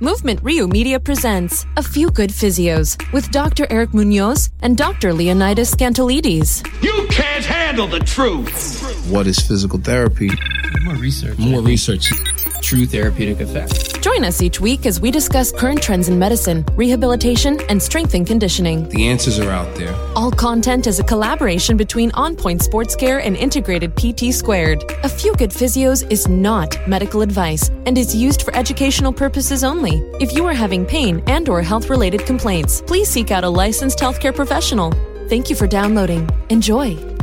Movement 0.00 0.40
Rio 0.42 0.66
Media 0.66 0.98
presents 0.98 1.66
A 1.76 1.82
Few 1.82 2.10
Good 2.10 2.30
Physios 2.30 3.00
with 3.12 3.30
Dr. 3.30 3.64
Eric 3.70 3.94
Munoz 3.94 4.50
and 4.60 4.76
Dr. 4.76 5.12
Leonidas 5.14 5.70
Scantilides. 5.70 6.64
You 6.82 7.06
can't 7.10 7.44
handle 7.44 7.86
the 7.86 8.00
truth. 8.00 8.82
What 9.08 9.28
is 9.28 9.38
physical 9.38 9.78
therapy? 9.78 10.30
More 10.82 10.96
research. 10.96 11.38
More 11.38 11.60
research. 11.62 12.10
True 12.64 12.86
therapeutic 12.86 13.40
effect. 13.40 14.00
Join 14.00 14.24
us 14.24 14.40
each 14.40 14.58
week 14.58 14.86
as 14.86 14.98
we 14.98 15.10
discuss 15.10 15.52
current 15.52 15.82
trends 15.82 16.08
in 16.08 16.18
medicine, 16.18 16.64
rehabilitation, 16.76 17.60
and 17.68 17.80
strength 17.80 18.14
and 18.14 18.26
conditioning. 18.26 18.88
The 18.88 19.06
answers 19.06 19.38
are 19.38 19.50
out 19.50 19.74
there. 19.74 19.94
All 20.16 20.30
content 20.30 20.86
is 20.86 20.98
a 20.98 21.04
collaboration 21.04 21.76
between 21.76 22.10
On 22.12 22.34
Point 22.34 22.62
Sports 22.62 22.96
Care 22.96 23.18
and 23.18 23.36
Integrated 23.36 23.94
PT 23.96 24.32
Squared. 24.32 24.82
A 25.02 25.10
Few 25.10 25.34
Good 25.34 25.50
Physios 25.50 26.10
is 26.10 26.26
not 26.26 26.78
medical 26.88 27.20
advice 27.20 27.68
and 27.84 27.98
is 27.98 28.16
used 28.16 28.40
for 28.40 28.56
educational 28.56 29.12
purposes 29.12 29.62
only. 29.62 29.98
If 30.18 30.32
you 30.32 30.46
are 30.46 30.54
having 30.54 30.86
pain 30.86 31.22
and 31.26 31.46
or 31.50 31.60
health-related 31.60 32.24
complaints, 32.24 32.80
please 32.80 33.10
seek 33.10 33.30
out 33.30 33.44
a 33.44 33.48
licensed 33.48 33.98
healthcare 33.98 34.34
professional. 34.34 34.90
Thank 35.28 35.50
you 35.50 35.56
for 35.56 35.66
downloading. 35.66 36.26
Enjoy. 36.48 37.13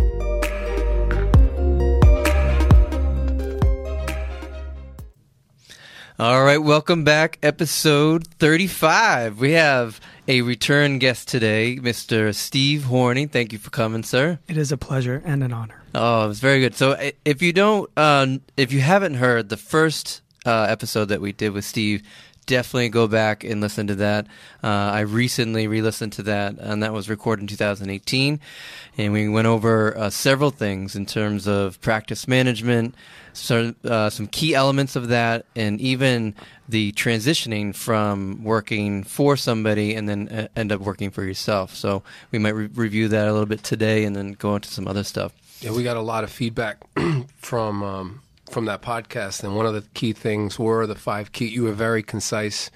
All 6.21 6.43
right, 6.43 6.59
welcome 6.59 7.03
back. 7.03 7.39
Episode 7.41 8.27
35. 8.37 9.39
We 9.39 9.53
have 9.53 9.99
a 10.27 10.43
return 10.43 10.99
guest 10.99 11.27
today, 11.27 11.77
Mr. 11.81 12.35
Steve 12.35 12.83
Horney. 12.83 13.25
Thank 13.25 13.51
you 13.51 13.57
for 13.57 13.71
coming, 13.71 14.03
sir. 14.03 14.37
It 14.47 14.55
is 14.55 14.71
a 14.71 14.77
pleasure 14.77 15.23
and 15.25 15.43
an 15.43 15.51
honor. 15.51 15.81
Oh, 15.95 16.29
it's 16.29 16.39
very 16.39 16.59
good. 16.59 16.75
So, 16.75 16.95
if 17.25 17.41
you 17.41 17.53
don't, 17.53 17.89
uh, 17.97 18.37
if 18.55 18.71
you 18.71 18.81
haven't 18.81 19.15
heard 19.15 19.49
the 19.49 19.57
first 19.57 20.21
uh, 20.45 20.67
episode 20.69 21.05
that 21.05 21.21
we 21.21 21.31
did 21.31 21.53
with 21.53 21.65
Steve, 21.65 22.03
definitely 22.45 22.89
go 22.89 23.07
back 23.07 23.43
and 23.43 23.61
listen 23.61 23.87
to 23.87 23.95
that. 23.95 24.27
Uh, 24.63 24.67
I 24.67 25.01
recently 25.01 25.67
re-listened 25.67 26.13
to 26.13 26.23
that, 26.23 26.57
and 26.57 26.83
that 26.83 26.93
was 26.93 27.09
recorded 27.09 27.43
in 27.43 27.47
2018, 27.47 28.39
and 28.97 29.13
we 29.13 29.27
went 29.29 29.47
over 29.47 29.97
uh, 29.97 30.09
several 30.09 30.51
things 30.51 30.95
in 30.95 31.05
terms 31.05 31.47
of 31.47 31.79
practice 31.81 32.27
management, 32.27 32.95
uh, 33.49 34.09
some 34.09 34.27
key 34.27 34.53
elements 34.53 34.95
of 34.95 35.07
that, 35.07 35.45
and 35.55 35.79
even 35.79 36.35
the 36.67 36.91
transitioning 36.93 37.75
from 37.75 38.43
working 38.43 39.03
for 39.03 39.35
somebody 39.35 39.93
and 39.93 40.07
then 40.07 40.29
uh, 40.29 40.47
end 40.55 40.71
up 40.71 40.81
working 40.81 41.11
for 41.11 41.23
yourself. 41.23 41.75
So 41.75 42.03
we 42.31 42.39
might 42.39 42.55
re- 42.55 42.67
review 42.67 43.07
that 43.09 43.27
a 43.27 43.31
little 43.31 43.45
bit 43.45 43.63
today, 43.63 44.03
and 44.03 44.15
then 44.15 44.33
go 44.33 44.55
into 44.55 44.69
some 44.69 44.87
other 44.87 45.03
stuff. 45.03 45.33
Yeah, 45.61 45.71
we 45.71 45.83
got 45.83 45.97
a 45.97 46.01
lot 46.01 46.23
of 46.23 46.31
feedback 46.31 46.77
from 47.37 47.83
um, 47.83 48.21
from 48.51 48.65
that 48.65 48.81
podcast, 48.81 49.43
and 49.43 49.55
one 49.55 49.65
of 49.65 49.73
the 49.73 49.83
key 49.93 50.13
things 50.13 50.59
were 50.59 50.85
the 50.85 50.95
five 50.95 51.31
key. 51.31 51.47
You 51.47 51.63
were 51.63 51.71
very 51.71 52.03
concise 52.03 52.69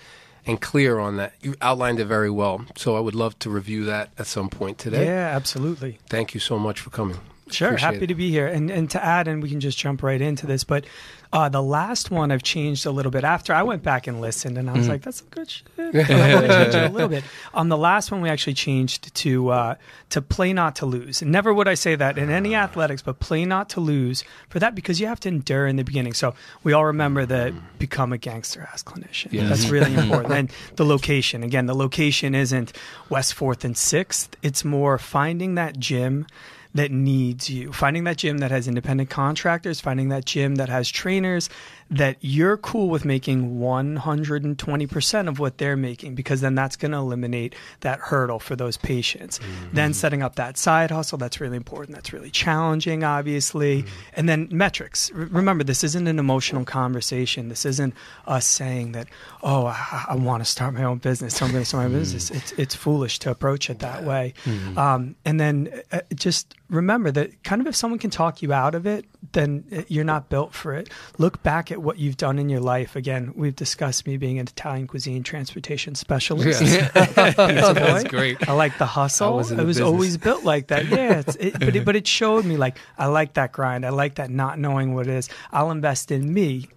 and 0.45 0.61
clear 0.61 0.99
on 0.99 1.17
that. 1.17 1.33
You 1.41 1.55
outlined 1.61 1.99
it 1.99 2.05
very 2.05 2.29
well. 2.29 2.65
So 2.75 2.95
I 2.95 2.99
would 2.99 3.15
love 3.15 3.37
to 3.39 3.49
review 3.49 3.85
that 3.85 4.11
at 4.17 4.27
some 4.27 4.49
point 4.49 4.77
today. 4.77 5.05
Yeah, 5.05 5.35
absolutely. 5.35 5.99
Thank 6.09 6.33
you 6.33 6.39
so 6.39 6.57
much 6.57 6.79
for 6.79 6.89
coming. 6.89 7.17
Sure, 7.51 7.69
Appreciate 7.69 7.93
happy 7.93 8.03
it. 8.05 8.07
to 8.07 8.15
be 8.15 8.31
here. 8.31 8.47
And 8.47 8.71
and 8.71 8.89
to 8.91 9.03
add, 9.03 9.27
and 9.27 9.41
we 9.43 9.49
can 9.49 9.59
just 9.59 9.77
jump 9.77 10.01
right 10.01 10.21
into 10.21 10.47
this. 10.47 10.63
But 10.63 10.85
uh, 11.33 11.49
the 11.49 11.61
last 11.61 12.11
one 12.11 12.31
I've 12.31 12.43
changed 12.43 12.85
a 12.85 12.91
little 12.91 13.11
bit. 13.11 13.23
After 13.23 13.53
I 13.53 13.63
went 13.63 13.83
back 13.83 14.07
and 14.07 14.21
listened, 14.21 14.57
and 14.57 14.69
I 14.69 14.73
was 14.73 14.87
like, 14.87 15.01
"That's 15.01 15.17
some 15.17 15.27
good 15.29 15.49
shit." 15.49 15.67
But 15.75 16.09
I 16.09 16.35
want 16.35 16.47
to 16.47 16.53
change 16.53 16.75
it 16.75 16.91
a 16.91 16.93
little 16.93 17.09
bit. 17.09 17.23
On 17.53 17.69
the 17.75 17.77
last 17.77 18.11
one, 18.11 18.21
we 18.21 18.29
actually 18.29 18.53
changed 18.53 19.13
to 19.15 19.49
uh, 19.49 19.75
to 20.09 20.21
play 20.21 20.53
not 20.53 20.75
to 20.77 20.85
lose. 20.85 21.21
And 21.21 21.31
never 21.31 21.53
would 21.53 21.67
I 21.67 21.73
say 21.73 21.95
that 21.95 22.17
in 22.17 22.29
any 22.29 22.55
athletics, 22.55 23.01
but 23.01 23.19
play 23.19 23.45
not 23.45 23.69
to 23.69 23.79
lose 23.79 24.23
for 24.49 24.59
that 24.59 24.75
because 24.75 24.99
you 24.99 25.07
have 25.07 25.19
to 25.21 25.29
endure 25.29 25.67
in 25.67 25.75
the 25.75 25.83
beginning. 25.83 26.13
So 26.13 26.35
we 26.63 26.73
all 26.73 26.85
remember 26.85 27.25
that 27.25 27.53
become 27.79 28.13
a 28.13 28.17
gangster 28.17 28.67
ass 28.71 28.83
clinician. 28.83 29.47
That's 29.47 29.69
really 29.69 29.93
important. 30.01 30.33
and 30.33 30.51
the 30.75 30.85
location 30.85 31.43
again, 31.43 31.65
the 31.65 31.75
location 31.75 32.35
isn't 32.35 32.73
West 33.09 33.33
Fourth 33.33 33.65
and 33.65 33.77
Sixth. 33.77 34.35
It's 34.41 34.63
more 34.63 34.97
finding 34.97 35.55
that 35.55 35.79
gym 35.79 36.27
that 36.75 36.91
needs 36.91 37.49
you. 37.49 37.71
Finding 37.71 38.03
that 38.03 38.17
gym 38.17 38.39
that 38.39 38.51
has 38.51 38.67
independent 38.67 39.09
contractors, 39.09 39.79
finding 39.79 40.09
that 40.09 40.25
gym 40.25 40.55
that 40.55 40.67
has 40.67 40.89
trainers 40.89 41.49
that 41.89 42.17
you're 42.19 42.57
cool 42.57 42.89
with 42.89 43.05
making 43.05 43.59
120% 43.59 45.27
of 45.27 45.39
what 45.39 45.57
they're 45.59 45.77
making 45.77 46.15
because 46.15 46.41
then 46.41 46.55
that's 46.55 46.75
going 46.75 46.91
to 46.91 46.97
eliminate 46.97 47.53
that 47.81 47.99
hurdle 47.99 48.39
for 48.39 48.55
those 48.55 48.75
patients. 48.75 49.39
Then 49.71 49.93
setting 49.93 50.23
up 50.23 50.35
that 50.35 50.57
side 50.57 50.89
hustle, 50.89 51.17
that's 51.19 51.39
really 51.39 51.57
important. 51.57 51.95
That's 51.95 52.11
really 52.11 52.31
challenging, 52.31 53.03
obviously. 53.03 53.85
And 54.13 54.27
then 54.27 54.49
metrics. 54.51 55.11
R- 55.13 55.29
remember, 55.31 55.63
this 55.63 55.83
isn't 55.83 56.07
an 56.07 56.17
emotional 56.17 56.65
conversation. 56.65 57.49
This 57.49 57.65
isn't 57.65 57.93
us 58.25 58.47
saying 58.47 58.93
that, 58.93 59.07
oh, 59.43 59.67
I, 59.67 60.05
I 60.09 60.15
want 60.15 60.43
to 60.43 60.49
start 60.49 60.73
my 60.73 60.83
own 60.83 60.97
business, 60.97 61.35
so 61.35 61.45
I'm 61.45 61.51
going 61.51 61.63
to 61.63 61.67
start 61.67 61.89
my 61.89 61.97
business. 61.97 62.31
It's, 62.31 62.51
it's 62.53 62.75
foolish 62.75 63.19
to 63.19 63.31
approach 63.31 63.69
it 63.69 63.79
that 63.79 64.03
way. 64.03 64.33
Um, 64.77 65.15
and 65.23 65.39
then 65.39 65.81
uh, 65.91 66.01
just 66.15 66.55
remember 66.69 67.11
that 67.11 67.43
kind 67.43 67.61
of 67.61 67.67
if 67.67 67.75
someone 67.75 67.99
can 67.99 68.09
talk 68.09 68.41
you 68.41 68.51
out 68.51 68.75
of 68.75 68.85
it, 68.87 69.05
then 69.33 69.85
you're 69.87 70.03
not 70.03 70.29
built 70.29 70.53
for 70.53 70.73
it. 70.73 70.89
Look 71.17 71.43
back 71.43 71.71
at 71.71 71.81
what 71.81 71.99
you've 71.99 72.17
done 72.17 72.39
in 72.39 72.49
your 72.49 72.59
life. 72.59 72.95
Again, 72.95 73.33
we've 73.35 73.55
discussed 73.55 74.07
me 74.07 74.17
being 74.17 74.39
an 74.39 74.47
Italian 74.47 74.87
cuisine 74.87 75.23
transportation 75.23 75.95
specialist. 75.95 76.61
Pizza 76.61 76.91
That's 77.15 78.03
great. 78.09 78.47
I 78.47 78.53
like 78.53 78.77
the 78.77 78.85
hustle. 78.85 79.33
I 79.33 79.35
was 79.35 79.51
was 79.51 79.81
always 79.81 80.17
built 80.17 80.43
like 80.43 80.67
that. 80.67 80.85
Yeah, 80.85 81.19
it's, 81.19 81.35
it, 81.35 81.59
but 81.59 81.75
it, 81.75 81.85
but 81.85 81.95
it 81.95 82.07
showed 82.07 82.45
me 82.45 82.57
like 82.57 82.77
I 82.97 83.07
like 83.07 83.33
that 83.33 83.51
grind. 83.51 83.85
I 83.85 83.89
like 83.89 84.15
that 84.15 84.29
not 84.29 84.59
knowing 84.59 84.93
what 84.93 85.07
it 85.07 85.13
is. 85.13 85.29
I'll 85.51 85.71
invest 85.71 86.11
in 86.11 86.33
me 86.33 86.69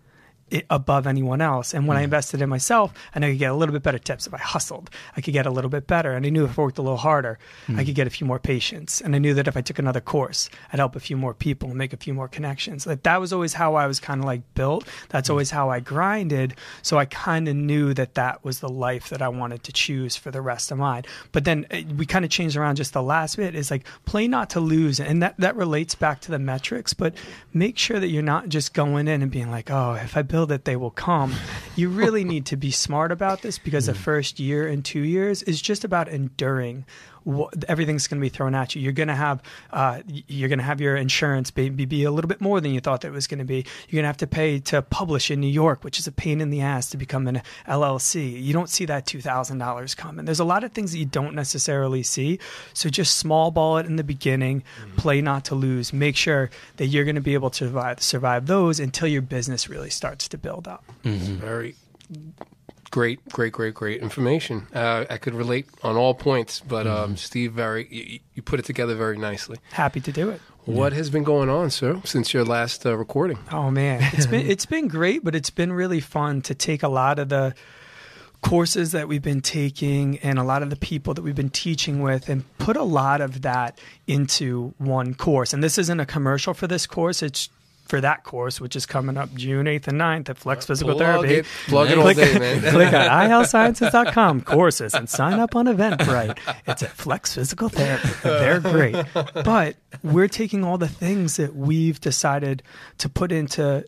above 0.71 1.07
anyone 1.07 1.41
else. 1.41 1.75
And 1.75 1.87
when 1.87 1.97
Mm. 1.97 2.01
I 2.01 2.05
invested 2.05 2.43
in 2.43 2.49
myself, 2.49 2.93
I 3.15 3.19
know 3.19 3.27
I 3.27 3.31
could 3.31 3.39
get 3.39 3.51
a 3.51 3.55
little 3.55 3.73
bit 3.73 3.83
better 3.83 3.99
tips. 3.99 4.27
If 4.27 4.35
I 4.35 4.39
hustled, 4.39 4.91
I 5.17 5.21
could 5.21 5.33
get 5.35 5.47
a 5.47 5.51
little 5.51 5.71
bit 5.71 5.87
better. 5.87 6.13
And 6.15 6.25
I 6.27 6.31
knew 6.31 6.45
if 6.45 6.59
I 6.59 6.63
worked 6.63 6.79
a 6.79 6.83
little 6.83 6.99
harder, 6.99 7.39
Mm. 7.67 7.79
I 7.79 7.85
could 7.85 7.95
get 7.95 8.07
a 8.07 8.11
few 8.11 8.27
more 8.27 8.39
patients. 8.39 9.01
And 9.01 9.15
I 9.15 9.19
knew 9.19 9.35
that 9.35 9.49
if 9.49 9.57
I 9.57 9.61
took 9.61 9.79
another 9.79 10.01
course, 10.01 10.49
I'd 10.73 10.79
help 10.79 10.97
a 10.97 11.01
few 11.01 11.17
more 11.17 11.35
people 11.35 11.69
and 11.69 11.79
make 11.79 11.93
a 11.93 11.97
few 11.97 12.15
more 12.15 12.29
connections. 12.29 12.87
Like 12.87 13.03
that 13.03 13.21
was 13.21 13.33
always 13.33 13.55
how 13.55 13.75
I 13.75 13.87
was 13.87 14.01
kind 14.01 14.21
of 14.21 14.25
like 14.27 14.43
built. 14.55 14.85
Mm. 14.85 15.09
That's 15.11 15.31
always 15.31 15.51
how 15.51 15.71
I 15.71 15.81
grinded. 15.81 16.55
So 16.83 16.99
I 16.99 17.05
kind 17.05 17.49
of 17.49 17.57
knew 17.57 17.95
that 17.95 18.15
that 18.15 18.45
was 18.45 18.61
the 18.61 18.69
life 18.69 19.09
that 19.11 19.23
I 19.23 19.29
wanted 19.29 19.63
to 19.65 19.73
choose 19.73 20.17
for 20.17 20.31
the 20.31 20.41
rest 20.41 20.71
of 20.71 20.79
mine. 20.79 21.05
But 21.33 21.45
then 21.45 21.67
uh, 21.71 21.79
we 21.97 22.07
kind 22.07 22.25
of 22.25 22.31
changed 22.31 22.57
around 22.57 22.77
just 22.77 22.93
the 22.93 23.03
last 23.03 23.37
bit 23.37 23.55
is 23.55 23.71
like 23.71 23.85
play 24.05 24.29
not 24.29 24.51
to 24.51 24.61
lose. 24.61 25.01
And 25.01 25.23
that, 25.23 25.35
that 25.39 25.57
relates 25.57 25.95
back 25.95 26.21
to 26.23 26.31
the 26.31 26.39
metrics, 26.39 26.95
but 26.95 27.15
make 27.53 27.77
sure 27.79 28.01
that 28.01 28.09
you're 28.09 28.23
not 28.23 28.49
just 28.49 28.73
going 28.75 29.09
in 29.09 29.23
and 29.23 29.31
being 29.31 29.51
like, 29.51 29.71
oh, 29.71 29.95
if 30.03 30.17
I 30.17 30.23
build 30.23 30.38
it, 30.45 30.65
they 30.65 30.77
will 30.77 30.91
come. 30.91 31.35
You 31.77 31.89
really 31.89 32.25
need 32.33 32.47
to 32.47 32.57
be 32.57 32.71
smart 32.71 33.13
about 33.13 33.43
this 33.43 33.59
because 33.59 33.87
the 33.87 33.93
hmm. 33.93 33.99
first 33.99 34.39
year 34.41 34.67
and 34.67 34.85
two 34.85 35.03
years 35.03 35.43
is 35.43 35.61
just 35.61 35.85
about 35.85 36.09
enduring. 36.09 36.85
What, 37.29 37.63
everything's 37.69 38.09
going 38.09 38.21
to 38.21 38.25
be 38.25 38.31
thrown 38.31 38.55
at 38.55 38.75
you. 38.75 38.81
You're 38.81 38.93
going 38.93 39.09
to 39.09 39.15
have 39.15 39.43
uh, 39.71 40.01
you're 40.07 40.49
going 40.49 40.61
to 40.61 40.65
have 40.65 40.81
your 40.81 40.97
insurance 40.97 41.55
maybe 41.55 41.85
be 41.85 42.05
a 42.05 42.11
little 42.11 42.29
bit 42.29 42.41
more 42.41 42.59
than 42.59 42.73
you 42.73 42.81
thought 42.81 43.03
that 43.03 43.09
it 43.09 43.11
was 43.11 43.27
going 43.27 43.39
to 43.39 43.45
be. 43.45 43.67
You're 43.89 43.99
going 43.99 44.05
to 44.05 44.09
have 44.09 44.17
to 44.19 44.27
pay 44.27 44.61
to 44.61 44.81
publish 44.81 45.31
in 45.31 45.39
New 45.39 45.47
York, 45.47 45.85
which 45.85 45.99
is 45.99 46.07
a 46.07 46.13
pain 46.13 46.41
in 46.41 46.49
the 46.49 46.63
ass 46.63 46.89
to 46.91 46.97
become 46.97 47.27
an 47.27 47.43
LLC. 47.67 48.43
You 48.43 48.55
don't 48.55 48.71
see 48.71 48.87
that 48.87 49.05
two 49.05 49.21
thousand 49.21 49.59
dollars 49.59 49.95
coming. 49.95 50.25
There's 50.25 50.41
a 50.41 50.45
lot 50.45 50.65
of 50.65 50.73
things 50.73 50.93
that 50.93 50.99
you 50.99 51.05
don't 51.05 51.35
necessarily 51.35 52.03
see. 52.03 52.39
So 52.73 52.89
just 52.89 53.17
small 53.17 53.51
ball 53.51 53.77
it 53.77 53.85
in 53.85 53.97
the 53.97 54.05
beginning, 54.05 54.63
play 54.97 55.21
not 55.21 55.45
to 55.47 55.55
lose. 55.55 55.93
Make 55.93 56.17
sure 56.17 56.49
that 56.79 56.87
you're 56.87 57.05
going 57.05 57.17
to 57.17 57.21
be 57.21 57.35
able 57.35 57.51
to 57.51 57.67
survive 57.67 58.03
survive 58.03 58.47
those 58.47 58.81
until 58.81 59.07
your 59.09 59.21
business 59.23 59.69
really 59.69 59.91
starts 59.91 60.29
to 60.29 60.39
build 60.39 60.67
up. 60.67 60.83
Very 61.05 61.75
great, 62.91 63.27
great, 63.29 63.53
great, 63.53 63.75
great 63.75 64.01
information. 64.01 64.67
Uh, 64.75 65.05
I 65.09 65.19
could 65.19 65.35
relate 65.35 65.67
on 65.83 65.97
all 65.97 66.15
points, 66.15 66.61
but 66.61 66.87
um, 66.87 67.17
Steve, 67.17 67.53
very 67.53 67.87
you, 67.91 68.21
you 68.35 68.43
put 68.43 68.59
it 68.59 68.65
together 68.65 68.95
very 68.95 69.19
nicely. 69.19 69.59
Happy 69.73 70.01
to 70.01 70.13
do 70.13 70.31
it. 70.31 70.41
What 70.65 70.93
has 70.93 71.09
been 71.09 71.25
going 71.25 71.49
on, 71.49 71.71
sir, 71.71 72.01
since 72.05 72.35
your 72.35 72.45
last 72.45 72.85
uh, 72.85 72.97
recording? 72.97 73.39
Oh 73.51 73.71
man, 73.71 74.01
it's 74.13 74.27
been 74.27 74.47
it's 74.51 74.67
been 74.67 74.89
great, 74.89 75.25
but 75.25 75.35
it's 75.35 75.51
been 75.51 75.73
really 75.73 76.01
fun 76.01 76.43
to 76.43 76.55
take 76.55 76.83
a 76.83 76.89
lot 76.89 77.19
of 77.19 77.29
the 77.31 77.55
courses 78.43 78.93
that 78.93 79.09
we've 79.09 79.23
been 79.23 79.41
taking 79.41 80.19
and 80.19 80.39
a 80.39 80.45
lot 80.45 80.63
of 80.63 80.71
the 80.71 80.77
people 80.77 81.15
that 81.15 81.23
we've 81.23 81.35
been 81.35 81.51
teaching 81.51 82.03
with 82.03 82.29
and 82.29 82.45
put 82.59 82.77
a 82.77 82.83
lot 82.83 83.21
of 83.21 83.43
that 83.43 83.81
into 84.07 84.73
one 84.79 85.15
course. 85.15 85.53
And 85.53 85.63
this 85.63 85.77
isn't 85.79 85.99
a 85.99 86.07
commercial 86.07 86.55
for 86.55 86.67
this 86.67 86.87
course, 86.87 87.23
it's 87.23 87.49
for 87.89 88.01
that 88.01 88.23
course, 88.23 88.61
which 88.61 88.77
is 88.77 88.87
coming 88.87 89.17
up 89.17 89.35
June 89.35 89.67
8th 89.67 89.89
and 89.89 90.01
9th 90.01 90.29
at 90.29 90.39
Flex 90.39 90.65
uh, 90.65 90.69
Physical 90.69 90.95
Plug 90.95 91.23
Therapy. 91.23 91.35
it, 91.37 91.47
plug 91.67 91.91
it 91.91 91.99
all 91.99 92.05
click, 92.05 92.17
day, 92.17 92.39
man. 92.39 92.61
click 92.73 92.93
on 92.93 93.09
ihealthsciences.com 93.09 94.43
courses 94.43 94.95
and 94.95 95.09
sign 95.09 95.41
up 95.41 95.57
on 95.57 95.67
Eventbrite. 95.67 96.39
It's 96.67 96.83
at 96.83 96.91
Flex 96.91 97.35
Physical 97.35 97.69
Therapy. 97.69 98.09
They're 98.23 98.61
great. 98.61 98.97
But 99.15 99.77
we're 100.03 100.29
taking 100.29 100.65
all 100.65 100.79
the 100.79 100.89
things 100.89 101.37
that 101.37 101.57
we've 101.57 102.01
decided 102.01 102.63
to 102.99 103.09
put 103.09 103.33
into 103.33 103.85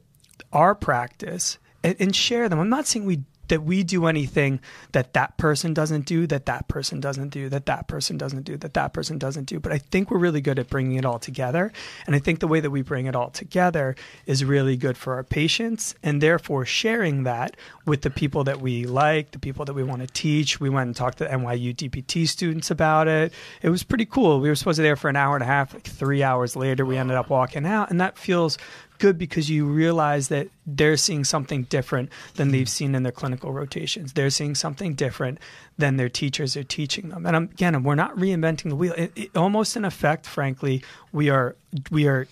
our 0.53 0.75
practice 0.75 1.59
and, 1.83 1.97
and 1.99 2.17
share 2.17 2.49
them. 2.49 2.59
I'm 2.59 2.69
not 2.69 2.87
saying 2.87 3.05
we 3.05 3.23
that 3.51 3.63
we 3.63 3.83
do 3.83 4.07
anything 4.07 4.61
that 4.93 5.13
that 5.13 5.37
person 5.37 5.75
doesn't 5.75 6.07
do, 6.07 6.27
that 6.27 6.47
that 6.47 6.67
person 6.69 6.99
doesn't 6.99 7.29
do, 7.29 7.49
that 7.49 7.67
that 7.67 7.87
person 7.87 8.17
doesn't 8.17 8.43
do, 8.43 8.57
that 8.57 8.75
that 8.75 8.93
person 8.93 9.19
doesn't 9.19 9.45
do. 9.45 9.61
But 9.61 9.73
I 9.73 9.79
think 9.79 10.11
we're 10.11 10.19
really 10.19 10.41
good 10.41 10.59
at 10.59 10.69
bringing 10.69 10.97
it 10.97 11.05
all 11.05 11.19
together. 11.19 11.73
And 12.07 12.17
I 12.17 12.19
think 12.19 12.41
the 12.41 12.49
way 12.49 12.61
that 12.61 12.71
we 12.71 12.83
bring 12.83 13.07
it 13.07 13.15
all 13.15 13.31
together 13.31 13.95
is 14.27 14.45
really 14.45 14.77
good 14.77 14.97
for 14.97 15.15
our 15.15 15.25
patients 15.25 15.95
and 16.03 16.21
therefore 16.21 16.65
sharing 16.65 17.25
that 17.25 17.57
with 17.85 18.03
the 18.03 18.11
people 18.11 18.45
that 18.45 18.61
we 18.61 18.87
like, 18.87 19.33
the 19.33 19.39
people 19.39 19.65
that 19.65 19.75
we 19.75 19.83
want 19.83 20.01
to 20.01 20.09
teach. 20.09 20.61
We 20.61 20.71
went 20.71 20.87
and 20.87 20.97
talked 20.97 21.19
to 21.19 21.27
NYU 21.27 21.75
DPT 21.75 22.27
students 22.27 22.71
about 22.71 23.09
it. 23.09 23.33
It 23.63 23.71
was 23.71 23.83
pretty 23.83 24.07
cool. 24.07 24.41
We 24.41 24.49
were 24.49 24.55
supposed 24.55 24.77
to 24.77 24.83
be 24.83 24.89
there 24.89 24.97
for 24.97 25.11
an 25.11 25.17
hour 25.17 25.35
and 25.35 25.43
a 25.43 25.47
half, 25.47 25.75
like 25.75 25.85
three 25.85 26.23
hours 26.23 26.57
later, 26.57 26.87
we 26.87 26.97
ended 26.97 27.17
up 27.17 27.31
walking 27.31 27.67
out. 27.67 27.91
And 27.91 28.01
that 28.01 28.17
feels 28.17 28.59
good 29.01 29.19
because 29.19 29.51
you 29.51 29.67
realize 29.67 30.29
that 30.29 30.49
they're 30.77 30.97
seeing 30.97 31.25
something 31.25 31.65
different 31.65 32.11
than 32.35 32.51
they've 32.51 32.69
seen 32.69 32.95
in 32.95 33.03
their 33.03 33.13
clinical 33.13 33.53
rotations. 33.53 34.13
They're 34.13 34.31
seeing 34.31 34.55
something 34.55 34.95
different 34.95 35.39
than 35.79 35.97
their 35.97 36.09
teachers 36.09 36.57
are 36.57 36.65
teaching 36.65 37.09
them. 37.09 37.27
And 37.27 37.37
again, 37.37 37.83
we're 37.83 37.95
not 37.95 38.15
reinventing 38.17 38.69
the 38.69 38.77
wheel. 38.77 38.93
It, 38.97 39.13
it, 39.17 39.37
almost 39.37 39.77
in 39.77 39.85
effect, 39.85 40.27
frankly, 40.27 40.83
we 41.13 41.29
are 41.31 41.57
we 41.91 42.07
are 42.07 42.27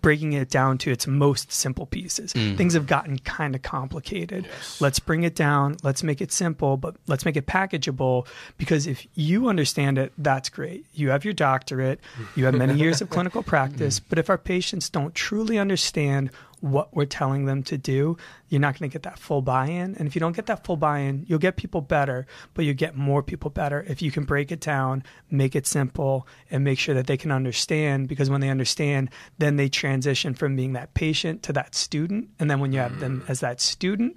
breaking 0.00 0.32
it 0.32 0.50
down 0.50 0.78
to 0.78 0.90
its 0.90 1.06
most 1.06 1.52
simple 1.52 1.86
pieces. 1.86 2.32
Mm. 2.32 2.56
Things 2.56 2.74
have 2.74 2.86
gotten 2.86 3.18
kind 3.20 3.54
of 3.54 3.62
complicated. 3.62 4.46
Yes. 4.46 4.80
Let's 4.80 4.98
bring 4.98 5.22
it 5.22 5.34
down. 5.34 5.76
Let's 5.82 6.02
make 6.02 6.20
it 6.20 6.32
simple, 6.32 6.76
but 6.76 6.96
let's 7.06 7.24
make 7.24 7.36
it 7.36 7.46
packageable. 7.46 8.26
Because 8.58 8.86
if 8.86 9.06
you 9.14 9.48
understand 9.48 9.98
it, 9.98 10.12
that's 10.18 10.48
great. 10.48 10.84
You 10.94 11.10
have 11.10 11.24
your 11.24 11.34
doctorate. 11.34 12.00
You 12.34 12.44
have 12.44 12.54
many 12.54 12.74
years 12.74 13.00
of 13.00 13.10
clinical 13.10 13.42
practice. 13.42 14.00
But 14.00 14.18
if 14.18 14.28
our 14.30 14.38
patients 14.38 14.88
don't 14.90 15.14
truly 15.14 15.58
understand 15.58 16.30
what 16.70 16.94
we're 16.94 17.06
telling 17.06 17.46
them 17.46 17.62
to 17.64 17.78
do, 17.78 18.16
you're 18.48 18.60
not 18.60 18.78
going 18.78 18.88
to 18.90 18.92
get 18.92 19.02
that 19.02 19.18
full 19.18 19.42
buy 19.42 19.66
in. 19.66 19.94
And 19.96 20.06
if 20.06 20.14
you 20.14 20.20
don't 20.20 20.36
get 20.36 20.46
that 20.46 20.64
full 20.64 20.76
buy 20.76 21.00
in, 21.00 21.24
you'll 21.26 21.38
get 21.38 21.56
people 21.56 21.80
better, 21.80 22.26
but 22.54 22.64
you 22.64 22.74
get 22.74 22.96
more 22.96 23.22
people 23.22 23.50
better 23.50 23.84
if 23.88 24.02
you 24.02 24.10
can 24.10 24.24
break 24.24 24.52
it 24.52 24.60
down, 24.60 25.02
make 25.30 25.56
it 25.56 25.66
simple, 25.66 26.26
and 26.50 26.64
make 26.64 26.78
sure 26.78 26.94
that 26.94 27.06
they 27.06 27.16
can 27.16 27.30
understand. 27.30 28.08
Because 28.08 28.30
when 28.30 28.40
they 28.40 28.50
understand, 28.50 29.10
then 29.38 29.56
they 29.56 29.68
transition 29.68 30.34
from 30.34 30.56
being 30.56 30.74
that 30.74 30.94
patient 30.94 31.42
to 31.44 31.52
that 31.54 31.74
student. 31.74 32.28
And 32.38 32.50
then 32.50 32.60
when 32.60 32.72
you 32.72 32.78
have 32.78 33.00
them 33.00 33.22
mm. 33.22 33.30
as 33.30 33.40
that 33.40 33.60
student, 33.60 34.16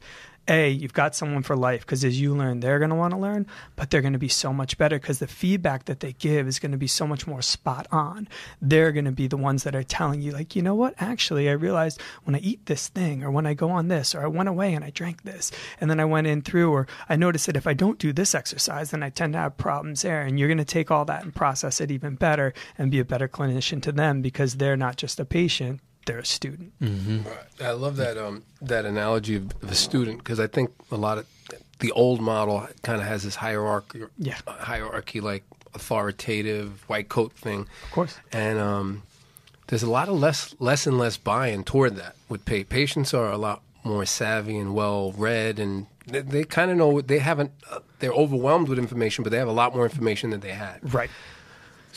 a, 0.50 0.70
you've 0.70 0.94
got 0.94 1.16
someone 1.16 1.44
for 1.44 1.56
life 1.56 1.82
because 1.82 2.04
as 2.04 2.20
you 2.20 2.36
learn, 2.36 2.60
they're 2.60 2.80
going 2.80 2.90
to 2.90 2.96
want 2.96 3.14
to 3.14 3.20
learn, 3.20 3.46
but 3.76 3.90
they're 3.90 4.02
going 4.02 4.14
to 4.14 4.20
be 4.20 4.28
so 4.28 4.52
much 4.52 4.78
better 4.78 5.00
because 5.00 5.20
the 5.20 5.28
feedback 5.28 5.86
that 5.86 6.00
they 6.00 6.14
give 6.14 6.48
is 6.48 6.60
going 6.60 6.72
to 6.72 6.78
be 6.78 6.88
so 6.88 7.06
much 7.06 7.28
more 7.28 7.42
spot 7.42 7.88
on. 7.92 8.28
They're 8.62 8.92
going 8.92 9.06
to 9.06 9.12
be 9.12 9.28
the 9.28 9.38
ones 9.38 9.64
that 9.64 9.76
are 9.76 9.84
telling 9.84 10.22
you, 10.22 10.32
like, 10.32 10.56
you 10.56 10.62
know 10.62 10.76
what? 10.76 10.96
Actually, 10.98 11.50
I 11.50 11.54
realized 11.54 12.02
when 12.24 12.36
I 12.36 12.40
eat 12.40 12.66
this 12.66 12.88
thing, 12.88 13.24
or 13.24 13.32
when 13.32 13.46
I 13.46 13.54
go 13.54 13.70
on 13.70 13.88
this, 13.88 14.16
or 14.16 14.24
I 14.24 14.28
went 14.28 14.50
away 14.50 14.74
and 14.74 14.84
I 14.84 14.90
drank 14.90 15.24
this, 15.24 15.52
and 15.80 15.90
then 15.90 16.00
I 16.00 16.06
went 16.06 16.28
in 16.28 16.42
through, 16.42 16.72
or 16.72 16.88
I 17.08 17.16
noticed 17.16 17.46
that 17.46 17.58
if 17.58 17.68
I 17.68 17.74
don't 17.74 18.00
do 18.00 18.12
this 18.12 18.34
exercise, 18.34 18.92
then 18.92 19.04
I 19.04 19.10
tend 19.10 19.34
to 19.34 19.40
have 19.40 19.58
problems 19.58 20.02
there. 20.02 20.22
And 20.22 20.40
you're 20.40 20.48
going 20.48 20.58
to 20.58 20.66
take 20.66 20.92
all 20.92 21.06
that 21.06 21.24
and 21.24 21.34
process 21.34 21.80
it 21.80 21.92
even 21.92 22.16
better 22.16 22.54
and 22.78 22.92
be 22.92 23.00
a 23.00 23.06
better 23.06 23.28
clinician 23.28 23.82
to 23.84 23.92
them 23.92 24.22
because 24.22 24.56
they're 24.56 24.78
not 24.78 24.96
just 24.96 25.20
a 25.20 25.26
patient, 25.26 25.82
they're 26.06 26.20
a 26.20 26.26
student. 26.26 26.74
Mm-hmm. 26.82 27.22
I 27.62 27.72
love 27.72 27.98
that 27.98 28.18
um, 28.18 28.44
that 28.62 28.86
analogy 28.86 29.36
of, 29.36 29.52
of 29.62 29.72
a 29.72 29.76
student 29.76 30.20
because 30.20 30.40
I 30.40 30.48
think 30.48 30.72
a 30.92 30.98
lot 30.98 31.18
of 31.18 31.28
the 31.80 31.92
old 31.92 32.22
model 32.22 32.68
kind 32.84 33.02
of 33.02 33.08
has 33.08 33.24
this 33.24 33.36
hierarchy, 33.36 34.04
yeah. 34.18 34.38
hierarchy 34.48 35.22
like 35.22 35.44
authoritative 35.74 36.84
white 36.90 37.10
coat 37.10 37.34
thing, 37.34 37.68
of 37.84 37.92
course, 37.92 38.18
and 38.32 38.60
um, 38.60 39.04
there's 39.68 39.84
a 39.84 39.90
lot 39.90 40.10
of 40.10 40.20
less 40.20 40.56
less 40.60 40.88
and 40.88 40.98
less 40.98 41.18
buy-in 41.18 41.64
toward 41.64 41.96
that. 41.98 42.16
With 42.28 42.46
pay. 42.46 42.64
patients 42.64 43.14
are 43.14 43.32
a 43.32 43.38
lot 43.38 43.62
more 43.84 44.06
savvy 44.06 44.58
and 44.58 44.74
well 44.74 45.12
read, 45.14 45.60
and 45.60 45.88
they, 46.08 46.22
they 46.22 46.44
kind 46.44 46.72
of 46.72 46.78
know 46.78 47.02
they 47.02 47.20
haven't. 47.20 47.52
Uh, 47.70 47.80
they're 48.00 48.12
overwhelmed 48.12 48.68
with 48.68 48.80
information, 48.80 49.24
but 49.24 49.32
they 49.32 49.38
have 49.38 49.48
a 49.48 49.54
lot 49.54 49.76
more 49.76 49.84
information 49.84 50.32
than 50.32 50.40
they 50.40 50.54
had. 50.54 50.94
Right. 50.94 51.10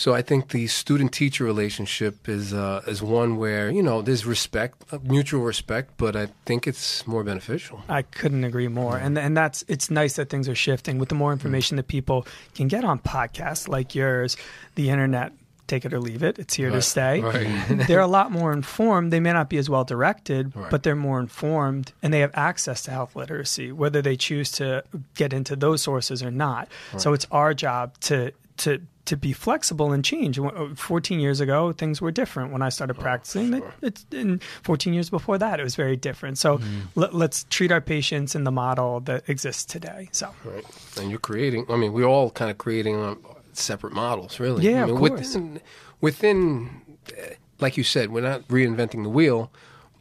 So 0.03 0.13
I 0.15 0.21
think 0.21 0.49
the 0.49 0.67
student 0.67 1.13
teacher 1.13 1.45
relationship 1.45 2.29
is 2.29 2.53
uh, 2.53 2.83
is 2.89 3.01
one 3.05 3.37
where 3.37 3.71
you 3.71 3.85
know 3.85 4.03
there's 4.03 4.27
respect, 4.27 4.83
uh, 4.91 4.99
mutual 5.05 5.43
respect, 5.43 5.93
but 5.97 6.17
I 6.17 6.27
think 6.45 6.67
it's 6.67 7.07
more 7.07 7.23
beneficial. 7.23 7.85
I 7.89 8.03
couldn't 8.03 8.43
agree 8.43 8.67
more, 8.67 8.97
and 8.97 9.17
and 9.17 9.37
that's 9.37 9.65
it's 9.69 9.93
nice 9.93 10.15
that 10.17 10.29
things 10.29 10.49
are 10.49 10.57
shifting 10.57 10.99
with 10.99 11.09
the 11.09 11.15
more 11.15 11.33
information 11.33 11.77
that 11.77 11.87
people 11.87 12.27
can 12.57 12.67
get 12.67 12.83
on 12.85 12.99
podcasts 12.99 13.69
like 13.69 13.95
yours, 13.95 14.37
the 14.75 14.91
internet. 14.91 15.35
Take 15.69 15.85
it 15.85 15.95
or 15.95 16.01
leave 16.01 16.25
it. 16.25 16.41
It's 16.41 16.55
here 16.55 16.69
right. 16.69 16.75
to 16.75 16.83
stay. 16.83 17.21
Right. 17.21 17.87
they're 17.87 18.01
a 18.01 18.09
lot 18.09 18.33
more 18.33 18.53
informed. 18.53 19.13
They 19.13 19.21
may 19.21 19.33
not 19.33 19.49
be 19.49 19.57
as 19.57 19.71
well 19.71 19.85
directed, 19.85 20.55
right. 20.55 20.69
but 20.69 20.83
they're 20.83 20.97
more 20.97 21.21
informed 21.21 21.93
and 22.03 22.13
they 22.13 22.21
have 22.21 22.33
access 22.35 22.83
to 22.83 22.91
health 22.91 23.15
literacy, 23.17 23.71
whether 23.71 24.03
they 24.03 24.17
choose 24.17 24.51
to 24.59 24.83
get 25.15 25.33
into 25.33 25.55
those 25.55 25.81
sources 25.81 26.23
or 26.23 26.33
not. 26.33 26.69
So 26.99 27.15
it's 27.15 27.27
our 27.31 27.55
job 27.55 27.97
to 28.01 28.33
to 28.59 28.83
to 29.05 29.17
be 29.17 29.33
flexible 29.33 29.93
and 29.93 30.05
change. 30.05 30.39
Uh, 30.39 30.69
14 30.75 31.21
years 31.21 31.41
ago, 31.41 31.73
things 31.73 32.01
were 32.01 32.11
different 32.11 32.53
when 32.53 32.63
I 32.63 32.69
started 32.69 32.97
oh, 32.99 33.03
practicing. 33.03 33.59
Sure. 33.59 33.75
It's 33.83 34.07
in 34.13 34.41
14 34.63 34.95
years 34.95 35.11
before 35.11 35.39
that, 35.39 35.61
it 35.61 35.63
was 35.65 35.75
very 35.75 35.97
different. 35.97 36.39
So 36.39 36.59
mm. 36.59 36.83
let, 36.95 37.15
us 37.15 37.45
treat 37.51 37.73
our 37.73 37.81
patients 37.81 38.35
in 38.35 38.45
the 38.45 38.53
model 38.53 39.01
that 39.01 39.29
exists 39.29 39.65
today. 39.65 40.09
So 40.13 40.33
right, 40.45 40.65
and 41.01 41.11
you're 41.11 41.19
creating. 41.19 41.67
I 41.69 41.77
mean, 41.77 41.93
we're 41.93 42.05
all 42.05 42.31
kind 42.31 42.51
of 42.51 42.59
creating 42.59 43.01
uh, 43.01 43.15
separate 43.53 43.93
models, 43.93 44.39
really. 44.39 44.65
Yeah, 44.65 44.83
I 44.83 44.87
mean, 44.87 44.95
of 44.95 44.99
course. 44.99 45.35
Within, 45.35 45.61
within, 46.01 46.83
uh, 47.09 47.35
like 47.59 47.77
you 47.77 47.85
said, 47.85 48.11
we're 48.11 48.21
not 48.23 48.47
reinventing 48.49 49.03
the 49.03 49.11
wheel, 49.11 49.51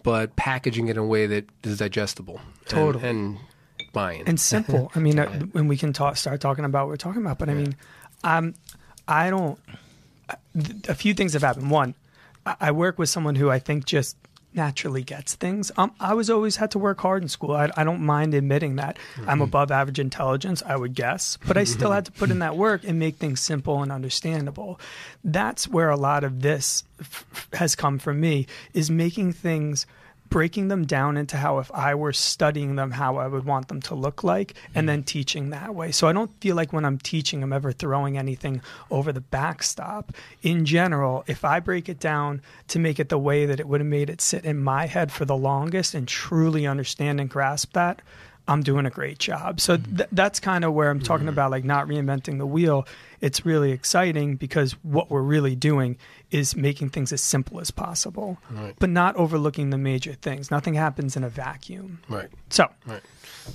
but 0.04 0.36
packaging 0.36 0.88
it 0.88 0.92
in 0.92 0.98
a 0.98 1.06
way 1.06 1.26
that 1.26 1.50
is 1.64 1.80
digestible. 1.80 2.40
Totally. 2.66 3.08
And, 3.08 3.38
and 3.38 3.92
buying 3.94 4.24
and 4.28 4.40
simple. 4.40 4.92
I 4.96 5.00
mean, 5.00 5.18
yeah. 5.18 5.40
when 5.52 5.68
we 5.68 5.78
can 5.78 5.94
talk, 5.94 6.18
start 6.18 6.42
talking 6.42 6.66
about 6.66 6.86
what 6.86 6.90
we're 6.90 6.98
talking 6.98 7.22
about. 7.22 7.40
But 7.40 7.50
I 7.50 7.54
mean, 7.54 7.76
I'm 8.24 8.56
I 9.12 9.30
don't. 9.30 9.60
A 10.88 10.96
few 10.96 11.14
things 11.14 11.34
have 11.34 11.42
happened. 11.42 11.70
One, 11.70 11.96
I 12.46 12.72
work 12.72 12.98
with 12.98 13.10
someone 13.10 13.36
who 13.36 13.50
I 13.50 13.60
think 13.60 13.86
just 13.86 14.16
naturally 14.54 15.04
gets 15.04 15.36
things. 15.36 15.72
Um, 15.78 15.94
I 16.00 16.14
was 16.14 16.30
always 16.30 16.58
had 16.58 16.72
to 16.72 16.80
work 16.80 17.00
hard 17.00 17.22
in 17.22 17.30
school. 17.30 17.52
I, 17.52 17.70
I 17.76 17.84
don't 17.84 18.02
mind 18.02 18.34
admitting 18.34 18.78
that. 18.78 18.98
Mm-hmm. 19.16 19.30
I'm 19.30 19.42
above 19.42 19.72
average 19.72 20.00
intelligence, 20.00 20.62
I 20.66 20.76
would 20.76 20.94
guess, 20.94 21.38
but 21.48 21.58
I 21.58 21.64
still 21.64 21.92
had 21.92 22.06
to 22.06 22.12
put 22.12 22.32
in 22.32 22.40
that 22.40 22.58
work 22.58 22.84
and 22.84 23.00
make 23.00 23.16
things 23.16 23.40
simple 23.40 23.82
and 23.82 23.92
understandable. 23.92 24.80
That's 25.24 25.68
where 25.68 25.90
a 25.90 25.98
lot 25.98 26.24
of 26.24 26.42
this 26.42 26.84
f- 27.00 27.50
has 27.54 27.76
come 27.76 27.98
from 28.00 28.20
me 28.20 28.48
is 28.74 28.90
making 28.92 29.34
things 29.34 29.86
breaking 30.32 30.70
them 30.70 30.86
down 30.86 31.18
into 31.18 31.38
how 31.38 31.60
if 31.60 31.70
I 31.74 31.94
were 31.94 32.14
studying 32.14 32.78
them, 32.78 32.90
how 32.90 33.18
I 33.18 33.28
would 33.28 33.46
want 33.46 33.68
them 33.68 33.82
to 33.82 33.96
look 33.96 34.24
like, 34.24 34.56
and 34.74 34.86
hmm. 34.86 34.88
then 34.88 35.04
teaching 35.04 35.52
that 35.52 35.76
way. 35.76 35.92
So 35.92 36.08
I 36.08 36.14
don't 36.14 36.32
feel 36.42 36.56
like 36.56 36.74
when 36.74 36.86
I'm 36.86 36.98
teaching, 36.98 37.44
I'm 37.44 37.54
ever 37.54 37.72
throwing 37.72 38.18
anything 38.18 38.62
over 38.90 39.12
the 39.12 39.22
backstop. 39.22 40.14
In 40.42 40.66
general, 40.66 41.24
if 41.28 41.46
I 41.46 41.60
break 41.60 41.90
it 41.90 42.00
down 42.00 42.42
to 42.70 42.80
make 42.80 43.00
it 43.00 43.10
the 43.10 43.20
way 43.20 43.46
that 43.46 43.60
it 43.60 43.68
would 43.68 43.82
have 43.82 43.88
made 43.88 44.10
it 44.10 44.22
sit 44.22 44.46
in 44.46 44.64
my 44.64 44.88
head 44.88 45.12
for 45.12 45.26
the 45.26 45.38
longest 45.38 45.94
and 45.94 46.08
truly 46.08 46.66
understand 46.66 47.20
and 47.20 47.30
grasp 47.30 47.74
that, 47.74 48.02
I'm 48.52 48.64
doing 48.64 48.86
a 48.86 48.90
great 48.90 49.18
job. 49.18 49.60
So 49.62 49.78
mm-hmm. 49.78 49.98
th- 49.98 50.10
that's 50.12 50.40
kind 50.40 50.66
of 50.66 50.74
where 50.74 50.90
I'm 50.90 51.00
talking 51.00 51.26
mm-hmm. 51.26 51.34
about 51.34 51.52
like 51.52 51.64
not 51.64 51.88
reinventing 51.88 52.38
the 52.38 52.46
wheel. 52.46 52.88
It's 53.22 53.46
really 53.46 53.72
exciting 53.72 54.36
because 54.36 54.74
what 54.84 55.10
we're 55.10 55.22
really 55.22 55.56
doing 55.56 55.98
is 56.32 56.56
making 56.56 56.90
things 56.90 57.14
as 57.14 57.22
simple 57.22 57.60
as 57.60 57.72
possible, 57.72 58.40
right. 58.50 58.76
but 58.80 58.90
not 58.90 59.16
overlooking 59.16 59.70
the 59.70 59.78
major 59.78 60.14
things. 60.14 60.52
Nothing 60.52 60.74
happens 60.74 61.16
in 61.16 61.24
a 61.24 61.30
vacuum. 61.30 62.00
Right. 62.10 62.30
So, 62.50 62.68
right. 62.86 63.02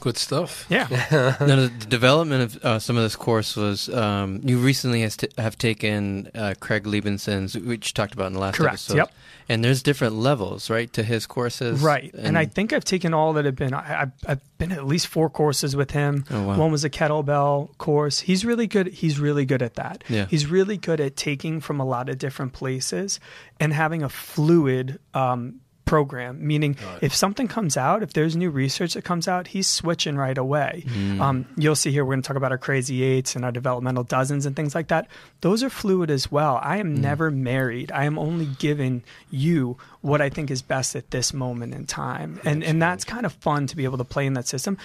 Good 0.00 0.16
stuff. 0.16 0.66
Yeah. 0.69 0.87
now, 1.40 1.57
the 1.57 1.73
development 1.88 2.43
of 2.43 2.64
uh, 2.64 2.78
some 2.78 2.97
of 2.97 3.02
this 3.02 3.16
course 3.16 3.57
was 3.57 3.88
um, 3.88 4.40
you 4.45 4.59
recently 4.59 5.09
t- 5.09 5.28
have 5.38 5.57
taken 5.57 6.31
uh, 6.35 6.55
Craig 6.61 6.85
Liebenson's, 6.85 7.57
which 7.57 7.88
you 7.88 7.93
talked 7.95 8.14
about 8.14 8.26
in 8.26 8.33
the 8.35 8.40
last 8.40 8.57
Correct. 8.57 8.75
episode. 8.75 8.97
Yep. 8.97 9.12
And 9.49 9.64
there's 9.64 9.83
different 9.83 10.16
levels, 10.16 10.69
right, 10.69 10.93
to 10.95 11.05
his 11.05 11.25
courses. 11.26 11.81
Right. 11.81 12.12
And, 12.14 12.28
and 12.28 12.38
I 12.38 12.47
think 12.47 12.73
I've 12.73 12.85
taken 12.85 13.14
all 13.14 13.33
that 13.35 13.45
have 13.45 13.55
been. 13.55 13.75
I, 13.75 13.83
have 13.83 14.12
I've 14.26 14.59
been 14.59 14.73
at 14.73 14.87
least 14.87 15.07
four 15.07 15.31
courses 15.31 15.76
with 15.76 15.93
him. 15.93 16.25
Oh, 16.31 16.43
wow. 16.43 16.59
One 16.59 16.73
was 16.73 16.85
a 16.85 16.90
kettlebell 16.90 17.76
course. 17.78 18.19
He's 18.19 18.45
really 18.45 18.66
good. 18.66 18.88
He's 18.88 19.21
really 19.21 19.45
good 19.45 19.62
at 19.62 19.75
that. 19.75 20.02
Yeah. 20.09 20.26
He's 20.26 20.47
really 20.47 20.76
good 20.76 21.00
at 21.00 21.16
taking 21.16 21.61
from 21.61 21.78
a 21.78 21.85
lot 21.85 22.09
of 22.09 22.19
different 22.19 22.55
places 22.55 23.21
and 23.61 23.73
having 23.73 24.02
a 24.02 24.09
fluid 24.09 24.99
um, 25.14 25.61
program, 25.87 26.47
meaning 26.47 26.76
right. 26.85 26.99
if 27.00 27.14
something 27.14 27.49
comes 27.49 27.76
out, 27.76 28.02
if 28.02 28.12
there's 28.12 28.37
new 28.37 28.50
research 28.50 28.93
that 28.95 29.05
comes 29.05 29.26
out, 29.26 29.47
he's 29.47 29.66
switching 29.66 30.16
right 30.16 30.37
away. 30.37 30.85
Mm. 30.87 31.21
Um, 31.21 31.47
you'll 31.57 31.76
see 31.76 31.90
here, 31.90 32.05
we're 32.05 32.12
going 32.12 32.23
to 32.23 32.28
talk 32.28 32.37
about 32.37 32.52
our 32.52 32.59
crazy 32.59 33.02
eights 33.02 33.35
and 33.35 33.45
our 33.45 33.52
developmental 33.52 34.05
dozens 34.05 34.45
and 34.45 34.55
things 34.55 34.75
like 34.75 34.88
that. 34.88 35.09
Those 35.40 35.62
are 35.62 35.71
fluid 35.71 36.11
as 36.11 36.31
well. 36.31 36.61
I 36.62 36.76
am 36.76 36.97
mm. 36.97 36.99
never 36.99 37.31
married. 37.31 37.90
I 37.93 38.05
am 38.05 38.19
only 38.19 38.47
giving 38.59 39.05
you 39.31 39.78
what 40.02 40.21
I 40.21 40.28
think 40.28 40.50
is 40.50 40.61
best 40.61 40.95
at 40.95 41.11
this 41.11 41.33
moment 41.33 41.73
in 41.73 41.87
time. 41.87 42.40
And, 42.45 42.62
and 42.62 42.83
that's 42.83 43.05
kind 43.05 43.25
of 43.25 43.33
fun 43.33 43.66
to 43.69 43.76
be 43.76 43.85
able 43.85 43.99
to 43.99 44.05
play 44.05 44.26
in 44.26 44.35
that 44.35 44.47
system 44.47 44.76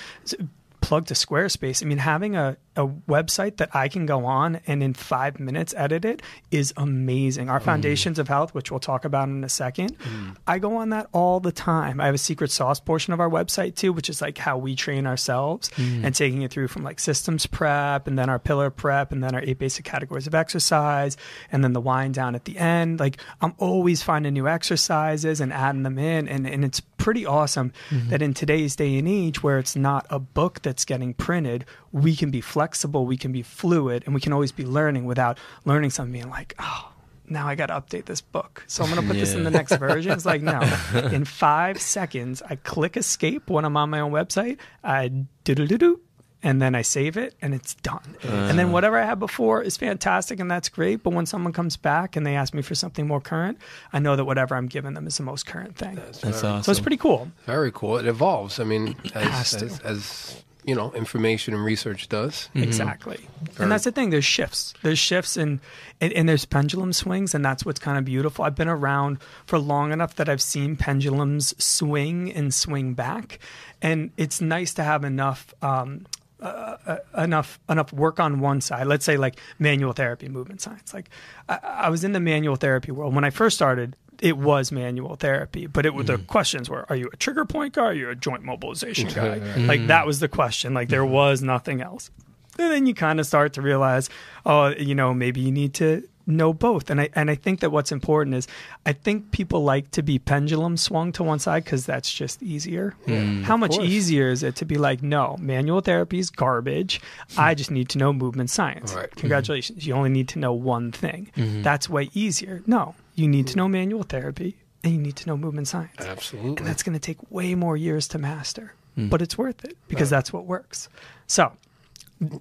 plug 0.81 1.05
to 1.07 1.13
Squarespace. 1.13 1.83
I 1.83 1.85
mean, 1.85 1.99
having 1.99 2.35
a, 2.35 2.57
a 2.75 2.87
website 2.87 3.57
that 3.57 3.75
I 3.75 3.89
can 3.89 4.05
go 4.05 4.25
on 4.25 4.61
and 4.65 4.81
in 4.81 4.93
five 4.93 5.39
minutes 5.39 5.73
edit 5.75 6.05
it 6.05 6.21
is 6.51 6.73
amazing. 6.77 7.49
Our 7.49 7.59
mm. 7.59 7.63
Foundations 7.63 8.17
of 8.17 8.27
Health, 8.27 8.53
which 8.53 8.71
we'll 8.71 8.79
talk 8.79 9.03
about 9.03 9.27
in 9.27 9.43
a 9.43 9.49
second, 9.49 9.97
mm. 9.99 10.37
I 10.47 10.59
go 10.59 10.77
on 10.77 10.89
that 10.89 11.07
all 11.11 11.39
the 11.41 11.51
time. 11.51 11.99
I 11.99 12.05
have 12.05 12.15
a 12.15 12.19
secret 12.19 12.49
sauce 12.49 12.79
portion 12.79 13.11
of 13.11 13.19
our 13.19 13.29
website 13.29 13.75
too, 13.75 13.91
which 13.91 14.09
is 14.09 14.21
like 14.21 14.37
how 14.37 14.57
we 14.57 14.75
train 14.75 15.05
ourselves 15.05 15.69
mm. 15.69 16.03
and 16.03 16.15
taking 16.15 16.43
it 16.43 16.51
through 16.51 16.69
from 16.69 16.83
like 16.83 16.99
systems 16.99 17.45
prep 17.45 18.07
and 18.07 18.17
then 18.17 18.29
our 18.29 18.39
pillar 18.39 18.69
prep 18.69 19.11
and 19.11 19.21
then 19.21 19.35
our 19.35 19.41
eight 19.41 19.59
basic 19.59 19.83
categories 19.83 20.25
of 20.25 20.33
exercise 20.33 21.17
and 21.51 21.63
then 21.63 21.73
the 21.73 21.81
wind 21.81 22.13
down 22.13 22.35
at 22.35 22.45
the 22.45 22.57
end. 22.57 22.99
Like 22.99 23.17
I'm 23.41 23.53
always 23.57 24.01
finding 24.01 24.33
new 24.33 24.47
exercises 24.47 25.41
and 25.41 25.51
adding 25.51 25.83
them 25.83 25.99
in. 25.99 26.29
And, 26.29 26.47
and 26.47 26.63
it's 26.63 26.79
pretty 26.79 27.25
awesome 27.25 27.73
mm-hmm. 27.89 28.09
that 28.09 28.21
in 28.21 28.33
today's 28.33 28.75
day 28.75 28.97
and 28.97 29.07
age 29.07 29.41
where 29.41 29.57
it's 29.57 29.75
not 29.75 30.05
a 30.09 30.19
book 30.19 30.61
that's 30.61 30.85
getting 30.85 31.13
printed, 31.13 31.65
we 31.91 32.15
can 32.15 32.31
be 32.31 32.41
flexible, 32.41 33.05
we 33.05 33.17
can 33.17 33.31
be 33.31 33.41
fluid, 33.41 34.03
and 34.05 34.15
we 34.15 34.21
can 34.21 34.33
always 34.33 34.51
be 34.51 34.65
learning 34.65 35.05
without 35.05 35.37
learning 35.65 35.89
something 35.89 36.13
being 36.13 36.29
like, 36.29 36.55
oh, 36.59 36.91
now 37.31 37.47
I 37.47 37.55
got 37.55 37.67
to 37.67 37.73
update 37.73 38.05
this 38.05 38.21
book. 38.21 38.63
So 38.67 38.83
I'm 38.83 38.89
going 38.89 39.01
to 39.01 39.07
put 39.07 39.17
this 39.17 39.33
in 39.33 39.43
the 39.43 39.51
next 39.59 39.75
version. 39.77 40.11
It's 40.11 40.25
like, 40.25 40.41
no. 40.41 40.61
In 41.11 41.25
five 41.25 41.81
seconds, 41.81 42.41
I 42.47 42.57
click 42.57 42.97
escape 42.97 43.49
when 43.49 43.65
I'm 43.65 43.77
on 43.77 43.89
my 43.89 44.01
own 44.01 44.11
website. 44.11 44.57
I 44.83 45.07
do 45.07 45.55
do 45.55 45.65
do 45.65 45.77
do. 45.77 46.01
And 46.43 46.59
then 46.59 46.73
I 46.73 46.81
save 46.81 47.17
it 47.17 47.35
and 47.39 47.53
it's 47.53 47.75
done. 47.75 48.17
and 48.23 48.57
then 48.57 48.69
uh. 48.69 48.71
whatever 48.71 48.97
I 48.97 49.05
had 49.05 49.19
before 49.19 49.61
is 49.61 49.77
fantastic 49.77 50.39
and 50.39 50.49
that's 50.49 50.69
great. 50.69 51.03
But 51.03 51.13
when 51.13 51.27
someone 51.27 51.53
comes 51.53 51.77
back 51.77 52.15
and 52.15 52.25
they 52.25 52.35
ask 52.35 52.55
me 52.55 52.63
for 52.63 52.73
something 52.73 53.07
more 53.07 53.21
current, 53.21 53.59
I 53.93 53.99
know 53.99 54.15
that 54.15 54.25
whatever 54.25 54.55
I'm 54.55 54.65
giving 54.65 54.95
them 54.95 55.05
is 55.05 55.17
the 55.17 55.23
most 55.23 55.45
current 55.45 55.75
thing. 55.75 55.95
That's 55.97 56.23
awesome. 56.23 56.63
So 56.63 56.71
it's 56.71 56.79
pretty 56.79 56.97
cool. 56.97 57.31
Very 57.45 57.71
cool. 57.71 57.97
It 57.97 58.07
evolves. 58.07 58.59
I 58.59 58.63
mean, 58.63 58.95
has 59.13 59.53
as, 59.53 59.59
to. 59.59 59.65
as, 59.65 59.79
as 59.81 60.43
you 60.63 60.75
know, 60.75 60.91
information 60.93 61.53
and 61.53 61.63
research 61.63 62.07
does. 62.09 62.49
Exactly. 62.53 63.19
And 63.57 63.71
that's 63.71 63.83
the 63.83 63.91
thing. 63.91 64.11
There's 64.11 64.25
shifts. 64.25 64.73
There's 64.83 64.99
shifts 64.99 65.37
and, 65.37 65.59
and 65.99 66.13
and 66.13 66.29
there's 66.29 66.45
pendulum 66.45 66.93
swings, 66.93 67.33
and 67.33 67.43
that's 67.43 67.65
what's 67.65 67.79
kind 67.79 67.97
of 67.97 68.05
beautiful. 68.05 68.45
I've 68.45 68.55
been 68.55 68.67
around 68.67 69.19
for 69.45 69.57
long 69.57 69.91
enough 69.91 70.15
that 70.15 70.29
I've 70.29 70.41
seen 70.41 70.75
pendulums 70.75 71.53
swing 71.63 72.31
and 72.31 72.53
swing 72.53 72.93
back, 72.93 73.39
and 73.81 74.11
it's 74.17 74.41
nice 74.41 74.73
to 74.75 74.83
have 74.83 75.03
enough. 75.03 75.53
Um, 75.61 76.05
uh, 76.41 76.77
uh, 76.87 77.21
enough 77.21 77.59
enough 77.69 77.93
work 77.93 78.19
on 78.19 78.39
one 78.39 78.61
side. 78.61 78.87
Let's 78.87 79.05
say 79.05 79.15
like 79.15 79.39
manual 79.59 79.93
therapy, 79.93 80.27
movement 80.27 80.59
science. 80.59 80.91
Like 80.91 81.07
I, 81.47 81.59
I 81.61 81.89
was 81.89 82.03
in 82.03 82.13
the 82.13 82.19
manual 82.19 82.55
therapy 82.55 82.91
world 82.91 83.13
when 83.13 83.23
I 83.23 83.29
first 83.29 83.55
started. 83.55 83.95
It 84.21 84.37
was 84.37 84.71
manual 84.71 85.15
therapy, 85.15 85.65
but 85.65 85.85
it 85.85 85.93
was 85.93 86.05
the 86.05 86.17
mm. 86.17 86.27
questions 86.27 86.69
were: 86.69 86.85
Are 86.89 86.95
you 86.95 87.09
a 87.11 87.17
trigger 87.17 87.43
point 87.43 87.73
guy? 87.73 87.85
Are 87.85 87.93
you 87.93 88.09
a 88.09 88.15
joint 88.15 88.43
mobilization 88.43 89.09
guy? 89.09 89.39
Mm-hmm. 89.39 89.65
Like 89.67 89.87
that 89.87 90.05
was 90.05 90.19
the 90.19 90.29
question. 90.29 90.73
Like 90.73 90.89
there 90.89 91.01
mm-hmm. 91.01 91.13
was 91.13 91.41
nothing 91.41 91.81
else. 91.81 92.11
And 92.59 92.71
then 92.71 92.85
you 92.85 92.93
kind 92.93 93.19
of 93.19 93.25
start 93.25 93.53
to 93.53 93.61
realize, 93.61 94.09
oh, 94.45 94.67
you 94.67 94.93
know, 94.93 95.13
maybe 95.13 95.41
you 95.41 95.51
need 95.51 95.73
to 95.75 96.07
know 96.27 96.53
both. 96.53 96.89
And 96.89 97.01
I 97.01 97.09
and 97.15 97.29
I 97.29 97.35
think 97.35 97.59
that 97.61 97.71
what's 97.71 97.91
important 97.91 98.35
is, 98.35 98.47
I 98.85 98.93
think 98.93 99.31
people 99.31 99.63
like 99.63 99.91
to 99.91 100.03
be 100.03 100.19
pendulum 100.19 100.77
swung 100.77 101.11
to 101.13 101.23
one 101.23 101.39
side 101.39 101.63
because 101.63 101.85
that's 101.85 102.11
just 102.11 102.41
easier. 102.43 102.95
Mm, 103.05 103.43
How 103.43 103.57
much 103.57 103.71
course. 103.71 103.87
easier 103.87 104.29
is 104.29 104.43
it 104.43 104.55
to 104.57 104.65
be 104.65 104.77
like, 104.77 105.01
no, 105.01 105.37
manual 105.39 105.81
therapy 105.81 106.19
is 106.19 106.29
garbage. 106.29 107.01
Hmm. 107.31 107.39
I 107.39 107.55
just 107.55 107.71
need 107.71 107.89
to 107.89 107.97
know 107.97 108.13
movement 108.13 108.49
science. 108.49 108.93
Right. 108.93 109.09
Mm-hmm. 109.09 109.19
Congratulations, 109.19 109.87
you 109.87 109.93
only 109.93 110.09
need 110.09 110.27
to 110.29 110.39
know 110.39 110.53
one 110.53 110.91
thing. 110.91 111.31
That's 111.35 111.89
way 111.89 112.09
easier. 112.13 112.61
No, 112.67 112.95
you 113.15 113.27
need 113.27 113.47
to 113.47 113.57
know 113.57 113.67
manual 113.67 114.03
therapy 114.03 114.57
and 114.83 114.93
you 114.93 114.99
need 114.99 115.15
to 115.17 115.27
know 115.27 115.37
movement 115.37 115.67
science. 115.67 115.99
Absolutely. 115.99 116.57
And 116.57 116.65
that's 116.65 116.83
going 116.83 116.93
to 116.93 116.99
take 116.99 117.17
way 117.31 117.55
more 117.55 117.77
years 117.77 118.07
to 118.09 118.17
master, 118.17 118.73
hmm. 118.95 119.09
but 119.09 119.21
it's 119.21 119.37
worth 119.37 119.63
it 119.63 119.77
because 119.87 120.09
that's 120.09 120.33
what 120.33 120.45
works. 120.45 120.89
So 121.27 121.51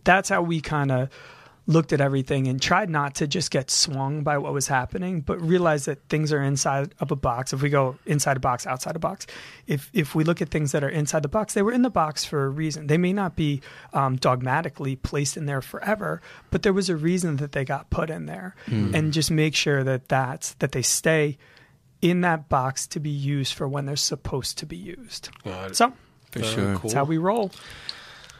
that's 0.04 0.28
how 0.28 0.42
we 0.42 0.60
kind 0.60 0.90
of 0.90 1.10
looked 1.70 1.92
at 1.92 2.00
everything 2.00 2.48
and 2.48 2.60
tried 2.60 2.90
not 2.90 3.14
to 3.14 3.26
just 3.26 3.50
get 3.50 3.70
swung 3.70 4.22
by 4.22 4.36
what 4.38 4.52
was 4.52 4.66
happening, 4.66 5.20
but 5.20 5.40
realize 5.40 5.84
that 5.84 5.98
things 6.08 6.32
are 6.32 6.42
inside 6.42 6.92
of 6.98 7.10
a 7.12 7.16
box. 7.16 7.52
If 7.52 7.62
we 7.62 7.70
go 7.70 7.96
inside 8.06 8.36
a 8.36 8.40
box, 8.40 8.66
outside 8.66 8.96
a 8.96 8.98
box, 8.98 9.26
if 9.66 9.88
if 9.92 10.14
we 10.14 10.24
look 10.24 10.42
at 10.42 10.48
things 10.48 10.72
that 10.72 10.82
are 10.82 10.88
inside 10.88 11.22
the 11.22 11.28
box, 11.28 11.54
they 11.54 11.62
were 11.62 11.72
in 11.72 11.82
the 11.82 11.90
box 11.90 12.24
for 12.24 12.44
a 12.44 12.48
reason. 12.48 12.88
They 12.88 12.98
may 12.98 13.12
not 13.12 13.36
be 13.36 13.60
um, 13.92 14.16
dogmatically 14.16 14.96
placed 14.96 15.36
in 15.36 15.46
there 15.46 15.62
forever, 15.62 16.20
but 16.50 16.62
there 16.62 16.72
was 16.72 16.90
a 16.90 16.96
reason 16.96 17.36
that 17.36 17.52
they 17.52 17.64
got 17.64 17.88
put 17.88 18.10
in 18.10 18.26
there, 18.26 18.54
and 18.66 19.12
just 19.12 19.30
make 19.30 19.54
sure 19.54 19.84
that 19.84 20.08
that's 20.08 20.54
that 20.54 20.72
they 20.72 20.82
stay 20.82 21.38
in 22.02 22.22
that 22.22 22.48
box 22.48 22.86
to 22.88 22.98
be 22.98 23.10
used 23.10 23.54
for 23.54 23.68
when 23.68 23.86
they're 23.86 23.94
supposed 23.94 24.58
to 24.58 24.66
be 24.66 24.76
used. 24.76 25.28
Got 25.44 25.70
it. 25.70 25.76
So 25.76 25.92
For 26.32 26.38
Very 26.40 26.52
sure. 26.54 26.64
cool. 26.72 26.80
that's 26.82 26.94
how 26.94 27.04
we 27.04 27.18
roll. 27.18 27.50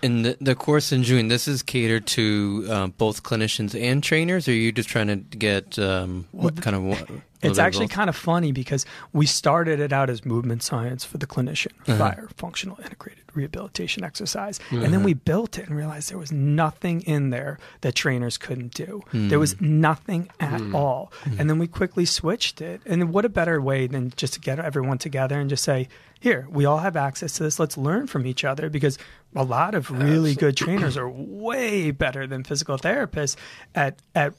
And 0.03 0.25
the, 0.25 0.37
the 0.41 0.55
course 0.55 0.93
in 0.93 1.03
June, 1.03 1.29
this 1.29 1.47
is 1.47 1.63
catered 1.63 2.07
to 2.09 2.67
uh, 2.71 2.87
both 2.87 3.23
clinicians 3.23 3.79
and 3.79 4.03
trainers, 4.03 4.49
or 4.49 4.53
are 4.53 4.55
you 4.55 4.73
just 4.73 4.89
trying 4.89 5.09
to 5.09 5.17
get 5.17 5.79
um, 5.79 6.27
what 6.33 6.61
kind 6.61 6.77
of 6.77 6.83
what? 6.83 7.09
It's 7.43 7.59
actually 7.59 7.89
kind 7.89 8.11
of 8.11 8.17
funny 8.17 8.53
because 8.53 8.85
we 9.13 9.25
started 9.25 9.81
it 9.81 9.93
out 9.93 10.11
as 10.11 10.25
movement 10.25 10.63
science 10.63 11.05
for 11.05 11.17
the 11.17 11.27
clinician, 11.27 11.73
uh-huh. 11.87 11.97
fire, 11.97 12.29
functional 12.37 12.79
integrated 12.83 13.25
rehabilitation 13.35 14.05
exercise. 14.05 14.61
And 14.71 14.83
then 14.83 14.97
uh-huh. 14.97 15.05
we 15.05 15.15
built 15.15 15.59
it 15.59 15.69
and 15.69 15.77
realized 15.77 16.11
there 16.11 16.19
was 16.19 16.33
nothing 16.33 17.01
in 17.03 17.31
there 17.31 17.59
that 17.81 17.95
trainers 17.95 18.37
couldn't 18.37 18.75
do. 18.75 19.03
Hmm. 19.11 19.29
There 19.29 19.39
was 19.39 19.61
nothing 19.61 20.29
at 20.39 20.61
hmm. 20.61 20.75
all. 20.75 21.13
Hmm. 21.23 21.41
And 21.41 21.51
then 21.51 21.59
we 21.59 21.67
quickly 21.67 22.05
switched 22.05 22.61
it. 22.61 22.83
And 22.85 23.13
what 23.13 23.25
a 23.25 23.29
better 23.29 23.61
way 23.61 23.87
than 23.87 24.13
just 24.17 24.35
to 24.35 24.41
get 24.41 24.59
everyone 24.59 24.99
together 24.99 25.41
and 25.41 25.49
just 25.49 25.65
say, 25.65 25.89
here, 26.21 26.47
we 26.51 26.67
all 26.67 26.79
have 26.79 26.97
access 26.97 27.33
to 27.35 27.43
this. 27.43 27.59
Let's 27.59 27.77
learn 27.79 28.07
from 28.07 28.27
each 28.27 28.45
other 28.45 28.69
because 28.69 28.99
a 29.35 29.43
lot 29.43 29.75
of 29.75 29.91
really 29.91 30.35
good 30.35 30.57
trainers 30.57 30.97
are 30.97 31.09
way 31.09 31.91
better 31.91 32.27
than 32.27 32.45
physical 32.45 32.77
therapists 32.77 33.37
at 33.75 33.99
at 34.15 34.35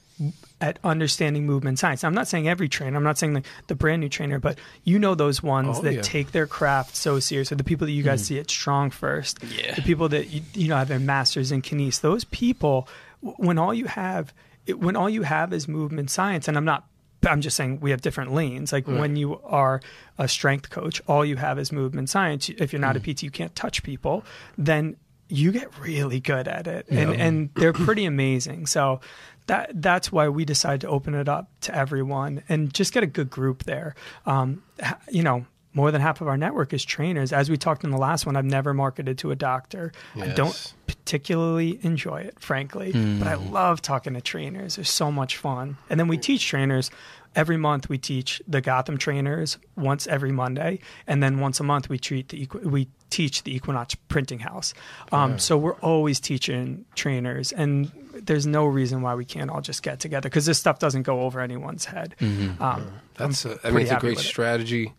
at 0.60 0.78
understanding 0.84 1.44
movement 1.44 1.80
science. 1.80 2.04
I'm 2.04 2.14
not 2.14 2.28
saying 2.28 2.46
every 2.48 2.68
trainer. 2.68 2.96
I'm 2.96 3.02
not 3.02 3.18
saying 3.18 3.32
the, 3.32 3.42
the 3.66 3.74
brand 3.74 4.00
new 4.00 4.08
trainer, 4.08 4.38
but 4.38 4.58
you 4.84 4.98
know 5.00 5.16
those 5.16 5.42
ones 5.42 5.78
Oh, 5.78 5.82
that 5.82 5.94
yeah. 5.94 6.00
take 6.02 6.30
their 6.30 6.46
craft 6.46 6.94
so 6.94 7.18
seriously. 7.18 7.56
The 7.56 7.64
people 7.64 7.86
that 7.88 7.92
you 7.92 8.04
guys 8.04 8.20
hmm. 8.20 8.24
see 8.34 8.38
at 8.38 8.48
Strong 8.48 8.90
First, 8.90 9.42
Yeah. 9.42 9.74
the 9.74 9.82
people 9.82 10.08
that 10.10 10.28
you, 10.28 10.42
you 10.54 10.68
know 10.68 10.76
have 10.76 10.88
their 10.88 11.00
masters 11.00 11.50
in 11.50 11.62
kines. 11.62 12.00
Those 12.00 12.24
people, 12.24 12.86
when 13.20 13.58
all 13.58 13.74
you 13.74 13.86
have, 13.86 14.32
it- 14.66 14.78
when 14.78 14.94
all 14.94 15.10
you 15.10 15.22
have 15.22 15.52
is 15.52 15.66
movement 15.66 16.10
science, 16.10 16.46
and 16.46 16.56
I'm 16.56 16.64
not. 16.64 16.86
I'm 17.24 17.40
just 17.40 17.56
saying 17.56 17.80
we 17.80 17.90
have 17.90 18.00
different 18.00 18.32
lanes. 18.32 18.72
Like 18.72 18.86
when 18.86 19.16
you 19.16 19.40
are 19.44 19.80
a 20.18 20.28
strength 20.28 20.70
coach, 20.70 21.00
all 21.06 21.24
you 21.24 21.36
have 21.36 21.58
is 21.58 21.72
movement 21.72 22.10
science. 22.10 22.48
If 22.48 22.72
you're 22.72 22.80
not 22.80 22.96
a 22.96 23.00
PT, 23.00 23.22
you 23.22 23.30
can't 23.30 23.54
touch 23.54 23.82
people. 23.82 24.24
Then 24.58 24.96
you 25.28 25.50
get 25.50 25.78
really 25.78 26.20
good 26.20 26.46
at 26.46 26.66
it, 26.66 26.86
and 26.90 27.10
and 27.20 27.50
they're 27.54 27.72
pretty 27.72 28.04
amazing. 28.04 28.66
So 28.66 29.00
that 29.46 29.70
that's 29.80 30.12
why 30.12 30.28
we 30.28 30.44
decided 30.44 30.82
to 30.82 30.88
open 30.88 31.14
it 31.14 31.28
up 31.28 31.48
to 31.62 31.74
everyone 31.74 32.42
and 32.48 32.72
just 32.72 32.92
get 32.92 33.02
a 33.02 33.06
good 33.06 33.30
group 33.30 33.64
there. 33.64 33.94
Um, 34.26 34.62
you 35.10 35.22
know, 35.22 35.46
more 35.74 35.90
than 35.90 36.00
half 36.00 36.20
of 36.20 36.28
our 36.28 36.36
network 36.36 36.72
is 36.72 36.84
trainers. 36.84 37.32
As 37.32 37.48
we 37.50 37.56
talked 37.56 37.82
in 37.84 37.90
the 37.90 37.96
last 37.98 38.26
one, 38.26 38.36
I've 38.36 38.44
never 38.44 38.74
marketed 38.74 39.18
to 39.18 39.30
a 39.30 39.36
doctor. 39.36 39.92
I 40.20 40.28
don't 40.28 40.74
particularly 40.86 41.78
enjoy 41.82 42.20
it, 42.22 42.38
frankly, 42.40 42.92
but 42.92 43.26
I 43.26 43.34
love 43.34 43.82
talking 43.82 44.14
to 44.14 44.20
trainers. 44.20 44.76
They're 44.76 44.84
so 44.84 45.10
much 45.10 45.36
fun. 45.36 45.76
And 45.90 45.98
then 45.98 46.08
we 46.08 46.18
teach 46.18 46.46
trainers. 46.46 46.90
Every 47.34 47.56
month 47.56 47.88
we 47.88 47.96
teach 47.96 48.42
the 48.46 48.60
Gotham 48.60 48.98
trainers 48.98 49.56
once 49.74 50.06
every 50.06 50.32
Monday, 50.32 50.80
and 51.06 51.22
then 51.22 51.40
once 51.40 51.60
a 51.60 51.62
month 51.62 51.88
we 51.88 51.98
treat 51.98 52.28
the 52.28 52.46
we 52.62 52.88
teach 53.08 53.42
the 53.44 53.54
Equinox 53.56 53.94
Printing 53.94 54.40
House. 54.40 54.74
Um, 55.12 55.38
So 55.38 55.56
we're 55.56 55.76
always 55.76 56.20
teaching 56.20 56.84
trainers, 56.94 57.50
and 57.50 57.90
there's 58.12 58.46
no 58.46 58.66
reason 58.66 59.00
why 59.00 59.14
we 59.14 59.24
can't 59.24 59.50
all 59.50 59.62
just 59.62 59.82
get 59.82 59.98
together 59.98 60.28
because 60.28 60.44
this 60.44 60.58
stuff 60.58 60.78
doesn't 60.78 61.04
go 61.04 61.22
over 61.22 61.40
anyone's 61.40 61.86
head. 61.86 62.14
Um, 62.20 62.92
That's 63.14 63.46
I'm 63.46 63.52
a, 63.52 63.58
I 63.64 63.70
mean, 63.70 63.82
it's 63.84 63.92
a 63.92 63.96
great 63.96 64.18
strategy. 64.18 64.84
it. 64.84 64.92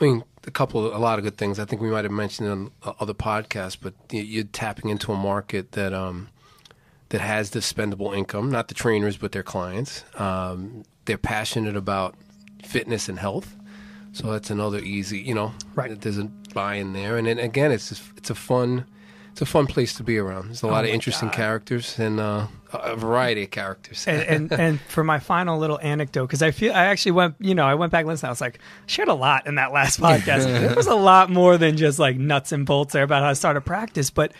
I 0.00 0.04
mean, 0.04 0.24
a 0.46 0.50
couple, 0.50 0.94
a 0.94 0.98
lot 0.98 1.18
of 1.18 1.24
good 1.24 1.36
things. 1.36 1.58
I 1.58 1.64
think 1.64 1.82
we 1.82 1.90
might 1.90 2.04
have 2.04 2.12
mentioned 2.12 2.48
on 2.48 2.70
other 3.00 3.14
podcasts, 3.14 3.76
but 3.80 3.94
you- 4.10 4.22
you're 4.22 4.44
tapping 4.44 4.90
into 4.90 5.12
a 5.12 5.16
market 5.16 5.72
that 5.72 5.92
um, 5.92 6.28
that 7.10 7.20
has 7.22 7.50
the 7.50 7.60
spendable 7.60 8.14
income. 8.16 8.50
Not 8.50 8.68
the 8.68 8.74
trainers, 8.74 9.16
but 9.16 9.32
their 9.32 9.42
clients. 9.42 10.04
Um, 10.16 10.84
they're 11.06 11.16
passionate 11.18 11.74
about 11.74 12.14
fitness 12.62 13.08
and 13.08 13.18
health, 13.18 13.56
so 14.12 14.30
that's 14.32 14.50
another 14.50 14.78
easy. 14.78 15.18
You 15.18 15.34
know, 15.34 15.54
Right. 15.74 15.98
There's 15.98 16.18
a 16.18 16.24
buy-in 16.52 16.92
there, 16.92 17.16
and 17.16 17.26
then 17.26 17.38
again, 17.38 17.72
it's 17.72 17.88
just, 17.88 18.02
it's 18.16 18.28
a 18.30 18.34
fun. 18.34 18.84
It's 19.38 19.42
a 19.42 19.46
fun 19.46 19.68
place 19.68 19.94
to 19.94 20.02
be 20.02 20.18
around. 20.18 20.48
There's 20.48 20.64
a 20.64 20.66
lot 20.66 20.82
of 20.84 20.90
Oh 20.90 20.94
interesting 20.94 21.28
God. 21.28 21.36
characters 21.36 21.96
and 21.96 22.18
uh, 22.18 22.48
a 22.72 22.96
variety 22.96 23.44
of 23.44 23.52
characters. 23.52 24.04
and, 24.08 24.22
and 24.22 24.52
and 24.60 24.80
for 24.80 25.04
my 25.04 25.20
final 25.20 25.60
little 25.60 25.78
anecdote, 25.80 26.26
because 26.26 26.42
I 26.42 26.50
feel 26.50 26.72
I 26.72 26.86
actually 26.86 27.12
went, 27.12 27.36
you 27.38 27.54
know, 27.54 27.64
I 27.64 27.74
went 27.74 27.92
back 27.92 28.00
and 28.00 28.08
listened. 28.08 28.26
I 28.26 28.30
was 28.32 28.40
like, 28.40 28.58
I 28.58 28.86
shared 28.88 29.06
a 29.06 29.14
lot 29.14 29.46
in 29.46 29.54
that 29.54 29.72
last 29.72 30.00
podcast. 30.00 30.42
there 30.44 30.74
was 30.74 30.88
a 30.88 30.96
lot 30.96 31.30
more 31.30 31.56
than 31.56 31.76
just 31.76 32.00
like 32.00 32.16
nuts 32.16 32.50
and 32.50 32.66
bolts 32.66 32.94
there 32.94 33.04
about 33.04 33.22
how 33.22 33.28
I 33.28 33.34
started 33.34 33.60
practice. 33.60 34.10
But 34.10 34.32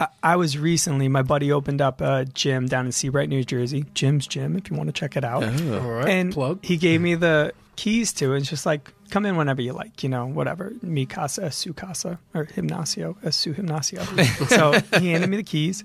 I, 0.00 0.08
I 0.22 0.36
was 0.36 0.56
recently, 0.56 1.08
my 1.08 1.20
buddy 1.22 1.52
opened 1.52 1.82
up 1.82 2.00
a 2.00 2.24
gym 2.24 2.64
down 2.66 2.86
in 2.86 2.92
Seabright, 2.92 3.28
New 3.28 3.44
Jersey. 3.44 3.84
Jim's 3.92 4.26
Gym, 4.26 4.56
if 4.56 4.70
you 4.70 4.76
want 4.78 4.88
to 4.88 4.92
check 4.98 5.18
it 5.18 5.24
out. 5.24 5.44
All 5.44 5.50
right, 5.90 6.08
and 6.08 6.32
plug. 6.32 6.64
he 6.64 6.78
gave 6.78 7.02
me 7.02 7.14
the 7.14 7.52
keys 7.76 8.10
to 8.14 8.32
it. 8.32 8.38
It's 8.38 8.48
just 8.48 8.64
like 8.64 8.90
come 9.10 9.26
in 9.26 9.36
whenever 9.36 9.62
you 9.62 9.72
like, 9.72 10.02
you 10.02 10.08
know, 10.08 10.26
whatever. 10.26 10.72
Mi 10.82 11.06
casa 11.06 11.44
es 11.44 11.56
su 11.56 11.72
casa 11.72 12.18
or 12.34 12.46
gimnasio 12.46 13.16
es 13.24 13.36
su 13.36 13.54
gimnasio. 13.54 14.02
so 14.48 14.98
he 14.98 15.12
handed 15.12 15.30
me 15.30 15.36
the 15.38 15.42
keys 15.42 15.84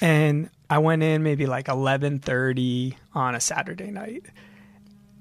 and 0.00 0.50
I 0.68 0.78
went 0.78 1.02
in 1.02 1.22
maybe 1.22 1.46
like 1.46 1.66
11:30 1.66 2.94
on 3.14 3.34
a 3.34 3.40
Saturday 3.40 3.90
night. 3.90 4.24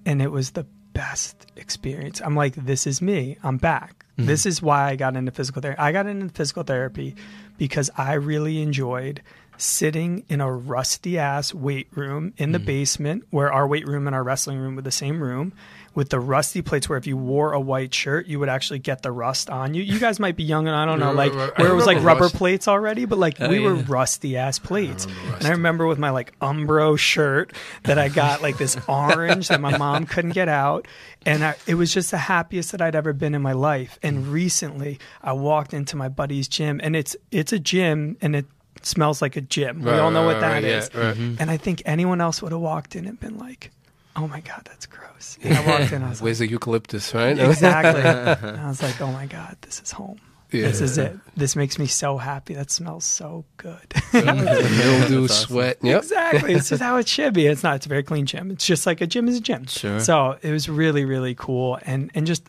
And 0.05 0.21
it 0.21 0.31
was 0.31 0.51
the 0.51 0.65
best 0.93 1.45
experience. 1.55 2.21
I'm 2.21 2.35
like 2.35 2.55
this 2.55 2.87
is 2.87 3.01
me. 3.01 3.37
I'm 3.43 3.57
back. 3.57 4.05
Mm-hmm. 4.17 4.27
This 4.27 4.45
is 4.45 4.61
why 4.61 4.89
I 4.89 4.95
got 4.95 5.15
into 5.15 5.31
physical 5.31 5.61
therapy. 5.61 5.79
I 5.79 5.91
got 5.91 6.07
into 6.07 6.29
physical 6.33 6.63
therapy 6.63 7.15
because 7.57 7.89
I 7.97 8.13
really 8.13 8.61
enjoyed 8.61 9.21
sitting 9.57 10.25
in 10.27 10.41
a 10.41 10.51
rusty 10.51 11.17
ass 11.17 11.53
weight 11.53 11.87
room 11.95 12.33
in 12.37 12.51
the 12.51 12.59
basement 12.59 13.23
where 13.29 13.51
our 13.51 13.67
weight 13.67 13.87
room 13.87 14.07
and 14.07 14.15
our 14.15 14.23
wrestling 14.23 14.57
room 14.57 14.75
were 14.75 14.81
the 14.81 14.91
same 14.91 15.21
room 15.21 15.53
with 15.93 16.09
the 16.09 16.19
rusty 16.19 16.61
plates 16.61 16.89
where 16.89 16.97
if 16.97 17.07
you 17.07 17.15
wore 17.15 17.53
a 17.53 17.59
white 17.59 17.93
shirt 17.93 18.27
you 18.27 18.37
would 18.37 18.49
actually 18.49 18.79
get 18.79 19.01
the 19.01 19.11
rust 19.11 19.49
on 19.49 19.73
you. 19.73 19.81
You 19.81 19.97
guys 19.97 20.19
might 20.19 20.35
be 20.35 20.43
young 20.43 20.67
and 20.67 20.75
I 20.75 20.85
don't 20.85 20.99
know 20.99 21.13
like. 21.13 21.31
I 21.31 21.51
where 21.61 21.71
it 21.71 21.75
was 21.75 21.85
like 21.85 22.03
rubber 22.03 22.23
rust. 22.23 22.35
plates 22.35 22.67
already 22.67 23.05
but 23.05 23.17
like 23.17 23.39
we 23.39 23.59
were 23.59 23.75
rusty 23.75 24.35
ass 24.35 24.59
plates. 24.59 25.07
and 25.37 25.45
I 25.45 25.51
remember 25.51 25.87
with 25.87 25.97
my 25.99 26.09
like 26.09 26.37
Umbro 26.39 26.97
shirt 26.97 27.53
that 27.83 27.97
I 27.97 28.09
got 28.09 28.41
like 28.41 28.57
this 28.57 28.77
orange 28.89 29.47
that 29.47 29.61
my 29.61 29.77
mom 29.77 30.05
couldn't 30.05 30.31
get 30.31 30.49
out 30.49 30.85
and 31.25 31.43
I, 31.43 31.55
it 31.65 31.75
was 31.75 31.93
just 31.93 32.11
the 32.11 32.17
happiest 32.17 32.71
that 32.73 32.81
I'd 32.81 32.95
ever 32.95 33.11
been 33.13 33.33
in 33.33 33.41
my 33.41 33.53
life. 33.53 33.97
And 34.03 34.27
recently 34.27 34.99
I 35.23 35.31
walked 35.33 35.73
into 35.73 35.95
my 35.95 36.09
buddy's 36.09 36.47
gym 36.47 36.81
and 36.83 36.95
it's 36.95 37.15
it's 37.31 37.44
a 37.53 37.59
gym 37.59 38.17
and 38.21 38.35
it 38.35 38.45
smells 38.81 39.21
like 39.21 39.35
a 39.35 39.41
gym. 39.41 39.81
we 39.81 39.91
all 39.91 40.11
know 40.11 40.25
right, 40.25 40.33
what 40.33 40.41
that 40.41 40.51
right, 40.51 40.63
is. 40.63 40.89
yeah, 40.93 41.07
right. 41.07 41.17
And 41.17 41.49
I 41.49 41.57
think 41.57 41.81
anyone 41.85 42.21
else 42.21 42.41
would 42.41 42.51
have 42.51 42.61
walked 42.61 42.95
in 42.95 43.05
and 43.07 43.19
been 43.19 43.37
like, 43.37 43.71
"Oh 44.15 44.27
my 44.27 44.41
god, 44.41 44.61
that's 44.65 44.85
gross." 44.85 45.37
And 45.41 45.53
I 45.57 45.65
walked 45.67 45.91
in, 45.91 46.03
I 46.03 46.09
was 46.09 46.19
like, 46.21 46.25
Where's 46.25 46.39
the 46.39 46.47
eucalyptus, 46.47 47.13
right? 47.13 47.37
exactly. 47.37 48.01
and 48.49 48.57
I 48.59 48.67
was 48.67 48.81
like, 48.83 48.99
"Oh 49.01 49.11
my 49.11 49.25
god, 49.25 49.57
this 49.61 49.81
is 49.81 49.91
home. 49.91 50.19
This 50.51 50.79
is 50.79 50.97
it. 50.97 51.17
This 51.35 51.57
makes 51.57 51.77
me 51.77 51.85
so 51.85 52.17
happy. 52.17 52.53
That 52.53 52.71
smells 52.71 53.05
so 53.05 53.45
good." 53.57 53.89
Mm-hmm. 54.15 54.77
Mildew, 55.09 55.27
sweat. 55.27 55.77
Yep. 55.81 56.03
exactly. 56.03 56.53
This 56.53 56.71
is 56.71 56.79
how 56.79 56.95
it 56.95 57.07
should 57.07 57.33
be. 57.33 57.47
It's 57.47 57.63
not. 57.63 57.75
It's 57.75 57.85
a 57.85 57.89
very 57.89 58.03
clean 58.03 58.25
gym. 58.25 58.49
It's 58.49 58.65
just 58.65 58.85
like 58.85 59.01
a 59.01 59.07
gym 59.07 59.27
is 59.27 59.35
a 59.37 59.41
gym. 59.41 59.65
Sure. 59.65 59.99
So 59.99 60.37
it 60.41 60.51
was 60.51 60.69
really, 60.69 61.03
really 61.03 61.35
cool, 61.35 61.77
and 61.81 62.09
and 62.15 62.25
just 62.25 62.43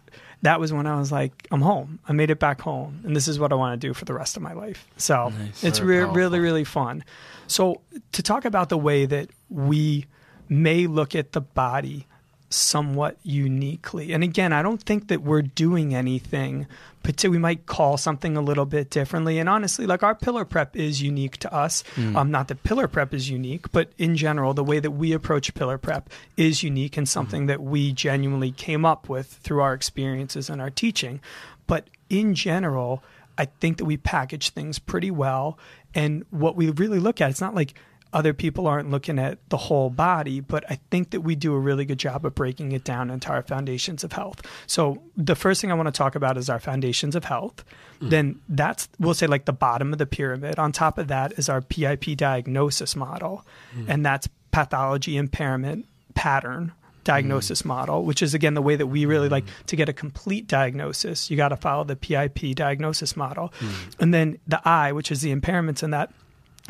that 0.47 0.61
was 0.61 0.73
when 0.73 0.87
I 0.87 0.97
was 0.97 1.11
like, 1.11 1.49
I'm 1.51 1.61
home. 1.61 1.99
I 2.09 2.13
made 2.13 2.31
it 2.31 2.39
back 2.39 2.61
home, 2.61 3.01
and 3.05 3.17
this 3.17 3.27
is 3.27 3.37
what 3.39 3.51
I 3.53 3.57
want 3.57 3.81
to 3.81 3.87
do 3.87 3.93
for 3.93 4.05
the 4.05 4.15
rest 4.15 4.37
of 4.37 4.43
my 4.45 4.53
life. 4.53 4.87
So 4.97 5.33
it's 5.61 5.81
re- 5.81 6.05
really, 6.05 6.39
really 6.39 6.63
fun. 6.63 7.05
So 7.49 7.81
to 8.13 8.23
talk 8.23 8.45
about 8.45 8.69
the 8.69 8.79
way 8.79 9.07
that 9.07 9.31
we 9.51 10.07
may 10.49 10.87
look 10.87 11.17
at 11.17 11.33
the 11.33 11.41
body 11.41 12.07
somewhat 12.57 13.17
uniquely. 13.23 14.13
And 14.13 14.25
again, 14.25 14.53
I 14.53 14.63
don't 14.63 14.83
think 14.83 15.09
that 15.09 15.23
we're 15.23 15.43
doing 15.43 15.95
anything, 15.95 16.67
but 17.03 17.23
we 17.25 17.39
might 17.39 17.67
call 17.67 17.97
something 17.97 18.37
a 18.37 18.41
little 18.41 18.67
bit 18.67 18.91
differently. 18.91 19.39
And 19.39 19.49
honestly, 19.49 19.87
like 19.87 20.03
our 20.03 20.15
pillar 20.15 20.45
prep 20.45 20.75
is 20.75 21.03
unique 21.03 21.37
to 21.39 21.55
us. 21.55 21.85
Um, 22.17 22.31
not 22.31 22.49
that 22.49 22.63
pillar 22.63 22.89
prep 22.89 23.15
is 23.15 23.29
unique, 23.31 23.71
but 23.73 23.93
in 23.99 24.17
general, 24.17 24.55
the 24.55 24.65
way 24.65 24.81
that 24.81 24.93
we 24.93 25.13
approach 25.13 25.53
pillar 25.55 25.79
prep 25.79 26.11
is 26.37 26.63
unique 26.63 26.97
and 26.97 27.09
something 27.09 27.47
that 27.47 27.63
we 27.63 27.93
genuinely 27.93 28.51
came 28.51 28.85
up 28.85 29.09
with 29.09 29.27
through 29.27 29.61
our 29.61 29.75
experiences 29.75 30.51
and 30.51 30.61
our 30.61 30.71
teaching. 30.71 31.21
But 31.67 31.89
in 32.09 32.35
general, 32.35 33.03
I 33.39 33.47
think 33.47 33.79
that 33.79 33.85
we 33.85 33.97
package 33.97 34.51
things 34.51 34.79
pretty 34.79 35.11
well. 35.11 35.59
And 35.95 36.25
what 36.31 36.57
we 36.57 36.71
really 36.71 37.01
look 37.01 37.21
at, 37.21 37.31
it's 37.31 37.41
not 37.41 37.55
like 37.55 37.75
other 38.13 38.33
people 38.33 38.67
aren't 38.67 38.91
looking 38.91 39.19
at 39.19 39.39
the 39.49 39.57
whole 39.57 39.91
body, 39.91 40.41
but 40.41 40.65
I 40.71 40.79
think 40.91 41.11
that 41.11 41.21
we 41.21 41.35
do 41.35 41.55
a 41.55 41.59
really 41.59 41.85
good 41.85 41.99
job 41.99 42.25
of 42.25 42.35
breaking 42.35 42.73
it 42.73 42.85
down 42.85 43.11
into 43.11 43.29
our 43.29 43.43
foundations 43.43 44.05
of 44.05 44.13
health. 44.13 44.43
So 44.67 45.03
the 45.17 45.35
first 45.35 45.61
thing 45.61 45.71
I 45.71 45.75
want 45.75 45.87
to 45.87 45.93
talk 45.93 46.15
about 46.15 46.37
is 46.37 46.49
our 46.49 46.61
foundations 46.61 47.17
of 47.17 47.25
health. 47.25 47.65
Mm. 48.01 48.11
Then 48.11 48.41
that's 48.49 48.89
we'll 48.99 49.15
say 49.15 49.27
like 49.27 49.45
the 49.45 49.53
bottom 49.53 49.93
of 49.93 49.99
the 49.99 50.07
pyramid. 50.07 50.59
On 50.59 50.73
top 50.73 50.99
of 50.99 51.09
that 51.09 51.33
is 51.39 51.49
our 51.49 51.61
PIP 51.61 52.17
diagnosis 52.17 52.95
model, 52.97 53.45
mm. 53.77 53.87
and 53.89 54.05
that's 54.05 54.29
pathology 54.51 55.17
impairment 55.17 55.87
pattern 56.15 56.73
diagnosis 57.05 57.63
mm. 57.63 57.67
model, 57.67 58.05
which 58.05 58.23
is 58.23 58.35
again 58.35 58.55
the 58.55 58.63
way 58.63 58.77
that 58.77 58.87
we 58.87 59.05
really 59.07 59.29
like 59.29 59.45
to 59.67 59.77
get 59.77 59.89
a 59.89 59.93
complete 59.93 60.47
diagnosis. 60.47 61.31
You 61.31 61.37
got 61.37 61.49
to 61.49 61.57
follow 61.57 61.85
the 61.85 61.97
PIP 61.97 62.55
diagnosis 62.55 63.17
model. 63.17 63.53
And 63.99 64.15
then 64.15 64.39
the 64.47 64.67
I, 64.67 64.93
which 64.93 65.11
is 65.11 65.23
the 65.23 65.35
impairments 65.35 65.83
in 65.83 65.91
that 65.91 66.13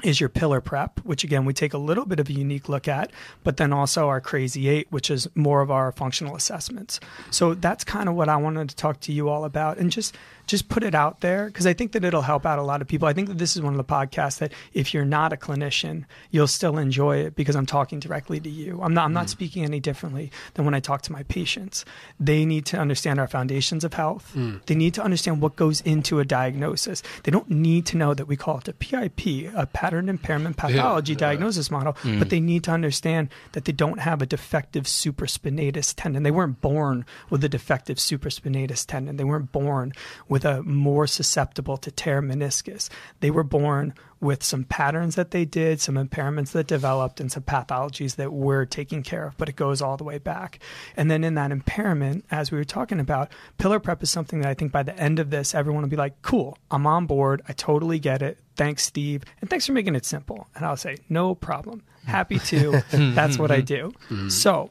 is 0.03 0.21
your 0.21 0.29
pillar 0.29 0.61
prep, 0.61 1.01
which 1.01 1.25
again 1.25 1.45
we 1.45 1.55
take 1.55 1.73
a 1.73 1.79
little 1.79 2.05
bit 2.05 2.21
of 2.21 2.29
a 2.29 2.33
unique 2.33 2.69
look 2.69 2.87
at, 2.87 3.11
but 3.45 3.57
then 3.57 3.73
also 3.73 4.09
our 4.09 4.21
crazy 4.21 4.69
eight, 4.69 4.87
which 4.91 5.11
is 5.11 5.27
more 5.35 5.63
of 5.63 5.71
our 5.71 5.91
functional 5.93 6.37
assessments. 6.37 7.01
So 7.31 7.55
that's 7.55 7.85
kind 7.85 8.09
of 8.09 8.15
what 8.15 8.29
I 8.29 8.37
wanted 8.37 8.69
to 8.69 8.77
talk 8.77 9.01
to 9.01 9.13
you 9.13 9.29
all 9.29 9.45
about 9.45 9.79
and 9.79 9.91
just 9.91 10.17
just 10.47 10.69
put 10.69 10.85
it 10.85 10.95
out 10.95 11.21
there 11.21 11.47
because 11.47 11.67
I 11.67 11.73
think 11.73 11.93
that 11.93 12.05
it'll 12.05 12.23
help 12.23 12.47
out 12.47 12.59
a 12.59 12.63
lot 12.63 12.81
of 12.81 12.87
people. 12.87 13.09
I 13.09 13.13
think 13.13 13.29
that 13.29 13.39
this 13.39 13.57
is 13.57 13.63
one 13.63 13.73
of 13.73 13.79
the 13.79 13.85
podcasts 13.85 14.39
that 14.39 14.53
if 14.75 14.95
you're 14.95 15.05
not 15.05 15.33
a 15.33 15.37
clinician, 15.37 16.05
you'll 16.31 16.47
still 16.47 16.79
enjoy 16.79 17.19
it 17.19 17.35
because 17.35 17.57
I'm 17.57 17.67
talking 17.67 17.99
directly 17.99 18.39
to 18.41 18.49
you. 18.49 18.81
I'm 18.83 18.95
not 18.95 19.07
I'm 19.07 19.13
not 19.13 19.27
mm. 19.27 19.31
speaking 19.31 19.65
any 19.65 19.81
differently 19.81 20.31
than 20.55 20.65
when 20.65 20.75
I 20.75 20.81
talk 20.81 21.03
to 21.03 21.13
my 21.13 21.23
patients. 21.25 21.85
They 22.21 22.45
need 22.45 22.67
to 22.67 22.79
understand 22.79 23.19
our 23.19 23.27
foundations 23.27 23.83
of 23.83 23.95
health. 23.95 24.33
Mm. 24.37 24.65
They 24.67 24.75
need 24.75 24.95
to 24.95 25.03
understand 25.03 25.41
what 25.41 25.57
goes 25.57 25.81
into 25.81 26.21
a 26.21 26.25
diagnosis. 26.25 27.03
They 27.25 27.33
don't 27.33 27.51
need 27.51 27.87
to 27.87 27.97
know 27.97 28.15
that 28.15 28.27
we 28.27 28.37
call 28.37 28.59
it 28.59 28.69
a 28.69 28.73
PIP, 28.73 29.53
a 29.55 29.67
pattern 29.87 30.09
impairment 30.09 30.57
pathology 30.57 31.15
diagnosis 31.15 31.71
model, 31.71 31.93
but 31.93 32.03
mm. 32.03 32.29
they 32.29 32.41
need 32.41 32.65
to 32.65 32.73
understand 32.73 33.29
that 33.53 33.67
they 33.67 33.73
don't 33.73 34.01
have 34.01 34.21
a 34.21 34.27
defective 34.27 34.83
supraspinatus 34.83 35.95
tendon. 35.97 36.25
They 36.25 36.33
weren't 36.33 36.61
born 36.61 37.07
with 37.31 37.45
a 37.45 37.49
defective 37.49 37.99
supraspinatus 37.99 38.85
tendon. 38.85 39.17
They 39.17 39.23
weren't 39.23 39.53
born 39.53 39.93
with 40.29 40.45
a 40.45 40.65
more 40.65 41.07
susceptible 41.07 41.77
to 41.77 41.93
tear 41.93 42.21
meniscus. 42.21 42.89
They 43.21 43.31
were 43.31 43.45
born 43.45 43.95
with 44.21 44.43
some 44.43 44.65
patterns 44.65 45.15
that 45.15 45.31
they 45.31 45.45
did, 45.45 45.81
some 45.81 45.97
impairments 45.97 46.53
that 46.53 46.67
developed, 46.67 47.21
and 47.21 47.31
some 47.31 47.43
pathologies 47.43 48.17
that 48.17 48.33
we're 48.33 48.65
taking 48.65 49.03
care 49.03 49.27
of, 49.27 49.37
but 49.37 49.49
it 49.49 49.57
goes 49.57 49.83
all 49.83 49.97
the 49.97 50.05
way 50.05 50.19
back. 50.19 50.59
And 50.97 51.11
then 51.11 51.23
in 51.23 51.35
that 51.35 51.53
impairment, 51.53 52.25
as 52.31 52.51
we 52.51 52.59
were 52.59 52.65
talking 52.65 52.99
about, 52.99 53.31
pillar 53.59 53.79
prep 53.79 54.03
is 54.03 54.11
something 54.11 54.41
that 54.41 54.49
I 54.49 54.55
think 54.55 54.73
by 54.73 54.83
the 54.83 54.99
end 54.99 55.19
of 55.19 55.31
this, 55.31 55.55
everyone 55.55 55.83
will 55.83 55.91
be 55.91 55.97
like, 55.97 56.23
cool, 56.23 56.57
I'm 56.71 56.87
on 56.87 57.07
board. 57.07 57.43
I 57.49 57.53
totally 57.53 57.99
get 57.99 58.23
it. 58.23 58.39
Thanks, 58.57 58.85
Steve. 58.85 59.23
And 59.41 59.51
thanks 59.51 59.67
for 59.67 59.73
making 59.73 59.95
it 59.95 60.07
simple. 60.07 60.49
And 60.55 60.65
I'll 60.65 60.77
say, 60.77 60.97
no 61.09 61.35
problem. 61.35 61.83
Happy 62.07 62.39
to. 62.39 62.83
That's 62.91 63.39
what 63.39 63.51
I 63.51 63.61
do. 63.61 63.93
Mm-hmm. 64.09 64.29
So, 64.31 64.71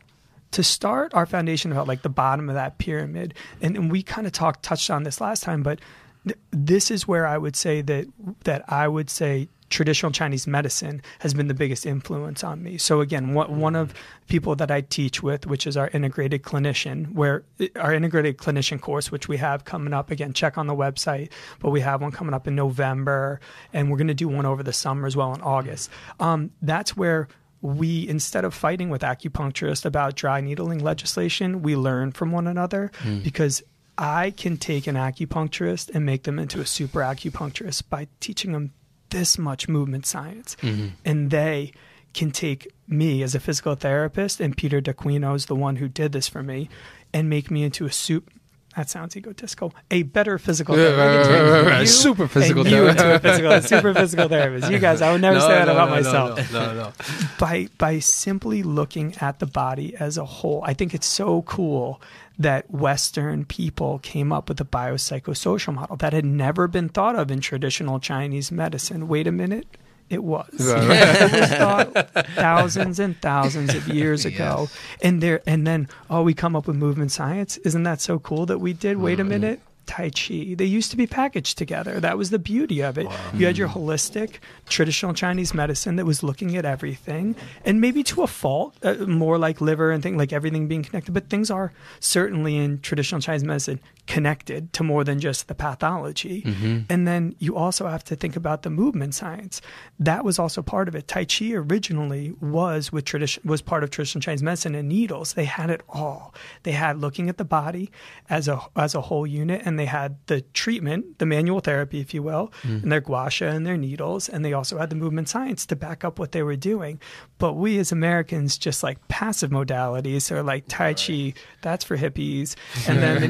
to 0.52 0.64
start 0.64 1.14
our 1.14 1.26
foundation 1.26 1.72
about 1.74 1.86
like 1.86 2.02
the 2.02 2.10
bottom 2.10 2.48
of 2.48 2.56
that 2.56 2.78
pyramid 2.78 3.34
and, 3.62 3.76
and 3.76 3.92
we 3.92 4.02
kind 4.02 4.26
of 4.26 4.32
talked 4.32 4.64
touched 4.64 4.90
on 4.90 5.04
this 5.04 5.20
last 5.20 5.44
time 5.44 5.62
but 5.62 5.80
th- 6.26 6.40
this 6.52 6.92
is 6.92 7.08
where 7.08 7.26
i 7.26 7.38
would 7.38 7.56
say 7.56 7.82
that 7.82 8.08
that 8.44 8.64
i 8.72 8.88
would 8.88 9.10
say 9.10 9.48
traditional 9.70 10.12
chinese 10.12 10.46
medicine 10.46 11.02
has 11.20 11.34
been 11.34 11.48
the 11.48 11.54
biggest 11.54 11.88
influence 11.88 12.44
on 12.44 12.62
me. 12.62 12.78
So 12.78 13.02
again 13.02 13.34
one, 13.34 13.60
one 13.60 13.76
of 13.76 13.94
people 14.28 14.56
that 14.58 14.70
i 14.70 14.82
teach 14.82 15.24
with 15.24 15.48
which 15.48 15.66
is 15.66 15.76
our 15.76 15.90
integrated 15.90 16.44
clinician 16.44 17.12
where 17.14 17.44
our 17.76 17.92
integrated 17.94 18.38
clinician 18.38 18.80
course 18.80 19.12
which 19.12 19.28
we 19.28 19.38
have 19.38 19.66
coming 19.66 19.92
up 19.92 20.12
again 20.12 20.34
check 20.34 20.58
on 20.58 20.68
the 20.68 20.76
website 20.76 21.30
but 21.60 21.72
we 21.72 21.82
have 21.82 22.00
one 22.02 22.12
coming 22.12 22.34
up 22.34 22.48
in 22.48 22.56
november 22.56 23.40
and 23.74 23.90
we're 23.90 23.98
going 23.98 24.08
to 24.08 24.14
do 24.14 24.28
one 24.28 24.46
over 24.46 24.62
the 24.62 24.74
summer 24.74 25.08
as 25.08 25.16
well 25.16 25.34
in 25.34 25.42
august. 25.42 25.90
Um, 26.20 26.52
that's 26.62 26.96
where 26.96 27.28
we 27.62 28.08
instead 28.08 28.46
of 28.46 28.54
fighting 28.54 28.90
with 28.92 29.02
acupuncturists 29.02 29.86
about 29.86 30.16
dry 30.16 30.40
needling 30.42 30.80
legislation, 30.80 31.64
we 31.64 31.76
learn 31.76 32.12
from 32.12 32.32
one 32.32 32.46
another 32.46 32.92
because 33.24 33.64
I 33.98 34.32
can 34.32 34.58
take 34.58 34.88
an 34.88 34.96
acupuncturist 34.96 35.90
and 35.94 36.06
make 36.06 36.24
them 36.24 36.40
into 36.40 36.60
a 36.60 36.66
super 36.66 37.00
acupuncturist 37.00 37.90
by 37.90 38.08
teaching 38.20 38.52
them 38.52 38.74
this 39.10 39.38
much 39.38 39.70
movement 39.70 40.06
science. 40.06 40.58
Mm-hmm. 40.62 40.88
And 41.06 41.32
they 41.32 41.72
can 42.14 42.32
take 42.32 42.68
me 42.88 43.24
as 43.24 43.36
a 43.36 43.40
physical 43.40 43.76
therapist, 43.76 44.40
and 44.40 44.56
Peter 44.56 44.82
D'Aquino 44.82 45.34
is 45.34 45.46
the 45.48 45.56
one 45.56 45.78
who 45.78 45.88
did 45.88 46.12
this 46.12 46.28
for 46.28 46.44
me, 46.44 46.70
and 47.14 47.30
make 47.30 47.52
me 47.52 47.64
into 47.64 47.86
a 47.86 47.92
soup. 47.92 48.30
That 48.76 48.90
sounds 48.90 49.16
egotistical. 49.16 49.74
A 49.90 50.04
better 50.04 50.38
physical 50.38 50.78
Yeah, 50.78 50.90
therapist. 50.96 51.30
right, 51.30 51.42
right, 51.42 51.52
right, 51.52 51.66
right. 51.72 51.80
You 51.82 51.88
Super 51.88 52.28
physical 52.28 52.68
you 52.68 52.92
therapist. 52.92 53.04
into 53.06 53.16
a 53.16 53.20
physical, 53.20 53.62
super 53.62 53.94
physical 53.94 54.28
therapist. 54.28 54.70
You 54.72 54.80
guys, 54.80 55.02
I 55.02 55.12
would 55.14 55.22
never 55.22 55.40
say 55.40 55.48
that 55.48 55.70
about 55.70 55.90
myself 55.90 56.52
No, 56.52 56.66
no, 56.68 56.74
no. 56.74 56.94
by 57.40 57.70
by 57.78 58.00
simply 58.00 58.64
looking 58.64 59.16
at 59.22 59.40
the 59.40 59.46
body 59.46 59.96
as 59.98 60.18
a 60.18 60.26
whole. 60.26 60.62
I 60.66 60.74
think 60.74 60.94
it's 60.94 61.08
so 61.08 61.42
cool 61.44 62.02
that 62.38 62.70
Western 62.70 63.46
people 63.46 64.00
came 64.00 64.34
up 64.34 64.50
with 64.50 64.60
a 64.60 64.66
biopsychosocial 64.66 65.74
model 65.74 65.96
that 65.98 66.12
had 66.12 66.26
never 66.26 66.68
been 66.68 66.90
thought 66.90 67.16
of 67.16 67.32
in 67.32 67.40
traditional 67.40 68.00
Chinese 68.00 68.52
medicine. 68.52 69.08
Wait 69.08 69.26
a 69.26 69.32
minute. 69.32 69.68
It 70.10 70.24
was. 70.24 70.48
it 70.54 71.32
was 71.32 71.50
thought 71.52 72.28
thousands 72.36 73.00
and 73.00 73.20
thousands 73.22 73.74
of 73.74 73.88
years 73.88 74.26
ago. 74.26 74.70
And 75.02 75.22
there 75.22 75.42
and 75.48 75.66
then 75.66 75.90
oh 76.10 76.24
we 76.24 76.34
come 76.34 76.56
up 76.56 76.68
with 76.68 76.76
movement 76.76 77.12
science. 77.12 77.58
Isn't 77.58 77.84
that 77.84 78.02
so 78.02 78.20
cool 78.20 78.46
that 78.46 78.60
we 78.60 78.74
did? 78.74 78.98
Wait 78.98 79.20
a 79.20 79.24
minute. 79.24 79.62
Tai 79.86 80.10
Chi. 80.10 80.56
They 80.56 80.66
used 80.66 80.92
to 80.92 80.98
be 80.98 81.08
packaged 81.08 81.58
together. 81.58 82.00
That 82.00 82.18
was 82.18 82.32
the 82.32 82.40
beauty 82.40 82.82
of 82.82 82.98
it. 82.98 83.08
You 83.34 83.46
had 83.46 83.58
your 83.58 83.68
holistic, 83.68 84.38
traditional 84.68 85.14
Chinese 85.14 85.54
medicine 85.54 85.96
that 85.98 86.06
was 86.06 86.24
looking 86.24 86.58
at 86.58 86.66
everything, 86.66 87.36
and 87.64 87.80
maybe 87.80 88.04
to 88.04 88.24
a 88.24 88.28
fault, 88.28 88.76
uh, 88.84 88.96
more 89.06 89.38
like 89.38 89.62
liver 89.62 89.92
and 89.92 90.02
things 90.02 90.18
like 90.18 90.34
everything 90.34 90.68
being 90.68 90.84
connected. 90.84 91.14
But 91.14 91.30
things 91.30 91.52
are 91.52 91.72
certainly 92.00 92.58
in 92.58 92.80
traditional 92.80 93.22
Chinese 93.22 93.44
medicine 93.44 93.80
connected 94.08 94.72
to 94.74 94.84
more 94.84 95.04
than 95.04 95.20
just 95.20 95.48
the 95.48 95.56
pathology. 95.56 96.42
Mm-hmm. 96.44 96.80
And 96.90 97.08
then 97.08 97.36
you 97.40 97.56
also 97.56 97.88
have 97.88 98.04
to 98.06 98.16
think 98.16 98.36
about 98.36 98.62
the 98.62 98.70
movement 98.70 99.16
science. 99.16 99.62
That 100.00 100.24
was 100.24 100.38
also 100.38 100.62
part 100.62 100.88
of 100.88 100.96
it. 100.96 101.08
Tai 101.08 101.26
Chi 101.26 101.52
originally 101.54 102.34
was 102.40 102.92
with 102.92 103.06
tradition 103.06 103.42
was 103.46 103.62
part 103.62 103.84
of 103.84 103.90
traditional 103.90 104.22
Chinese 104.22 104.44
medicine 104.44 104.76
and 104.76 104.90
needles. 104.90 105.34
They 105.34 105.46
had 105.46 105.70
it 105.70 105.82
all. 105.90 106.34
They 106.64 106.72
had 106.72 107.00
looking 107.00 107.30
at 107.30 107.38
the 107.38 107.46
body 107.46 107.92
as 108.30 108.48
a 108.48 108.62
as 108.76 108.96
a 108.96 109.02
whole 109.02 109.26
unit, 109.26 109.62
and 109.66 109.80
they 109.80 109.86
had 109.86 110.18
the 110.28 110.42
treatment, 110.54 111.20
the 111.20 111.26
manual 111.26 111.60
therapy, 111.60 112.00
if 112.00 112.14
you 112.14 112.22
will, 112.22 112.52
mm. 112.62 112.84
and 112.84 112.92
their 112.92 113.02
gua 113.02 113.30
sha 113.30 113.46
and 113.46 113.66
their 113.66 113.78
needles, 113.78 114.30
and 114.30 114.46
they 114.46 114.54
also 114.54 114.78
had 114.78 114.90
the 114.90 114.96
movement 114.96 115.30
science 115.30 115.66
to 115.66 115.76
back 115.76 116.04
up 116.04 116.20
what 116.20 116.32
they 116.32 116.44
were 116.44 116.56
doing. 116.56 117.00
But 117.38 117.54
we 117.54 117.80
as 117.80 117.92
Americans 117.92 118.58
just 118.58 118.84
like 118.84 119.08
passive 119.08 119.52
modalities, 119.52 120.32
or 120.32 120.44
like 120.44 120.66
Tai 120.68 120.94
Chi, 120.94 121.34
that's 121.62 121.84
for 121.84 121.98
hippies, 121.98 122.56
and 122.88 123.02
then 123.02 123.22
the 123.22 123.28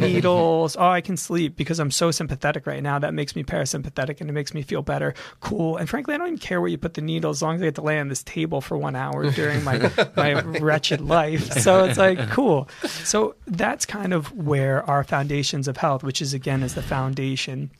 needles. 0.66 0.76
Oh, 0.80 0.90
I 0.90 1.02
can 1.02 1.18
sleep 1.18 1.56
because 1.56 1.80
I'm 1.80 1.92
so 1.92 2.12
sympathetic 2.12 2.66
right 2.66 2.82
now. 2.82 3.00
That 3.00 3.14
makes 3.14 3.36
me 3.36 3.44
parasympathetic, 3.44 4.22
and 4.22 4.30
it 4.30 4.34
makes 4.34 4.54
me 4.54 4.62
feel 4.62 4.82
better. 4.82 5.14
Cool. 5.40 5.78
And 5.78 5.90
frankly, 5.90 6.16
I 6.16 6.18
don't 6.18 6.28
even 6.28 6.40
care 6.40 6.60
where 6.62 6.70
you 6.70 6.78
put 6.78 6.96
the 6.96 7.02
needle 7.02 7.30
as 7.32 7.42
long 7.42 7.56
as 7.56 7.62
I 7.62 7.66
get 7.66 7.76
to 7.76 7.82
lay 7.82 8.00
on 8.00 8.10
this 8.10 8.24
table 8.24 8.62
for 8.62 8.78
one 8.78 8.96
hour 8.96 9.30
during 9.32 9.64
my 9.64 9.92
my 10.16 10.42
wretched 10.42 11.02
life. 11.02 11.52
So 11.54 11.86
it's 11.86 11.98
like 11.98 12.30
cool. 12.32 12.68
So 12.84 13.36
that's 13.48 13.86
kind 13.86 14.14
of 14.14 14.32
where 14.36 14.84
our 14.90 15.04
foundations 15.04 15.68
of 15.68 15.78
health, 15.78 16.04
which 16.04 16.22
is 16.22 16.34
again 16.34 16.64
is 16.64 16.74
the 16.74 16.84
foundation 16.84 17.72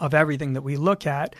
of 0.00 0.14
everything 0.14 0.54
that 0.54 0.62
we 0.62 0.76
look 0.76 1.06
at, 1.06 1.34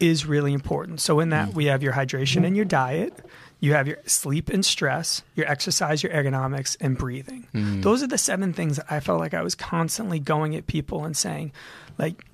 is 0.00 0.26
really 0.26 0.52
important. 0.52 1.00
So 1.00 1.20
in 1.20 1.30
that 1.30 1.50
mm. 1.50 1.54
we 1.54 1.66
have 1.66 1.82
your 1.82 1.92
hydration 1.92 2.46
and 2.46 2.56
your 2.56 2.64
diet. 2.64 3.12
You 3.60 3.72
have 3.72 3.88
your 3.88 3.98
sleep 4.06 4.48
and 4.48 4.64
stress, 4.64 5.22
your 5.34 5.48
exercise, 5.48 6.02
your 6.02 6.12
ergonomics, 6.12 6.76
and 6.80 6.96
breathing. 6.96 7.48
Mm. 7.52 7.82
Those 7.82 8.02
are 8.02 8.06
the 8.06 8.18
seven 8.18 8.52
things 8.52 8.76
that 8.76 8.86
I 8.88 9.00
felt 9.00 9.18
like 9.18 9.34
I 9.34 9.42
was 9.42 9.54
constantly 9.54 10.20
going 10.20 10.54
at 10.54 10.66
people 10.66 11.04
and 11.04 11.16
saying, 11.16 11.52
like, 11.98 12.24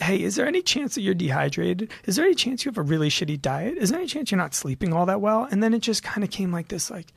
hey, 0.00 0.20
is 0.20 0.34
there 0.34 0.46
any 0.46 0.62
chance 0.62 0.96
that 0.96 1.02
you're 1.02 1.14
dehydrated? 1.14 1.90
Is 2.06 2.16
there 2.16 2.24
any 2.24 2.34
chance 2.34 2.64
you 2.64 2.70
have 2.70 2.78
a 2.78 2.82
really 2.82 3.08
shitty 3.08 3.40
diet? 3.40 3.78
Is 3.78 3.90
there 3.90 4.00
any 4.00 4.08
chance 4.08 4.30
you're 4.30 4.38
not 4.38 4.54
sleeping 4.54 4.92
all 4.92 5.06
that 5.06 5.20
well? 5.20 5.46
And 5.50 5.62
then 5.62 5.74
it 5.74 5.80
just 5.80 6.02
kind 6.02 6.24
of 6.24 6.30
came 6.30 6.50
like 6.50 6.68
this, 6.68 6.90
like, 6.90 7.12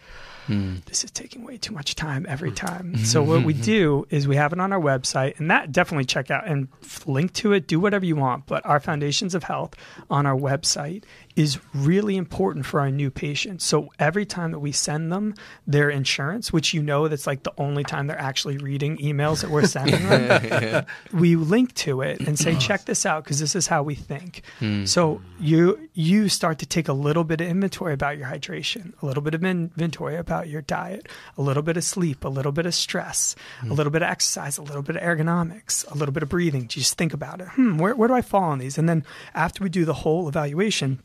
Hmm. 0.48 0.76
this 0.86 1.04
is 1.04 1.12
taking 1.12 1.44
way 1.44 1.58
too 1.58 1.74
much 1.74 1.96
time 1.96 2.26
every 2.28 2.50
hmm. 2.50 2.56
time. 2.56 2.94
Hmm. 2.96 3.04
So 3.04 3.22
what 3.22 3.44
we 3.44 3.54
do 3.54 4.08
is 4.10 4.28
we 4.28 4.36
have 4.36 4.54
it 4.54 4.60
on 4.60 4.74
our 4.74 4.80
website, 4.80 5.40
and 5.40 5.52
that 5.52 5.72
definitely 5.72 6.06
check 6.06 6.32
out 6.32 6.48
and 6.48 6.68
link 7.06 7.34
to 7.34 7.54
it. 7.54 7.68
Do 7.68 7.80
whatever 7.80 8.06
you 8.06 8.16
want, 8.16 8.46
but 8.46 8.66
our 8.66 8.80
Foundations 8.80 9.36
of 9.36 9.44
Health 9.44 9.76
on 10.10 10.26
our 10.26 10.38
website 10.38 11.04
is 11.36 11.60
really 11.74 12.18
important 12.18 12.66
for 12.66 12.80
our 12.80 12.90
new 12.90 13.12
patients. 13.12 13.64
So 13.64 13.92
every 14.00 14.26
time 14.26 14.52
that 14.52 14.60
we 14.60 14.72
send 14.72 15.12
them 15.12 15.36
their 15.68 15.90
insurance, 15.90 16.52
which 16.52 16.74
you 16.74 16.82
know 16.82 17.08
that's 17.08 17.28
like 17.28 17.44
the 17.44 17.54
only 17.60 17.84
time 17.84 18.08
they're 18.08 18.20
actually 18.20 18.58
reading 18.58 18.98
emails 18.98 19.42
that 19.42 19.52
we're 19.52 19.66
sending 19.68 20.10
them, 20.10 20.86
we 21.14 21.36
link 21.36 21.76
to 21.76 22.02
it 22.02 22.22
and 22.22 22.40
say, 22.40 22.56
check 22.58 22.86
this 22.86 23.06
out 23.06 23.24
because 23.24 23.40
this 23.40 23.56
is 23.56 23.68
how 23.68 23.84
we 23.84 23.94
think. 23.94 24.42
So 24.86 25.22
you 25.40 25.90
you 25.94 26.30
start 26.30 26.60
to 26.60 26.66
take 26.66 26.88
a 26.88 26.94
little 26.94 27.24
bit 27.24 27.42
of 27.42 27.48
inventory 27.48 27.94
about 27.94 28.18
your 28.18 28.28
hydration, 28.28 28.94
a 29.02 29.06
little 29.06 29.24
bit 29.24 29.34
of 29.34 29.44
inventory 29.44 30.16
about 30.16 30.37
your 30.43 30.62
diet, 30.62 31.08
a 31.38 31.41
little 31.41 31.63
bit 31.63 31.78
of 31.78 31.84
sleep, 31.84 32.23
a 32.23 32.30
little 32.30 32.52
bit 32.52 32.65
of 32.65 32.76
stress, 32.76 33.36
a 33.63 33.73
little 33.73 33.91
bit 33.91 34.02
of 34.02 34.10
exercise, 34.10 34.58
a 34.58 34.62
little 34.62 34.82
bit 34.82 34.95
of 34.95 35.02
ergonomics, 35.02 35.89
a 35.91 35.95
little 35.95 36.13
bit 36.13 36.23
of 36.23 36.30
breathing. 36.30 36.67
Just 36.67 36.97
think 36.97 37.13
about 37.13 37.41
it. 37.41 37.47
Hmm, 37.50 37.78
where 37.78 37.95
where 37.95 38.08
do 38.08 38.13
I 38.13 38.21
fall 38.21 38.43
on 38.43 38.60
these? 38.60 38.78
And 38.78 38.88
then 38.88 39.06
after 39.34 39.63
we 39.63 39.69
do 39.69 39.86
the 39.86 39.93
whole 39.93 40.28
evaluation, 40.28 41.00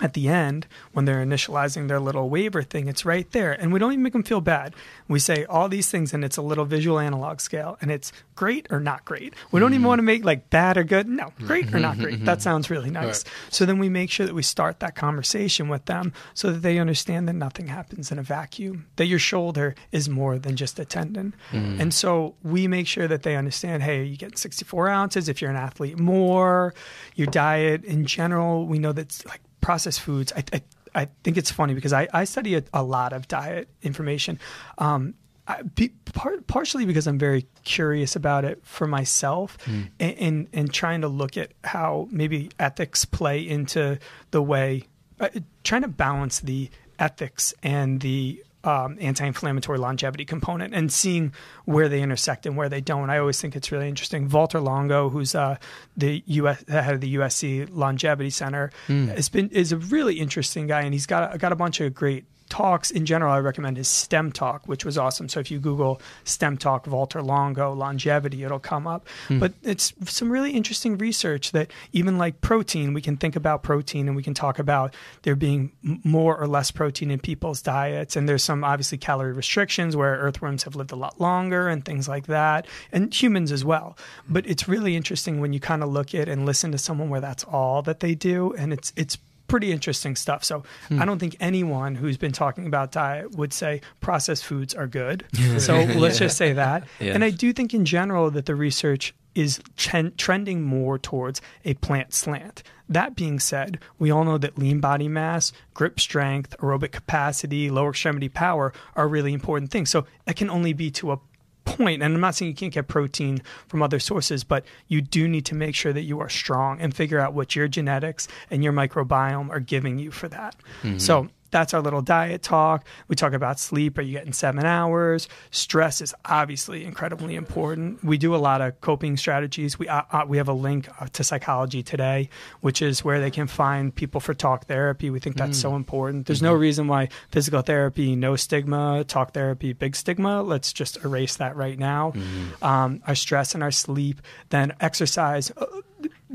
at 0.00 0.14
the 0.14 0.28
end, 0.28 0.66
when 0.92 1.04
they're 1.04 1.24
initializing 1.24 1.88
their 1.88 2.00
little 2.00 2.30
waiver 2.30 2.62
thing, 2.62 2.88
it's 2.88 3.04
right 3.04 3.30
there. 3.32 3.52
And 3.52 3.72
we 3.72 3.78
don't 3.78 3.92
even 3.92 4.02
make 4.02 4.14
them 4.14 4.22
feel 4.22 4.40
bad. 4.40 4.74
We 5.08 5.18
say 5.18 5.44
all 5.44 5.68
these 5.68 5.90
things, 5.90 6.14
and 6.14 6.24
it's 6.24 6.36
a 6.36 6.42
little 6.42 6.64
visual 6.64 6.98
analog 6.98 7.40
scale, 7.40 7.76
and 7.80 7.90
it's 7.90 8.12
great 8.34 8.66
or 8.70 8.80
not 8.80 9.04
great. 9.04 9.34
We 9.50 9.60
don't 9.60 9.74
even 9.74 9.84
mm. 9.84 9.88
want 9.88 9.98
to 9.98 10.04
make 10.04 10.24
like 10.24 10.48
bad 10.48 10.78
or 10.78 10.84
good. 10.84 11.08
No, 11.08 11.32
mm. 11.38 11.46
great 11.46 11.74
or 11.74 11.78
not 11.78 11.98
great. 11.98 12.12
That 12.32 12.40
sounds 12.40 12.70
really 12.70 12.90
nice. 12.90 13.24
So 13.50 13.66
then 13.66 13.78
we 13.78 13.88
make 13.88 14.10
sure 14.10 14.26
that 14.26 14.34
we 14.34 14.42
start 14.42 14.80
that 14.80 14.94
conversation 14.94 15.68
with 15.68 15.86
them 15.86 16.12
so 16.34 16.50
that 16.52 16.60
they 16.60 16.78
understand 16.78 17.28
that 17.28 17.34
nothing 17.34 17.66
happens 17.66 18.12
in 18.12 18.18
a 18.18 18.22
vacuum, 18.22 18.86
that 18.96 19.06
your 19.06 19.18
shoulder 19.18 19.74
is 19.90 20.08
more 20.08 20.38
than 20.38 20.56
just 20.56 20.78
a 20.78 20.84
tendon. 20.84 21.34
Mm. 21.50 21.80
And 21.80 21.94
so 21.94 22.36
we 22.42 22.68
make 22.68 22.86
sure 22.86 23.08
that 23.08 23.22
they 23.22 23.36
understand 23.36 23.82
hey, 23.82 24.04
you 24.04 24.16
get 24.16 24.38
64 24.38 24.88
ounces 24.88 25.28
if 25.28 25.42
you're 25.42 25.50
an 25.50 25.56
athlete, 25.56 25.98
more. 25.98 26.74
Your 27.16 27.26
diet 27.26 27.84
in 27.84 28.06
general, 28.06 28.66
we 28.66 28.78
know 28.78 28.92
that's 28.92 29.26
like 29.26 29.40
processed 29.62 30.00
foods. 30.00 30.32
I, 30.36 30.44
I, 30.52 30.62
I 30.94 31.08
think 31.24 31.38
it's 31.38 31.50
funny 31.50 31.72
because 31.72 31.94
I, 31.94 32.06
I 32.12 32.24
study 32.24 32.56
a, 32.56 32.64
a 32.74 32.82
lot 32.82 33.14
of 33.14 33.26
diet 33.28 33.68
information. 33.82 34.38
Um, 34.76 35.14
I, 35.48 35.62
be, 35.62 35.88
part, 36.12 36.46
partially 36.46 36.84
because 36.84 37.06
I'm 37.06 37.18
very 37.18 37.46
curious 37.64 38.14
about 38.14 38.44
it 38.44 38.60
for 38.62 38.86
myself 38.86 39.56
and, 39.98 40.18
and, 40.18 40.48
and 40.52 40.72
trying 40.72 41.00
to 41.00 41.08
look 41.08 41.36
at 41.36 41.52
how 41.64 42.08
maybe 42.10 42.50
ethics 42.58 43.04
play 43.06 43.40
into 43.40 43.98
the 44.30 44.42
way, 44.42 44.84
uh, 45.18 45.30
trying 45.64 45.82
to 45.82 45.88
balance 45.88 46.40
the 46.40 46.70
ethics 46.98 47.54
and 47.62 48.00
the 48.00 48.44
um, 48.64 48.96
anti-inflammatory 49.00 49.78
longevity 49.78 50.24
component 50.24 50.74
and 50.74 50.92
seeing 50.92 51.32
where 51.64 51.88
they 51.88 52.02
intersect 52.02 52.46
and 52.46 52.56
where 52.56 52.68
they 52.68 52.80
don't. 52.80 53.10
I 53.10 53.18
always 53.18 53.40
think 53.40 53.56
it's 53.56 53.72
really 53.72 53.88
interesting. 53.88 54.28
Walter 54.28 54.60
Longo, 54.60 55.08
who's 55.08 55.34
uh, 55.34 55.56
the 55.96 56.22
US 56.26 56.64
head 56.68 56.94
of 56.94 57.00
the 57.00 57.14
USC 57.16 57.68
Longevity 57.70 58.30
Center, 58.30 58.70
has 59.08 59.28
been 59.28 59.48
is 59.50 59.72
a 59.72 59.76
really 59.76 60.20
interesting 60.20 60.66
guy, 60.66 60.82
and 60.82 60.92
he's 60.92 61.06
got 61.06 61.38
got 61.38 61.52
a 61.52 61.56
bunch 61.56 61.80
of 61.80 61.94
great 61.94 62.24
talks 62.52 62.90
in 62.90 63.06
general 63.06 63.32
i 63.32 63.40
recommend 63.40 63.78
his 63.78 63.88
stem 63.88 64.30
talk 64.30 64.68
which 64.68 64.84
was 64.84 64.98
awesome. 64.98 65.26
So 65.26 65.40
if 65.40 65.50
you 65.50 65.58
google 65.58 66.02
stem 66.24 66.58
talk 66.58 66.86
walter 66.86 67.22
longo 67.22 67.72
longevity 67.72 68.44
it'll 68.44 68.58
come 68.58 68.86
up. 68.86 69.08
Hmm. 69.28 69.38
But 69.38 69.54
it's 69.62 69.94
some 70.04 70.30
really 70.30 70.50
interesting 70.50 70.98
research 70.98 71.52
that 71.52 71.70
even 71.92 72.18
like 72.18 72.42
protein 72.42 72.92
we 72.92 73.00
can 73.00 73.16
think 73.16 73.36
about 73.36 73.62
protein 73.62 74.06
and 74.06 74.14
we 74.14 74.22
can 74.22 74.34
talk 74.34 74.58
about 74.58 74.94
there 75.22 75.34
being 75.34 75.72
more 76.04 76.36
or 76.36 76.46
less 76.46 76.70
protein 76.70 77.10
in 77.10 77.20
people's 77.20 77.62
diets. 77.62 78.16
And 78.16 78.28
there's 78.28 78.44
some 78.44 78.64
obviously 78.64 78.98
calorie 78.98 79.32
restrictions 79.32 79.96
where 79.96 80.16
earthworms 80.16 80.64
have 80.64 80.76
lived 80.76 80.92
a 80.92 80.96
lot 80.96 81.18
longer 81.18 81.68
and 81.68 81.82
things 81.82 82.06
like 82.06 82.26
that 82.26 82.66
and 82.92 83.14
humans 83.14 83.50
as 83.50 83.64
well. 83.64 83.96
Hmm. 84.26 84.34
But 84.34 84.46
it's 84.46 84.68
really 84.68 84.94
interesting 84.94 85.40
when 85.40 85.54
you 85.54 85.60
kind 85.60 85.82
of 85.82 85.88
look 85.88 86.14
at 86.14 86.28
and 86.28 86.44
listen 86.44 86.70
to 86.72 86.78
someone 86.78 87.08
where 87.08 87.22
that's 87.22 87.44
all 87.44 87.80
that 87.82 88.00
they 88.00 88.14
do 88.14 88.52
and 88.58 88.74
it's 88.74 88.92
it's 88.94 89.16
pretty 89.48 89.72
interesting 89.72 90.16
stuff. 90.16 90.44
So 90.44 90.64
hmm. 90.88 91.00
I 91.00 91.04
don't 91.04 91.18
think 91.18 91.36
anyone 91.40 91.94
who's 91.94 92.16
been 92.16 92.32
talking 92.32 92.66
about 92.66 92.92
diet 92.92 93.36
would 93.36 93.52
say 93.52 93.80
processed 94.00 94.44
foods 94.44 94.74
are 94.74 94.86
good. 94.86 95.24
so 95.58 95.74
let's 95.96 96.18
just 96.18 96.36
say 96.36 96.52
that. 96.52 96.86
Yes. 97.00 97.14
And 97.14 97.24
I 97.24 97.30
do 97.30 97.52
think 97.52 97.74
in 97.74 97.84
general 97.84 98.30
that 98.30 98.46
the 98.46 98.54
research 98.54 99.14
is 99.34 99.60
chen- 99.76 100.12
trending 100.16 100.62
more 100.62 100.98
towards 100.98 101.40
a 101.64 101.74
plant 101.74 102.12
slant. 102.12 102.62
That 102.88 103.16
being 103.16 103.40
said, 103.40 103.78
we 103.98 104.10
all 104.10 104.24
know 104.24 104.36
that 104.38 104.58
lean 104.58 104.80
body 104.80 105.08
mass, 105.08 105.52
grip 105.72 105.98
strength, 105.98 106.54
aerobic 106.58 106.92
capacity, 106.92 107.70
lower 107.70 107.90
extremity 107.90 108.28
power 108.28 108.72
are 108.94 109.08
really 109.08 109.32
important 109.32 109.70
things. 109.70 109.88
So 109.88 110.06
it 110.26 110.36
can 110.36 110.50
only 110.50 110.74
be 110.74 110.90
to 110.92 111.12
a 111.12 111.20
point 111.64 112.02
and 112.02 112.14
i'm 112.14 112.20
not 112.20 112.34
saying 112.34 112.50
you 112.50 112.54
can't 112.56 112.72
get 112.72 112.88
protein 112.88 113.40
from 113.68 113.82
other 113.82 113.98
sources 113.98 114.44
but 114.44 114.64
you 114.88 115.00
do 115.00 115.28
need 115.28 115.44
to 115.46 115.54
make 115.54 115.74
sure 115.74 115.92
that 115.92 116.02
you 116.02 116.20
are 116.20 116.28
strong 116.28 116.80
and 116.80 116.94
figure 116.94 117.18
out 117.18 117.34
what 117.34 117.54
your 117.54 117.68
genetics 117.68 118.28
and 118.50 118.62
your 118.62 118.72
microbiome 118.72 119.50
are 119.50 119.60
giving 119.60 119.98
you 119.98 120.10
for 120.10 120.28
that. 120.28 120.56
Mm-hmm. 120.82 120.98
So 120.98 121.28
that's 121.52 121.72
our 121.72 121.80
little 121.80 122.02
diet 122.02 122.42
talk. 122.42 122.84
We 123.06 123.14
talk 123.14 123.32
about 123.32 123.60
sleep. 123.60 123.98
Are 123.98 124.02
you 124.02 124.12
getting 124.12 124.32
seven 124.32 124.64
hours? 124.64 125.28
Stress 125.52 126.00
is 126.00 126.14
obviously 126.24 126.84
incredibly 126.84 127.36
important. 127.36 128.02
We 128.02 128.18
do 128.18 128.34
a 128.34 128.38
lot 128.38 128.60
of 128.60 128.80
coping 128.80 129.16
strategies. 129.16 129.78
We 129.78 129.86
uh, 129.86 130.02
uh, 130.10 130.24
we 130.26 130.38
have 130.38 130.48
a 130.48 130.52
link 130.52 130.88
uh, 131.00 131.06
to 131.12 131.22
Psychology 131.22 131.82
Today, 131.82 132.28
which 132.60 132.82
is 132.82 133.04
where 133.04 133.20
they 133.20 133.30
can 133.30 133.46
find 133.46 133.94
people 133.94 134.20
for 134.20 134.34
talk 134.34 134.66
therapy. 134.66 135.10
We 135.10 135.20
think 135.20 135.36
that's 135.36 135.58
so 135.58 135.76
important. 135.76 136.26
There's 136.26 136.42
no 136.42 136.54
reason 136.54 136.88
why 136.88 137.08
physical 137.30 137.62
therapy, 137.62 138.16
no 138.16 138.34
stigma, 138.36 139.04
talk 139.06 139.32
therapy, 139.32 139.72
big 139.74 139.94
stigma. 139.94 140.42
Let's 140.42 140.72
just 140.72 141.04
erase 141.04 141.36
that 141.36 141.54
right 141.54 141.78
now. 141.78 142.14
Um, 142.62 143.02
our 143.06 143.14
stress 143.14 143.54
and 143.54 143.62
our 143.62 143.70
sleep, 143.70 144.20
then 144.48 144.72
exercise. 144.80 145.50
Uh, 145.56 145.66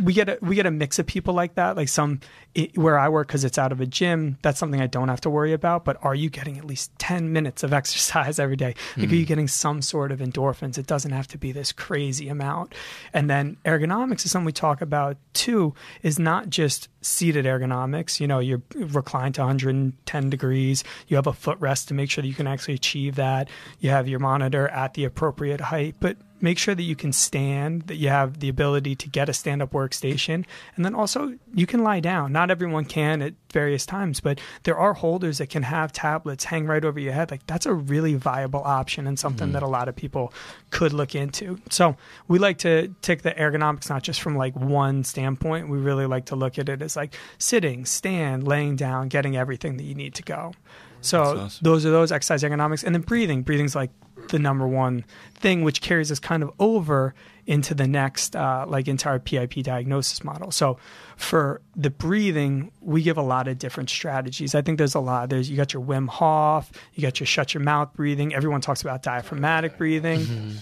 we 0.01 0.13
get 0.13 0.29
a 0.29 0.37
we 0.41 0.55
get 0.55 0.65
a 0.65 0.71
mix 0.71 0.99
of 0.99 1.05
people 1.05 1.33
like 1.33 1.55
that. 1.55 1.75
Like 1.75 1.89
some 1.89 2.19
i 2.55 2.69
where 2.75 2.97
I 2.97 3.09
work 3.09 3.27
because 3.27 3.43
it's 3.43 3.57
out 3.57 3.71
of 3.71 3.81
a 3.81 3.85
gym. 3.85 4.37
That's 4.41 4.59
something 4.59 4.81
I 4.81 4.87
don't 4.87 5.09
have 5.09 5.21
to 5.21 5.29
worry 5.29 5.53
about. 5.53 5.85
But 5.85 5.97
are 6.03 6.15
you 6.15 6.29
getting 6.29 6.57
at 6.57 6.65
least 6.65 6.91
ten 6.99 7.33
minutes 7.33 7.63
of 7.63 7.73
exercise 7.81 8.39
every 8.39 8.55
day? 8.55 8.75
Like, 8.95 9.09
are 9.09 9.13
you 9.13 9.21
mm-hmm. 9.21 9.27
getting 9.27 9.47
some 9.47 9.81
sort 9.81 10.11
of 10.11 10.19
endorphins? 10.19 10.77
It 10.77 10.87
doesn't 10.87 11.11
have 11.11 11.27
to 11.29 11.37
be 11.37 11.51
this 11.51 11.71
crazy 11.71 12.29
amount. 12.29 12.75
And 13.13 13.29
then 13.29 13.57
ergonomics 13.65 14.25
is 14.25 14.31
something 14.31 14.45
we 14.45 14.51
talk 14.51 14.81
about 14.81 15.17
too. 15.33 15.73
Is 16.03 16.19
not 16.19 16.49
just 16.49 16.89
seated 17.01 17.45
ergonomics. 17.45 18.19
You 18.19 18.27
know, 18.27 18.39
you're 18.39 18.61
reclined 18.75 19.35
to 19.35 19.41
110 19.41 20.29
degrees. 20.29 20.83
You 21.07 21.15
have 21.15 21.27
a 21.27 21.31
footrest 21.31 21.87
to 21.87 21.93
make 21.93 22.11
sure 22.11 22.21
that 22.21 22.27
you 22.27 22.33
can 22.33 22.47
actually 22.47 22.75
achieve 22.75 23.15
that. 23.15 23.49
You 23.79 23.89
have 23.89 24.07
your 24.07 24.19
monitor 24.19 24.67
at 24.67 24.93
the 24.93 25.05
appropriate 25.05 25.61
height, 25.61 25.95
but 25.99 26.17
make 26.39 26.57
sure 26.57 26.75
that 26.75 26.83
you 26.83 26.95
can 26.95 27.11
stand, 27.11 27.83
that 27.83 27.95
you 27.95 28.09
have 28.09 28.39
the 28.39 28.49
ability 28.49 28.95
to 28.95 29.09
get 29.09 29.29
a 29.29 29.33
stand 29.33 29.61
up 29.61 29.71
workstation, 29.71 30.45
and 30.75 30.85
then 30.85 30.93
also 30.93 31.37
you 31.53 31.65
can 31.65 31.83
lie 31.83 31.99
down. 31.99 32.31
Not 32.31 32.51
everyone 32.51 32.85
can 32.85 33.21
at 33.21 33.33
various 33.51 33.85
times, 33.85 34.19
but 34.19 34.39
there 34.63 34.77
are 34.77 34.93
holders 34.93 35.39
that 35.39 35.49
can 35.49 35.63
have 35.63 35.91
tablets 35.91 36.43
hang 36.43 36.65
right 36.65 36.83
over 36.83 36.99
your 36.99 37.13
head. 37.13 37.31
Like 37.31 37.45
that's 37.47 37.65
a 37.65 37.73
really 37.73 38.15
viable 38.15 38.61
option 38.63 39.07
and 39.07 39.17
something 39.17 39.47
mm-hmm. 39.47 39.53
that 39.53 39.63
a 39.63 39.67
lot 39.67 39.87
of 39.87 39.95
people 39.95 40.33
could 40.69 40.93
look 40.93 41.15
into. 41.15 41.59
So 41.69 41.95
we 42.27 42.39
like 42.39 42.59
to 42.59 42.93
take 43.01 43.23
the 43.23 43.31
ergonomics 43.31 43.89
not 43.89 44.03
just 44.03 44.21
from 44.21 44.35
like 44.35 44.55
one 44.55 45.03
standpoint. 45.03 45.69
We 45.69 45.77
really 45.77 46.05
like 46.05 46.25
to 46.25 46.35
look 46.35 46.59
at 46.59 46.69
it 46.69 46.81
as 46.81 46.95
like 46.95 47.15
sitting, 47.37 47.85
stand, 47.85 48.47
laying 48.47 48.75
down, 48.75 49.07
getting 49.07 49.37
everything 49.37 49.77
that 49.77 49.83
you 49.83 49.95
need 49.95 50.13
to 50.15 50.23
go. 50.23 50.53
So 51.01 51.23
awesome. 51.23 51.63
those 51.63 51.85
are 51.85 51.91
those 51.91 52.11
exercise 52.11 52.43
ergonomics, 52.43 52.83
and 52.83 52.93
then 52.93 53.01
breathing. 53.01 53.43
Breathing's 53.43 53.75
like 53.75 53.91
the 54.29 54.39
number 54.39 54.67
one 54.67 55.05
thing, 55.35 55.63
which 55.63 55.81
carries 55.81 56.11
us 56.11 56.19
kind 56.19 56.43
of 56.43 56.51
over 56.59 57.13
into 57.45 57.73
the 57.73 57.87
next, 57.87 58.35
uh, 58.35 58.65
like 58.67 58.87
into 58.89 59.07
our 59.07 59.19
PIP 59.19 59.53
diagnosis 59.63 60.23
model. 60.23 60.51
So 60.51 60.77
for 61.15 61.61
the 61.75 61.89
breathing, 61.89 62.71
we 62.81 63.01
give 63.01 63.17
a 63.17 63.21
lot 63.21 63.47
of 63.47 63.57
different 63.57 63.89
strategies. 63.89 64.53
I 64.53 64.61
think 64.61 64.77
there's 64.79 64.95
a 64.95 64.99
lot. 64.99 65.29
There's 65.29 65.49
you 65.49 65.55
got 65.55 65.73
your 65.73 65.83
Wim 65.83 66.09
Hof, 66.09 66.71
you 66.93 67.01
got 67.01 67.19
your 67.19 67.27
shut 67.27 67.53
your 67.53 67.63
mouth 67.63 67.93
breathing. 67.93 68.33
Everyone 68.35 68.59
talks 68.61 68.81
about 68.81 69.01
diaphragmatic 69.03 69.77
breathing. 69.77 70.55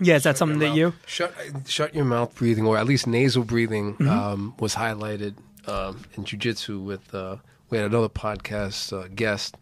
Yeah, 0.00 0.16
is 0.16 0.24
that 0.24 0.36
something 0.36 0.58
that 0.60 0.74
you? 0.74 0.94
Shut 1.06 1.32
shut 1.66 1.94
your 1.94 2.04
mouth 2.04 2.34
breathing, 2.34 2.66
or 2.66 2.76
at 2.76 2.86
least 2.86 3.06
nasal 3.06 3.44
breathing, 3.44 3.94
Mm-hmm. 3.94 4.08
um, 4.08 4.54
was 4.58 4.74
highlighted 4.74 5.34
um, 5.68 6.02
in 6.16 6.24
jujitsu. 6.24 6.82
With 6.82 7.14
uh, 7.14 7.36
we 7.70 7.78
had 7.78 7.86
another 7.86 8.08
podcast 8.08 8.92
uh, 8.92 9.06
guest, 9.14 9.56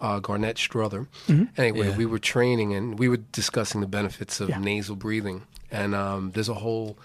uh, 0.00 0.18
Garnett 0.20 0.58
Strother. 0.58 1.06
Mm-hmm. 1.28 1.44
Anyway, 1.60 1.88
Yeah. 1.88 1.96
we 1.96 2.06
were 2.06 2.18
training 2.18 2.74
and 2.74 2.98
we 2.98 3.08
were 3.08 3.18
discussing 3.32 3.80
the 3.80 3.86
benefits 3.86 4.40
of 4.40 4.48
Yeah. 4.48 4.58
nasal 4.58 4.96
breathing. 4.96 5.42
And 5.70 5.94
um, 5.94 6.30
there's 6.32 6.48
a 6.48 6.54
whole, 6.54 6.96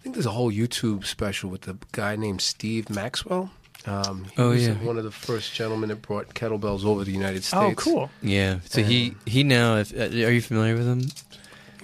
I 0.00 0.02
think 0.02 0.14
there's 0.14 0.26
a 0.26 0.30
whole 0.30 0.52
YouTube 0.52 1.04
special 1.06 1.50
with 1.50 1.66
a 1.68 1.76
guy 1.92 2.16
named 2.16 2.40
Steve 2.40 2.88
Maxwell. 2.90 3.50
Um, 3.86 4.24
he 4.34 4.42
Oh, 4.42 4.50
was 4.50 4.66
yeah. 4.66 4.74
one 4.74 4.96
of 4.96 5.04
the 5.04 5.10
first 5.10 5.52
gentlemen 5.54 5.88
that 5.90 6.00
brought 6.02 6.32
kettlebells 6.34 6.84
over 6.86 7.00
to 7.00 7.04
the 7.04 7.12
United 7.12 7.44
States. 7.44 7.62
Oh, 7.62 7.74
cool. 7.74 8.10
Yeah. 8.22 8.60
So 8.64 8.82
he 8.82 9.14
he 9.26 9.42
now. 9.44 9.76
If, 9.76 9.92
uh, 9.92 10.04
are 10.04 10.30
you 10.30 10.40
familiar 10.40 10.74
with 10.74 10.86
him? 10.86 11.02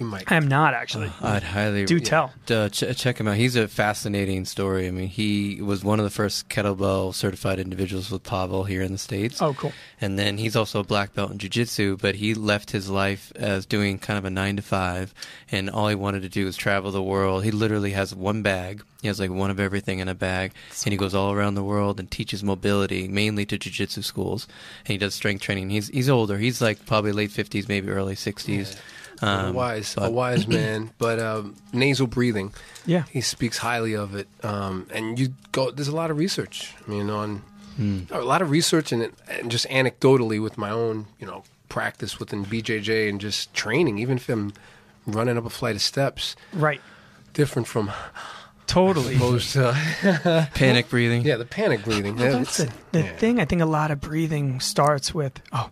You 0.01 0.07
might. 0.07 0.31
I 0.31 0.35
am 0.35 0.47
not 0.47 0.73
actually. 0.73 1.11
I'd 1.21 1.43
highly 1.43 1.85
Do 1.85 1.99
tell. 1.99 2.33
Uh, 2.49 2.69
ch- 2.69 2.97
check 2.97 3.19
him 3.19 3.27
out. 3.27 3.35
He's 3.35 3.55
a 3.55 3.67
fascinating 3.67 4.45
story. 4.45 4.87
I 4.87 4.91
mean, 4.91 5.09
he 5.09 5.61
was 5.61 5.83
one 5.83 5.99
of 5.99 6.05
the 6.05 6.09
first 6.09 6.49
kettlebell 6.49 7.13
certified 7.13 7.59
individuals 7.59 8.09
with 8.09 8.23
Pavel 8.23 8.63
here 8.63 8.81
in 8.81 8.93
the 8.93 8.97
states. 8.97 9.39
Oh, 9.43 9.53
cool. 9.53 9.71
And 10.01 10.17
then 10.17 10.39
he's 10.39 10.55
also 10.55 10.79
a 10.79 10.83
black 10.83 11.13
belt 11.13 11.29
in 11.29 11.37
jiu-jitsu, 11.37 11.97
but 11.97 12.15
he 12.15 12.33
left 12.33 12.71
his 12.71 12.89
life 12.89 13.31
as 13.35 13.67
doing 13.67 13.99
kind 13.99 14.17
of 14.17 14.25
a 14.25 14.31
9 14.31 14.55
to 14.55 14.63
5 14.63 15.13
and 15.51 15.69
all 15.69 15.87
he 15.87 15.93
wanted 15.93 16.23
to 16.23 16.29
do 16.29 16.45
was 16.45 16.57
travel 16.57 16.89
the 16.89 17.03
world. 17.03 17.43
He 17.43 17.51
literally 17.51 17.91
has 17.91 18.15
one 18.15 18.41
bag. 18.41 18.83
He 19.03 19.07
has 19.07 19.19
like 19.19 19.29
one 19.29 19.51
of 19.51 19.59
everything 19.59 19.99
in 19.99 20.07
a 20.07 20.15
bag 20.15 20.53
and 20.83 20.91
he 20.93 20.97
goes 20.97 21.13
all 21.13 21.31
around 21.31 21.53
the 21.53 21.63
world 21.63 21.99
and 21.99 22.09
teaches 22.09 22.43
mobility 22.43 23.07
mainly 23.07 23.45
to 23.45 23.59
jiu-jitsu 23.59 24.01
schools. 24.01 24.47
And 24.79 24.93
he 24.93 24.97
does 24.97 25.13
strength 25.13 25.41
training. 25.43 25.69
He's 25.69 25.89
he's 25.89 26.09
older. 26.09 26.39
He's 26.39 26.59
like 26.59 26.87
probably 26.87 27.11
late 27.11 27.29
50s, 27.29 27.69
maybe 27.69 27.89
early 27.89 28.15
60s. 28.15 28.75
a 28.75 28.77
Um, 29.21 29.53
wise, 29.53 29.95
a 29.97 30.09
wise 30.09 30.47
man, 30.47 30.91
but 30.97 31.19
um, 31.19 31.55
nasal 31.73 32.07
breathing. 32.07 32.53
Yeah. 32.85 33.03
he 33.11 33.21
speaks 33.21 33.57
highly 33.59 33.93
of 33.95 34.15
it. 34.15 34.27
Um, 34.43 34.87
and 34.93 35.19
you 35.19 35.33
go, 35.51 35.69
there's 35.71 35.87
a 35.87 35.95
lot 35.95 36.09
of 36.11 36.17
research. 36.17 36.73
I 36.85 36.89
mean, 36.89 37.09
on 37.09 37.43
a 38.11 38.21
lot 38.21 38.41
of 38.41 38.49
research 38.51 38.91
and, 38.91 39.11
and 39.29 39.49
just 39.51 39.67
anecdotally 39.69 40.41
with 40.41 40.57
my 40.57 40.69
own, 40.71 41.07
you 41.19 41.25
know, 41.27 41.43
practice 41.69 42.19
within 42.19 42.45
BJJ 42.45 43.07
and 43.09 43.19
just 43.21 43.53
training. 43.53 43.97
Even 43.99 44.17
if 44.17 44.27
I'm 44.29 44.53
running 45.07 45.37
up 45.37 45.45
a 45.45 45.49
flight 45.49 45.75
of 45.75 45.81
steps, 45.81 46.35
Right. 46.53 46.81
different 47.33 47.67
from 47.67 47.91
Totally. 48.67 49.15
opposed 49.15 49.53
to 49.53 50.47
panic 50.53 50.89
breathing. 50.89 51.23
yeah, 51.23 51.35
the 51.37 51.45
panic 51.45 51.83
breathing. 51.83 52.17
Yeah, 52.17 52.31
That's 52.31 52.57
the, 52.57 52.71
the 52.91 52.99
yeah. 53.01 53.15
thing. 53.17 53.39
I 53.39 53.45
think 53.45 53.61
a 53.61 53.65
lot 53.65 53.91
of 53.91 53.99
breathing 53.99 54.59
starts 54.59 55.13
with 55.13 55.41
oh, 55.51 55.69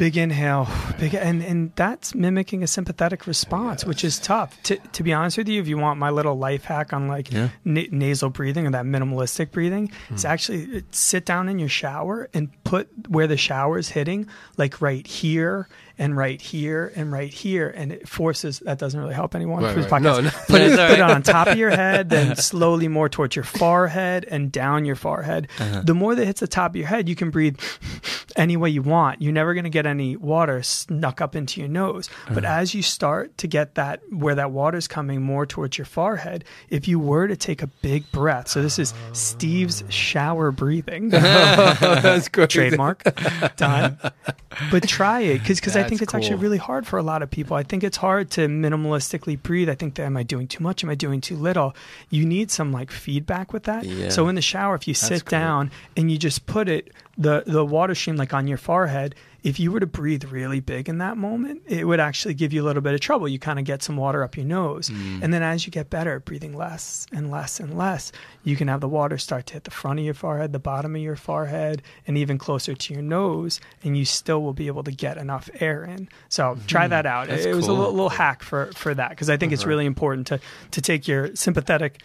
big 0.00 0.16
inhale, 0.16 0.66
big, 0.98 1.14
and 1.14 1.42
and 1.42 1.72
that's 1.76 2.14
mimicking 2.14 2.62
a 2.62 2.66
sympathetic 2.66 3.26
response, 3.26 3.84
which 3.84 4.02
is 4.02 4.18
tough. 4.18 4.56
To 4.64 4.76
to 4.76 5.02
be 5.02 5.12
honest 5.12 5.36
with 5.36 5.46
you, 5.46 5.60
if 5.60 5.68
you 5.68 5.76
want 5.76 5.98
my 6.00 6.08
little 6.08 6.36
life 6.38 6.64
hack 6.64 6.94
on 6.94 7.06
like 7.06 7.30
Yeah. 7.30 7.50
na- 7.66 7.82
nasal 7.92 8.30
breathing 8.30 8.66
or 8.66 8.70
that 8.70 8.86
minimalistic 8.86 9.50
breathing, 9.50 9.92
Hmm. 10.08 10.14
it's 10.14 10.24
actually 10.24 10.78
uh, 10.78 10.80
sit 10.90 11.26
down 11.26 11.50
in 11.50 11.58
your 11.58 11.68
shower 11.68 12.30
and 12.32 12.48
put 12.64 12.88
where 13.08 13.26
the 13.26 13.36
shower 13.36 13.76
is 13.78 13.90
hitting, 13.90 14.26
like 14.56 14.80
right 14.80 15.06
here 15.06 15.68
and 15.98 16.16
right 16.16 16.40
here 16.40 16.90
and 16.96 17.12
right 17.12 17.30
here, 17.30 17.68
and 17.76 17.92
it 17.92 18.08
forces. 18.08 18.60
That 18.60 18.78
doesn't 18.78 18.98
really 18.98 19.12
help 19.12 19.34
anyone 19.34 19.62
Right, 19.62 19.76
right. 19.76 20.00
No, 20.02 20.18
no. 20.22 20.30
Put, 20.48 20.62
it, 20.62 20.70
That's 20.76 20.92
put 20.92 20.98
it 20.98 21.02
on 21.02 21.22
top 21.22 21.48
of 21.48 21.58
your 21.58 21.68
head, 21.68 22.08
then 22.08 22.36
slowly 22.36 22.88
more 22.88 23.10
towards 23.10 23.36
your 23.36 23.44
forehead 23.44 24.24
and 24.30 24.50
down 24.50 24.86
your 24.86 24.96
forehead. 24.96 25.48
Uh-huh. 25.58 25.82
The 25.84 25.92
more 25.94 26.14
that 26.14 26.24
hits 26.24 26.40
the 26.40 26.48
top 26.48 26.70
of 26.72 26.76
your 26.76 26.86
head, 26.86 27.06
you 27.06 27.14
can 27.16 27.28
breathe 27.28 27.58
any 28.34 28.56
way 28.56 28.70
you 28.70 28.80
want. 28.80 29.20
You're 29.20 29.34
never 29.34 29.52
going 29.52 29.64
to 29.64 29.70
get 29.70 29.84
any 29.90 30.16
water 30.16 30.62
snuck 30.62 31.20
up 31.20 31.36
into 31.36 31.60
your 31.60 31.68
nose. 31.68 32.08
But 32.28 32.44
Uh-huh. 32.44 32.54
as 32.60 32.74
you 32.74 32.82
start 32.82 33.36
to 33.38 33.46
get 33.46 33.74
that, 33.74 34.00
where 34.10 34.34
that 34.36 34.50
water's 34.52 34.88
coming 34.88 35.20
more 35.20 35.44
towards 35.44 35.76
your 35.76 35.84
forehead, 35.84 36.44
if 36.70 36.88
you 36.88 36.98
were 36.98 37.26
to 37.28 37.36
take 37.36 37.62
a 37.62 37.66
big 37.66 38.10
breath, 38.12 38.48
so 38.48 38.62
this 38.62 38.78
is 38.78 38.94
Steve's 39.12 39.82
shower 39.90 40.50
breathing. 40.52 41.08
That's 41.10 42.28
great. 42.28 42.50
trademark 42.50 43.02
done 43.56 43.98
but 44.70 44.86
try 44.88 45.20
it 45.20 45.42
because 45.46 45.76
i 45.76 45.80
think 45.82 46.00
That's 46.00 46.02
it's 46.02 46.14
actually 46.14 46.36
really 46.36 46.58
hard 46.58 46.86
for 46.86 46.98
a 46.98 47.02
lot 47.02 47.22
of 47.22 47.30
people 47.30 47.56
i 47.56 47.62
think 47.62 47.84
it's 47.84 47.96
hard 47.96 48.30
to 48.32 48.48
minimalistically 48.48 49.40
breathe 49.40 49.68
i 49.68 49.74
think 49.74 49.94
that 49.94 50.04
am 50.04 50.16
i 50.16 50.22
doing 50.22 50.46
too 50.48 50.62
much 50.62 50.82
am 50.84 50.90
i 50.90 50.94
doing 50.94 51.20
too 51.20 51.36
little 51.36 51.74
you 52.10 52.24
need 52.26 52.50
some 52.50 52.72
like 52.72 52.90
feedback 52.90 53.52
with 53.52 53.64
that 53.64 53.84
Yeah. 53.84 54.08
so 54.08 54.28
in 54.28 54.34
the 54.34 54.42
shower 54.42 54.74
if 54.74 54.86
you 54.88 54.94
sit 54.94 55.24
cool. 55.24 55.30
down 55.38 55.70
and 55.96 56.10
you 56.10 56.18
just 56.18 56.46
put 56.46 56.68
it 56.68 56.92
the 57.20 57.44
the 57.46 57.64
water 57.64 57.94
stream 57.94 58.16
like 58.16 58.32
on 58.34 58.48
your 58.48 58.56
forehead 58.58 59.14
if 59.42 59.58
you 59.58 59.72
were 59.72 59.80
to 59.80 59.86
breathe 59.86 60.24
really 60.24 60.60
big 60.60 60.88
in 60.88 60.98
that 60.98 61.16
moment 61.16 61.62
it 61.66 61.84
would 61.86 62.00
actually 62.00 62.34
give 62.34 62.52
you 62.52 62.62
a 62.62 62.66
little 62.66 62.82
bit 62.82 62.94
of 62.94 63.00
trouble 63.00 63.28
you 63.28 63.38
kind 63.38 63.58
of 63.58 63.64
get 63.64 63.82
some 63.82 63.96
water 63.96 64.22
up 64.24 64.36
your 64.36 64.44
nose 64.46 64.88
Mm. 64.90 65.22
and 65.22 65.32
then 65.34 65.42
as 65.42 65.66
you 65.66 65.70
get 65.70 65.90
better 65.90 66.16
at 66.16 66.24
breathing 66.24 66.56
less 66.56 67.06
and 67.12 67.30
less 67.30 67.60
and 67.60 67.76
less 67.76 68.10
you 68.44 68.56
can 68.56 68.68
have 68.68 68.80
the 68.80 68.88
water 68.88 69.18
start 69.18 69.44
to 69.46 69.54
hit 69.54 69.64
the 69.64 69.70
front 69.70 69.98
of 69.98 70.04
your 70.04 70.14
forehead 70.14 70.52
the 70.52 70.58
bottom 70.58 70.96
of 70.96 71.02
your 71.02 71.16
forehead 71.16 71.82
and 72.06 72.16
even 72.16 72.38
closer 72.38 72.74
to 72.74 72.94
your 72.94 73.02
nose 73.02 73.60
and 73.84 73.96
you 73.98 74.04
still 74.06 74.42
will 74.42 74.54
be 74.54 74.66
able 74.66 74.82
to 74.82 74.92
get 74.92 75.16
enough 75.18 75.48
air 75.60 75.84
in 75.84 76.08
so 76.30 76.56
try 76.66 76.88
that 76.88 77.04
out 77.06 77.26
Mm-hmm. 77.26 77.36
That's 77.36 77.44
it 77.46 77.54
was 77.54 77.68
a 77.68 77.72
little, 77.72 77.92
little 77.92 78.08
hack 78.08 78.42
for 78.42 78.70
for 78.74 78.94
that 78.94 79.10
because 79.10 79.28
i 79.28 79.36
think 79.36 79.50
Uh-huh. 79.50 79.54
it's 79.60 79.66
really 79.66 79.86
important 79.86 80.26
to 80.28 80.40
to 80.70 80.80
take 80.80 81.06
your 81.06 81.34
sympathetic 81.36 82.02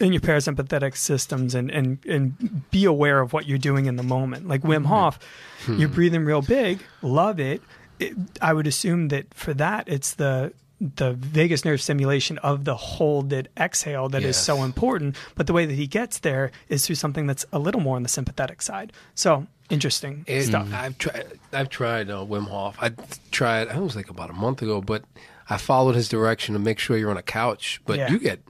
and 0.00 0.12
your 0.14 0.20
parasympathetic 0.20 0.96
systems 0.96 1.54
and 1.54 1.70
and 1.70 1.98
and 2.06 2.70
be 2.70 2.84
aware 2.84 3.20
of 3.20 3.32
what 3.32 3.46
you're 3.46 3.58
doing 3.58 3.86
in 3.86 3.96
the 3.96 4.02
moment 4.02 4.46
like 4.48 4.62
Mm-hmm. 4.62 4.84
wim 4.84 4.86
hof 4.86 5.18
Hmm. 5.66 5.78
you're 5.78 5.88
breathing 5.88 6.24
real 6.24 6.42
big 6.42 6.80
love 7.02 7.38
it. 7.38 7.60
it 7.98 8.14
i 8.40 8.52
would 8.52 8.66
assume 8.66 9.08
that 9.08 9.32
for 9.34 9.52
that 9.54 9.88
it's 9.88 10.14
the 10.14 10.52
the 10.80 11.12
vagus 11.12 11.64
nerve 11.66 11.82
stimulation 11.82 12.38
of 12.38 12.64
the 12.64 12.74
holded 12.74 13.48
exhale 13.58 14.08
that 14.08 14.22
is 14.22 14.36
Yes. 14.36 14.44
so 14.44 14.62
important 14.62 15.16
but 15.34 15.46
the 15.46 15.52
way 15.52 15.66
that 15.66 15.74
he 15.74 15.86
gets 15.86 16.20
there 16.20 16.50
is 16.70 16.86
through 16.86 16.96
something 16.96 17.26
that's 17.26 17.44
a 17.52 17.58
little 17.58 17.80
more 17.82 17.96
on 17.96 18.02
the 18.02 18.08
sympathetic 18.08 18.62
side 18.62 18.92
so 19.14 19.46
interesting 19.68 20.24
It- 20.26 20.44
stuff 20.44 20.66
I've 20.72 20.96
tried. 20.98 21.26
I've 21.52 21.68
tried 21.68 22.10
uh, 22.10 22.24
Wim 22.24 22.48
Hof. 22.48 22.76
I 22.80 22.90
tried. 23.30 23.68
I 23.68 23.78
was 23.78 23.94
like 23.94 24.08
about 24.10 24.30
a 24.30 24.32
month 24.32 24.62
ago, 24.62 24.80
but 24.80 25.04
I 25.48 25.58
followed 25.58 25.94
his 25.96 26.08
direction 26.08 26.54
to 26.54 26.58
make 26.58 26.78
sure 26.80 26.96
you're 26.96 27.10
on 27.10 27.16
a 27.16 27.22
couch. 27.22 27.80
But 27.86 27.98
Yeah. 27.98 28.10
you 28.10 28.18
get 28.18 28.40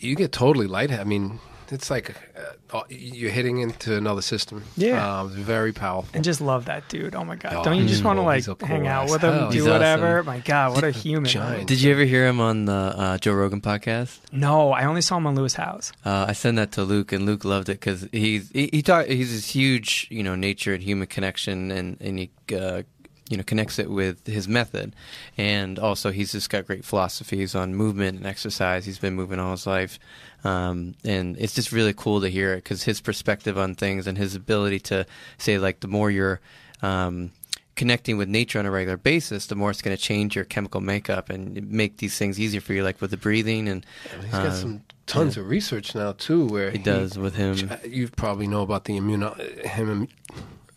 you 0.00 0.16
get 0.16 0.32
totally 0.32 0.66
light. 0.66 0.90
I 0.92 1.04
mean, 1.04 1.38
it's 1.70 1.88
like 1.90 2.16
uh, 2.72 2.82
you're 2.88 3.30
hitting 3.30 3.58
into 3.60 3.96
another 3.96 4.22
system. 4.22 4.64
Yeah. 4.76 5.20
uh, 5.20 5.24
very 5.26 5.72
powerful. 5.72 6.10
and 6.14 6.24
just 6.24 6.40
love 6.40 6.64
that 6.64 6.88
dude 6.88 7.14
oh 7.14 7.24
my 7.24 7.36
god 7.36 7.54
Oh, 7.54 7.62
don't 7.64 7.76
you 7.78 7.86
just 7.86 8.02
want 8.02 8.18
to 8.18 8.22
like 8.22 8.44
cool 8.44 8.56
hang 8.66 8.88
out 8.88 9.08
with 9.08 9.22
him 9.22 9.32
hell. 9.32 9.50
do 9.50 9.58
He's 9.58 9.68
whatever 9.68 10.18
awesome. 10.18 10.26
my 10.26 10.38
god 10.40 10.74
what 10.74 10.82
a 10.82 10.90
human 10.90 11.30
Giant. 11.30 11.68
Did 11.68 11.80
you 11.80 11.92
ever 11.92 12.02
hear 12.04 12.26
him 12.26 12.40
on 12.40 12.64
the 12.64 12.72
uh, 12.72 13.18
Joe 13.18 13.34
Rogan 13.34 13.60
podcast? 13.60 14.18
no 14.32 14.72
i 14.72 14.84
only 14.84 15.00
saw 15.00 15.16
him 15.18 15.26
on 15.28 15.36
Lewis 15.36 15.54
Howes 15.54 15.92
Uh, 16.04 16.26
I 16.28 16.32
sent 16.32 16.56
that 16.56 16.72
to 16.72 16.82
Luke, 16.82 17.12
and 17.12 17.24
Luke 17.24 17.44
loved 17.44 17.68
it 17.68 17.78
because 17.78 18.08
he's 18.10 18.50
he, 18.50 18.68
he 18.72 18.82
talk, 18.82 19.06
he's 19.06 19.30
this 19.32 19.50
huge 19.50 20.08
you 20.10 20.24
know 20.24 20.34
nature 20.34 20.74
and 20.74 20.82
human 20.82 21.06
connection, 21.06 21.70
and 21.70 21.96
and 22.00 22.18
he 22.18 22.30
uh, 22.56 22.82
you 23.30 23.36
know 23.36 23.44
connects 23.44 23.78
it 23.78 23.88
with 23.88 24.26
his 24.26 24.48
method, 24.48 24.94
and 25.38 25.78
also 25.78 26.10
he's 26.10 26.32
just 26.32 26.50
got 26.50 26.66
great 26.66 26.84
philosophies 26.84 27.54
on 27.54 27.74
movement 27.74 28.18
and 28.18 28.26
exercise. 28.26 28.84
He's 28.84 28.98
been 28.98 29.14
moving 29.14 29.38
all 29.38 29.52
his 29.52 29.66
life, 29.66 29.98
um, 30.44 30.96
and 31.04 31.38
it's 31.38 31.54
just 31.54 31.70
really 31.70 31.94
cool 31.94 32.20
to 32.20 32.28
hear 32.28 32.52
it 32.54 32.64
because 32.64 32.82
his 32.82 33.00
perspective 33.00 33.56
on 33.56 33.76
things 33.76 34.08
and 34.08 34.18
his 34.18 34.34
ability 34.34 34.80
to 34.80 35.06
say 35.38 35.58
like 35.58 35.80
the 35.80 35.88
more 35.88 36.10
you're. 36.10 36.40
Um, 36.82 37.30
connecting 37.76 38.18
with 38.18 38.28
nature 38.28 38.58
on 38.58 38.66
a 38.66 38.70
regular 38.70 38.98
basis, 38.98 39.46
the 39.46 39.54
more 39.54 39.70
it's 39.70 39.80
going 39.80 39.96
to 39.96 40.02
change 40.02 40.36
your 40.36 40.44
chemical 40.44 40.82
makeup 40.82 41.30
and 41.30 41.70
make 41.70 41.96
these 41.96 42.18
things 42.18 42.38
easier 42.38 42.60
for 42.60 42.74
you, 42.74 42.82
like 42.82 43.00
with 43.00 43.10
the 43.10 43.16
breathing 43.16 43.68
and 43.68 43.86
He's 44.20 44.30
got 44.32 44.46
uh, 44.46 44.52
some 44.52 44.82
tons 45.06 45.38
of 45.38 45.48
research 45.48 45.94
now 45.94 46.12
too, 46.12 46.46
where 46.46 46.70
he 46.70 46.76
does 46.76 47.18
with 47.18 47.36
him. 47.36 47.70
You 47.88 48.08
probably 48.08 48.46
know 48.48 48.60
about 48.60 48.84
the 48.84 48.98
immuno 48.98 49.64
him 49.64 50.08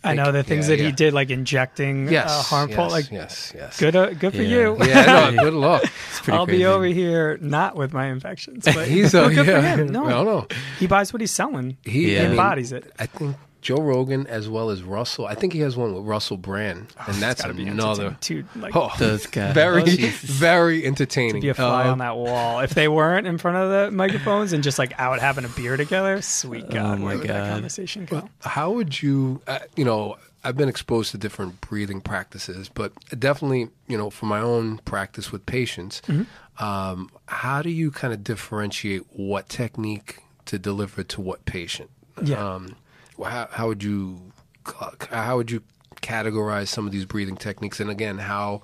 I 0.04 0.13
know 0.16 0.32
the 0.32 0.44
things 0.44 0.68
Yeah, 0.70 0.76
that 0.76 0.84
he 0.84 0.92
did, 0.92 1.13
like 1.13 1.30
injecting 1.30 2.10
Yes, 2.10 2.30
uh, 2.30 2.44
harmful. 2.44 2.84
yes, 2.86 2.92
like 2.92 3.12
yes, 3.12 3.54
yes. 3.56 3.80
good, 3.80 3.96
uh, 3.96 4.13
good 4.13 4.34
for 4.36 4.42
Yeah. 4.42 4.58
you. 4.58 4.78
Yeah, 4.86 5.32
no, 5.32 5.44
good 5.46 5.54
luck. 5.54 5.84
I'll 6.28 6.46
crazy. 6.46 6.60
be 6.60 6.66
over 6.66 6.86
here 6.86 7.38
not 7.42 7.76
with 7.76 7.94
my 7.94 8.08
infections, 8.08 8.66
but 8.66 8.88
He's 8.94 9.16
uh, 9.16 9.30
good 9.36 9.48
yeah. 9.48 9.62
for 9.76 9.82
him. 9.82 9.88
No, 9.92 10.06
I 10.06 10.10
don't 10.24 10.54
he 10.80 10.88
buys 10.88 11.13
what 11.13 11.22
he's 11.22 11.32
selling. 11.32 11.78
He 11.84 12.13
Yeah. 12.16 12.20
I 12.20 12.22
mean, 12.24 12.32
embodies 12.32 12.72
it. 12.72 12.92
I 13.00 13.06
think 13.06 13.36
Joe 13.63 13.78
Rogan 13.82 14.28
as 14.28 14.47
well 14.49 14.69
as 14.69 14.84
Russell. 14.84 15.26
I 15.26 15.34
think 15.36 15.54
he 15.54 15.60
has 15.62 15.76
one 15.76 15.95
with 15.95 16.04
Russell 16.06 16.38
Brand, 16.38 16.93
and 17.08 17.15
that's 17.15 17.41
Gotta 17.41 17.60
another. 17.60 18.17
Dude, 18.21 18.45
like 18.56 18.76
Oh, 18.76 18.91
Those 18.99 19.26
guys. 19.26 19.54
very, 19.56 19.82
Oh, 19.82 20.12
very 20.21 20.86
entertaining. 20.86 21.41
be 21.41 21.49
a 21.49 21.54
fly 21.54 21.88
Uh, 21.88 21.91
on 21.93 21.97
that 21.99 22.15
wall. 22.17 22.60
If 22.60 22.76
they 22.76 22.88
weren't 22.88 23.26
in 23.26 23.38
front 23.39 23.58
of 23.58 23.69
the 23.71 23.89
microphones 23.95 24.54
and 24.54 24.63
just 24.63 24.78
like 24.78 24.93
out 24.99 25.19
having 25.19 25.45
a 25.45 25.49
beer 25.49 25.78
together, 25.78 26.21
sweet 26.21 26.69
God, 26.69 26.99
my 26.99 27.06
where 27.06 27.17
would 27.17 27.28
that 27.28 27.47
God. 27.47 27.54
conversation 27.54 28.06
go? 28.06 28.30
How 28.41 28.71
would 28.71 29.02
you, 29.02 29.41
uh, 29.47 29.60
you 29.76 29.86
know, 29.86 30.17
I've 30.43 30.58
been 30.58 30.67
exposed 30.69 31.12
to 31.12 31.17
different 31.17 31.62
breathing 31.62 32.02
practices, 32.02 32.69
but 32.69 32.91
definitely, 33.17 33.69
you 33.88 33.97
know, 33.97 34.10
for 34.10 34.26
my 34.26 34.39
own 34.41 34.80
practice 34.80 35.32
with 35.32 35.45
patients, 35.45 36.02
Mm-hmm. 36.08 36.63
um, 36.63 37.10
how 37.28 37.62
do 37.62 37.69
you 37.69 37.91
kind 37.91 38.13
of 38.13 38.23
differentiate 38.26 39.04
what 39.13 39.47
technique 39.47 40.19
to 40.45 40.60
deliver 40.60 41.02
to 41.04 41.21
what 41.21 41.45
patient? 41.45 41.89
Yeah. 42.21 42.36
Um, 42.56 42.65
well, 42.65 42.76
how, 43.21 43.47
how 43.52 43.67
would 43.67 43.84
you, 43.84 44.32
uh, 44.80 44.91
how 45.12 45.38
would 45.38 45.52
you 45.52 45.62
categorize 46.02 46.67
some 46.67 46.86
of 46.86 46.91
these 46.91 47.06
breathing 47.06 47.38
techniques, 47.38 47.80
and 47.80 47.89
again, 47.89 48.17
how 48.17 48.62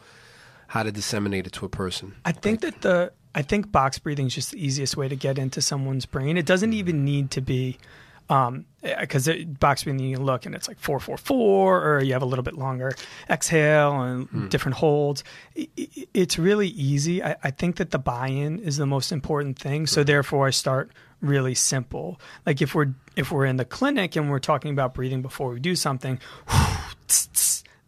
how 0.67 0.83
to 0.83 0.91
disseminate 0.91 1.47
it 1.47 1.53
to 1.53 1.65
a 1.65 1.69
person? 1.69 2.15
I 2.25 2.31
think 2.31 2.61
that 2.61 2.81
the 2.81 3.11
I 3.33 3.41
think 3.41 3.71
box 3.71 3.99
breathing 3.99 4.27
is 4.27 4.35
just 4.35 4.51
the 4.51 4.63
easiest 4.63 4.97
way 4.97 5.07
to 5.07 5.15
get 5.15 5.37
into 5.37 5.61
someone's 5.61 6.05
brain. 6.05 6.37
It 6.37 6.45
doesn't 6.45 6.71
mm-hmm. 6.71 6.79
even 6.79 7.05
need 7.05 7.31
to 7.31 7.41
be 7.41 7.77
um, 8.29 8.65
eh, 8.83 8.99
because 8.99 9.27
box 9.59 9.83
breathing 9.83 10.07
you 10.07 10.17
look 10.17 10.45
and 10.45 10.53
it's 10.53 10.67
like 10.67 10.79
four 10.79 10.99
four 10.99 11.17
four, 11.17 11.83
or 11.83 12.03
you 12.03 12.13
have 12.13 12.21
a 12.21 12.25
little 12.25 12.43
bit 12.43 12.55
longer 12.55 12.91
exhale 13.29 14.01
and 14.01 14.27
hmm. 14.27 14.47
different 14.47 14.77
holds. 14.77 15.23
I- 15.57 15.69
I- 15.77 16.07
It's 16.13 16.37
really 16.37 16.67
easy. 16.69 17.23
I, 17.23 17.35
I 17.43 17.51
think 17.51 17.77
that 17.77 17.91
the 17.91 17.99
buy-in 17.99 18.59
is 18.59 18.77
the 18.77 18.85
most 18.85 19.11
important 19.11 19.57
thing. 19.57 19.87
So 19.87 20.03
therefore, 20.03 20.47
I 20.47 20.51
start 20.51 20.91
really 21.21 21.55
simple. 21.55 22.19
Like 22.45 22.61
if 22.61 22.75
we're 22.75 22.93
if 23.15 23.31
we're 23.31 23.45
in 23.45 23.57
the 23.57 23.65
clinic 23.65 24.15
and 24.15 24.29
we're 24.29 24.39
talking 24.39 24.71
about 24.71 24.93
breathing 24.93 25.21
before 25.21 25.51
we 25.51 25.59
do 25.59 25.75
something. 25.75 26.19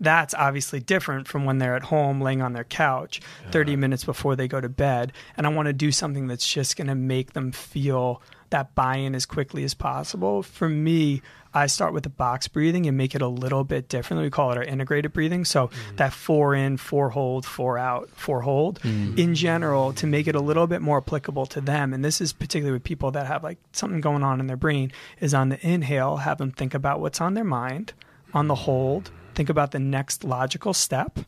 that's 0.01 0.33
obviously 0.33 0.79
different 0.79 1.27
from 1.27 1.45
when 1.45 1.59
they're 1.59 1.75
at 1.75 1.83
home 1.83 2.19
laying 2.19 2.41
on 2.41 2.53
their 2.53 2.63
couch 2.63 3.21
30 3.51 3.75
minutes 3.75 4.03
before 4.03 4.35
they 4.35 4.47
go 4.47 4.59
to 4.59 4.67
bed 4.67 5.13
and 5.37 5.45
i 5.45 5.49
want 5.49 5.67
to 5.67 5.73
do 5.73 5.91
something 5.91 6.25
that's 6.25 6.51
just 6.51 6.75
going 6.75 6.87
to 6.87 6.95
make 6.95 7.33
them 7.33 7.51
feel 7.51 8.19
that 8.49 8.73
buy-in 8.73 9.13
as 9.13 9.27
quickly 9.27 9.63
as 9.63 9.75
possible 9.75 10.41
for 10.41 10.67
me 10.67 11.21
i 11.53 11.67
start 11.67 11.93
with 11.93 12.03
the 12.03 12.09
box 12.09 12.47
breathing 12.47 12.87
and 12.87 12.97
make 12.97 13.15
it 13.15 13.21
a 13.21 13.27
little 13.27 13.63
bit 13.63 13.89
different. 13.89 14.23
We 14.23 14.29
call 14.29 14.51
it 14.51 14.57
our 14.57 14.63
integrated 14.63 15.13
breathing. 15.13 15.45
So 15.45 15.67
mm. 15.67 15.97
that 15.97 16.13
four 16.13 16.55
in 16.55 16.77
four 16.77 17.09
hold 17.09 17.45
four 17.45 17.77
out 17.77 18.09
four 18.11 18.41
hold. 18.41 18.79
Mm. 18.81 19.17
In 19.17 19.35
general 19.35 19.93
to 19.93 20.07
make 20.07 20.27
it 20.27 20.35
a 20.35 20.39
little 20.39 20.67
bit 20.67 20.81
more 20.81 20.97
applicable 20.97 21.45
to 21.47 21.61
them. 21.61 21.93
And 21.93 22.03
this 22.03 22.21
is 22.21 22.33
particularly 22.33 22.73
with 22.73 22.83
people 22.83 23.11
that 23.11 23.27
have 23.27 23.43
like 23.43 23.57
something 23.73 24.01
going 24.01 24.23
on 24.23 24.39
in 24.39 24.47
their 24.47 24.57
brain 24.57 24.91
is 25.19 25.33
on 25.33 25.49
the 25.49 25.65
inhale 25.67 26.17
have 26.17 26.37
them 26.37 26.51
think 26.51 26.73
about 26.73 26.99
what's 26.99 27.21
on 27.21 27.33
their 27.33 27.43
mind. 27.43 27.93
On 28.33 28.47
the 28.47 28.55
hold, 28.55 29.11
think 29.35 29.49
about 29.49 29.71
the 29.71 29.79
next 29.79 30.23
logical 30.23 30.73
step. 30.73 31.19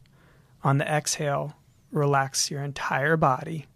On 0.63 0.77
the 0.77 0.89
exhale, 0.89 1.55
relax 1.91 2.49
your 2.49 2.63
entire 2.63 3.17
body. 3.17 3.67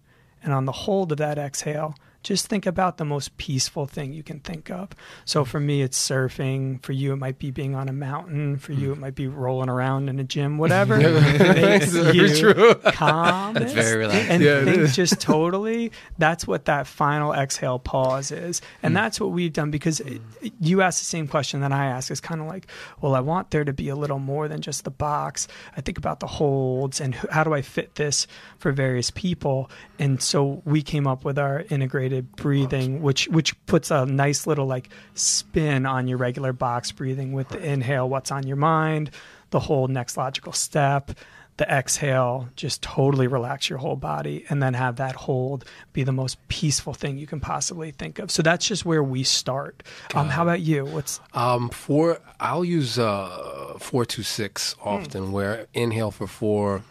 And 0.42 0.54
on 0.54 0.66
the 0.66 0.72
hold 0.72 1.12
of 1.12 1.18
that 1.18 1.38
exhale, 1.38 1.96
just 2.24 2.48
think 2.48 2.66
about 2.66 2.98
the 2.98 3.06
most 3.06 3.38
peaceful 3.38 3.86
thing 3.86 4.12
you 4.12 4.24
can 4.24 4.40
think 4.40 4.70
of. 4.70 4.90
So 5.24 5.46
for 5.46 5.60
me, 5.60 5.82
it's 5.82 5.98
surfing. 5.98 6.84
For 6.84 6.92
you, 6.92 7.14
it 7.14 7.18
might 7.18 7.40
be 7.40 7.52
being 7.52 7.74
on 7.76 7.88
a 7.88 7.94
mountain. 7.94 8.58
For 8.58 8.74
you, 8.74 8.92
it 8.92 8.98
might 8.98 9.16
be 9.16 9.28
rolling 9.28 9.70
around 9.70 10.10
in 10.10 10.20
a 10.20 10.24
gym. 10.24 10.58
Whatever 10.58 10.98
makes 10.98 11.92
Very 11.92 12.18
you 12.18 12.36
true. 12.36 12.76
calm. 12.92 13.54
That's 13.54 13.72
very 13.72 13.98
relaxing. 13.98 14.30
And 14.32 14.44
Yeah, 14.44 14.60
it 14.62 14.66
think 14.66 14.90
just 14.92 15.22
totally. 15.22 15.92
That's 16.18 16.46
what 16.46 16.66
that 16.66 16.88
final 16.88 17.34
exhale 17.34 17.80
pause 17.80 18.32
is, 18.32 18.62
and 18.84 18.92
Hmm. 18.92 18.96
that's 18.96 19.20
what 19.22 19.32
we've 19.32 19.54
done 19.54 19.72
because 19.72 20.00
it, 20.02 20.22
you 20.60 20.82
asked 20.82 21.00
the 21.00 21.06
same 21.06 21.28
question 21.28 21.62
that 21.62 21.72
I 21.72 21.86
asked. 21.86 22.12
It's 22.12 22.20
kind 22.20 22.42
of 22.42 22.48
like, 22.48 22.68
well, 23.00 23.16
I 23.16 23.20
want 23.22 23.52
there 23.52 23.64
to 23.64 23.74
be 23.74 23.90
a 23.90 23.96
little 23.96 24.20
more 24.20 24.48
than 24.48 24.62
just 24.62 24.84
the 24.84 24.92
box. 24.92 25.48
I 25.78 25.82
think 25.82 25.98
about 25.98 26.20
the 26.20 26.28
holds 26.28 27.00
and 27.00 27.16
how 27.16 27.44
do 27.44 27.54
I 27.54 27.62
fit 27.62 27.96
this 27.96 28.28
for 28.58 28.72
various 28.72 29.12
people, 29.12 29.70
and 30.00 30.22
so 30.22 30.62
we 30.66 30.82
came 30.82 31.08
up 31.08 31.24
with 31.24 31.38
our 31.40 31.64
integrated 31.70 32.17
breathing, 32.22 33.02
which 33.02 33.28
which 33.28 33.54
puts 33.66 33.92
a 33.92 34.06
nice 34.06 34.48
little 34.48 34.66
like 34.66 34.90
spin 35.14 35.86
on 35.86 36.08
your 36.08 36.18
regular 36.18 36.54
box 36.54 36.92
breathing 36.92 37.34
with 37.34 37.50
the 37.50 37.60
inhale, 37.60 38.08
what's 38.10 38.32
on 38.32 38.46
your 38.46 38.58
mind, 38.58 39.12
the 39.50 39.60
whole 39.60 39.88
next 39.88 40.18
logical 40.18 40.54
step 40.54 41.12
the 41.58 41.66
exhale, 41.72 42.48
just 42.56 42.84
totally 42.84 43.26
relax 43.28 43.68
your 43.68 43.80
whole 43.80 43.96
body, 43.96 44.46
and 44.50 44.62
then 44.62 44.76
have 44.76 44.98
that 44.98 45.16
hold 45.16 45.66
be 45.92 46.04
the 46.04 46.12
most 46.12 46.38
peaceful 46.48 46.94
thing 46.94 47.18
you 47.18 47.26
can 47.26 47.40
possibly 47.40 47.92
think 47.92 48.20
of. 48.20 48.30
So 48.30 48.44
that's 48.44 48.66
just 48.66 48.86
where 48.86 49.04
we 49.04 49.24
start. 49.24 49.82
Um, 50.14 50.30
how 50.30 50.44
about 50.44 50.62
you? 50.62 50.86
What's 50.86 51.20
Um, 51.34 51.70
four. 51.70 52.20
I'll 52.40 52.64
use 52.64 53.00
uh 53.00 53.74
four 53.80 54.06
two 54.06 54.24
six 54.24 54.76
often, 54.84 55.32
where 55.32 55.66
inhale 55.74 56.12
for 56.12 56.28
four, 56.28 56.84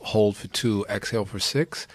hold 0.00 0.36
for 0.36 0.48
two, 0.48 0.84
exhale 0.90 1.24
for 1.24 1.38
six, 1.38 1.86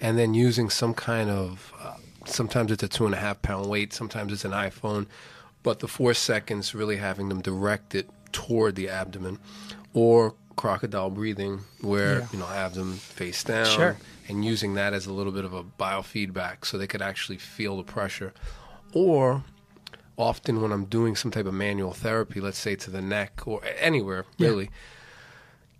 and 0.00 0.18
then 0.18 0.34
using 0.34 0.70
some 0.70 0.94
kind 0.94 1.30
of. 1.30 1.72
Uh, 1.80 1.94
sometimes 2.28 2.70
it's 2.72 2.82
a 2.82 2.88
two 2.88 3.06
and 3.06 3.14
a 3.14 3.18
half 3.18 3.42
pound 3.42 3.66
weight. 3.68 3.92
Sometimes 3.92 4.32
it's 4.32 4.44
an 4.44 4.52
iPhone, 4.52 5.06
but 5.62 5.80
the 5.80 5.88
four 5.88 6.14
seconds 6.14 6.74
really 6.74 6.96
having 6.96 7.28
them 7.28 7.40
direct 7.40 7.94
it 7.94 8.08
toward 8.32 8.74
the 8.74 8.88
abdomen, 8.88 9.38
or 9.94 10.34
crocodile 10.56 11.10
breathing, 11.10 11.60
where 11.80 12.18
Yeah. 12.20 12.26
you 12.32 12.38
know 12.38 12.46
have 12.46 12.74
them 12.74 12.94
face 12.94 13.42
down 13.44 13.66
Sure. 13.66 13.96
and 14.28 14.44
using 14.44 14.74
that 14.74 14.92
as 14.92 15.06
a 15.06 15.12
little 15.12 15.32
bit 15.32 15.44
of 15.44 15.52
a 15.54 15.62
biofeedback, 15.62 16.64
so 16.66 16.76
they 16.76 16.86
could 16.86 17.00
actually 17.02 17.38
feel 17.38 17.76
the 17.76 17.84
pressure, 17.84 18.32
or 18.92 19.44
often 20.16 20.60
when 20.60 20.72
I'm 20.72 20.84
doing 20.86 21.14
some 21.14 21.30
type 21.30 21.46
of 21.46 21.54
manual 21.54 21.92
therapy, 21.92 22.40
let's 22.40 22.58
say 22.58 22.74
to 22.76 22.90
the 22.90 23.00
neck 23.00 23.42
or 23.46 23.60
anywhere 23.78 24.24
really, 24.38 24.68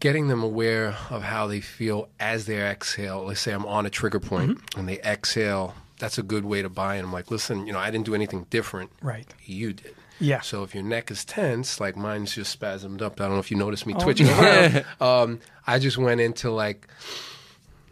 getting 0.01 0.29
them 0.29 0.45
aware 0.45 0.97
of 1.11 1.25
how 1.25 1.49
they 1.49 1.61
feel 1.61 2.09
as 2.21 2.47
they 2.47 2.61
exhale. 2.63 3.25
Let's 3.25 3.41
say 3.41 3.51
I'm 3.53 3.67
on 3.67 3.85
a 3.85 3.91
trigger 3.91 4.21
point 4.21 4.53
mm-hmm. 4.59 4.79
and 4.79 4.89
they 4.89 5.01
exhale. 5.01 5.75
That's 5.99 6.19
a 6.19 6.23
good 6.23 6.45
way 6.45 6.63
to 6.63 6.69
buy 6.69 6.97
in. 6.97 7.05
I'm 7.05 7.13
like, 7.13 7.31
listen, 7.31 7.67
you 7.67 7.73
know, 7.73 7.79
I 7.79 7.91
didn't 7.91 8.07
do 8.07 8.15
anything 8.15 8.47
different. 8.51 8.91
Right. 9.03 9.27
You 9.45 9.73
did. 9.73 9.95
Yeah. 10.21 10.41
So 10.41 10.63
if 10.65 10.75
your 10.75 10.83
neck 10.85 11.11
is 11.11 11.25
tense, 11.25 11.81
like 11.81 11.97
mine's 11.97 12.35
just 12.35 12.59
spasmed 12.59 13.03
up. 13.03 13.21
I 13.21 13.25
don't 13.25 13.35
know 13.35 13.41
if 13.41 13.51
you 13.51 13.57
noticed 13.57 13.87
me 13.87 13.95
twitching 13.95 14.29
around. 14.29 14.85
Um, 15.01 15.41
I 15.67 15.79
just 15.79 15.97
went 15.99 16.21
into 16.21 16.51
like, 16.51 16.89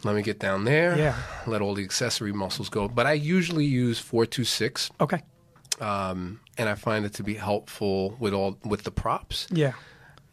let 0.03 0.15
me 0.15 0.21
get 0.21 0.39
down 0.39 0.65
there. 0.65 0.97
Yeah. 0.97 1.15
Let 1.45 1.61
all 1.61 1.73
the 1.73 1.83
accessory 1.83 2.33
muscles 2.33 2.69
go. 2.69 2.87
But 2.87 3.07
I 3.07 3.13
usually 3.13 3.65
use 3.65 3.99
four 3.99 4.25
two 4.25 4.43
six 4.43 4.91
okay? 4.99 5.23
um, 5.79 6.39
and 6.57 6.67
I 6.67 6.75
find 6.75 7.05
it 7.05 7.13
to 7.15 7.23
be 7.23 7.35
helpful 7.35 8.15
with 8.19 8.33
all 8.33 8.57
with 8.63 8.83
the 8.83 8.91
props. 8.91 9.47
Yeah. 9.51 9.73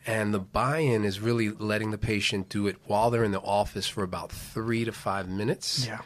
And 0.07 0.35
the 0.35 0.39
buy-in 0.39 1.05
is 1.05 1.21
really 1.21 1.49
letting 1.51 1.91
the 1.91 1.97
patient 1.99 2.51
do 2.51 2.67
it 2.67 2.77
while 2.87 3.11
they're 3.11 3.25
in 3.25 3.33
the 3.33 3.41
office 3.41 3.89
for 3.89 4.03
about 4.03 4.31
three 4.31 4.85
to 4.85 4.93
five 4.93 5.29
minutes. 5.29 5.87
Yeah. 5.87 6.01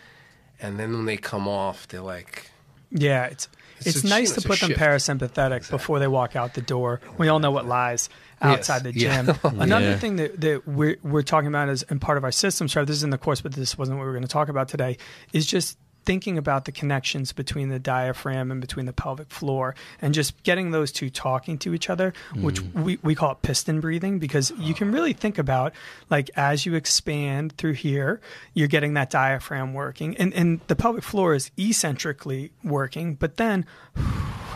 And 0.60 0.78
then 0.78 0.92
when 0.92 1.04
they 1.06 1.16
come 1.16 1.46
off, 1.48 1.86
they're 1.88 2.00
like, 2.00 2.50
Yeah, 2.90 3.26
it's 3.26 3.48
It's 3.78 3.86
it's, 3.96 4.04
a- 4.04 4.08
nice 4.08 4.32
it's 4.32 4.42
to 4.42 4.48
put 4.48 4.60
them 4.60 4.70
shift. 4.70 4.80
parasympathetic 4.80 5.70
before 5.70 5.98
they 6.00 6.08
walk 6.08 6.34
out 6.36 6.54
the 6.54 6.62
door. 6.62 7.00
We 7.16 7.28
all 7.28 7.38
know 7.38 7.50
what 7.52 7.64
lies 7.66 8.08
outside 8.42 8.82
the 8.82 8.92
yeah. 8.92 9.22
gym. 9.22 9.36
Another 9.60 9.90
Yeah. 9.90 9.98
thing 9.98 10.16
that, 10.16 10.40
that 10.40 10.66
we're 10.66 10.96
we're 11.02 11.22
talking 11.22 11.48
about 11.48 11.68
is 11.68 11.84
and 11.84 12.00
part 12.00 12.18
of 12.18 12.24
our 12.24 12.32
system. 12.32 12.66
Sorry, 12.68 12.86
this 12.86 12.96
is 12.96 13.02
in 13.04 13.10
the 13.10 13.18
course, 13.18 13.40
but 13.40 13.52
this 13.52 13.78
wasn't 13.78 13.98
what 13.98 14.02
we 14.04 14.08
were 14.08 14.14
going 14.14 14.22
to 14.22 14.28
talk 14.28 14.48
about 14.48 14.68
today. 14.68 14.96
Is 15.32 15.46
just 15.46 15.78
thinking 16.04 16.38
about 16.38 16.64
the 16.64 16.72
connections 16.72 17.32
between 17.32 17.68
the 17.68 17.78
diaphragm 17.78 18.50
and 18.50 18.60
between 18.60 18.86
the 18.86 18.92
pelvic 18.92 19.30
floor 19.30 19.74
and 20.00 20.14
just 20.14 20.42
getting 20.42 20.70
those 20.70 20.92
two 20.92 21.10
talking 21.10 21.58
to 21.58 21.74
each 21.74 21.90
other 21.90 22.12
which 22.36 22.62
mm. 22.62 22.84
we, 22.84 22.98
we 23.02 23.14
call 23.14 23.32
it 23.32 23.42
piston 23.42 23.80
breathing 23.80 24.18
because 24.18 24.52
you 24.58 24.74
can 24.74 24.92
really 24.92 25.12
think 25.12 25.38
about 25.38 25.72
like 26.10 26.30
as 26.36 26.64
you 26.64 26.74
expand 26.74 27.56
through 27.56 27.72
here 27.72 28.20
you're 28.54 28.68
getting 28.68 28.94
that 28.94 29.10
diaphragm 29.10 29.74
working 29.74 30.16
and, 30.16 30.32
and 30.34 30.60
the 30.68 30.76
pelvic 30.76 31.04
floor 31.04 31.34
is 31.34 31.50
eccentrically 31.58 32.50
working 32.62 33.14
but 33.14 33.36
then 33.36 33.66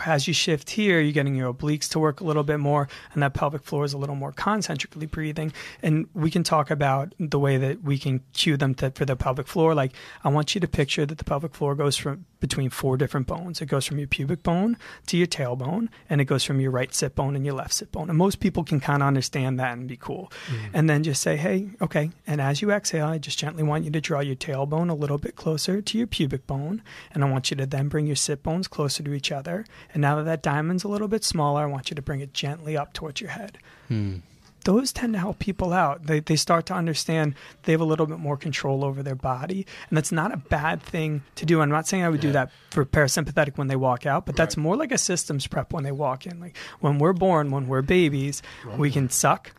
as 0.06 0.26
you 0.26 0.34
shift 0.34 0.70
here, 0.70 1.00
you're 1.00 1.12
getting 1.12 1.34
your 1.34 1.52
obliques 1.52 1.88
to 1.90 1.98
work 1.98 2.20
a 2.20 2.24
little 2.24 2.42
bit 2.42 2.58
more, 2.58 2.88
and 3.14 3.22
that 3.22 3.34
pelvic 3.34 3.62
floor 3.62 3.84
is 3.84 3.92
a 3.92 3.98
little 3.98 4.14
more 4.14 4.32
concentrically 4.32 5.06
breathing. 5.06 5.52
And 5.82 6.08
we 6.14 6.30
can 6.30 6.42
talk 6.42 6.70
about 6.70 7.14
the 7.18 7.38
way 7.38 7.56
that 7.56 7.82
we 7.82 7.98
can 7.98 8.20
cue 8.32 8.56
them 8.56 8.74
to, 8.76 8.90
for 8.90 9.04
the 9.04 9.16
pelvic 9.16 9.46
floor. 9.46 9.74
Like, 9.74 9.92
I 10.24 10.28
want 10.28 10.54
you 10.54 10.60
to 10.60 10.68
picture 10.68 11.06
that 11.06 11.18
the 11.18 11.24
pelvic 11.32 11.54
floor 11.54 11.74
goes 11.74 11.96
from 11.96 12.26
between 12.40 12.68
four 12.68 12.98
different 12.98 13.26
bones. 13.26 13.62
It 13.62 13.66
goes 13.66 13.86
from 13.86 13.96
your 13.96 14.06
pubic 14.06 14.42
bone 14.42 14.76
to 15.06 15.16
your 15.16 15.26
tailbone, 15.26 15.88
and 16.10 16.20
it 16.20 16.26
goes 16.26 16.44
from 16.44 16.60
your 16.60 16.70
right 16.70 16.94
sit 16.94 17.14
bone 17.14 17.34
and 17.34 17.46
your 17.46 17.54
left 17.54 17.72
sit 17.72 17.90
bone. 17.90 18.10
And 18.10 18.18
most 18.18 18.38
people 18.38 18.64
can 18.64 18.80
kind 18.80 19.02
of 19.02 19.06
understand 19.06 19.58
that 19.58 19.72
and 19.72 19.88
be 19.88 19.96
cool. 19.96 20.30
Mm. 20.48 20.70
And 20.74 20.90
then 20.90 21.02
just 21.02 21.22
say, 21.22 21.38
hey, 21.38 21.70
okay. 21.80 22.10
And 22.26 22.42
as 22.42 22.60
you 22.60 22.70
exhale, 22.70 23.06
I 23.06 23.16
just 23.16 23.38
gently 23.38 23.62
want 23.62 23.84
you 23.84 23.90
to 23.92 24.00
draw 24.02 24.20
your 24.20 24.36
tailbone 24.36 24.90
a 24.90 24.94
little 24.94 25.16
bit 25.16 25.34
closer 25.34 25.80
to 25.80 25.96
your 25.96 26.06
pubic 26.06 26.46
bone. 26.46 26.82
And 27.12 27.24
I 27.24 27.30
want 27.30 27.50
you 27.50 27.56
to 27.56 27.64
then 27.64 27.88
bring 27.88 28.06
your 28.06 28.16
sit 28.16 28.42
bones 28.42 28.68
closer 28.68 29.02
to 29.02 29.14
each 29.14 29.32
other. 29.32 29.64
And 29.94 30.02
now 30.02 30.16
that 30.16 30.24
that 30.24 30.42
diamond's 30.42 30.84
a 30.84 30.88
little 30.88 31.08
bit 31.08 31.24
smaller, 31.24 31.62
I 31.62 31.66
want 31.66 31.88
you 31.88 31.94
to 31.94 32.02
bring 32.02 32.20
it 32.20 32.34
gently 32.34 32.76
up 32.76 32.92
towards 32.92 33.22
your 33.22 33.30
head 33.30 33.56
hmm. 33.88 34.16
Those 34.64 34.92
tend 34.92 35.12
to 35.14 35.18
help 35.18 35.38
people 35.38 35.72
out. 35.72 36.06
They, 36.06 36.20
they 36.20 36.36
start 36.36 36.66
to 36.66 36.74
understand 36.74 37.34
they 37.62 37.72
have 37.72 37.80
a 37.80 37.84
little 37.84 38.06
bit 38.06 38.18
more 38.18 38.36
control 38.36 38.84
over 38.84 39.02
their 39.02 39.14
body. 39.14 39.66
And 39.88 39.96
that's 39.96 40.12
not 40.12 40.32
a 40.32 40.36
bad 40.36 40.82
thing 40.82 41.22
to 41.36 41.46
do. 41.46 41.60
I'm 41.60 41.70
not 41.70 41.86
saying 41.86 42.04
I 42.04 42.08
would 42.08 42.20
do 42.20 42.32
that 42.32 42.50
for 42.70 42.84
parasympathetic 42.84 43.58
when 43.58 43.68
they 43.68 43.76
walk 43.76 44.06
out, 44.06 44.26
but 44.26 44.36
that's 44.36 44.56
more 44.56 44.76
like 44.76 44.92
a 44.92 44.98
systems 44.98 45.46
prep 45.46 45.72
when 45.72 45.84
they 45.84 45.92
walk 45.92 46.26
in. 46.26 46.40
Like 46.40 46.56
when 46.80 46.98
we're 46.98 47.12
born, 47.12 47.50
when 47.50 47.68
we're 47.68 47.82
babies, 47.82 48.42
we 48.76 48.90
can 48.90 49.10
suck, 49.10 49.52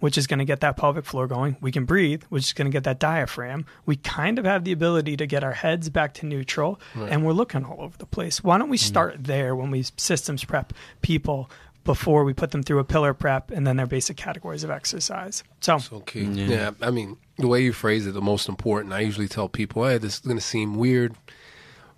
which 0.00 0.16
is 0.16 0.28
going 0.28 0.38
to 0.38 0.44
get 0.44 0.60
that 0.60 0.76
pelvic 0.76 1.04
floor 1.04 1.26
going. 1.26 1.56
We 1.60 1.72
can 1.72 1.84
breathe, 1.84 2.22
which 2.28 2.44
is 2.44 2.52
going 2.52 2.66
to 2.66 2.72
get 2.72 2.84
that 2.84 3.00
diaphragm. 3.00 3.66
We 3.84 3.96
kind 3.96 4.38
of 4.38 4.44
have 4.44 4.64
the 4.64 4.72
ability 4.72 5.16
to 5.16 5.26
get 5.26 5.42
our 5.42 5.52
heads 5.52 5.88
back 5.88 6.14
to 6.14 6.26
neutral, 6.26 6.80
and 6.94 7.24
we're 7.24 7.32
looking 7.32 7.64
all 7.64 7.82
over 7.82 7.98
the 7.98 8.06
place. 8.06 8.44
Why 8.44 8.58
don't 8.58 8.68
we 8.68 8.76
mm-hmm. 8.76 8.86
start 8.86 9.24
there 9.24 9.56
when 9.56 9.70
we 9.70 9.84
systems 9.96 10.44
prep 10.44 10.72
people 11.02 11.50
before 11.84 12.24
we 12.24 12.34
put 12.34 12.50
them 12.50 12.62
through 12.62 12.78
a 12.78 12.84
pillar 12.84 13.14
prep 13.14 13.50
and 13.50 13.66
then 13.66 13.76
their 13.76 13.86
basic 13.86 14.16
categories 14.16 14.64
of 14.64 14.70
exercise? 14.70 15.42
So, 15.60 15.78
So 15.78 16.00
key. 16.00 16.24
Yeah. 16.24 16.72
I 16.80 16.90
mean, 16.90 17.16
the 17.38 17.48
way 17.48 17.62
you 17.62 17.72
phrase 17.72 18.06
it, 18.06 18.12
the 18.12 18.20
most 18.20 18.48
important. 18.48 18.92
I 18.92 19.00
usually 19.00 19.28
tell 19.28 19.48
people, 19.48 19.86
"Hey, 19.86 19.98
this 19.98 20.14
is 20.14 20.20
going 20.20 20.36
to 20.36 20.42
seem 20.42 20.76
weird, 20.76 21.14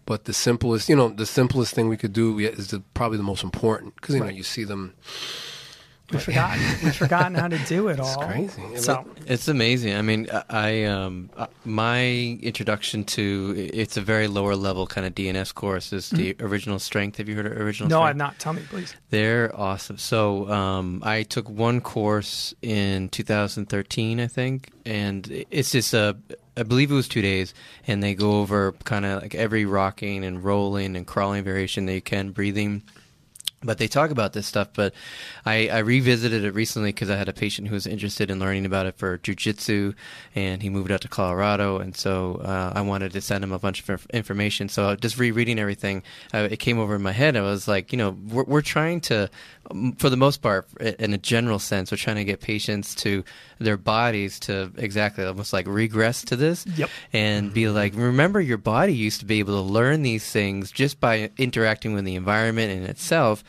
but 0.06 0.24
the 0.24 0.32
simplest, 0.32 0.88
you 0.88 0.96
know, 0.96 1.08
the 1.08 1.26
simplest 1.26 1.74
thing 1.74 1.88
we 1.88 1.96
could 1.96 2.12
do 2.12 2.38
is 2.38 2.68
the, 2.68 2.80
probably 2.94 3.16
the 3.16 3.24
most 3.24 3.42
important 3.44 3.96
because 3.96 4.14
you 4.14 4.20
know 4.20 4.28
you 4.28 4.42
see 4.42 4.64
them. 4.64 4.94
We've 6.10 6.22
forgotten, 6.22 6.60
we've 6.82 6.96
forgotten 6.96 7.34
how 7.34 7.48
to 7.48 7.58
do 7.66 7.88
it 7.88 8.00
all. 8.00 8.06
It's 8.22 8.24
crazy. 8.56 8.76
So, 8.76 9.04
It's 9.26 9.48
amazing. 9.48 9.94
I 9.94 10.02
mean, 10.02 10.28
I- 10.32 10.44
I 10.48 10.84
um, 10.84 11.30
uh, 11.36 11.46
my 11.64 12.38
introduction 12.42 13.04
to 13.04 13.54
it's 13.72 13.96
a 13.96 14.00
very 14.00 14.26
lower 14.28 14.56
level 14.56 14.86
kind 14.86 15.06
of 15.06 15.14
DNS 15.14 15.54
course 15.54 15.92
is 15.92 16.10
the 16.10 16.36
original 16.40 16.78
strength. 16.78 17.18
Have 17.18 17.28
you 17.28 17.34
heard 17.36 17.46
of 17.46 17.52
original? 17.52 17.88
Mm-hmm. 17.88 17.90
no, 17.90 18.00
strength? 18.00 18.10
I've 18.10 18.16
not. 18.16 18.38
Tell 18.38 18.52
me, 18.52 18.62
please. 18.68 18.94
They're 19.10 19.54
awesome. 19.54 19.98
So 19.98 20.48
um, 20.50 21.02
I 21.04 21.22
took 21.22 21.48
one 21.48 21.80
course 21.80 22.54
in 22.62 23.08
2013, 23.10 24.20
I 24.20 24.26
think, 24.26 24.70
and 24.84 25.26
it's 25.50 25.70
just 25.72 25.94
a. 25.94 26.16
I 26.56 26.62
believe 26.64 26.90
it 26.90 26.94
was 26.94 27.08
two 27.08 27.22
days, 27.22 27.54
and 27.86 28.02
they 28.02 28.14
go 28.14 28.40
over 28.40 28.72
kind 28.84 29.06
of 29.06 29.22
like 29.22 29.34
every 29.34 29.64
rocking 29.64 30.24
and 30.24 30.42
rolling 30.44 30.96
and 30.96 31.06
crawling 31.06 31.42
variation 31.44 31.86
that 31.86 31.94
you 31.94 32.02
can, 32.02 32.32
breathing. 32.32 32.82
But 33.62 33.76
they 33.76 33.88
talk 33.88 34.10
about 34.10 34.32
this 34.32 34.46
stuff. 34.46 34.68
But 34.72 34.94
I, 35.44 35.68
I 35.68 35.78
revisited 35.80 36.44
it 36.44 36.54
recently 36.54 36.90
because 36.92 37.10
I 37.10 37.16
had 37.16 37.28
a 37.28 37.34
patient 37.34 37.68
who 37.68 37.74
was 37.74 37.86
interested 37.86 38.30
in 38.30 38.38
learning 38.38 38.64
about 38.64 38.86
it 38.86 38.96
for 38.96 39.18
jujitsu, 39.18 39.94
and 40.34 40.62
he 40.62 40.70
moved 40.70 40.90
out 40.90 41.02
to 41.02 41.08
Colorado, 41.08 41.78
and 41.78 41.94
so 41.94 42.36
uh, 42.42 42.72
I 42.74 42.80
wanted 42.80 43.12
to 43.12 43.20
send 43.20 43.44
him 43.44 43.52
a 43.52 43.58
bunch 43.58 43.86
of 43.86 44.06
information. 44.14 44.70
So 44.70 44.96
just 44.96 45.18
rereading 45.18 45.58
everything, 45.58 46.02
uh, 46.32 46.48
it 46.50 46.56
came 46.58 46.78
over 46.78 46.94
in 46.96 47.02
my 47.02 47.12
head. 47.12 47.36
I 47.36 47.42
was 47.42 47.68
like, 47.68 47.92
you 47.92 47.98
know, 47.98 48.16
we're, 48.30 48.44
we're 48.44 48.62
trying 48.62 49.02
to, 49.02 49.28
um, 49.70 49.92
for 49.98 50.08
the 50.08 50.16
most 50.16 50.40
part, 50.40 50.66
in 50.80 51.12
a 51.12 51.18
general 51.18 51.58
sense, 51.58 51.90
we're 51.90 51.98
trying 51.98 52.16
to 52.16 52.24
get 52.24 52.40
patients 52.40 52.94
to 52.96 53.24
their 53.58 53.76
bodies 53.76 54.40
to 54.40 54.72
exactly 54.78 55.22
almost 55.24 55.52
like 55.52 55.66
regress 55.66 56.22
to 56.24 56.34
this, 56.36 56.64
Yep. 56.76 56.88
and 57.12 57.52
be 57.52 57.68
like, 57.68 57.92
remember, 57.94 58.40
your 58.40 58.56
body 58.56 58.94
used 58.94 59.20
to 59.20 59.26
be 59.26 59.38
able 59.38 59.54
to 59.62 59.70
learn 59.70 60.00
these 60.02 60.24
things 60.30 60.70
just 60.72 60.98
by 60.98 61.30
interacting 61.36 61.92
with 61.92 62.06
the 62.06 62.14
environment 62.14 62.72
in 62.72 62.84
itself. 62.84 63.44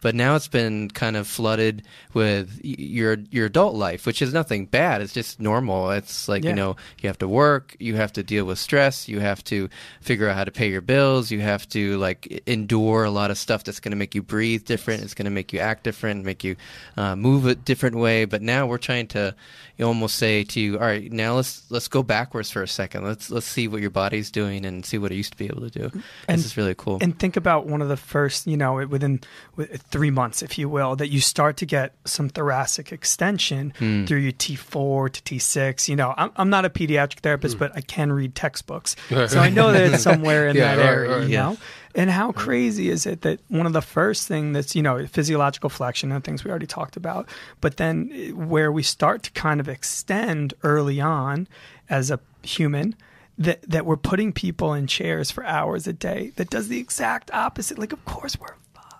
But 0.00 0.14
now 0.14 0.36
it's 0.36 0.48
been 0.48 0.90
kind 0.90 1.16
of 1.16 1.26
flooded 1.26 1.82
with 2.14 2.60
your 2.62 3.16
your 3.30 3.46
adult 3.46 3.74
life, 3.74 4.06
which 4.06 4.22
is 4.22 4.32
nothing 4.32 4.66
bad. 4.66 5.00
It's 5.02 5.12
just 5.12 5.40
normal. 5.40 5.90
It's 5.90 6.28
like 6.28 6.44
Yeah. 6.44 6.50
you 6.50 6.56
know 6.56 6.76
you 7.00 7.08
have 7.08 7.18
to 7.18 7.28
work, 7.28 7.76
you 7.78 7.96
have 7.96 8.12
to 8.14 8.22
deal 8.22 8.44
with 8.44 8.58
stress, 8.58 9.08
you 9.08 9.20
have 9.20 9.42
to 9.44 9.68
figure 10.00 10.28
out 10.28 10.36
how 10.36 10.44
to 10.44 10.50
pay 10.50 10.70
your 10.70 10.80
bills, 10.80 11.30
you 11.30 11.40
have 11.40 11.68
to 11.70 11.96
like 11.98 12.42
endure 12.46 13.04
a 13.04 13.10
lot 13.10 13.30
of 13.30 13.38
stuff 13.38 13.64
that's 13.64 13.80
going 13.80 13.92
to 13.92 13.96
make 13.96 14.14
you 14.14 14.22
breathe 14.22 14.64
different. 14.64 15.02
It's 15.02 15.14
going 15.14 15.24
to 15.26 15.30
make 15.30 15.52
you 15.52 15.58
act 15.60 15.84
different, 15.84 16.24
make 16.24 16.44
you 16.44 16.56
uh, 16.96 17.16
move 17.16 17.46
a 17.46 17.54
different 17.54 17.96
way. 17.96 18.24
But 18.24 18.42
now 18.42 18.66
we're 18.66 18.78
trying 18.78 19.06
to 19.08 19.34
you 19.78 19.86
almost 19.86 20.16
say 20.16 20.42
to 20.44 20.60
you, 20.60 20.74
all 20.78 20.86
right, 20.86 21.12
now 21.12 21.34
let's 21.34 21.70
let's 21.70 21.88
go 21.88 22.02
backwards 22.02 22.50
for 22.50 22.62
a 22.62 22.68
second. 22.68 23.04
Let's 23.04 23.30
let's 23.30 23.46
see 23.46 23.68
what 23.68 23.80
your 23.80 23.90
body's 23.90 24.30
doing 24.30 24.64
and 24.64 24.84
see 24.86 24.96
what 24.98 25.12
it 25.12 25.16
used 25.16 25.32
to 25.32 25.38
be 25.38 25.46
able 25.46 25.68
to 25.68 25.70
do. 25.70 25.90
And- 26.28 26.38
this 26.38 26.46
is 26.46 26.56
really 26.56 26.74
cool. 26.74 26.98
And 27.00 27.18
think 27.18 27.36
about 27.36 27.66
one 27.66 27.82
of 27.82 27.88
the 27.88 27.96
first, 27.96 28.46
you 28.46 28.56
know, 28.56 28.74
within 28.86 29.20
with 29.56 29.85
three 29.90 30.10
months, 30.10 30.42
if 30.42 30.58
you 30.58 30.68
will, 30.68 30.96
that 30.96 31.08
you 31.08 31.20
start 31.20 31.56
to 31.58 31.66
get 31.66 31.94
some 32.04 32.28
thoracic 32.28 32.90
extension 32.92 33.72
Hmm. 33.78 34.04
through 34.04 34.18
your 34.18 34.32
T4 34.32 35.12
to 35.12 35.22
T6. 35.22 35.88
You 35.88 35.96
know, 35.96 36.12
I'm, 36.16 36.32
I'm 36.36 36.50
not 36.50 36.64
a 36.64 36.70
pediatric 36.70 37.20
therapist, 37.20 37.58
but 37.58 37.72
I 37.76 37.80
can 37.82 38.12
read 38.12 38.34
textbooks. 38.34 38.96
so 39.08 39.38
I 39.38 39.48
know 39.50 39.72
that 39.72 39.92
it's 39.94 40.02
somewhere 40.02 40.48
in 40.48 40.56
Yeah, 40.60 40.74
that 40.74 40.82
right, 40.82 40.88
area, 40.90 41.18
right. 41.18 41.28
you 41.28 41.36
know? 41.36 41.56
And 41.94 42.10
how 42.10 42.32
crazy 42.32 42.90
is 42.90 43.06
it 43.06 43.22
that 43.22 43.40
one 43.48 43.64
of 43.64 43.72
the 43.72 43.80
first 43.80 44.28
thing 44.28 44.52
that's, 44.52 44.74
you 44.76 44.82
know, 44.82 45.06
physiological 45.06 45.70
flexion 45.70 46.12
and 46.12 46.22
things 46.22 46.44
we 46.44 46.50
already 46.50 46.66
talked 46.66 46.96
about, 46.96 47.26
but 47.60 47.78
then 47.78 48.10
where 48.34 48.70
we 48.70 48.82
start 48.82 49.22
to 49.22 49.30
kind 49.32 49.60
of 49.60 49.68
extend 49.68 50.52
early 50.62 51.00
on 51.00 51.48
as 51.88 52.10
a 52.10 52.20
human, 52.42 52.94
that, 53.38 53.62
that 53.62 53.86
we're 53.86 53.96
putting 53.96 54.32
people 54.32 54.74
in 54.74 54.86
chairs 54.86 55.30
for 55.30 55.44
hours 55.44 55.86
a 55.86 55.92
day 55.92 56.32
that 56.36 56.50
does 56.50 56.68
the 56.68 56.78
exact 56.78 57.30
opposite. 57.32 57.78
Like, 57.78 57.92
of 57.92 58.04
course 58.04 58.38
we're 58.38 58.54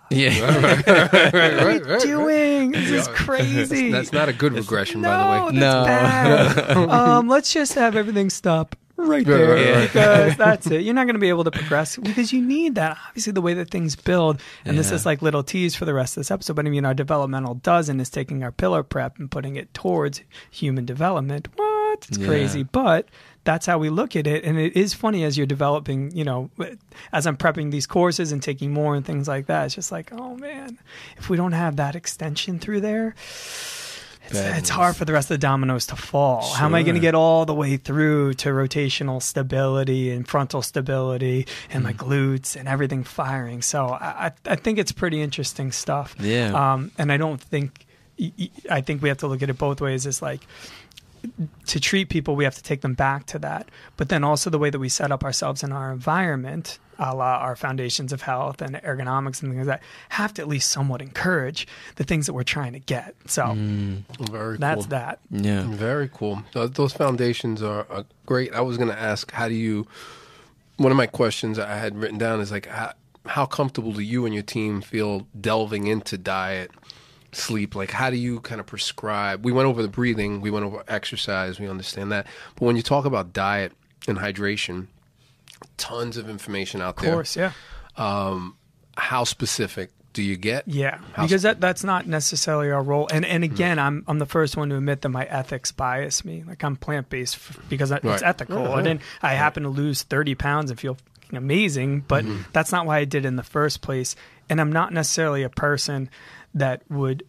yeah. 0.09 0.81
right, 0.81 1.33
right, 1.33 1.85
right. 1.85 2.01
doing. 2.01 2.71
This 2.71 2.89
is 2.91 3.07
crazy. 3.09 3.91
That's 3.91 4.11
not 4.13 4.29
a 4.29 4.33
good 4.33 4.53
regression, 4.53 5.01
no, 5.01 5.09
by 5.09 5.17
the 5.39 5.45
way. 5.45 5.59
that's 5.59 5.59
No. 5.59 5.83
bad. 5.85 6.89
um, 6.89 7.27
let's 7.27 7.51
just 7.53 7.73
have 7.73 7.95
everything 7.95 8.29
stop 8.29 8.75
right 8.99 9.25
there 9.25 9.53
right, 9.53 9.75
right. 9.75 9.81
because 9.83 10.37
that's 10.37 10.67
it. 10.67 10.81
You're 10.81 10.95
not 10.95 11.05
going 11.05 11.15
to 11.15 11.19
be 11.19 11.29
able 11.29 11.43
to 11.43 11.51
progress 11.51 11.97
because 11.97 12.33
you 12.33 12.41
need 12.41 12.75
that. 12.75 12.97
Obviously, 13.09 13.33
the 13.33 13.41
way 13.41 13.53
that 13.53 13.69
things 13.69 13.95
build, 13.95 14.41
and 14.65 14.77
this 14.77 14.91
is 14.91 15.05
like 15.05 15.21
little 15.21 15.43
tease 15.43 15.75
for 15.75 15.85
the 15.85 15.93
rest 15.93 16.17
of 16.17 16.21
this 16.21 16.31
episode. 16.31 16.55
But 16.55 16.65
I 16.65 16.69
mean, 16.69 16.85
our 16.85 16.93
developmental 16.95 17.55
dozen 17.55 17.99
is 17.99 18.09
taking 18.09 18.43
our 18.43 18.51
pillar 18.51 18.83
prep 18.83 19.19
and 19.19 19.29
putting 19.29 19.55
it 19.55 19.73
towards 19.73 20.21
human 20.51 20.85
development. 20.85 21.47
What? 21.55 22.05
It's 22.09 22.17
Yeah. 22.17 22.27
crazy, 22.27 22.63
but 22.63 23.07
that's 23.47 23.65
how 23.65 23.77
we 23.77 23.89
look 23.89 24.17
at 24.17 24.27
it. 24.27 24.43
And 24.43 24.59
it 24.59 24.75
is 24.75 24.93
funny 24.93 25.23
as 25.23 25.37
you're 25.37 25.47
developing, 25.47 26.11
you 26.11 26.25
know, 26.25 26.49
as 27.13 27.25
I'm 27.25 27.37
prepping 27.37 27.71
these 27.71 27.87
courses 27.87 28.33
and 28.33 28.43
taking 28.43 28.73
more 28.73 28.93
and 28.93 29.05
things 29.05 29.25
like 29.25 29.45
that. 29.45 29.67
It's 29.67 29.75
just 29.75 29.89
like, 29.89 30.11
oh 30.11 30.35
man, 30.35 30.77
if 31.15 31.29
we 31.29 31.37
don't 31.37 31.53
have 31.53 31.77
that 31.77 31.95
extension 31.95 32.59
through 32.59 32.81
there, 32.81 33.15
it's, 34.29 34.35
it's 34.35 34.69
hard 34.69 34.97
for 34.97 35.05
the 35.05 35.13
rest 35.13 35.31
of 35.31 35.35
the 35.35 35.47
dominoes 35.47 35.85
to 35.85 35.95
fall. 35.95 36.41
How 36.41 36.65
am 36.65 36.75
I 36.75 36.83
going 36.83 36.95
to 36.95 37.01
get 37.01 37.15
all 37.15 37.45
the 37.45 37.53
way 37.53 37.77
through 37.77 38.33
to 38.33 38.49
rotational 38.49 39.21
stability 39.21 40.11
and 40.11 40.27
frontal 40.27 40.61
stability 40.61 41.47
and 41.71 41.85
my 41.85 41.93
glutes 41.93 42.57
and 42.57 42.67
everything 42.67 43.05
firing? 43.05 43.61
So 43.61 43.85
I, 43.87 44.27
I 44.27 44.31
I 44.53 44.55
think 44.57 44.77
it's 44.77 44.91
pretty 44.91 45.21
interesting 45.21 45.71
stuff. 45.71 46.17
Yeah. 46.19 46.51
Um, 46.51 46.91
and 46.97 47.13
I 47.13 47.15
don't 47.15 47.39
think, 47.39 47.85
I 48.69 48.81
think 48.81 49.01
we 49.01 49.07
have 49.07 49.19
to 49.19 49.27
look 49.27 49.41
at 49.41 49.49
it 49.49 49.57
both 49.57 49.79
ways. 49.79 50.05
It's 50.05 50.21
like, 50.21 50.41
to 51.67 51.79
treat 51.79 52.09
people, 52.09 52.35
we 52.35 52.43
have 52.43 52.55
to 52.55 52.63
take 52.63 52.81
them 52.81 52.93
back 52.93 53.25
to 53.27 53.39
that. 53.39 53.69
But 53.97 54.09
then 54.09 54.23
also 54.23 54.49
the 54.49 54.59
way 54.59 54.69
that 54.69 54.79
we 54.79 54.89
set 54.89 55.11
up 55.11 55.23
ourselves 55.23 55.63
in 55.63 55.71
our 55.71 55.91
environment, 55.91 56.79
a 56.99 57.15
la 57.15 57.37
our 57.37 57.55
foundations 57.55 58.11
of 58.13 58.21
health 58.21 58.61
and 58.61 58.75
ergonomics 58.75 59.41
and 59.41 59.51
things 59.51 59.67
like 59.67 59.79
that, 59.79 59.83
have 60.09 60.33
to 60.35 60.41
at 60.41 60.47
least 60.47 60.71
somewhat 60.71 61.01
encourage 61.01 61.67
the 61.95 62.03
things 62.03 62.25
that 62.25 62.33
we're 62.33 62.43
trying 62.43 62.73
to 62.73 62.79
get. 62.79 63.15
So 63.25 63.43
mm. 63.43 64.03
Very 64.29 64.57
that's 64.57 64.85
cool. 64.85 64.89
that. 64.89 65.19
yeah. 65.29 65.63
Very 65.67 66.09
cool. 66.11 66.43
Those 66.53 66.93
foundations 66.93 67.61
are, 67.61 67.85
are 67.89 68.05
great. 68.25 68.53
I 68.53 68.61
was 68.61 68.77
going 68.77 68.89
to 68.89 68.99
ask, 68.99 69.31
how 69.31 69.47
do 69.47 69.55
you? 69.55 69.87
One 70.77 70.91
of 70.91 70.97
my 70.97 71.07
questions 71.07 71.57
I 71.57 71.75
had 71.75 71.97
written 71.97 72.19
down 72.19 72.39
is 72.39 72.51
like, 72.51 72.67
how, 72.67 72.93
how 73.25 73.45
comfortable 73.45 73.91
do 73.91 74.01
you 74.01 74.25
and 74.25 74.33
your 74.33 74.43
team 74.43 74.81
feel 74.81 75.27
delving 75.39 75.87
into 75.87 76.17
diet, 76.17 76.71
sleep? 77.37 77.75
Like, 77.75 77.91
how 77.91 78.09
do 78.09 78.17
you 78.17 78.39
kind 78.41 78.59
of 78.59 78.67
prescribe? 78.67 79.45
We 79.45 79.51
went 79.51 79.67
over 79.67 79.81
the 79.81 79.87
breathing, 79.87 80.41
we 80.41 80.51
went 80.51 80.65
over 80.65 80.83
exercise, 80.87 81.59
we 81.59 81.67
understand 81.69 82.11
that. 82.11 82.27
But 82.55 82.65
when 82.65 82.75
you 82.75 82.81
talk 82.81 83.05
about 83.05 83.33
diet 83.33 83.71
and 84.07 84.17
hydration, 84.17 84.87
tons 85.77 86.17
of 86.17 86.29
information 86.29 86.81
out 86.81 86.97
there. 86.97 87.09
Of 87.11 87.15
course, 87.15 87.35
yeah. 87.37 87.51
How 88.97 89.23
specific 89.25 89.91
do 90.13 90.23
you 90.23 90.35
get? 90.35 90.67
Yeah, 90.67 90.97
How 91.13 91.23
because 91.23 91.43
that 91.43 91.61
that's 91.61 91.83
not 91.83 92.07
necessarily 92.07 92.71
our 92.71 92.81
role. 92.81 93.07
And 93.11 93.23
and 93.23 93.43
again, 93.43 93.77
I'm 93.77 94.03
I'm 94.07 94.17
the 94.17 94.25
first 94.25 94.57
one 94.57 94.69
to 94.69 94.75
admit 94.77 95.01
that 95.01 95.09
my 95.09 95.25
ethics 95.25 95.71
bias 95.71 96.25
me. 96.25 96.43
Like 96.47 96.63
I'm 96.63 96.75
plant 96.75 97.09
based 97.09 97.35
f- 97.35 97.59
because 97.69 97.91
I- 97.91 97.99
Right. 98.03 98.13
it's 98.15 98.23
ethical. 98.23 98.59
Yeah, 98.63 98.69
I 98.69 98.77
yeah. 98.77 98.81
didn't. 98.83 99.01
I 99.21 99.33
happen 99.35 99.63
to 99.63 99.69
lose 99.69 100.01
30 100.01 100.33
pounds 100.33 100.71
and 100.71 100.79
feel 100.79 100.97
amazing, 101.31 102.01
but 102.07 102.25
Mm-hmm. 102.25 102.41
that's 102.53 102.71
not 102.71 102.87
why 102.87 102.97
I 102.97 103.05
did 103.05 103.25
it 103.25 103.27
in 103.27 103.35
the 103.35 103.43
first 103.43 103.81
place. 103.81 104.15
And 104.49 104.59
I'm 104.59 104.71
not 104.71 104.91
necessarily 104.93 105.43
a 105.43 105.49
person 105.49 106.09
that 106.59 106.81
would. 106.89 107.23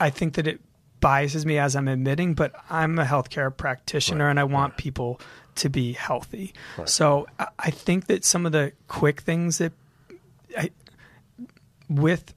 I 0.00 0.10
think 0.10 0.34
that 0.34 0.46
it 0.46 0.60
biases 1.00 1.44
me 1.46 1.58
as 1.58 1.76
I'm 1.76 1.88
admitting, 1.88 2.34
but 2.34 2.52
I'm 2.70 2.98
a 2.98 3.04
healthcare 3.04 3.54
practitioner 3.56 4.24
Right, 4.24 4.30
and 4.30 4.40
I 4.40 4.44
want 4.44 4.76
people 4.76 5.20
to 5.56 5.68
be 5.68 5.92
healthy. 5.92 6.54
So 6.86 7.26
I, 7.38 7.48
I 7.58 7.70
think 7.70 8.06
that 8.06 8.24
some 8.24 8.46
of 8.46 8.52
the 8.52 8.72
quick 8.86 9.20
things 9.20 9.58
that 9.58 9.72
I, 10.56 10.70
with 11.88 12.34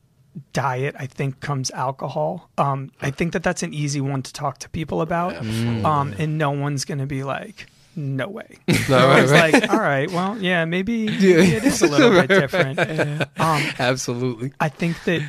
diet, 0.54 0.96
I 0.98 1.06
think 1.08 1.40
comes 1.40 1.72
alcohol. 1.72 2.50
Um, 2.58 2.92
I 3.02 3.12
think 3.12 3.34
that 3.34 3.44
that's 3.44 3.64
an 3.64 3.74
easy 3.74 4.02
one 4.02 4.22
to 4.24 4.34
talk 4.34 4.60
to 4.60 4.70
people 4.70 5.02
about. 5.02 5.36
Um, 5.38 6.16
and 6.18 6.38
no 6.38 6.52
one's 6.52 6.86
going 6.86 7.00
to 7.00 7.06
be 7.06 7.24
like, 7.24 7.68
no 7.96 8.28
way. 8.30 8.58
No, 8.90 9.12
it's 9.16 9.32
right, 9.32 9.54
like, 9.54 9.72
all 9.72 9.80
right, 9.80 10.10
well, 10.12 10.38
yeah, 10.42 10.66
maybe, 10.66 11.06
maybe 11.10 11.56
it 11.56 11.64
is 11.64 11.82
a 11.82 11.88
little 11.88 12.10
bit 12.12 12.28
different. 12.28 12.80
Um, 13.40 13.64
Absolutely. 13.80 14.54
I 14.60 14.70
think 14.70 15.04
that 15.06 15.22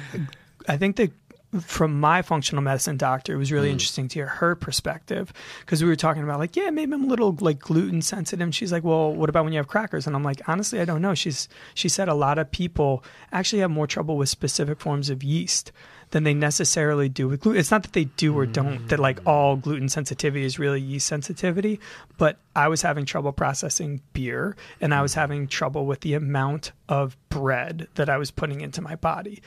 I 0.68 0.76
think 0.76 0.96
that 0.96 1.12
from 1.60 2.00
my 2.00 2.22
functional 2.22 2.62
medicine 2.62 2.96
doctor, 2.96 3.34
it 3.34 3.36
was 3.36 3.50
Mm. 3.50 3.52
really 3.52 3.70
interesting 3.70 4.08
to 4.08 4.14
hear 4.14 4.26
her 4.26 4.54
perspective 4.54 5.32
because 5.60 5.82
we 5.82 5.88
were 5.88 5.96
talking 5.96 6.22
about 6.22 6.38
like, 6.38 6.56
yeah, 6.56 6.70
maybe 6.70 6.94
I'm 6.94 7.04
a 7.04 7.06
little 7.06 7.36
like 7.40 7.58
gluten 7.58 8.00
sensitive. 8.00 8.42
And 8.42 8.54
she's 8.54 8.72
like, 8.72 8.84
well, 8.84 9.12
what 9.12 9.28
about 9.28 9.44
when 9.44 9.52
you 9.52 9.58
have 9.58 9.68
crackers? 9.68 10.06
And 10.06 10.16
I'm 10.16 10.22
like, 10.24 10.40
honestly, 10.48 10.80
I 10.80 10.86
don't 10.86 11.02
know. 11.02 11.14
She's 11.14 11.48
she 11.74 11.88
said 11.90 12.08
a 12.08 12.14
lot 12.14 12.38
of 12.38 12.50
people 12.50 13.04
actually 13.32 13.60
have 13.60 13.70
more 13.70 13.86
trouble 13.86 14.16
with 14.16 14.30
specific 14.30 14.80
forms 14.80 15.10
of 15.10 15.22
yeast 15.22 15.72
than 16.12 16.24
they 16.24 16.34
necessarily 16.34 17.08
do 17.08 17.26
with 17.26 17.40
gluten. 17.40 17.58
It's 17.58 17.70
not 17.70 17.82
that 17.82 17.92
they 17.92 18.04
do 18.04 18.38
or 18.38 18.46
don't, 18.46 18.78
mm. 18.78 18.88
that 18.88 19.00
like 19.00 19.26
all 19.26 19.56
gluten 19.56 19.88
sensitivity 19.88 20.44
is 20.44 20.58
really 20.58 20.80
yeast 20.80 21.06
sensitivity, 21.06 21.80
but 22.18 22.38
I 22.54 22.68
was 22.68 22.82
having 22.82 23.04
trouble 23.04 23.32
processing 23.32 24.00
beer 24.12 24.54
and 24.80 24.94
I 24.94 25.02
was 25.02 25.12
mm. 25.12 25.16
having 25.16 25.48
trouble 25.48 25.86
with 25.86 26.00
the 26.00 26.14
amount 26.14 26.72
of 26.88 27.16
bread 27.28 27.88
that 27.96 28.08
I 28.08 28.18
was 28.18 28.30
putting 28.30 28.60
into 28.60 28.80
my 28.80 28.94
body. 28.94 29.42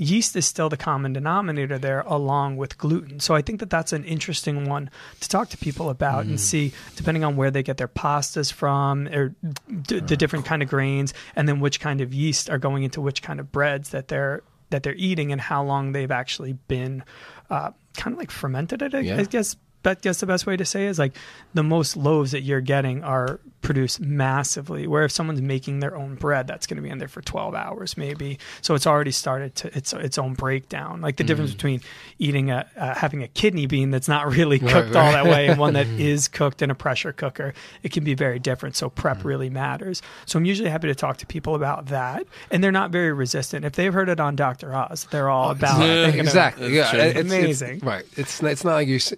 Yeast 0.00 0.36
is 0.36 0.46
still 0.46 0.68
the 0.68 0.76
common 0.76 1.12
denominator 1.12 1.76
there 1.76 2.00
along 2.02 2.56
with 2.56 2.78
gluten. 2.78 3.18
So 3.18 3.34
I 3.34 3.42
think 3.42 3.60
that 3.60 3.68
that's 3.68 3.92
an 3.92 4.04
interesting 4.04 4.66
one 4.66 4.90
to 5.20 5.28
talk 5.28 5.48
to 5.50 5.58
people 5.58 5.90
about 5.90 6.24
and 6.24 6.36
mm. 6.36 6.40
see 6.40 6.72
depending 6.96 7.24
on 7.24 7.36
where 7.36 7.50
they 7.50 7.62
get 7.64 7.76
their 7.76 7.88
pastas 7.88 8.50
from 8.50 9.08
or 9.08 9.34
d- 9.82 10.00
the 10.00 10.16
different 10.16 10.46
kind 10.46 10.62
of 10.62 10.68
grains 10.68 11.12
and 11.36 11.48
then 11.48 11.60
which 11.60 11.80
kind 11.80 12.00
of 12.00 12.14
yeast 12.14 12.48
are 12.48 12.58
going 12.58 12.84
into 12.84 13.00
which 13.00 13.22
kind 13.22 13.40
of 13.40 13.52
breads 13.52 13.90
that 13.90 14.08
they're 14.08 14.42
that 14.70 14.82
they're 14.82 14.94
eating 14.96 15.32
and 15.32 15.40
how 15.40 15.62
long 15.62 15.92
they've 15.92 16.10
actually 16.10 16.52
been 16.52 17.02
uh, 17.50 17.70
kind 17.96 18.14
of 18.14 18.18
like 18.18 18.30
fermented. 18.30 18.82
I, 18.82 18.98
Yeah. 19.00 19.18
I 19.18 19.24
guess 19.24 19.56
that 19.88 20.02
guess 20.02 20.20
the 20.20 20.26
best 20.26 20.46
way 20.46 20.56
to 20.56 20.64
say 20.64 20.86
is 20.86 20.98
like 20.98 21.14
the 21.54 21.62
most 21.62 21.96
loaves 21.96 22.32
that 22.32 22.42
you're 22.42 22.60
getting 22.60 23.02
are 23.04 23.40
produced 23.60 24.00
massively. 24.00 24.86
Where 24.86 25.04
if 25.04 25.10
someone's 25.12 25.42
making 25.42 25.80
their 25.80 25.96
own 25.96 26.14
bread, 26.14 26.46
that's 26.46 26.66
going 26.66 26.76
to 26.76 26.82
be 26.82 26.90
in 26.90 26.98
there 26.98 27.08
for 27.08 27.20
12 27.22 27.54
hours 27.54 27.96
maybe. 27.96 28.38
So 28.60 28.74
it's 28.74 28.86
already 28.86 29.10
started 29.10 29.54
to 29.56 29.76
its 29.76 29.92
its 29.92 30.18
own 30.18 30.34
breakdown. 30.34 31.00
Like 31.00 31.16
the 31.16 31.24
difference 31.24 31.52
between 31.52 31.80
eating 32.18 32.50
a 32.50 32.66
uh, 32.76 32.94
having 32.94 33.22
a 33.22 33.28
kidney 33.28 33.66
bean 33.66 33.90
that's 33.90 34.08
not 34.08 34.28
really 34.32 34.58
cooked 34.58 34.94
all 34.94 35.12
that 35.12 35.24
way 35.24 35.48
and 35.48 35.58
one 35.58 35.74
that 35.74 35.86
is 35.98 36.28
cooked 36.28 36.62
in 36.62 36.70
a 36.70 36.74
pressure 36.74 37.12
cooker, 37.12 37.54
it 37.82 37.90
can 37.92 38.04
be 38.04 38.14
very 38.14 38.38
different. 38.38 38.76
So 38.76 38.88
prep 38.90 39.24
really 39.24 39.50
matters. 39.50 40.02
So 40.26 40.38
I'm 40.38 40.44
usually 40.44 40.70
happy 40.70 40.88
to 40.88 40.94
talk 40.94 41.16
to 41.18 41.26
people 41.26 41.54
about 41.54 41.86
that, 41.86 42.26
and 42.50 42.62
they're 42.62 42.70
not 42.72 42.90
very 42.90 43.12
resistant. 43.12 43.64
If 43.64 43.72
they've 43.72 43.92
heard 43.92 44.08
it 44.08 44.20
on 44.20 44.36
Dr. 44.36 44.74
Oz, 44.74 45.06
they're 45.10 45.28
all 45.30 45.50
about 45.50 45.80
Yeah, 45.80 46.08
it. 46.08 46.14
Exactly. 46.28 46.74
Yeah. 46.74 46.94
It's- 46.94 47.10
it's- 47.16 47.24
Amazing. 47.24 47.80
right. 47.80 48.04
It's 48.16 48.40
not, 48.42 48.52
it's 48.52 48.64
not 48.64 48.74
like 48.74 48.88
you're 48.88 48.96
s- 48.96 49.14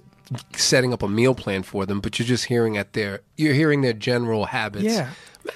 setting 0.56 0.92
up 0.92 1.02
a 1.02 1.08
meal 1.08 1.34
plan 1.34 1.62
for 1.62 1.86
them, 1.86 2.00
but 2.00 2.18
you're 2.18 2.26
just 2.26 2.46
hearing 2.46 2.76
at 2.76 2.92
their 2.92 3.20
you're 3.36 3.54
hearing 3.54 3.82
their 3.82 3.92
general 3.92 4.46
habits. 4.46 4.84
Yeah. 4.84 5.10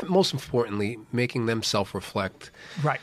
Most 0.08 0.32
importantly, 0.32 0.98
making 1.12 1.46
them 1.46 1.62
self 1.62 1.94
reflect. 1.94 2.50
Right. 2.82 3.00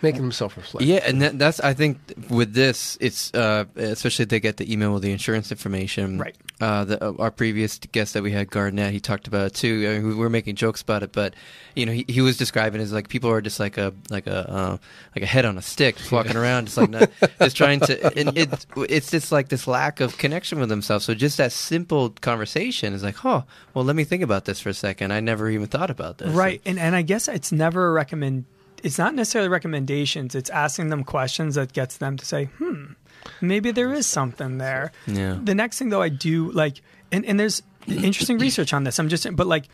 Making 0.00 0.22
them 0.22 0.32
self 0.32 0.56
reflect. 0.56 0.86
Yeah, 0.86 1.00
and 1.04 1.20
that, 1.22 1.38
that's 1.38 1.58
I 1.60 1.74
think 1.74 1.98
with 2.30 2.54
this, 2.54 2.96
it's 3.00 3.34
uh, 3.34 3.64
especially 3.74 4.24
if 4.24 4.28
they 4.28 4.38
get 4.38 4.56
the 4.56 4.72
email 4.72 4.92
with 4.92 5.02
the 5.02 5.10
insurance 5.10 5.50
information. 5.50 6.18
Right. 6.18 6.36
Uh, 6.60 6.84
the, 6.84 7.04
uh, 7.04 7.12
our 7.18 7.30
previous 7.30 7.78
guest 7.78 8.14
that 8.14 8.22
we 8.22 8.32
had, 8.32 8.50
Garnett, 8.50 8.92
he 8.92 9.00
talked 9.00 9.26
about 9.26 9.46
it 9.46 9.54
too. 9.54 9.88
I 9.88 9.98
mean, 9.98 10.08
we 10.08 10.14
were 10.14 10.30
making 10.30 10.56
jokes 10.56 10.82
about 10.82 11.02
it, 11.02 11.12
but 11.12 11.34
you 11.74 11.86
know, 11.86 11.92
he, 11.92 12.04
he 12.08 12.20
was 12.20 12.36
describing 12.36 12.80
it 12.80 12.84
as 12.84 12.92
like 12.92 13.08
people 13.08 13.30
are 13.30 13.40
just 13.40 13.58
like 13.58 13.76
a 13.76 13.92
like 14.08 14.28
a 14.28 14.50
uh, 14.50 14.76
like 15.16 15.22
a 15.22 15.26
head 15.26 15.44
on 15.44 15.58
a 15.58 15.62
stick, 15.62 15.96
just 15.96 16.12
walking 16.12 16.36
around, 16.36 16.66
just 16.66 16.76
like 16.76 16.90
not, 16.90 17.10
just 17.40 17.56
trying 17.56 17.80
to. 17.80 18.18
And 18.18 18.38
it, 18.38 18.66
it's 18.76 19.10
just 19.10 19.32
like 19.32 19.48
this 19.48 19.66
lack 19.66 19.98
of 19.98 20.16
connection 20.16 20.60
with 20.60 20.68
themselves. 20.68 21.04
So 21.04 21.14
just 21.14 21.38
that 21.38 21.50
simple 21.50 22.10
conversation 22.10 22.92
is 22.92 23.02
like, 23.02 23.24
oh, 23.24 23.44
well, 23.74 23.84
let 23.84 23.96
me 23.96 24.04
think 24.04 24.22
about 24.22 24.44
this 24.44 24.60
for 24.60 24.68
a 24.68 24.74
second. 24.74 25.12
I 25.12 25.18
never 25.18 25.50
even 25.50 25.66
thought 25.66 25.90
about 25.90 26.18
this. 26.18 26.28
Right. 26.28 26.62
And 26.64 26.78
and 26.78 26.94
I 26.94 27.02
guess 27.02 27.26
it's 27.26 27.50
never 27.50 27.88
a 27.88 27.92
recommend 27.92 28.44
it's 28.82 28.98
not 28.98 29.14
necessarily 29.14 29.48
recommendations, 29.48 30.34
it's 30.34 30.50
asking 30.50 30.88
them 30.88 31.04
questions 31.04 31.54
that 31.54 31.72
gets 31.72 31.96
them 31.96 32.16
to 32.16 32.24
say, 32.24 32.46
"Hmm, 32.58 32.92
maybe 33.40 33.70
there 33.70 33.92
is 33.92 34.06
something 34.06 34.58
there." 34.58 34.92
Yeah. 35.06 35.38
The 35.42 35.54
next 35.54 35.78
thing 35.78 35.88
though 35.88 36.02
I 36.02 36.08
do 36.08 36.50
like 36.52 36.82
and 37.12 37.24
and 37.24 37.38
there's 37.38 37.62
interesting 37.86 38.38
research 38.38 38.72
on 38.72 38.84
this. 38.84 38.98
I'm 38.98 39.08
just 39.08 39.26
but 39.34 39.46
like 39.46 39.68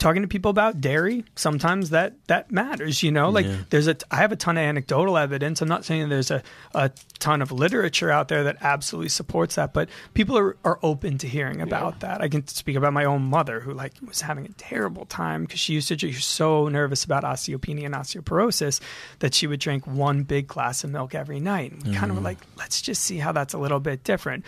talking 0.00 0.22
to 0.22 0.28
people 0.28 0.50
about 0.50 0.80
dairy 0.80 1.24
sometimes 1.36 1.90
that 1.90 2.14
that 2.26 2.50
matters 2.50 3.02
you 3.02 3.12
know? 3.12 3.30
Like 3.30 3.46
there's 3.70 3.86
a 3.86 3.96
i 4.10 4.16
have 4.16 4.32
a 4.32 4.36
ton 4.36 4.56
of 4.56 4.62
anecdotal 4.62 5.16
evidence. 5.16 5.62
I'm 5.62 5.68
not 5.68 5.84
saying 5.84 6.08
there's 6.08 6.30
a, 6.30 6.42
a 6.74 6.90
ton 7.18 7.42
of 7.42 7.52
literature 7.52 8.10
out 8.10 8.28
there 8.28 8.44
that 8.44 8.56
absolutely 8.62 9.10
supports 9.10 9.54
that 9.54 9.72
but 9.72 9.88
people 10.14 10.36
are, 10.36 10.56
are 10.64 10.78
open 10.82 11.18
to 11.18 11.28
hearing 11.28 11.60
about 11.60 12.00
that. 12.00 12.20
I 12.20 12.28
can 12.28 12.46
speak 12.48 12.76
about 12.76 12.92
my 12.92 13.04
own 13.04 13.22
mother 13.22 13.60
who 13.60 13.72
like 13.72 13.92
was 14.04 14.22
having 14.22 14.46
a 14.46 14.52
terrible 14.52 15.04
time 15.04 15.44
because 15.44 15.60
she 15.60 15.74
used 15.74 15.88
to 15.88 15.98
she 15.98 16.06
was 16.08 16.24
so 16.24 16.68
nervous 16.68 17.04
about 17.04 17.22
osteopenia 17.22 17.86
and 17.86 17.94
osteoporosis 17.94 18.80
that 19.20 19.34
she 19.34 19.46
would 19.46 19.60
drink 19.60 19.86
one 19.86 20.22
big 20.22 20.46
glass 20.46 20.82
of 20.82 20.90
milk 20.90 21.14
every 21.14 21.40
night 21.40 21.72
and 21.72 21.82
mm-hmm. 21.82 21.90
we 21.90 21.96
kind 21.96 22.10
of 22.10 22.16
were 22.16 22.24
like 22.24 22.38
let's 22.56 22.80
just 22.80 23.02
see 23.02 23.18
how 23.18 23.32
that's 23.32 23.54
a 23.54 23.58
little 23.58 23.80
bit 23.80 24.02
different 24.02 24.44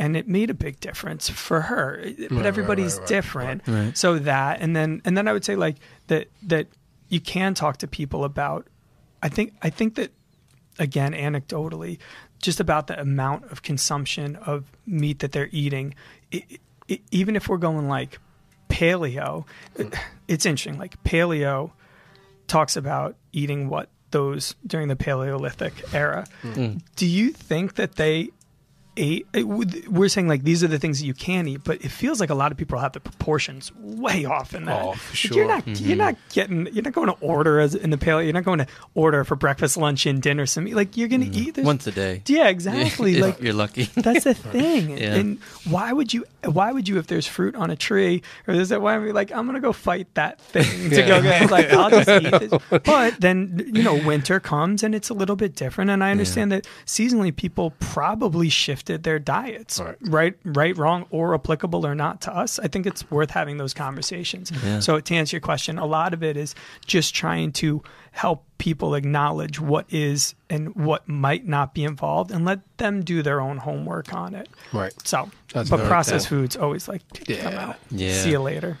and 0.00 0.16
it 0.16 0.26
made 0.26 0.48
a 0.48 0.54
big 0.54 0.80
difference 0.80 1.28
for 1.28 1.60
her. 1.60 2.02
But 2.30 2.46
everybody's 2.46 2.98
different. 3.00 3.62
So 3.96 4.18
that 4.18 4.60
and 4.60 4.74
then 4.74 5.02
and 5.04 5.16
then 5.16 5.28
i 5.28 5.32
would 5.32 5.44
say 5.44 5.54
like 5.54 5.76
that 6.06 6.28
that 6.44 6.66
you 7.08 7.20
can 7.20 7.54
talk 7.54 7.76
to 7.78 7.86
people 7.86 8.24
about 8.24 8.66
i 9.22 9.28
think 9.28 9.52
i 9.62 9.70
think 9.70 9.96
that 9.96 10.10
again 10.78 11.12
anecdotally 11.12 11.98
just 12.40 12.60
about 12.60 12.86
the 12.86 12.98
amount 12.98 13.50
of 13.52 13.62
consumption 13.62 14.36
of 14.36 14.64
meat 14.86 15.18
that 15.18 15.32
they're 15.32 15.50
eating 15.52 15.94
it, 16.30 16.60
it, 16.88 17.00
even 17.10 17.36
if 17.36 17.48
we're 17.48 17.58
going 17.58 17.88
like 17.88 18.18
paleo 18.68 19.44
hmm. 19.76 19.88
it's 20.28 20.46
interesting 20.46 20.78
like 20.78 21.02
paleo 21.04 21.70
talks 22.46 22.76
about 22.76 23.16
eating 23.32 23.68
what 23.68 23.90
those 24.10 24.54
during 24.66 24.88
the 24.88 24.96
paleolithic 24.96 25.94
era. 25.94 26.26
Hmm. 26.42 26.52
Hmm. 26.52 26.76
Do 26.96 27.06
you 27.06 27.30
think 27.30 27.76
that 27.76 27.96
they 27.96 28.30
ate 28.96 29.26
it 29.32 29.44
we're 29.44 30.08
saying 30.08 30.28
like 30.28 30.42
these 30.42 30.64
are 30.64 30.68
the 30.68 30.78
things 30.78 31.00
that 31.00 31.06
you 31.06 31.14
can 31.14 31.46
eat 31.46 31.62
but 31.64 31.82
it 31.84 31.90
feels 31.90 32.20
like 32.20 32.30
a 32.30 32.34
lot 32.34 32.50
of 32.50 32.58
people 32.58 32.78
have 32.78 32.92
the 32.92 33.00
proportions 33.00 33.72
way 33.76 34.24
off 34.24 34.54
in 34.54 34.64
that 34.64 34.82
Oh, 34.82 34.92
for 34.94 35.28
Like, 35.28 35.34
you're 35.36 35.44
sure. 35.44 35.46
not 35.46 35.66
you're 35.66 35.74
mm-hmm. 35.76 35.98
not 35.98 36.16
getting 36.32 36.66
you're 36.72 36.82
not 36.82 36.92
going 36.92 37.08
to 37.08 37.16
order 37.20 37.60
as 37.60 37.74
in 37.74 37.90
the 37.90 37.96
paleo 37.96 38.24
you're 38.24 38.32
not 38.32 38.44
going 38.44 38.58
to 38.58 38.66
order 38.94 39.24
for 39.24 39.36
breakfast 39.36 39.76
lunch 39.76 40.06
and 40.06 40.20
dinner 40.20 40.46
some 40.46 40.66
like 40.66 40.96
you're 40.96 41.08
going 41.08 41.20
to 41.20 41.26
mm-hmm. 41.26 41.48
eat 41.48 41.54
this 41.54 41.64
Once 41.64 41.86
a 41.86 41.92
day. 41.92 42.22
yeah 42.26 42.48
exactly 42.60 43.20
like 43.20 43.40
you're 43.40 43.54
lucky. 43.54 43.84
that's 43.96 44.24
the 44.24 44.34
thing. 44.52 44.98
Yeah. 44.98 45.14
And 45.14 45.38
why 45.68 45.92
would 45.92 46.12
you? 46.12 46.24
Why 46.44 46.72
would 46.72 46.88
you 46.88 46.98
if 46.98 47.06
there's 47.06 47.26
fruit 47.26 47.54
on 47.54 47.70
a 47.70 47.76
tree 47.76 48.22
or 48.46 48.54
there's 48.54 48.70
that? 48.70 48.80
Why 48.80 48.96
would 48.96 49.04
you 49.04 49.08
be 49.10 49.12
like 49.12 49.30
I'm 49.32 49.46
gonna 49.46 49.60
go 49.60 49.72
fight 49.72 50.12
that 50.14 50.40
thing 50.40 50.90
to 50.90 51.02
go 51.02 51.22
get? 51.22 51.50
Like 51.50 51.70
I'll 51.70 51.90
just 51.90 52.08
eat 52.08 52.50
this. 52.50 52.80
But 52.84 53.20
then 53.20 53.70
you 53.72 53.82
know 53.82 53.94
winter 53.94 54.40
comes 54.40 54.82
and 54.82 54.94
it's 54.94 55.10
a 55.10 55.14
little 55.14 55.36
bit 55.36 55.54
different. 55.54 55.90
And 55.90 56.02
I 56.02 56.10
understand 56.10 56.52
that 56.52 56.66
seasonally 56.86 57.34
people 57.34 57.72
probably 57.80 58.48
shifted 58.90 59.02
their 59.04 59.18
diets, 59.18 59.80
Right. 59.80 59.96
right, 60.02 60.34
right, 60.44 60.76
wrong, 60.76 61.06
or 61.10 61.34
applicable 61.34 61.86
or 61.86 61.94
not 61.94 62.20
to 62.22 62.34
us. 62.36 62.58
I 62.58 62.68
think 62.68 62.86
it's 62.86 63.08
worth 63.10 63.30
having 63.30 63.56
those 63.56 63.74
conversations. 63.74 64.52
So 64.84 65.00
to 65.00 65.14
answer 65.14 65.36
your 65.36 65.40
question, 65.40 65.78
a 65.78 65.86
lot 65.86 66.12
of 66.14 66.22
it 66.22 66.36
is 66.36 66.54
just 66.86 67.14
trying 67.14 67.52
to 67.52 67.82
help 68.12 68.44
people 68.58 68.94
acknowledge 68.94 69.60
what 69.60 69.86
is 69.90 70.34
and 70.48 70.74
what 70.74 71.08
might 71.08 71.46
not 71.46 71.74
be 71.74 71.84
involved 71.84 72.30
and 72.32 72.44
let 72.44 72.60
them 72.78 73.02
do 73.02 73.22
their 73.22 73.40
own 73.40 73.56
homework 73.58 74.12
on 74.12 74.34
it. 74.34 74.48
Right. 74.72 74.92
So, 75.06 75.30
That's 75.54 75.70
but 75.70 75.80
processed 75.86 76.28
cool. 76.28 76.40
foods 76.40 76.56
always 76.56 76.88
like 76.88 77.02
come 77.40 77.54
out. 77.54 77.76
Yeah. 77.90 78.12
See 78.14 78.30
you 78.30 78.40
later. 78.40 78.78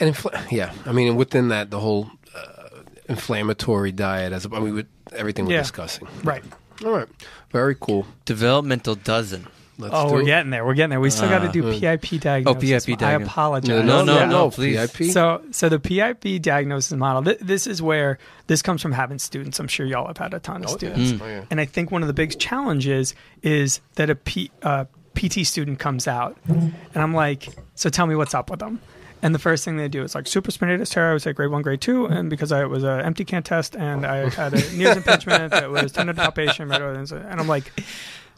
And 0.00 0.14
infl- 0.14 0.52
yeah, 0.52 0.72
I 0.86 0.92
mean, 0.92 1.16
within 1.16 1.48
that, 1.48 1.70
the 1.72 1.80
whole 1.80 2.08
uh, 2.34 2.82
inflammatory 3.08 3.90
diet, 3.90 4.32
as 4.32 4.46
I 4.46 4.60
mean, 4.60 4.74
with 4.74 4.86
everything 5.12 5.46
we're 5.46 5.54
Yeah. 5.54 5.62
discussing. 5.62 6.06
Right. 6.22 6.44
All 6.84 6.92
right. 6.92 7.08
Very 7.50 7.76
cool. 7.78 8.06
Developmental 8.24 8.94
dozen. 8.94 9.46
Let's 9.80 9.94
oh, 9.96 10.08
do 10.08 10.14
we're 10.14 10.22
it. 10.22 10.26
getting 10.26 10.50
there. 10.50 10.66
We're 10.66 10.74
getting 10.74 10.90
there. 10.90 11.00
We 11.00 11.08
still 11.10 11.28
got 11.28 11.40
to 11.40 11.48
do 11.52 11.62
PIP 11.78 12.20
diagnosis. 12.20 12.48
Oh, 12.48 12.54
PIP 12.86 12.98
diagnosis. 12.98 13.02
I 13.02 13.12
apologize. 13.12 13.68
No, 13.68 13.82
no, 13.82 14.04
no, 14.04 14.14
Yeah. 14.18 14.24
no. 14.26 14.50
please. 14.50 14.90
PIP. 14.90 15.12
So, 15.12 15.40
so 15.52 15.68
the 15.68 15.78
PIP 15.78 16.42
diagnosis 16.42 16.92
model. 16.98 17.22
Th- 17.22 17.38
this 17.40 17.68
is 17.68 17.80
where 17.80 18.18
this 18.48 18.60
comes 18.60 18.82
from 18.82 18.90
having 18.90 19.20
students. 19.20 19.60
I'm 19.60 19.68
sure 19.68 19.86
y'all 19.86 20.08
have 20.08 20.16
had 20.16 20.34
a 20.34 20.40
ton 20.40 20.64
of 20.64 20.70
Oh, 20.70 20.72
yeah. 20.72 20.76
students, 20.94 21.22
Oh, 21.22 21.26
yeah. 21.28 21.44
and 21.50 21.60
I 21.60 21.64
think 21.64 21.92
one 21.92 22.02
of 22.02 22.08
the 22.08 22.12
big 22.14 22.36
challenges 22.40 23.14
is 23.44 23.80
that 23.94 24.10
a 24.10 24.16
P, 24.16 24.50
uh, 24.62 24.86
PT 25.14 25.44
student 25.46 25.78
comes 25.78 26.08
out, 26.08 26.36
and 26.48 26.72
I'm 26.96 27.14
like, 27.14 27.48
so 27.76 27.88
tell 27.88 28.06
me 28.08 28.16
what's 28.16 28.34
up 28.34 28.50
with 28.50 28.58
them. 28.60 28.80
And 29.22 29.34
the 29.34 29.38
first 29.38 29.64
thing 29.64 29.76
they 29.76 29.88
do 29.88 30.02
is 30.04 30.14
like 30.14 30.26
supraspinatus 30.26 30.90
tear. 30.92 31.10
I 31.10 31.12
was 31.12 31.26
like 31.26 31.36
grade 31.36 31.50
one, 31.50 31.62
grade 31.62 31.80
two, 31.80 32.06
and 32.06 32.30
because 32.30 32.52
I 32.52 32.62
it 32.62 32.68
was 32.70 32.84
an 32.84 33.00
empty 33.00 33.24
can 33.24 33.42
test, 33.42 33.74
and 33.76 34.06
I 34.06 34.28
had 34.30 34.54
a 34.54 34.72
Neer's 34.76 34.96
impingement 35.00 35.50
that 35.52 35.70
was 35.70 35.92
tendon 35.92 36.14
palpation, 36.16 36.68
right, 36.68 36.80
and 36.82 37.12
I'm 37.40 37.48
like, 37.48 37.72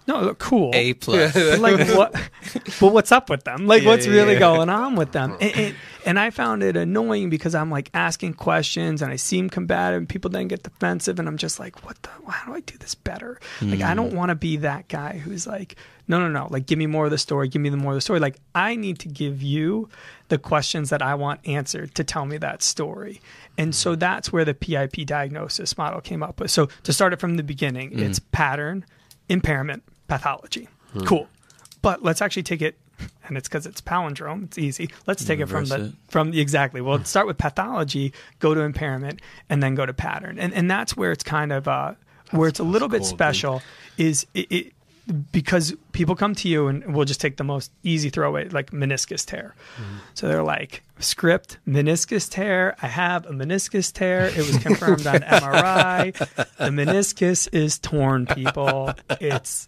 no, 0.07 0.35
cool. 0.35 0.71
A 0.75 0.95
plus. 0.95 1.35
But 1.35 1.59
like 1.61 1.89
what? 1.97 2.13
but 2.81 2.93
what's 2.93 3.13
up 3.13 3.29
with 3.31 3.45
them? 3.45 3.67
Like 3.67 3.83
Yeah, 3.83 3.89
what's 3.91 4.07
yeah, 4.07 4.13
really 4.13 4.33
yeah. 4.35 4.39
going 4.41 4.69
on 4.71 4.97
with 4.97 5.13
them? 5.13 5.37
And, 5.41 5.55
and, 5.57 5.77
and 6.07 6.19
I 6.19 6.31
found 6.31 6.63
it 6.63 6.77
annoying 6.77 7.29
because 7.31 7.55
I'm 7.55 7.71
like 7.71 7.91
asking 7.95 8.35
questions 8.35 9.03
and 9.03 9.13
I 9.13 9.17
seem 9.17 9.51
combative. 9.51 9.99
and 9.99 10.09
People 10.09 10.31
then 10.31 10.49
get 10.49 10.63
defensive, 10.63 11.19
and 11.19 11.29
I'm 11.29 11.37
just 11.37 11.61
like, 11.61 11.85
what 11.85 12.01
the? 12.03 12.09
How 12.31 12.53
do 12.53 12.57
I 12.57 12.61
do 12.61 12.79
this 12.79 12.95
better? 12.95 13.39
Like 13.61 13.83
I 13.83 13.91
Hmm. 13.91 13.97
don't 13.97 14.15
want 14.15 14.31
to 14.31 14.35
be 14.37 14.57
that 14.59 14.89
guy 14.89 15.19
who's 15.19 15.47
like, 15.47 15.77
no, 16.09 16.19
no, 16.19 16.29
no. 16.29 16.49
Like 16.51 16.67
give 16.67 16.79
me 16.79 16.87
more 16.87 17.05
of 17.05 17.11
the 17.11 17.19
story. 17.19 17.49
Give 17.49 17.61
me 17.61 17.69
the 17.69 17.77
more 17.77 17.93
of 17.93 17.97
the 17.97 18.01
story. 18.01 18.21
Like 18.21 18.39
I 18.55 18.77
need 18.77 18.99
to 19.01 19.09
give 19.09 19.43
you 19.43 19.89
the 20.31 20.39
questions 20.39 20.91
that 20.91 21.03
I 21.03 21.15
want 21.15 21.41
answered 21.47 21.95
to 21.97 22.05
tell 22.05 22.25
me 22.25 22.39
that 22.39 22.63
story. 22.63 23.21
And 23.59 23.75
so 23.75 23.93
mm-hmm. 23.93 23.99
that's 23.99 24.33
where 24.33 24.45
the 24.45 24.55
PIP 24.55 25.05
diagnosis 25.05 25.77
model 25.77 26.01
came 26.01 26.23
up 26.23 26.41
with. 26.41 26.51
So 26.51 26.69
to 26.85 26.93
start 26.93 27.13
it 27.13 27.21
from 27.21 27.37
the 27.37 27.43
beginning, 27.43 27.99
it's 27.99 28.19
mm-hmm. 28.19 28.31
pattern, 28.31 28.87
impairment, 29.29 29.83
pathology. 30.09 30.69
Hmm. 30.93 31.05
Cool. 31.05 31.29
But 31.83 32.03
let's 32.03 32.23
actually 32.23 32.45
take 32.45 32.63
it 32.63 32.79
and 33.27 33.37
it's 33.37 33.49
because 33.49 33.67
it's 33.67 33.81
palindrome. 33.81 34.45
It's 34.45 34.59
easy. 34.59 34.91
Let's 35.07 35.25
take 35.25 35.41
it 35.41 35.47
from 35.47 35.65
the 35.67 35.87
it. 35.87 35.93
from 36.09 36.33
the 36.33 36.41
exactly. 36.41 36.81
Well, 36.81 37.03
start 37.05 37.27
with 37.27 37.39
pathology, 37.39 38.13
go 38.41 38.55
to 38.55 38.61
impairment, 38.61 39.21
and 39.49 39.63
then 39.63 39.75
go 39.75 39.87
to 39.87 39.95
pattern. 39.95 40.39
And 40.39 40.53
and 40.53 40.71
that's 40.71 40.97
where 40.97 41.13
it's 41.13 41.23
kind 41.23 41.53
of 41.53 41.67
uh, 41.67 41.95
where 42.33 42.49
it's 42.49 42.59
a 42.59 42.65
little 42.65 42.89
bit 42.89 42.99
cool, 42.99 43.09
dude. 43.09 43.17
special. 43.17 43.63
Is 43.97 44.27
it, 44.35 44.53
it 44.53 44.73
because 45.11 45.75
people 45.93 46.15
come 46.17 46.35
to 46.37 46.49
you 46.49 46.69
and 46.69 46.95
we'll 46.95 47.05
just 47.05 47.21
take 47.21 47.37
the 47.37 47.45
most 47.45 47.71
easy 47.83 48.11
throwaway 48.11 48.49
like 48.49 48.71
meniscus 48.71 49.25
tear. 49.27 49.55
Mm-hmm. 49.77 49.97
So 50.15 50.29
they're 50.29 50.43
like 50.43 50.83
script 50.99 51.59
meniscus 51.67 52.31
tear. 52.31 52.77
I 52.83 52.87
have 52.89 53.27
a 53.27 53.31
meniscus 53.33 53.93
tear. 53.93 54.27
It 54.27 54.39
was 54.39 54.59
confirmed 54.59 55.07
on 55.07 55.21
MRI. 55.21 56.13
The 56.57 56.65
meniscus 56.71 57.49
is 57.53 57.79
torn. 57.79 58.27
People, 58.27 58.93
it's 59.21 59.67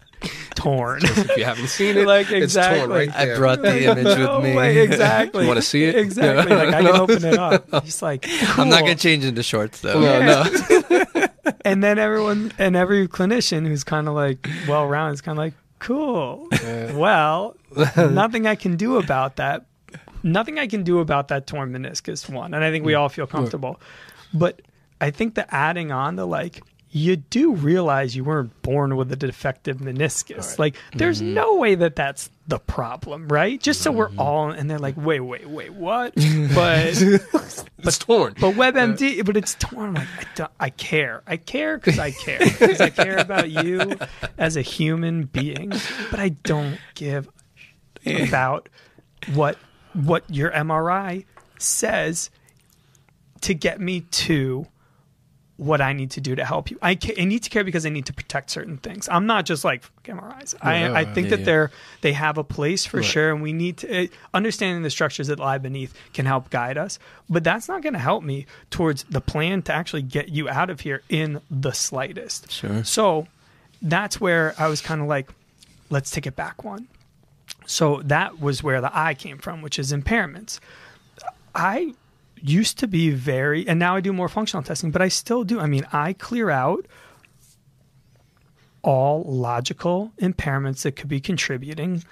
torn. 0.55 1.01
If 1.03 1.37
you 1.37 1.43
haven't 1.43 1.67
seen 1.67 1.97
it, 1.97 2.07
Like, 2.07 2.31
it's 2.31 2.53
torn 2.53 2.65
exactly. 2.65 2.95
right 3.07 3.15
I 3.15 3.35
brought 3.37 3.61
the 3.61 3.83
image 3.91 4.03
No 4.17 4.37
with 4.39 4.45
me. 4.45 4.55
way, 4.55 4.77
exactly. 4.83 5.43
You 5.43 5.47
wanna 5.49 5.61
see 5.61 5.83
it? 5.83 5.95
Exactly. 5.95 6.55
Like 6.55 6.73
I 6.73 6.81
can 6.83 6.95
open 6.95 7.25
it 7.25 7.37
up. 7.37 7.83
He's 7.83 8.01
like, 8.01 8.25
I'm 8.57 8.69
not 8.69 8.81
gonna 8.81 8.95
change 8.95 9.25
into 9.25 9.43
shorts 9.43 9.81
though. 9.81 9.99
No, 9.99 10.43
no. 10.89 11.25
and 11.65 11.83
then 11.83 11.97
everyone 11.99 12.51
and 12.57 12.75
every 12.75 13.07
clinician 13.07 13.67
who's 13.67 13.83
kind 13.83 14.07
of 14.07 14.13
like 14.13 14.47
well 14.67 14.87
rounded 14.87 15.13
is 15.13 15.21
kind 15.21 15.37
of 15.37 15.43
like 15.43 15.53
cool. 15.79 16.47
Well 16.93 17.55
nothing 17.97 18.47
i 18.47 18.55
can 18.55 18.75
do 18.77 18.97
about 18.97 19.35
that. 19.37 19.65
Nothing 20.23 20.57
i 20.59 20.67
can 20.67 20.83
do 20.83 20.99
about 20.99 21.27
that 21.29 21.47
torn 21.47 21.71
meniscus 21.71 22.29
one. 22.29 22.53
And 22.53 22.63
i 22.63 22.71
think 22.71 22.85
we 22.85 22.93
all 22.93 23.09
feel 23.09 23.27
comfortable. 23.27 23.79
But 24.33 24.61
i 25.01 25.11
think 25.11 25.35
the 25.35 25.53
adding 25.53 25.91
on 25.91 26.15
the 26.15 26.25
like 26.25 26.61
you 26.95 27.15
do 27.15 27.53
realize 27.53 28.15
you 28.15 28.23
weren't 28.23 28.61
born 28.61 28.95
with 28.95 29.11
a 29.11 29.15
defective 29.15 29.77
meniscus 29.77 30.59
like 30.59 30.75
there's 30.93 31.21
mm-hmm. 31.21 31.33
no 31.33 31.55
way 31.55 31.75
that 31.75 31.95
that's 31.95 32.29
the 32.47 32.59
problem 32.59 33.27
right 33.27 33.61
just 33.61 33.81
so 33.81 33.91
we're 33.91 34.09
mm-hmm. 34.09 34.19
all 34.19 34.49
and 34.51 34.69
they're 34.69 34.79
like 34.79 34.95
wait 34.97 35.21
wait 35.21 35.49
wait 35.49 35.73
what 35.73 36.13
but 36.53 37.01
it's 37.87 37.97
torn. 37.97 38.33
but 38.39 38.53
WebMD, 38.53 39.25
but 39.25 39.37
it's 39.37 39.55
torn. 39.55 39.89
I'm 39.89 39.93
like, 39.95 40.07
I, 40.19 40.27
don't, 40.35 40.51
I 40.59 40.69
care. 40.69 41.23
I 41.27 41.37
care 41.37 41.77
because 41.77 41.99
I 41.99 42.11
care. 42.11 42.39
Because 42.39 42.81
I 42.81 42.89
care 42.89 43.17
about 43.17 43.49
you 43.49 43.97
as 44.37 44.57
a 44.57 44.61
human 44.61 45.25
being. 45.25 45.69
But 46.09 46.19
I 46.19 46.29
don't 46.29 46.79
give 46.95 47.29
about 48.05 48.69
what 49.33 49.57
what 49.93 50.23
your 50.29 50.51
MRI 50.51 51.25
says 51.57 52.29
to 53.41 53.53
get 53.53 53.79
me 53.79 54.01
to 54.01 54.67
what 55.57 55.81
I 55.81 55.93
need 55.93 56.09
to 56.11 56.21
do 56.21 56.33
to 56.35 56.43
help 56.43 56.71
you. 56.71 56.79
I, 56.81 56.95
ca- 56.95 57.13
I 57.19 57.25
need 57.25 57.43
to 57.43 57.49
care 57.51 57.63
because 57.63 57.85
I 57.85 57.89
need 57.89 58.07
to 58.07 58.13
protect 58.13 58.49
certain 58.49 58.77
things. 58.77 59.07
I'm 59.07 59.27
not 59.27 59.45
just 59.45 59.63
like 59.63 59.83
MRIs. 60.03 60.55
I, 60.61 61.01
I 61.01 61.05
think 61.05 61.25
Yeah, 61.25 61.29
that 61.31 61.39
yeah. 61.41 61.45
they're 61.45 61.71
they 62.01 62.13
have 62.13 62.39
a 62.39 62.43
place 62.43 62.85
for 62.87 63.03
sure, 63.03 63.31
and 63.31 63.41
we 63.41 63.53
need 63.53 63.77
to 63.77 64.05
uh, 64.05 64.07
understanding 64.33 64.81
the 64.81 64.89
structures 64.89 65.27
that 65.27 65.37
lie 65.39 65.59
beneath 65.59 65.93
can 66.13 66.25
help 66.25 66.49
guide 66.49 66.77
us. 66.79 66.97
But 67.29 67.43
that's 67.43 67.67
not 67.67 67.83
going 67.83 67.93
to 67.93 67.99
help 67.99 68.23
me 68.23 68.47
towards 68.71 69.03
the 69.03 69.21
plan 69.21 69.61
to 69.63 69.73
actually 69.73 70.01
get 70.01 70.29
you 70.29 70.49
out 70.49 70.71
of 70.71 70.79
here 70.79 71.03
in 71.07 71.39
the 71.51 71.71
slightest. 71.71 72.51
Sure. 72.51 72.83
So 72.83 73.27
that's 73.81 74.19
where 74.19 74.55
I 74.57 74.67
was 74.67 74.81
kind 74.81 75.01
of 75.01 75.07
like, 75.07 75.29
let's 75.91 76.09
take 76.09 76.25
it 76.25 76.35
back 76.35 76.63
one. 76.63 76.87
So 77.67 78.01
that 78.05 78.41
was 78.41 78.63
where 78.63 78.81
the 78.81 78.89
I 78.91 79.13
came 79.13 79.37
from, 79.37 79.61
which 79.61 79.77
is 79.77 79.93
impairments. 79.93 80.59
I 81.55 81.93
used 82.43 82.77
to 82.79 82.87
be 82.87 83.09
very, 83.09 83.67
and 83.67 83.79
now 83.79 83.95
I 83.95 84.01
do 84.01 84.11
more 84.11 84.29
functional 84.29 84.63
testing, 84.63 84.91
but 84.91 85.01
I 85.01 85.07
still 85.07 85.43
do. 85.43 85.59
I 85.59 85.65
mean, 85.65 85.87
I 85.91 86.13
clear 86.13 86.49
out 86.49 86.85
all 88.81 89.23
logical 89.23 90.11
impairments 90.19 90.81
that 90.81 90.97
could 90.97 91.07
be 91.07 91.21
contributing 91.21 92.03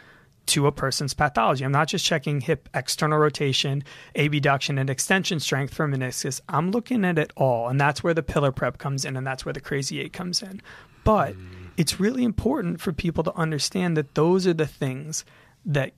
to 0.48 0.68
a 0.68 0.72
person's 0.72 1.14
pathology. 1.14 1.66
I'm 1.66 1.72
not 1.72 1.90
just 1.90 2.06
checking 2.06 2.42
hip 2.42 2.70
external 2.74 3.20
rotation, 3.20 3.84
abduction, 4.16 4.78
and 4.78 4.90
extension 4.90 5.40
strength 5.40 5.74
for 5.74 5.88
meniscus. 5.88 6.40
I'm 6.48 6.72
looking 6.72 7.04
at 7.04 7.20
it 7.20 7.32
all, 7.36 7.68
and 7.68 7.80
that's 7.80 8.04
where 8.04 8.14
the 8.14 8.24
pillar 8.24 8.52
prep 8.52 8.78
comes 8.78 9.04
in, 9.04 9.18
and 9.18 9.28
that's 9.28 9.46
where 9.46 9.54
the 9.54 9.62
crazy 9.62 10.00
eight 10.00 10.14
comes 10.14 10.42
in. 10.42 10.62
But 11.04 11.36
mm. 11.36 11.72
it's 11.78 12.00
really 12.00 12.24
important 12.24 12.80
for 12.80 12.94
people 12.94 13.24
to 13.26 13.36
understand 13.36 13.98
that 13.98 14.16
those 14.16 14.48
are 14.48 14.54
the 14.54 14.68
things 14.68 15.26
that 15.66 15.92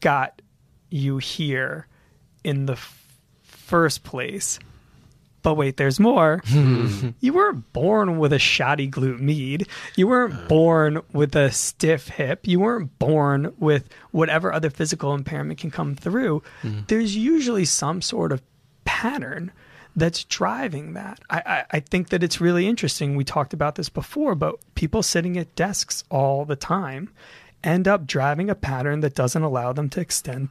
got 0.00 0.42
you 0.90 1.18
here 1.18 1.86
in 2.44 2.66
the 2.66 2.78
first 3.68 4.02
place. 4.02 4.58
But 5.42 5.54
wait, 5.54 5.76
there's 5.76 6.00
more. 6.00 6.42
you 7.20 7.32
weren't 7.32 7.72
born 7.72 8.18
with 8.18 8.32
a 8.32 8.38
shoddy 8.38 8.90
glute 8.90 9.20
med. 9.20 9.68
You 9.94 10.08
weren't 10.08 10.48
born 10.48 11.00
with 11.12 11.36
a 11.36 11.52
stiff 11.52 12.08
hip. 12.08 12.46
You 12.46 12.60
weren't 12.60 12.98
born 12.98 13.54
with 13.58 13.88
whatever 14.10 14.52
other 14.52 14.70
physical 14.70 15.14
impairment 15.14 15.60
can 15.60 15.70
come 15.70 15.94
through. 15.94 16.42
Mm-hmm. 16.62 16.80
There's 16.88 17.16
usually 17.16 17.64
some 17.64 18.02
sort 18.02 18.32
of 18.32 18.42
pattern 18.84 19.52
that's 19.94 20.24
driving 20.24 20.94
that. 20.94 21.20
I, 21.30 21.42
I, 21.46 21.64
I 21.72 21.80
think 21.80 22.08
that 22.08 22.22
it's 22.22 22.40
really 22.40 22.66
interesting. 22.66 23.16
We 23.16 23.24
talked 23.24 23.52
about 23.52 23.76
this 23.76 23.88
before, 23.88 24.34
but 24.34 24.56
people 24.74 25.02
sitting 25.02 25.36
at 25.38 25.54
desks 25.54 26.04
all 26.10 26.44
the 26.44 26.56
time 26.56 27.10
end 27.64 27.88
up 27.88 28.06
driving 28.06 28.50
a 28.50 28.54
pattern 28.54 29.00
that 29.00 29.14
doesn't 29.14 29.42
allow 29.42 29.72
them 29.72 29.88
to 29.90 30.00
extend 30.00 30.50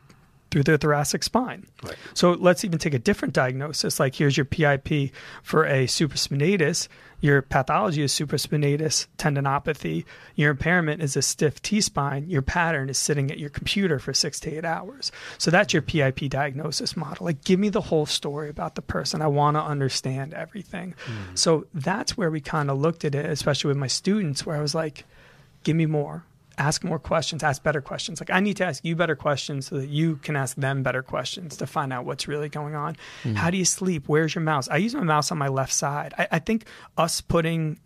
through 0.51 0.63
their 0.63 0.77
thoracic 0.77 1.23
spine. 1.23 1.65
So 2.13 2.31
let's 2.31 2.63
even 2.63 2.79
take 2.79 2.93
a 2.93 2.99
different 2.99 3.33
diagnosis. 3.33 3.99
Like 3.99 4.15
here's 4.15 4.37
your 4.37 4.45
PIP 4.45 5.11
for 5.43 5.65
a 5.65 5.85
supraspinatus. 5.85 6.87
Your 7.19 7.41
pathology 7.41 8.03
is 8.03 8.13
supraspinatus 8.13 9.07
tendinopathy. 9.17 10.05
Your 10.35 10.51
impairment 10.51 11.01
is 11.01 11.17
a 11.17 11.21
stiff 11.21 11.61
T 11.61 11.81
spine. 11.81 12.29
Your 12.29 12.43
pattern 12.43 12.89
is 12.89 12.97
sitting 12.97 13.31
at 13.31 13.39
your 13.39 13.49
computer 13.49 13.97
for 13.99 14.13
six 14.13 14.39
to 14.41 14.53
eight 14.55 14.65
hours. 14.65 15.11
So 15.37 15.49
that's 15.49 15.73
your 15.73 15.81
PIP 15.81 16.29
diagnosis 16.29 16.95
model. 16.95 17.25
Like 17.25 17.43
give 17.43 17.59
me 17.59 17.69
the 17.69 17.81
whole 17.81 18.05
story 18.05 18.49
about 18.49 18.75
the 18.75 18.81
person. 18.81 19.21
I 19.21 19.27
want 19.27 19.57
to 19.57 19.61
understand 19.61 20.33
everything. 20.33 20.93
Mm-hmm. 21.05 21.35
So 21.35 21.65
that's 21.73 22.15
where 22.15 22.29
we 22.29 22.39
kind 22.39 22.69
of 22.69 22.77
looked 22.77 23.03
at 23.03 23.15
it, 23.15 23.25
especially 23.25 23.69
with 23.69 23.77
my 23.77 23.87
students, 23.87 24.45
where 24.45 24.55
I 24.55 24.61
was 24.61 24.75
like, 24.75 25.03
give 25.63 25.75
me 25.75 25.87
more 25.87 26.23
ask 26.57 26.83
more 26.83 26.99
questions 26.99 27.43
ask 27.43 27.63
better 27.63 27.81
questions 27.81 28.19
like 28.19 28.31
i 28.31 28.39
need 28.39 28.57
to 28.57 28.65
ask 28.65 28.83
you 28.83 28.95
better 28.95 29.15
questions 29.15 29.67
so 29.67 29.77
that 29.77 29.89
you 29.89 30.17
can 30.17 30.35
ask 30.35 30.55
them 30.55 30.83
better 30.83 31.03
questions 31.03 31.57
to 31.57 31.67
find 31.67 31.93
out 31.93 32.05
what's 32.05 32.27
really 32.27 32.49
going 32.49 32.75
on 32.75 32.95
mm-hmm. 33.23 33.35
how 33.35 33.49
do 33.49 33.57
you 33.57 33.65
sleep 33.65 34.07
where's 34.07 34.35
your 34.35 34.43
mouse 34.43 34.67
i 34.69 34.77
use 34.77 34.95
my 34.95 35.03
mouse 35.03 35.31
on 35.31 35.37
my 35.37 35.47
left 35.47 35.73
side 35.73 36.13
i, 36.17 36.27
I 36.31 36.39
think 36.39 36.65
us 36.97 37.21
putting 37.21 37.79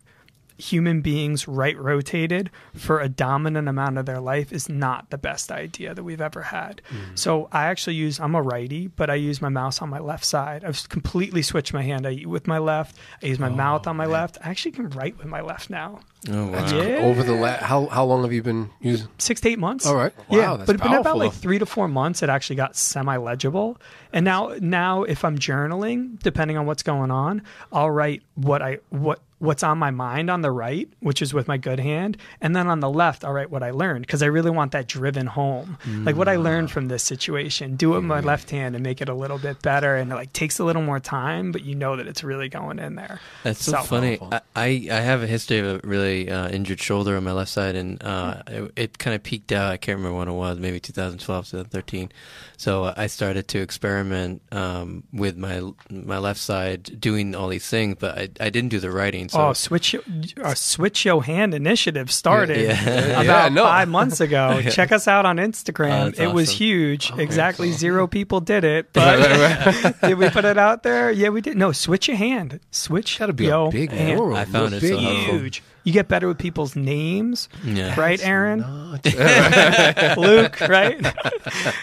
human 0.62 1.00
beings 1.00 1.48
right 1.48 1.76
rotated 1.76 2.50
for 2.74 3.00
a 3.00 3.08
dominant 3.08 3.68
amount 3.68 3.98
of 3.98 4.06
their 4.06 4.20
life 4.20 4.52
is 4.52 4.68
not 4.68 5.10
the 5.10 5.18
best 5.18 5.50
idea 5.50 5.94
that 5.94 6.04
we've 6.04 6.20
ever 6.20 6.42
had. 6.42 6.80
Mm-hmm. 6.88 7.16
So 7.16 7.48
I 7.50 7.64
actually 7.66 7.96
use 7.96 8.20
I'm 8.20 8.34
a 8.34 8.42
righty, 8.42 8.86
but 8.86 9.10
I 9.10 9.14
use 9.14 9.42
my 9.42 9.48
mouse 9.48 9.82
on 9.82 9.88
my 9.88 9.98
left 9.98 10.24
side. 10.24 10.64
I've 10.64 10.88
completely 10.88 11.42
switched 11.42 11.72
my 11.72 11.82
hand. 11.82 12.06
I 12.06 12.12
eat 12.12 12.28
with 12.28 12.46
my 12.46 12.58
left. 12.58 12.96
I 13.22 13.26
use 13.26 13.38
my 13.38 13.48
oh, 13.48 13.54
mouth 13.54 13.86
on 13.86 13.96
my 13.96 14.06
left. 14.06 14.38
I 14.44 14.50
actually 14.50 14.72
can 14.72 14.90
write 14.90 15.18
with 15.18 15.26
my 15.26 15.40
left 15.40 15.68
now. 15.68 16.00
Oh 16.30 16.46
wow. 16.46 16.66
Yeah. 16.66 16.98
Over 16.98 17.22
the 17.24 17.32
la- 17.32 17.56
how 17.56 17.86
how 17.86 18.04
long 18.04 18.22
have 18.22 18.32
you 18.32 18.42
been 18.42 18.70
using? 18.80 19.08
Six 19.18 19.40
to 19.40 19.48
eight 19.48 19.58
months. 19.58 19.86
All 19.86 19.96
right. 19.96 20.12
yeah, 20.30 20.38
Wow, 20.38 20.56
that's 20.58 20.66
but, 20.68 20.78
but 20.78 21.00
about 21.00 21.18
like 21.18 21.32
three 21.32 21.58
to 21.58 21.66
four 21.66 21.88
months, 21.88 22.22
it 22.22 22.28
actually 22.28 22.56
got 22.56 22.76
semi-legible. 22.76 23.78
And 24.12 24.24
now, 24.24 24.54
now 24.60 25.02
if 25.02 25.24
I'm 25.24 25.38
journaling, 25.38 26.20
depending 26.22 26.56
on 26.56 26.66
what's 26.66 26.82
going 26.82 27.10
on, 27.10 27.42
I'll 27.72 27.90
write 27.90 28.22
what 28.34 28.62
I 28.62 28.78
what 28.90 29.20
what's 29.42 29.64
on 29.64 29.76
my 29.76 29.90
mind 29.90 30.30
on 30.30 30.40
the 30.40 30.50
right, 30.52 30.88
which 31.00 31.20
is 31.20 31.34
with 31.34 31.48
my 31.48 31.56
good 31.56 31.80
hand, 31.80 32.16
and 32.40 32.54
then 32.54 32.68
on 32.68 32.78
the 32.78 32.88
left, 32.88 33.24
I'll 33.24 33.32
write 33.32 33.50
what 33.50 33.64
I 33.64 33.72
learned 33.72 34.06
because 34.06 34.22
I 34.22 34.26
really 34.26 34.50
want 34.50 34.70
that 34.72 34.86
driven 34.86 35.26
home, 35.26 35.78
like 36.04 36.14
what 36.14 36.28
I 36.28 36.36
mm. 36.36 36.44
learned 36.44 36.70
from 36.70 36.86
this 36.86 37.02
situation. 37.02 37.74
Do 37.74 37.94
it 37.94 37.96
with 37.96 38.04
my 38.04 38.20
mm. 38.20 38.24
left 38.24 38.50
hand 38.50 38.76
and 38.76 38.84
make 38.84 39.00
it 39.00 39.08
a 39.08 39.14
little 39.14 39.38
bit 39.38 39.60
better, 39.60 39.96
and 39.96 40.12
it 40.12 40.14
like 40.14 40.32
takes 40.32 40.60
a 40.60 40.64
little 40.64 40.82
more 40.82 41.00
time, 41.00 41.50
but 41.50 41.64
you 41.64 41.74
know 41.74 41.96
that 41.96 42.06
it's 42.06 42.22
really 42.22 42.48
going 42.48 42.78
in 42.78 42.94
there. 42.94 43.20
That's 43.42 43.64
so, 43.64 43.72
So- 43.72 43.82
funny. 43.82 44.18
I, 44.20 44.40
I 44.54 44.88
I 44.92 45.00
have 45.00 45.24
a 45.24 45.26
history 45.26 45.58
of 45.58 45.66
a 45.66 45.86
really 45.86 46.11
uh, 46.12 46.48
injured 46.48 46.80
shoulder 46.80 47.16
on 47.16 47.24
my 47.24 47.32
left 47.32 47.50
side, 47.50 47.74
and 47.74 48.02
uh, 48.02 48.42
it, 48.46 48.72
it 48.76 48.98
kind 48.98 49.14
of 49.14 49.22
peaked 49.22 49.52
out. 49.52 49.72
I 49.72 49.76
can't 49.76 49.96
remember 49.98 50.18
when 50.18 50.28
it 50.28 50.32
was, 50.32 50.58
maybe 50.58 50.78
2012, 50.80 51.44
2013. 51.46 52.10
So 52.56 52.84
uh, 52.84 52.94
I 52.96 53.08
started 53.08 53.48
to 53.48 53.58
experiment 53.60 54.40
um, 54.52 55.02
with 55.12 55.36
my 55.36 55.62
my 55.90 56.18
left 56.18 56.38
side, 56.40 57.00
doing 57.00 57.34
all 57.34 57.48
these 57.48 57.66
things, 57.68 57.96
but 57.98 58.16
I, 58.16 58.28
I 58.38 58.50
didn't 58.50 58.68
do 58.70 58.78
the 58.78 58.90
writing. 58.90 59.28
So 59.28 59.48
Oh, 59.48 59.52
switch 59.52 59.92
your, 59.92 60.02
our 60.44 60.54
switch 60.54 61.04
your 61.04 61.24
hand 61.24 61.54
initiative 61.54 62.10
started 62.12 62.58
Yeah. 62.60 62.82
about 63.22 63.24
Yeah, 63.24 63.48
know. 63.48 63.64
five 63.64 63.88
months 63.88 64.20
ago. 64.20 64.62
Check 64.70 64.92
us 64.92 65.08
out 65.08 65.26
on 65.26 65.38
Instagram. 65.38 66.14
Oh, 66.18 66.22
it 66.22 66.32
was 66.32 66.48
awesome. 66.50 66.56
huge. 66.58 67.12
exactly 67.18 67.72
zero 67.72 68.06
people 68.06 68.40
did 68.40 68.62
it, 68.64 68.90
but 68.92 70.00
did 70.02 70.18
we 70.18 70.28
put 70.30 70.44
it 70.44 70.58
out 70.58 70.82
there? 70.84 71.10
Yeah, 71.10 71.30
we 71.30 71.40
did. 71.40 71.56
No, 71.56 71.72
switch 71.72 72.06
your 72.06 72.16
hand. 72.16 72.60
Switch. 72.70 73.18
Gotta 73.18 73.32
be 73.32 73.46
yo 73.46 73.66
a 73.66 73.70
big 73.72 73.90
hand. 73.90 74.20
world. 74.20 74.36
I 74.38 74.44
found 74.44 74.74
it 74.74 74.80
so 74.82 74.98
helpful. 74.98 75.62
You 75.84 75.92
get 75.92 76.06
better 76.08 76.28
with 76.28 76.38
people's 76.38 76.76
names, 76.76 77.48
Yeah. 77.64 77.98
right, 77.98 78.22
Aaron? 78.24 78.60
Luke, 80.16 80.60
right? 80.60 80.98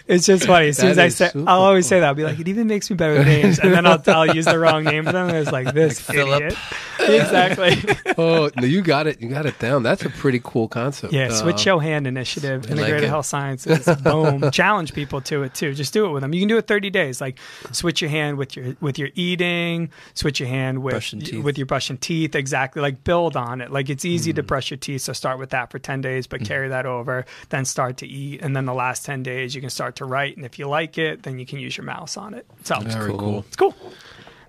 it's 0.08 0.26
just 0.26 0.45
funny. 0.45 0.70
As 0.70 0.78
soon 0.78 0.89
as 0.91 0.97
I 0.97 1.10
say, 1.10 1.32
I'll 1.36 1.62
always 1.62 1.86
say 1.88 2.00
that. 2.00 2.06
I'll 2.08 2.14
be 2.14 2.24
like, 2.24 2.39
it 2.39 2.47
even 2.47 2.68
makes 2.68 2.89
me 2.89 2.95
better 2.95 3.16
with 3.16 3.28
names, 3.28 3.60
and 3.60 3.74
then 3.74 3.86
I'll, 3.86 4.02
I'll 4.08 4.34
use 4.34 4.45
the 4.45 4.58
wrong 4.60 4.84
name 4.84 5.06
for 5.06 5.12
them. 5.12 5.28
And 5.30 5.38
it's 5.38 5.52
like 5.52 5.74
this 5.74 6.00
Philip. 6.00 6.41
idiot. 6.43 6.58
Exactly. 7.00 7.76
Oh 8.18 8.50
no, 8.58 8.66
you 8.66 8.82
got 8.82 9.08
it. 9.08 9.22
You 9.22 9.30
got 9.30 9.45
it 9.45 9.58
down. 9.60 9.82
That's 9.82 10.04
a 10.04 10.10
pretty 10.10 10.41
cool 10.43 10.68
concept. 10.68 11.14
Yeah, 11.14 11.28
Uh, 11.28 11.32
switch 11.32 11.66
your 11.66 11.82
hand 11.82 12.06
initiative, 12.06 12.64
like 12.64 12.72
integrated 12.72 13.04
it. 13.06 13.08
health 13.08 13.28
sciences. 13.28 13.86
Boom. 14.02 14.52
Challenge 14.52 14.93
people 14.93 15.22
to 15.22 15.43
it 15.43 15.54
too. 15.54 15.74
Just 15.74 15.93
do 15.93 16.06
it 16.06 16.10
with 16.10 16.22
them. 16.22 16.34
You 16.34 16.41
can 16.41 16.50
do 16.50 16.58
it 16.58 16.68
30 16.68 16.89
days. 16.89 17.22
Like 17.22 17.38
switch 17.72 18.02
your 18.02 18.10
hand 18.10 18.38
with 18.38 18.58
your 18.58 18.76
with 18.82 19.00
your 19.00 19.08
eating, 19.16 19.89
switch 20.16 20.41
your 20.41 20.50
hand 20.50 20.84
with 20.84 21.14
with 21.43 21.58
your 21.58 21.66
brushing 21.66 21.97
teeth. 21.97 22.36
Exactly. 22.36 22.82
Like 22.82 23.06
build 23.06 23.38
on 23.38 23.62
it. 23.62 23.72
Like 23.72 23.88
it's 23.89 24.05
easy 24.05 24.31
Mm. 24.31 24.37
to 24.37 24.43
brush 24.43 24.71
your 24.71 24.77
teeth, 24.77 25.01
so 25.01 25.13
start 25.13 25.39
with 25.39 25.49
that 25.51 25.71
for 25.71 25.79
10 25.79 26.01
days, 26.01 26.27
but 26.27 26.41
carry 26.45 26.69
that 26.69 26.85
over, 26.85 27.25
then 27.49 27.65
start 27.65 27.97
to 27.97 28.07
eat, 28.07 28.41
and 28.41 28.55
then 28.55 28.65
the 28.65 28.73
last 28.73 29.05
10 29.05 29.23
days 29.23 29.55
you 29.55 29.61
can 29.61 29.69
start 29.69 29.95
to 29.97 30.05
write, 30.05 30.35
and 30.37 30.45
if 30.45 30.59
you 30.59 30.67
like 30.67 30.97
it, 30.97 31.23
then 31.23 31.39
you 31.39 31.45
can 31.45 31.59
use 31.59 31.75
your 31.77 31.85
mouse 31.85 32.17
on 32.17 32.33
it. 32.33 32.45
So 32.63 32.79
Very 32.81 33.11
cool. 33.11 33.39
it's 33.47 33.55
cool. 33.55 33.75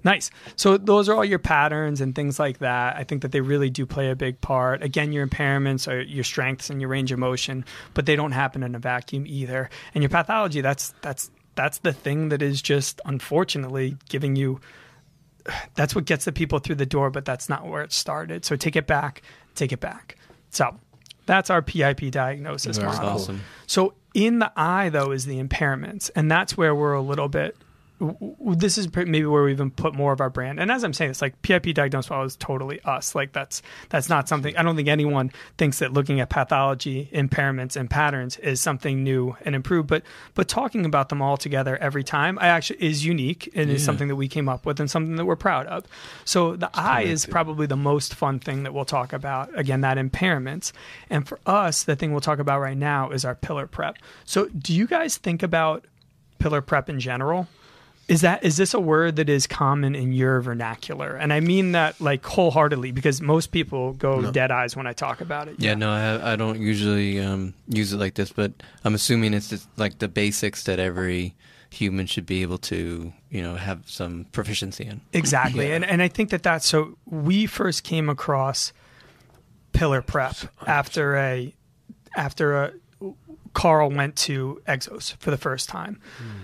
Nice. 0.02 0.30
So 0.56 0.78
those 0.78 1.10
are 1.10 1.14
all 1.14 1.24
your 1.26 1.38
patterns 1.38 2.00
and 2.00 2.14
things 2.14 2.38
like 2.38 2.58
that. 2.60 2.96
I 2.96 3.04
think 3.04 3.20
that 3.20 3.32
they 3.32 3.42
really 3.42 3.68
do 3.68 3.84
play 3.84 4.10
a 4.10 4.16
big 4.16 4.40
part. 4.40 4.82
Again, 4.82 5.12
your 5.12 5.26
impairments 5.26 5.86
are 5.92 6.00
your 6.00 6.24
strengths 6.24 6.70
and 6.70 6.80
your 6.80 6.88
range 6.88 7.12
of 7.12 7.18
motion, 7.18 7.66
but 7.92 8.06
they 8.06 8.16
don't 8.16 8.32
happen 8.32 8.62
in 8.62 8.74
a 8.74 8.78
vacuum 8.78 9.24
either. 9.26 9.68
And 9.94 10.02
your 10.02 10.08
pathology, 10.08 10.62
that's 10.62 10.94
that's 11.02 11.30
that's 11.54 11.78
the 11.78 11.92
thing 11.92 12.30
that 12.30 12.40
is 12.40 12.62
just 12.62 13.02
unfortunately 13.04 13.96
giving 14.08 14.36
you 14.36 14.60
that's 15.74 15.94
what 15.94 16.04
gets 16.04 16.24
the 16.24 16.32
people 16.32 16.58
through 16.58 16.76
the 16.76 16.86
door, 16.86 17.10
but 17.10 17.24
that's 17.24 17.48
not 17.48 17.66
where 17.66 17.82
it 17.82 17.92
started. 17.92 18.44
So 18.44 18.56
take 18.56 18.76
it 18.76 18.86
back, 18.86 19.22
take 19.54 19.72
it 19.72 19.80
back. 19.80 20.16
So 20.50 20.76
that's 21.26 21.50
our 21.50 21.62
PIP 21.62 22.10
diagnosis 22.10 22.78
Very 22.78 22.92
model. 22.92 23.10
awesome. 23.10 23.40
So 23.66 23.94
in 24.14 24.40
the 24.40 24.52
eye, 24.56 24.88
though, 24.88 25.12
is 25.12 25.26
the 25.26 25.42
impairments, 25.42 26.10
and 26.16 26.30
that's 26.30 26.56
where 26.56 26.74
we're 26.74 26.94
a 26.94 27.02
little 27.02 27.28
bit. 27.28 27.56
This 28.00 28.78
is 28.78 28.88
maybe 28.94 29.26
where 29.26 29.42
we 29.42 29.52
even 29.52 29.70
put 29.70 29.94
more 29.94 30.12
of 30.12 30.20
our 30.20 30.30
brand. 30.30 30.58
And 30.58 30.70
as 30.70 30.84
I'm 30.84 30.92
saying, 30.92 31.10
it's 31.10 31.20
like 31.20 31.40
PIP 31.42 31.74
diagnosis 31.74 32.10
model 32.10 32.24
is 32.24 32.36
totally 32.36 32.80
us. 32.82 33.14
Like 33.14 33.32
that's 33.32 33.62
that's 33.90 34.08
not 34.08 34.28
something. 34.28 34.56
I 34.56 34.62
don't 34.62 34.76
think 34.76 34.88
anyone 34.88 35.32
thinks 35.58 35.80
that 35.80 35.92
looking 35.92 36.20
at 36.20 36.30
pathology, 36.30 37.10
impairments, 37.12 37.76
and 37.76 37.90
patterns 37.90 38.38
is 38.38 38.60
something 38.60 39.04
new 39.04 39.36
and 39.42 39.54
improved. 39.54 39.88
But 39.88 40.02
but 40.34 40.48
talking 40.48 40.86
about 40.86 41.10
them 41.10 41.20
all 41.20 41.36
together 41.36 41.76
every 41.76 42.04
time, 42.04 42.38
I 42.40 42.48
actually 42.48 42.82
is 42.82 43.04
unique 43.04 43.50
and 43.54 43.70
is 43.70 43.84
something 43.84 44.08
that 44.08 44.16
we 44.16 44.28
came 44.28 44.48
up 44.48 44.64
with 44.64 44.80
and 44.80 44.90
something 44.90 45.16
that 45.16 45.24
we're 45.24 45.36
proud 45.36 45.66
of. 45.66 45.84
So 46.24 46.56
the 46.56 46.70
eye 46.72 47.02
is 47.02 47.26
probably 47.26 47.66
the 47.66 47.76
most 47.76 48.14
fun 48.14 48.38
thing 48.38 48.62
that 48.62 48.72
we'll 48.72 48.84
talk 48.84 49.12
about. 49.12 49.56
Again, 49.58 49.82
that 49.82 49.98
impairments. 49.98 50.72
And 51.10 51.26
for 51.28 51.38
us, 51.46 51.84
the 51.84 51.96
thing 51.96 52.12
we'll 52.12 52.20
talk 52.20 52.38
about 52.38 52.60
right 52.60 52.76
now 52.76 53.10
is 53.10 53.24
our 53.24 53.34
pillar 53.34 53.66
prep. 53.66 53.98
So 54.24 54.46
do 54.46 54.74
you 54.74 54.86
guys 54.86 55.16
think 55.16 55.42
about 55.42 55.84
pillar 56.38 56.62
prep 56.62 56.88
in 56.88 56.98
general? 57.00 57.48
Is 58.10 58.22
that 58.22 58.42
is 58.42 58.56
this 58.56 58.74
a 58.74 58.80
word 58.80 59.14
that 59.16 59.28
is 59.28 59.46
common 59.46 59.94
in 59.94 60.12
your 60.12 60.40
vernacular? 60.40 61.14
And 61.14 61.32
I 61.32 61.38
mean 61.38 61.72
that 61.72 62.00
like 62.00 62.26
wholeheartedly 62.26 62.90
because 62.90 63.20
most 63.20 63.52
people 63.52 63.92
go 63.92 64.32
dead 64.32 64.50
eyes 64.50 64.74
when 64.74 64.88
I 64.88 64.92
talk 64.92 65.20
about 65.20 65.46
it. 65.46 65.54
Yeah, 65.58 65.74
no, 65.74 65.92
I, 65.92 66.32
I 66.32 66.36
don't 66.36 66.58
usually 66.58 67.20
um, 67.20 67.54
use 67.68 67.92
it 67.92 67.98
like 67.98 68.14
this, 68.14 68.32
but 68.32 68.50
I'm 68.84 68.96
assuming 68.96 69.32
it's 69.32 69.48
just 69.48 69.68
like 69.76 70.00
the 70.00 70.08
basics 70.08 70.64
that 70.64 70.80
every 70.80 71.36
human 71.70 72.06
should 72.06 72.26
be 72.26 72.42
able 72.42 72.58
to, 72.58 73.12
you 73.30 73.42
know, 73.42 73.54
have 73.54 73.88
some 73.88 74.26
proficiency 74.32 74.86
in. 74.86 75.02
Exactly. 75.12 75.70
And 75.70 75.84
and 75.84 76.02
I 76.02 76.08
think 76.08 76.30
that 76.30 76.42
that's 76.42 76.66
so 76.66 76.98
we 77.06 77.46
first 77.46 77.84
came 77.84 78.08
across 78.08 78.72
pillar 79.72 80.02
prep 80.02 80.34
after 80.66 81.16
a 81.16 81.54
after 82.16 82.56
a 82.56 82.72
Carl 83.52 83.90
went 83.90 84.16
to 84.16 84.62
Exos 84.66 85.16
for 85.16 85.30
the 85.30 85.36
first 85.36 85.68
time. 85.68 86.00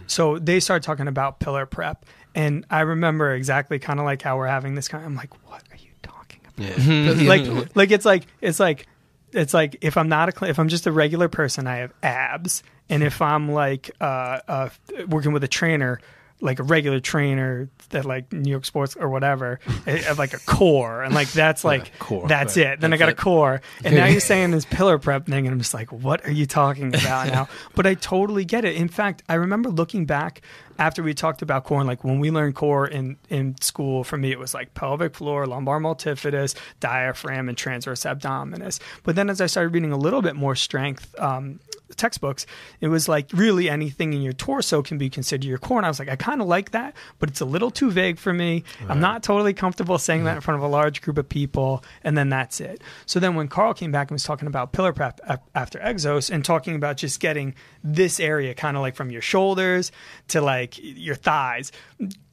So 0.07 0.39
they 0.39 0.61
started 0.61 0.85
talking 0.85 1.09
about 1.09 1.41
pillar 1.41 1.67
prep 1.67 2.05
and 2.35 2.67
I 2.71 2.81
remember 2.81 3.35
exactly 3.35 3.79
kind 3.79 3.99
of 3.99 4.05
like 4.05 4.23
how 4.23 4.37
we're 4.37 4.47
having 4.47 4.75
this 4.75 4.89
kind 4.89 5.05
I'm 5.05 5.17
like 5.17 5.33
what 5.49 5.63
are 5.71 5.77
you 5.77 5.91
talking 6.03 6.41
about? 6.57 6.79
Yeah. 6.79 7.29
like 7.29 7.75
like 7.77 7.91
it's 7.91 8.05
like 8.05 8.27
it's 8.41 8.61
like 8.61 8.87
it's 9.33 9.55
like 9.55 9.79
if 9.81 9.97
I'm 9.97 10.09
not 10.09 10.43
a 10.43 10.49
if 10.49 10.59
I'm 10.59 10.69
just 10.69 10.87
a 10.87 10.93
regular 10.93 11.29
person, 11.29 11.67
I 11.67 11.77
have 11.79 11.93
abs, 12.03 12.63
and 12.89 13.03
if 13.03 13.21
I'm 13.21 13.51
like 13.51 13.91
uh, 14.01 14.41
uh, 14.49 14.69
working 15.09 15.33
with 15.33 15.45
a 15.45 15.49
trainer, 15.49 16.01
like 16.41 16.59
a 16.59 16.63
regular 16.63 17.01
trainer 17.01 17.69
that 17.91 18.05
like 18.05 18.33
New 18.33 18.51
York 18.51 18.65
Sports 18.65 18.97
or 18.97 19.09
whatever, 19.09 19.61
I 19.87 19.93
have 19.93 20.19
like 20.19 20.35
a 20.35 20.39
core, 20.39 21.03
and 21.03 21.15
like 21.15 21.31
that's 21.33 21.65
like 21.65 21.99
core, 21.99 22.29
that's 22.29 22.57
right. 22.57 22.67
it. 22.67 22.81
Then 22.81 22.93
I 22.93 22.97
got 22.97 23.09
a 23.09 23.15
core, 23.15 23.61
and 23.85 23.95
now 23.95 24.07
you're 24.07 24.21
saying 24.33 24.51
this 24.51 24.65
pillar 24.65 24.99
prep 24.99 25.27
thing, 25.27 25.47
and 25.47 25.53
I'm 25.53 25.59
just 25.59 25.75
like, 25.75 25.93
what 25.93 26.27
are 26.27 26.33
you 26.33 26.47
talking 26.47 26.95
about 26.95 27.29
now? 27.29 27.49
But 27.75 27.87
I 27.87 27.95
totally 27.95 28.45
get 28.45 28.65
it. 28.65 28.77
In 28.77 28.89
fact, 28.89 29.23
I 29.29 29.35
remember 29.35 29.71
looking 29.71 30.07
back 30.07 30.41
after 30.79 31.03
we 31.03 31.15
talked 31.15 31.43
about 31.43 31.65
core, 31.65 31.81
and 31.81 31.89
like 31.89 32.05
when 32.05 32.21
we 32.21 32.31
learned 32.31 32.55
core 32.55 32.87
in 32.87 33.17
in 33.29 33.57
school, 33.61 34.05
for 34.05 34.17
me 34.17 34.31
it 34.31 34.39
was 34.39 34.55
like 34.55 34.75
pelvic 34.75 35.15
floor, 35.15 35.47
lumbar 35.47 35.81
multifidus, 35.81 36.55
diaphragm, 36.81 37.49
and 37.49 37.57
transverse 37.57 38.05
abdominis. 38.05 38.79
But 39.03 39.17
then 39.17 39.31
as 39.31 39.41
I 39.41 39.47
started 39.47 39.75
reading 39.75 39.93
a 39.93 39.97
little 39.97 40.23
bit 40.23 40.37
more 40.37 40.55
strength. 40.55 41.15
Um, 41.19 41.61
textbooks 41.95 42.47
it 42.81 42.89
was 42.89 43.09
like 43.09 43.29
really 43.33 43.71
anything 43.71 44.13
in 44.13 44.21
your 44.21 44.33
torso 44.33 44.83
can 44.83 44.99
be 44.99 45.09
considered 45.09 45.47
your 45.47 45.59
core 45.59 45.79
and 45.79 45.87
i 45.87 45.89
was 45.89 45.99
like 45.99 46.09
i 46.09 46.17
kind 46.17 46.41
of 46.41 46.49
like 46.49 46.73
that 46.73 46.95
but 47.19 47.31
it's 47.31 47.41
a 47.41 47.45
little 47.45 47.71
too 47.71 47.91
vague 47.91 48.19
for 48.19 48.33
me. 48.33 48.65
I'm 48.89 49.01
not 49.01 49.23
totally 49.23 49.55
comfortable 49.55 49.99
saying 49.99 50.25
that 50.25 50.37
in 50.37 50.41
front 50.41 50.59
of 50.59 50.65
a 50.65 50.69
large 50.69 51.01
group 51.03 51.19
of 51.19 51.29
people 51.29 51.85
and 52.03 52.17
then 52.17 52.29
that's 52.29 52.61
it. 52.61 52.83
So 53.07 53.21
then 53.21 53.35
when 53.35 53.49
carl 53.49 53.75
came 53.75 53.93
back 53.93 54.11
and 54.11 54.15
was 54.15 54.25
talking 54.25 54.49
about 54.49 54.73
pillar 54.73 54.93
prep 54.93 55.21
after 55.55 55.79
exos 55.79 56.31
and 56.31 56.45
talking 56.45 56.75
about 56.75 56.97
just 56.97 57.21
getting 57.21 57.55
this 57.95 58.19
area 58.21 58.55
kind 58.55 58.77
of 58.77 58.83
like 58.83 58.97
from 58.97 59.11
your 59.11 59.23
shoulders 59.23 59.93
to 60.29 60.41
like 60.41 60.75
your 60.79 61.15
thighs 61.15 61.73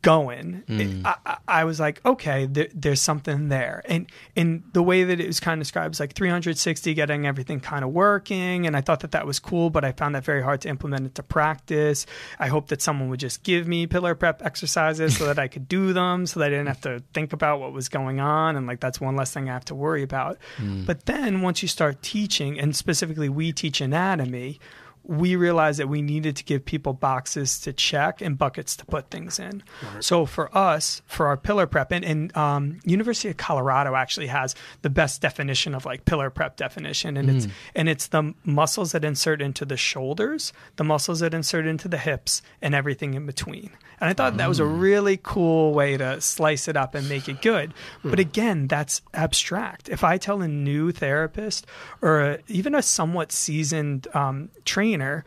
going. 0.02 0.64
Mm. 0.68 1.06
I, 1.06 1.16
I, 1.26 1.38
I 1.48 1.64
was 1.64 1.80
like 1.80 2.04
okay 2.06 2.46
there, 2.46 2.68
there's 2.74 3.02
something 3.02 3.50
there. 3.50 3.82
And 3.86 4.10
and 4.36 4.64
the 4.74 4.84
way 4.84 5.04
that 5.06 5.20
it 5.20 5.28
was 5.28 5.40
kind 5.40 5.60
of 5.62 5.66
described 5.66 5.96
is 5.96 6.00
like 6.00 6.14
360 6.14 6.94
getting 6.94 7.26
everything 7.26 7.60
kind 7.60 7.86
of 7.86 7.92
working. 7.92 8.68
And 8.68 8.76
i 8.76 8.82
thought 8.82 9.00
that 9.02 9.12
that 9.12 9.26
was 9.26 9.40
cool 9.40 9.70
but 9.70 9.86
i 9.86 9.92
found 9.92 10.16
that 10.16 10.26
very 10.26 10.42
hard 10.42 10.62
to 10.62 10.70
implement 10.70 11.06
into 11.06 11.24
practice. 11.24 12.06
I 12.40 12.48
hope 12.48 12.68
that 12.68 12.82
someone 12.82 13.10
would 13.10 13.20
just 13.20 13.44
give 13.44 13.68
me 13.68 13.88
pillar 13.88 14.16
prep 14.16 14.42
exercises 14.44 15.18
so 15.18 15.26
that 15.26 15.40
i 15.40 15.48
could 15.48 15.68
do 15.68 15.94
them 15.94 16.26
so 16.26 16.40
that 16.40 16.48
i 16.48 16.50
didn't 16.50 16.68
have 16.68 16.82
to 16.82 17.02
think 17.14 17.32
about 17.32 17.60
what 17.60 17.72
was 17.72 17.88
going 17.90 18.20
on 18.20 18.56
and 18.56 18.68
like 18.68 18.80
that's 18.80 19.00
one 19.00 19.16
less 19.16 19.34
thing 19.34 19.50
i 19.50 19.54
have 19.54 19.66
to 19.66 19.76
worry 19.76 20.04
about. 20.04 20.38
But 20.86 21.06
then 21.06 21.42
once 21.42 21.62
you 21.62 21.68
start 21.68 22.02
teaching 22.02 22.60
and 22.60 22.76
specifically 22.76 23.30
we 23.30 23.52
teach 23.54 23.80
anatomy 23.82 24.60
we 25.04 25.36
realized 25.36 25.80
that 25.80 25.90
we 25.90 26.02
needed 26.02 26.36
to 26.38 26.44
give 26.44 26.64
people 26.64 26.94
boxes 26.94 27.60
to 27.60 27.74
check 27.74 28.22
and 28.22 28.38
buckets 28.38 28.76
to 28.78 28.86
put 28.86 29.10
things 29.10 29.38
in. 29.40 29.64
So 30.00 30.26
for 30.26 30.56
us, 30.58 31.02
for 31.06 31.28
our 31.28 31.38
pillar 31.38 31.68
prep, 31.68 31.92
and, 31.92 32.06
and 32.06 32.36
um, 32.38 32.80
University 32.86 33.30
of 33.30 33.38
Colorado 33.38 33.96
actually 33.96 34.28
has 34.28 34.56
the 34.82 34.90
best 34.90 35.22
definition 35.22 35.76
of 35.76 35.86
like 35.86 36.06
pillar 36.06 36.30
prep 36.30 36.56
definition, 36.56 37.18
and 37.18 37.30
it's 37.30 37.48
and 37.76 37.90
it's 37.90 38.08
the 38.08 38.34
muscles 38.46 38.94
that 38.94 39.04
insert 39.04 39.42
into 39.42 39.66
the 39.66 39.78
shoulders, 39.78 40.54
the 40.78 40.84
muscles 40.84 41.20
that 41.20 41.34
insert 41.34 41.66
into 41.66 41.88
the 41.88 41.98
hips, 41.98 42.42
and 42.62 42.74
everything 42.74 43.14
in 43.14 43.26
between. 43.26 43.72
And 44.00 44.10
I 44.10 44.14
thought 44.14 44.38
that 44.38 44.50
was 44.50 44.60
a 44.60 44.66
really 44.66 45.18
cool 45.22 45.74
way 45.74 45.96
to 45.96 46.20
slice 46.20 46.68
it 46.68 46.76
up 46.76 46.94
and 46.94 47.08
make 47.08 47.30
it 47.30 47.42
good. 47.42 47.74
But 48.04 48.20
again, 48.20 48.68
that's 48.68 49.02
abstract. 49.14 49.88
If 49.88 50.04
I 50.04 50.18
tell 50.18 50.42
a 50.42 50.48
new 50.48 50.92
therapist 50.92 51.66
or 52.02 52.20
a, 52.22 52.40
even 52.48 52.76
a 52.76 52.82
somewhat 52.82 53.32
seasoned 53.32 54.08
um, 54.14 54.50
trainer 54.94 55.26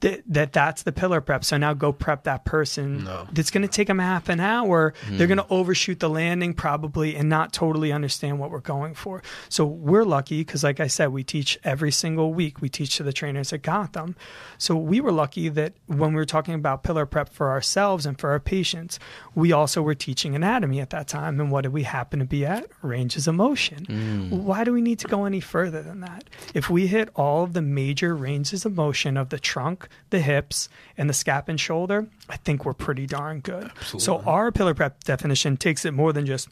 that, 0.00 0.22
that 0.26 0.52
that's 0.52 0.82
the 0.82 0.92
pillar 0.92 1.20
prep, 1.20 1.44
so 1.44 1.58
now 1.58 1.74
go 1.74 1.92
prep 1.92 2.24
that 2.24 2.44
person. 2.44 3.04
That's 3.32 3.50
going 3.50 3.62
to 3.62 3.68
take 3.68 3.88
them 3.88 3.98
half 3.98 4.28
an 4.28 4.40
hour. 4.40 4.94
They're 5.08 5.26
hmm. 5.26 5.34
going 5.34 5.46
to 5.46 5.52
overshoot 5.52 6.00
the 6.00 6.08
landing 6.08 6.54
probably 6.54 7.16
and 7.16 7.28
not 7.28 7.52
totally 7.52 7.92
understand 7.92 8.38
what 8.38 8.50
we're 8.50 8.60
going 8.60 8.94
for. 8.94 9.22
So 9.50 9.66
we're 9.66 10.04
lucky 10.04 10.40
because, 10.40 10.64
like 10.64 10.80
I 10.80 10.86
said, 10.86 11.12
we 11.12 11.22
teach 11.22 11.58
every 11.64 11.92
single 11.92 12.32
week. 12.32 12.62
We 12.62 12.70
teach 12.70 12.96
to 12.96 13.02
the 13.02 13.12
trainers 13.12 13.52
at 13.52 13.62
Gotham. 13.62 14.16
So 14.56 14.74
we 14.74 15.00
were 15.00 15.12
lucky 15.12 15.50
that 15.50 15.74
when 15.86 16.10
we 16.10 16.16
were 16.16 16.24
talking 16.24 16.54
about 16.54 16.82
pillar 16.82 17.04
prep 17.04 17.28
for 17.28 17.50
ourselves 17.50 18.06
and 18.06 18.18
for 18.18 18.30
our 18.30 18.40
patients, 18.40 18.98
we 19.34 19.52
also 19.52 19.82
were 19.82 19.94
teaching 19.94 20.34
anatomy 20.34 20.80
at 20.80 20.90
that 20.90 21.08
time. 21.08 21.38
And 21.38 21.50
what 21.50 21.62
did 21.62 21.74
we 21.74 21.82
happen 21.82 22.20
to 22.20 22.24
be 22.24 22.46
at? 22.46 22.66
Ranges 22.80 23.28
of 23.28 23.34
motion. 23.34 23.84
Hmm. 23.84 24.30
Why 24.30 24.64
do 24.64 24.72
we 24.72 24.80
need 24.80 24.98
to 25.00 25.08
go 25.08 25.26
any 25.26 25.40
further 25.40 25.82
than 25.82 26.00
that? 26.00 26.24
If 26.54 26.70
we 26.70 26.86
hit 26.86 27.10
all 27.14 27.44
of 27.44 27.52
the 27.52 27.62
major 27.62 28.16
ranges 28.16 28.64
of 28.64 28.74
motion 28.74 29.18
of 29.18 29.28
the 29.28 29.38
trunk, 29.38 29.88
the 30.10 30.20
hips, 30.20 30.68
and 30.96 31.08
the 31.08 31.14
scap 31.14 31.48
and 31.48 31.58
shoulder, 31.60 32.08
I 32.28 32.36
think 32.36 32.64
we're 32.64 32.74
pretty 32.74 33.06
darn 33.06 33.40
good. 33.40 33.70
So 33.82 34.18
our 34.20 34.50
pillar 34.52 34.74
prep 34.74 35.04
definition 35.04 35.56
takes 35.56 35.84
it 35.84 35.92
more 35.92 36.12
than 36.12 36.26
just 36.26 36.48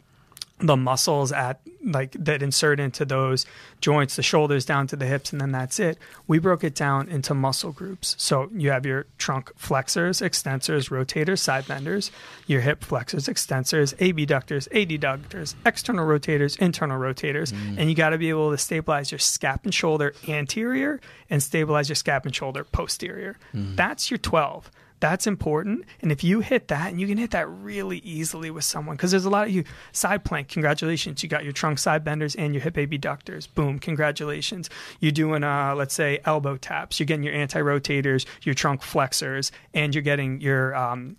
the 0.58 0.76
muscles 0.76 1.32
at 1.32 1.60
like 1.84 2.12
that 2.12 2.42
insert 2.42 2.80
into 2.80 3.04
those 3.04 3.46
joints, 3.80 4.16
the 4.16 4.22
shoulders 4.22 4.64
down 4.64 4.86
to 4.88 4.96
the 4.96 5.06
hips, 5.06 5.32
and 5.32 5.40
then 5.40 5.52
that's 5.52 5.78
it. 5.78 5.98
We 6.26 6.38
broke 6.38 6.64
it 6.64 6.74
down 6.74 7.08
into 7.08 7.34
muscle 7.34 7.70
groups. 7.72 8.16
So 8.18 8.50
you 8.52 8.70
have 8.70 8.84
your 8.84 9.06
trunk 9.16 9.52
flexors, 9.56 10.20
extensors, 10.20 10.90
rotators, 10.90 11.38
side 11.38 11.66
benders, 11.68 12.10
your 12.46 12.60
hip 12.60 12.84
flexors, 12.84 13.26
extensors, 13.28 13.94
abductors, 14.00 14.68
adductors, 14.68 15.54
external 15.64 16.06
rotators, 16.06 16.58
internal 16.58 16.98
rotators, 17.00 17.52
mm. 17.52 17.78
and 17.78 17.88
you 17.88 17.94
got 17.94 18.10
to 18.10 18.18
be 18.18 18.28
able 18.28 18.50
to 18.50 18.58
stabilize 18.58 19.12
your 19.12 19.20
scap 19.20 19.60
and 19.64 19.72
shoulder 19.72 20.14
anterior 20.26 21.00
and 21.30 21.42
stabilize 21.42 21.88
your 21.88 21.96
scap 21.96 22.24
and 22.24 22.34
shoulder 22.34 22.64
posterior. 22.64 23.36
Mm. 23.54 23.76
That's 23.76 24.10
your 24.10 24.18
12 24.18 24.70
that's 25.00 25.26
important. 25.26 25.84
And 26.00 26.10
if 26.10 26.24
you 26.24 26.40
hit 26.40 26.68
that, 26.68 26.90
and 26.90 27.00
you 27.00 27.06
can 27.06 27.18
hit 27.18 27.30
that 27.32 27.48
really 27.48 27.98
easily 27.98 28.50
with 28.50 28.64
someone, 28.64 28.96
because 28.96 29.10
there's 29.10 29.24
a 29.24 29.30
lot 29.30 29.46
of 29.48 29.52
you 29.54 29.64
side 29.92 30.24
plank. 30.24 30.48
Congratulations, 30.48 31.22
you 31.22 31.28
got 31.28 31.44
your 31.44 31.52
trunk 31.52 31.78
side 31.78 32.04
benders 32.04 32.34
and 32.34 32.54
your 32.54 32.62
hip 32.62 32.76
abductors. 32.76 33.46
Boom, 33.46 33.78
congratulations. 33.78 34.68
You're 35.00 35.12
doing, 35.12 35.44
uh, 35.44 35.74
let's 35.76 35.94
say, 35.94 36.20
elbow 36.24 36.56
taps. 36.56 36.98
You're 36.98 37.06
getting 37.06 37.22
your 37.24 37.34
anti 37.34 37.60
rotators, 37.60 38.26
your 38.42 38.54
trunk 38.54 38.82
flexors, 38.82 39.52
and 39.74 39.94
you're 39.94 40.02
getting 40.02 40.40
your 40.40 40.74
um, 40.74 41.16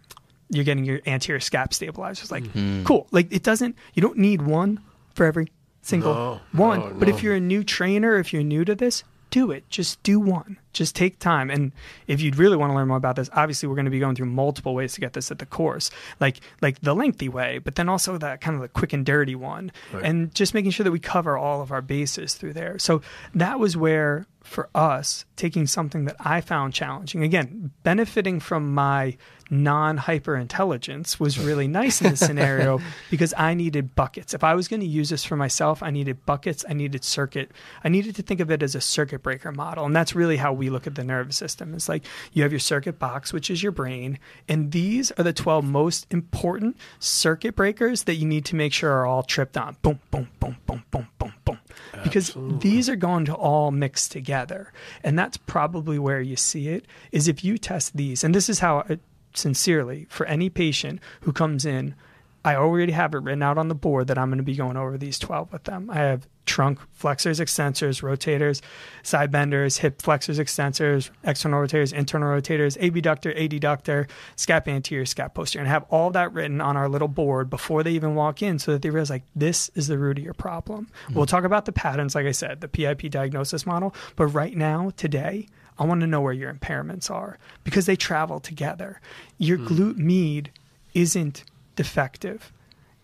you're 0.50 0.66
getting 0.66 0.84
your 0.84 1.00
anterior 1.06 1.40
scap 1.40 1.74
stabilizers. 1.74 2.32
Like, 2.32 2.44
cool. 2.84 3.08
Like 3.12 3.32
it 3.32 3.44
doesn't. 3.44 3.76
You 3.94 4.02
don't 4.02 4.18
need 4.18 4.42
one 4.42 4.80
for 5.14 5.26
every 5.26 5.48
single 5.82 6.14
No, 6.14 6.42
one. 6.54 6.80
no, 6.80 6.94
but 6.98 7.08
no. 7.08 7.16
if 7.16 7.24
you're 7.24 7.36
a 7.36 7.40
new 7.40 7.64
trainer, 7.64 8.18
if 8.18 8.34
you're 8.34 8.44
new 8.44 8.66
to 8.66 8.76
this, 8.76 9.04
do 9.30 9.52
it. 9.52 9.70
Just 9.70 10.02
do 10.04 10.20
one. 10.20 10.58
Just 10.74 10.96
take 10.96 11.20
time. 11.20 11.50
And 11.50 11.72
if 12.08 12.22
you'd 12.22 12.36
really 12.36 12.58
want 12.58 12.72
to 12.72 12.76
learn 12.76 12.88
more 12.88 12.98
about 12.98 13.16
this, 13.16 13.30
obviously 13.34 13.68
we're 13.68 13.76
going 13.76 13.86
to 13.86 13.92
be 13.92 14.00
going 14.00 14.16
through 14.16 14.28
multiple 14.28 14.74
ways 14.74 14.94
to 14.94 15.02
get 15.02 15.14
this 15.14 15.32
at 15.32 15.40
the 15.40 15.46
course. 15.46 15.90
Like 16.20 16.40
like 16.62 16.80
the 16.82 16.94
lengthy 16.94 17.30
way, 17.30 17.58
but 17.60 17.76
then 17.76 17.90
also 17.90 18.18
that 18.18 18.42
kind 18.42 18.56
of 18.56 18.62
the 18.62 18.68
quick 18.68 18.94
and 18.94 19.06
dirty 19.06 19.36
one. 19.36 19.72
And 20.04 20.34
just 20.34 20.54
making 20.54 20.72
sure 20.72 20.84
that 20.84 20.92
we 20.92 21.00
cover 21.00 21.38
all 21.38 21.62
of 21.62 21.72
our 21.72 21.82
bases 21.82 22.36
through 22.36 22.54
there. 22.54 22.80
So 22.80 23.02
that 23.34 23.60
was 23.60 23.76
where 23.76 24.26
for 24.50 24.70
us 24.74 25.26
taking 25.36 25.68
something 25.68 26.06
that 26.06 26.16
I 26.20 26.42
found 26.42 26.74
challenging, 26.74 27.24
again, 27.24 27.72
benefiting 27.84 28.40
from 28.40 28.74
my 28.74 29.16
non 29.50 29.98
hyper 29.98 30.36
intelligence 30.36 31.20
was 31.20 31.40
really 31.40 31.68
nice 31.68 32.02
in 32.02 32.12
this 32.12 32.20
scenario 32.20 32.80
because 33.10 33.34
I 33.38 33.54
needed 33.54 33.96
buckets. 33.96 34.34
If 34.34 34.44
I 34.44 34.56
was 34.56 34.68
going 34.68 34.82
to 34.82 34.86
use 34.86 35.10
this 35.10 35.24
for 35.24 35.36
myself, 35.36 35.82
I 35.82 35.92
needed 35.92 36.26
buckets, 36.26 36.66
I 36.70 36.74
needed 36.74 37.04
circuit. 37.04 37.52
I 37.84 37.90
needed 37.90 38.16
to 38.16 38.22
think 38.22 38.40
of 38.40 38.52
it 38.52 38.62
as 38.62 38.76
a 38.76 38.82
circuit 38.82 39.24
breaker 39.24 39.52
model. 39.52 39.86
And 39.86 39.96
that's 39.96 40.16
really 40.16 40.38
how 40.38 40.54
we 40.54 40.70
look 40.70 40.88
at 40.88 40.96
the 40.96 41.04
nervous 41.04 41.38
system. 41.38 41.74
It's 41.74 41.90
like 41.90 42.06
you 42.34 42.44
have 42.44 42.52
your 42.52 42.60
circuit 42.60 43.00
box, 43.00 43.34
which 43.34 43.50
is 43.50 43.64
your 43.64 43.72
brain, 43.72 44.20
and 44.48 44.72
these 44.72 45.12
are 45.12 45.24
the 45.24 45.34
12 45.34 45.66
most 45.66 46.08
important 46.12 46.78
circuit 47.00 47.56
breakers 47.56 48.04
that 48.04 48.16
you 48.16 48.26
need 48.26 48.46
to 48.46 48.56
make 48.56 48.74
sure 48.74 48.92
are 48.92 49.06
all 49.06 49.24
tripped 49.24 49.58
on. 49.58 49.78
Boom, 49.82 50.00
boom, 50.12 50.28
boom, 50.40 50.58
boom, 50.66 50.84
boom, 50.92 51.08
boom, 51.18 51.34
boom. 51.46 51.60
Because 52.04 52.36
these 52.60 52.90
are 52.90 52.96
going 52.96 53.26
to 53.26 53.34
all 53.34 53.72
mix 53.72 54.08
together. 54.08 54.72
And 55.04 55.18
that's 55.18 55.38
probably 55.38 56.00
where 56.00 56.22
you 56.22 56.36
see 56.36 56.70
it 56.70 56.86
is 57.12 57.28
if 57.28 57.44
you 57.44 57.58
test 57.58 57.96
these. 57.96 58.24
And 58.24 58.34
this 58.34 58.50
is 58.50 58.60
how 58.60 58.86
I, 58.90 59.00
sincerely 59.34 60.08
for 60.10 60.26
any 60.26 60.50
patient 60.50 61.00
who 61.22 61.34
comes 61.34 61.66
in 61.66 61.96
I 62.44 62.56
already 62.56 62.94
have 62.94 63.14
it 63.14 63.20
written 63.20 63.44
out 63.44 63.58
on 63.58 63.68
the 63.68 63.76
board 63.76 64.08
that 64.08 64.18
I'm 64.18 64.30
going 64.30 64.38
to 64.38 64.44
be 64.44 64.56
going 64.56 64.78
over 64.78 64.98
these 64.98 65.20
12 65.20 65.52
with 65.52 65.66
them. 65.66 65.90
I 65.90 65.96
have 65.96 66.28
trunk 66.46 66.80
flexors, 66.94 67.40
extensors, 67.40 68.02
rotators, 68.02 68.62
side 69.04 69.30
benders, 69.30 69.78
hip 69.78 70.02
flexors, 70.02 70.40
extensors, 70.40 71.12
external 71.24 71.62
rotators, 71.62 71.94
internal 71.94 72.30
rotators, 72.30 72.76
abductor, 72.82 73.32
adductor, 73.34 74.10
scap 74.36 74.68
anterior, 74.68 75.06
scap 75.06 75.34
posterior, 75.34 75.64
and 75.64 75.70
I 75.70 75.74
have 75.74 75.86
all 75.90 76.10
that 76.12 76.34
written 76.34 76.60
on 76.60 76.76
our 76.76 76.90
little 76.90 77.08
board 77.08 77.50
before 77.50 77.84
they 77.84 77.92
even 77.92 78.16
walk 78.16 78.42
in 78.42 78.58
so 78.58 78.72
that 78.72 78.82
they 78.82 78.90
realize 78.90 79.12
like 79.12 79.24
this 79.36 79.70
is 79.76 79.88
the 79.88 80.00
root 80.00 80.18
of 80.18 80.24
your 80.24 80.34
problem. 80.34 80.88
Hmm. 81.08 81.14
We'll 81.14 81.26
talk 81.28 81.44
about 81.44 81.66
the 81.66 81.72
patterns, 81.72 82.16
like 82.16 82.26
I 82.26 82.32
said, 82.32 82.62
the 82.62 82.68
PIP 82.68 83.12
diagnosis 83.12 83.66
model, 83.66 83.94
but 84.16 84.28
right 84.28 84.56
now, 84.56 84.92
today, 84.98 85.48
I 85.78 85.86
want 85.86 86.02
to 86.02 86.08
know 86.08 86.20
where 86.20 86.34
your 86.34 86.52
impairments 86.54 87.12
are 87.12 87.38
because 87.64 87.86
they 87.86 87.96
travel 87.96 88.40
together. 88.40 89.02
Your 89.38 89.58
hmm. 89.58 89.68
glute 89.68 89.98
med 89.98 90.50
isn't 90.96 91.44
defective. 91.80 92.52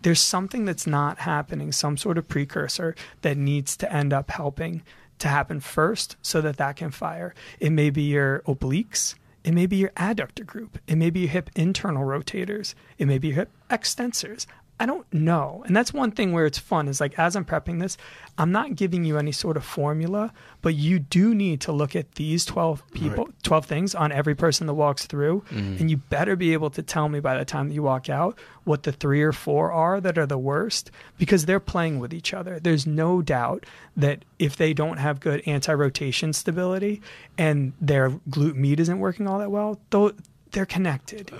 There's 0.01 0.19
something 0.19 0.65
that's 0.65 0.85
not 0.85 1.19
happening, 1.19 1.71
some 1.71 1.95
sort 1.95 2.17
of 2.17 2.27
precursor 2.27 2.93
that 3.21 3.37
needs 3.37 3.77
to 3.77 3.89
end 3.89 4.11
up 4.11 4.29
helping 4.31 4.83
to 5.19 5.29
happen 5.29 5.61
first 5.61 6.17
so 6.21 6.41
that 6.41 6.57
that 6.57 6.75
can 6.75 6.91
fire. 6.91 7.33
It 7.61 7.69
may 7.69 7.89
be 7.89 8.01
your 8.01 8.41
obliques. 8.41 9.15
It 9.45 9.53
may 9.53 9.65
be 9.65 9.77
your 9.77 9.91
adductor 9.91 10.45
group. 10.45 10.77
It 10.87 10.97
may 10.97 11.09
be 11.09 11.21
your 11.21 11.29
hip 11.29 11.49
internal 11.55 12.05
rotators. 12.05 12.75
It 12.97 13.05
may 13.05 13.17
be 13.17 13.29
your 13.29 13.37
hip 13.37 13.51
extensors. 13.69 14.45
I 14.77 14.85
don't 14.85 15.11
know. 15.13 15.63
And 15.65 15.75
that's 15.75 15.93
one 15.93 16.11
thing 16.11 16.33
where 16.33 16.45
it's 16.45 16.57
fun 16.57 16.89
is 16.89 16.99
like 16.99 17.17
as 17.17 17.35
I'm 17.37 17.45
prepping 17.45 17.79
this, 17.79 17.97
I'm 18.37 18.51
not 18.51 18.75
giving 18.75 19.05
you 19.05 19.17
any 19.17 19.31
sort 19.31 19.55
of 19.55 19.63
formula, 19.63 20.33
but 20.61 20.75
you 20.75 20.99
do 20.99 21.33
need 21.33 21.61
to 21.61 21.71
look 21.71 21.95
at 21.95 22.15
these 22.15 22.43
12 22.43 22.83
people, 22.91 23.29
12 23.43 23.65
things 23.65 23.95
on 23.95 24.11
every 24.11 24.35
person 24.35 24.67
that 24.67 24.73
walks 24.73 25.05
through. 25.05 25.45
Mm-hmm. 25.49 25.77
And 25.79 25.89
you 25.89 25.97
better 25.97 26.35
be 26.35 26.51
able 26.51 26.69
to 26.71 26.81
tell 26.81 27.07
me 27.07 27.21
by 27.21 27.37
the 27.37 27.45
time 27.45 27.69
that 27.69 27.73
you 27.73 27.83
walk 27.83 28.09
out 28.09 28.37
what 28.65 28.83
the 28.83 28.91
three 28.91 29.21
or 29.21 29.31
four 29.31 29.71
are 29.71 30.01
that 30.01 30.17
are 30.17 30.25
the 30.25 30.37
worst 30.37 30.91
because 31.17 31.45
they're 31.45 31.61
playing 31.61 31.99
with 31.99 32.13
each 32.13 32.33
other. 32.33 32.59
There's 32.59 32.85
no 32.85 33.21
doubt 33.21 33.65
that 33.95 34.25
if 34.39 34.57
they 34.57 34.73
don't 34.73 34.97
have 34.97 35.21
good 35.21 35.41
anti 35.45 35.73
rotation 35.73 36.33
stability 36.33 37.01
and 37.37 37.71
their 37.79 38.09
glute 38.29 38.55
med 38.55 38.81
isn't 38.81 38.99
working 38.99 39.25
all 39.25 39.39
that 39.39 39.51
well, 39.51 39.79
though 39.91 40.11
they're 40.55 40.65
connected. 40.65 41.31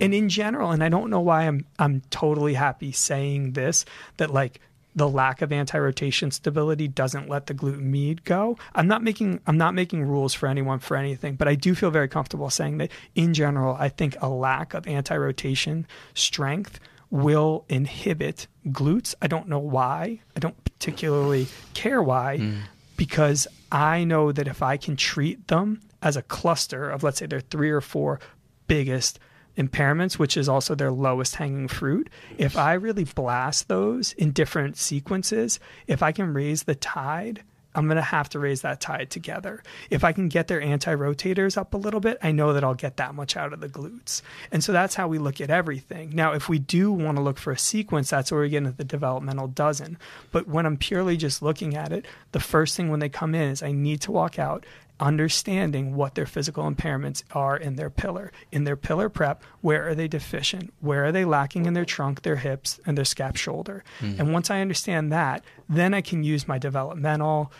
And 0.00 0.12
in 0.12 0.28
general, 0.28 0.72
and 0.72 0.82
I 0.82 0.88
don't 0.88 1.10
know 1.10 1.20
why 1.20 1.46
I'm 1.46 1.64
I'm 1.78 2.02
totally 2.10 2.54
happy 2.54 2.92
saying 2.92 3.52
this 3.52 3.84
that 4.16 4.32
like 4.32 4.60
the 4.96 5.08
lack 5.08 5.42
of 5.42 5.52
anti-rotation 5.52 6.32
stability 6.32 6.88
doesn't 6.88 7.28
let 7.28 7.46
the 7.46 7.54
glute 7.54 7.78
med 7.78 8.24
go. 8.24 8.58
I'm 8.74 8.88
not 8.88 9.02
making 9.02 9.40
I'm 9.46 9.56
not 9.56 9.74
making 9.74 10.02
rules 10.02 10.34
for 10.34 10.48
anyone 10.48 10.80
for 10.80 10.96
anything, 10.96 11.36
but 11.36 11.46
I 11.46 11.54
do 11.54 11.76
feel 11.76 11.90
very 11.90 12.08
comfortable 12.08 12.50
saying 12.50 12.78
that 12.78 12.90
in 13.14 13.32
general, 13.32 13.76
I 13.78 13.88
think 13.88 14.16
a 14.20 14.28
lack 14.28 14.74
of 14.74 14.88
anti-rotation 14.88 15.86
strength 16.14 16.80
will 17.10 17.64
inhibit 17.68 18.48
glutes. 18.66 19.14
I 19.22 19.28
don't 19.28 19.48
know 19.48 19.60
why. 19.60 20.20
I 20.36 20.40
don't 20.40 20.62
particularly 20.64 21.46
care 21.74 22.02
why 22.02 22.38
hmm. 22.38 22.56
because 22.96 23.46
I 23.70 24.02
know 24.02 24.32
that 24.32 24.48
if 24.48 24.62
I 24.62 24.76
can 24.78 24.96
treat 24.96 25.46
them 25.46 25.80
as 26.02 26.16
a 26.16 26.22
cluster 26.22 26.90
of 26.90 27.02
let's 27.02 27.18
say 27.18 27.26
they're 27.26 27.40
three 27.40 27.70
or 27.70 27.80
four 27.80 28.20
biggest 28.68 29.18
impairments, 29.56 30.18
which 30.18 30.36
is 30.36 30.48
also 30.48 30.74
their 30.74 30.92
lowest 30.92 31.34
hanging 31.34 31.68
fruit, 31.68 32.08
if 32.38 32.56
I 32.56 32.74
really 32.74 33.04
blast 33.04 33.68
those 33.68 34.12
in 34.12 34.30
different 34.30 34.76
sequences, 34.76 35.58
if 35.86 36.02
I 36.02 36.12
can 36.12 36.32
raise 36.32 36.62
the 36.62 36.76
tide, 36.76 37.42
I'm 37.74 37.86
going 37.86 37.96
to 37.96 38.02
have 38.02 38.28
to 38.30 38.38
raise 38.38 38.62
that 38.62 38.80
tide 38.80 39.10
together. 39.10 39.62
If 39.90 40.02
I 40.02 40.12
can 40.12 40.28
get 40.28 40.48
their 40.48 40.60
anti 40.60 40.94
rotators 40.94 41.56
up 41.56 41.74
a 41.74 41.76
little 41.76 42.00
bit, 42.00 42.18
I 42.22 42.32
know 42.32 42.52
that 42.52 42.64
I'll 42.64 42.74
get 42.74 42.96
that 42.96 43.14
much 43.14 43.36
out 43.36 43.52
of 43.52 43.60
the 43.60 43.68
glutes. 43.68 44.22
And 44.50 44.64
so 44.64 44.72
that's 44.72 44.94
how 44.94 45.06
we 45.06 45.18
look 45.18 45.40
at 45.40 45.50
everything. 45.50 46.10
Now, 46.14 46.32
if 46.32 46.48
we 46.48 46.58
do 46.58 46.90
want 46.90 47.18
to 47.18 47.22
look 47.22 47.38
for 47.38 47.52
a 47.52 47.58
sequence, 47.58 48.10
that's 48.10 48.32
where 48.32 48.40
we 48.40 48.48
get 48.48 48.58
into 48.58 48.72
the 48.72 48.84
developmental 48.84 49.48
dozen. 49.48 49.98
But 50.32 50.48
when 50.48 50.66
I'm 50.66 50.76
purely 50.76 51.16
just 51.16 51.42
looking 51.42 51.76
at 51.76 51.92
it, 51.92 52.06
the 52.32 52.40
first 52.40 52.76
thing 52.76 52.90
when 52.90 53.00
they 53.00 53.08
come 53.08 53.34
in 53.34 53.50
is 53.50 53.62
I 53.62 53.72
need 53.72 54.00
to 54.02 54.12
walk 54.12 54.38
out 54.38 54.64
understanding 55.00 55.94
what 55.94 56.14
their 56.14 56.26
physical 56.26 56.70
impairments 56.70 57.22
are 57.32 57.56
in 57.56 57.76
their 57.76 57.90
pillar. 57.90 58.32
In 58.50 58.64
their 58.64 58.76
pillar 58.76 59.08
prep, 59.08 59.42
where 59.60 59.88
are 59.88 59.94
they 59.94 60.08
deficient? 60.08 60.72
Where 60.80 61.04
are 61.04 61.12
they 61.12 61.24
lacking 61.24 61.66
in 61.66 61.74
their 61.74 61.84
trunk, 61.84 62.22
their 62.22 62.36
hips, 62.36 62.80
and 62.86 62.96
their 62.96 63.04
scap 63.04 63.36
shoulder? 63.36 63.84
Hmm. 64.00 64.14
And 64.18 64.32
once 64.32 64.50
I 64.50 64.60
understand 64.60 65.12
that, 65.12 65.44
then 65.68 65.94
I 65.94 66.00
can 66.00 66.24
use 66.24 66.48
my 66.48 66.58
developmental, 66.58 67.52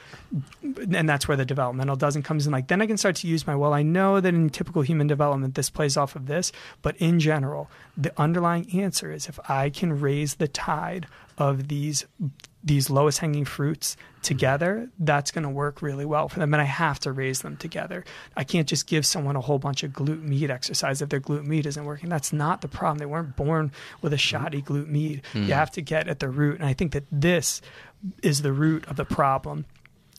and 0.63 1.09
that's 1.09 1.29
where 1.29 1.37
the 1.37 1.45
developmental 1.45 1.97
dozen 1.97 2.23
comes 2.23 2.47
in. 2.47 2.53
Like 2.53 2.69
then 2.69 2.83
I 2.83 2.87
can 2.87 2.97
start 2.97 3.17
to 3.17 3.29
use 3.29 3.47
my 3.47 3.55
well. 3.55 3.75
I 3.75 3.83
know 3.83 4.21
that 4.21 4.35
in 4.35 4.51
typical 4.51 4.83
human 4.83 5.07
development, 5.07 5.55
this 5.55 5.71
plays 5.71 5.97
off 5.97 6.17
of 6.17 6.27
this, 6.27 6.53
but 6.83 6.97
in 6.97 7.21
general, 7.21 7.71
the 7.97 8.13
underlying 8.21 8.69
answer 8.81 9.13
is 9.13 9.29
if 9.29 9.39
I 9.49 9.71
can 9.71 10.01
raise 10.01 10.37
the 10.37 10.49
tide 10.49 11.07
of 11.37 11.69
these 11.69 12.07
these 12.65 12.91
lowest 12.91 13.19
hanging 13.19 13.45
fruits 13.45 13.97
together, 14.23 14.91
that's 14.99 15.31
going 15.31 15.45
to 15.45 15.51
work 15.51 15.81
really 15.81 16.05
well 16.05 16.29
for 16.29 16.41
them. 16.41 16.53
And 16.53 16.61
I 16.61 16.65
have 16.65 16.99
to 17.01 17.13
raise 17.13 17.43
them 17.43 17.57
together. 17.57 18.05
I 18.37 18.45
can't 18.45 18.69
just 18.69 18.87
give 18.87 19.07
someone 19.07 19.37
a 19.37 19.41
whole 19.41 19.59
bunch 19.59 19.83
of 19.85 19.93
glute 19.93 20.23
med 20.23 20.51
exercise 20.51 21.01
if 21.01 21.09
their 21.09 21.21
glute 21.21 21.45
med 21.45 21.67
isn't 21.67 21.85
working. 21.85 22.09
That's 22.09 22.33
not 22.33 22.61
the 22.61 22.69
problem. 22.69 22.99
They 22.99 23.07
weren't 23.07 23.37
born 23.37 23.71
with 24.03 24.13
a 24.13 24.17
mm-hmm. 24.17 24.21
shoddy 24.21 24.63
glute 24.63 24.89
med. 24.89 25.01
You 25.01 25.21
mm-hmm. 25.33 25.51
have 25.51 25.71
to 25.73 25.83
get 25.83 26.09
at 26.09 26.19
the 26.19 26.29
root. 26.29 26.59
And 26.59 26.69
I 26.69 26.73
think 26.73 26.93
that 26.93 27.05
this 27.13 27.63
is 28.23 28.43
the 28.43 28.53
root 28.53 28.87
of 28.87 28.97
the 28.97 29.05
problem 29.05 29.65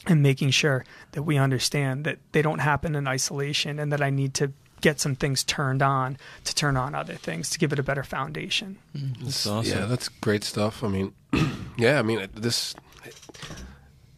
and 0.08 0.24
making 0.24 0.52
sure 0.52 0.86
that 1.12 1.24
we 1.24 1.38
understand 1.38 2.06
that 2.06 2.20
they 2.32 2.42
don't 2.42 2.60
happen 2.60 2.96
in 2.96 3.08
isolation 3.08 3.80
and 3.80 3.92
that 3.92 4.02
I 4.02 4.10
need 4.10 4.34
to 4.36 4.54
get 4.82 5.00
some 5.00 5.16
things 5.16 5.44
turned 5.44 5.82
on 5.82 6.18
to 6.44 6.56
turn 6.56 6.78
on 6.78 6.96
other 6.96 7.16
things 7.16 7.50
to 7.52 7.60
give 7.60 7.74
it 7.74 7.80
a 7.80 7.84
better 7.84 8.04
foundation. 8.04 8.78
Mm-hmm. 8.96 9.24
That's 9.26 9.48
awesome. 9.48 9.78
Yeah, 9.80 9.86
that's 9.86 10.10
great 10.10 10.44
stuff. 10.44 10.84
I 10.84 10.88
mean, 10.88 11.14
yeah, 11.78 12.00
I 12.00 12.02
mean, 12.02 12.28
this 12.34 12.76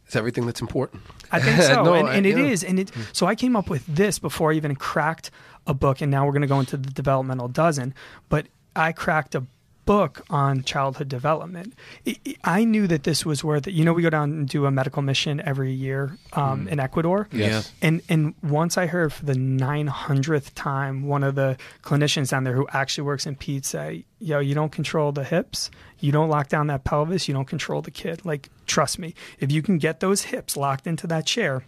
is 0.07 0.15
everything 0.15 0.45
that's 0.45 0.61
important. 0.61 1.01
I 1.31 1.39
think 1.39 1.61
so, 1.61 1.83
No, 1.83 1.93
and, 1.95 2.07
I- 2.07 2.15
and 2.15 2.25
it 2.25 2.37
yeah. 2.37 2.45
is, 2.45 2.63
and 2.63 2.79
it. 2.79 2.91
Mm. 2.91 3.15
So 3.15 3.25
I 3.25 3.35
came 3.35 3.55
up 3.55 3.69
with 3.69 3.85
this 3.87 4.19
before 4.19 4.51
I 4.51 4.55
even 4.55 4.75
cracked 4.75 5.31
a 5.67 5.73
book, 5.73 6.01
and 6.01 6.11
now 6.11 6.25
we're 6.25 6.31
going 6.33 6.41
to 6.41 6.47
go 6.47 6.59
into 6.59 6.77
the 6.77 6.89
developmental 6.89 7.47
dozen. 7.47 7.93
But 8.29 8.47
I 8.75 8.91
cracked 8.91 9.35
a 9.35 9.43
book 9.85 10.23
on 10.29 10.63
childhood 10.63 11.09
development. 11.09 11.73
I- 12.07 12.17
I 12.25 12.61
I 12.61 12.63
knew 12.63 12.85
that 12.87 13.03
this 13.03 13.25
was 13.25 13.43
worth 13.43 13.67
it. 13.67 13.73
You 13.73 13.83
know, 13.85 13.93
we 13.93 14.03
go 14.03 14.09
down 14.09 14.31
and 14.31 14.47
do 14.47 14.65
a 14.65 14.71
medical 14.71 15.01
mission 15.01 15.41
every 15.41 15.71
year 15.71 16.17
um, 16.33 16.67
in 16.67 16.79
Ecuador. 16.79 17.27
Yes. 17.31 17.71
And 17.81 18.01
and 18.09 18.35
once 18.43 18.77
I 18.77 18.85
heard 18.85 19.11
for 19.13 19.25
the 19.25 19.33
900th 19.33 20.51
time, 20.53 21.07
one 21.07 21.23
of 21.23 21.35
the 21.35 21.57
clinicians 21.83 22.29
down 22.29 22.43
there 22.43 22.53
who 22.53 22.67
actually 22.71 23.03
works 23.05 23.25
in 23.25 23.35
peds 23.35 23.65
say, 23.65 24.05
yo, 24.19 24.39
you 24.39 24.53
don't 24.53 24.71
control 24.71 25.11
the 25.11 25.23
hips, 25.23 25.71
you 25.99 26.11
don't 26.11 26.29
lock 26.29 26.49
down 26.49 26.67
that 26.67 26.83
pelvis, 26.83 27.27
you 27.27 27.33
don't 27.33 27.47
control 27.47 27.81
the 27.81 27.91
kid. 27.91 28.23
Like, 28.25 28.49
trust 28.67 28.99
me, 28.99 29.15
if 29.39 29.51
you 29.51 29.61
can 29.61 29.77
get 29.77 29.99
those 29.99 30.23
hips 30.23 30.55
locked 30.55 30.85
into 30.87 31.07
that 31.07 31.25
chair, 31.25 31.63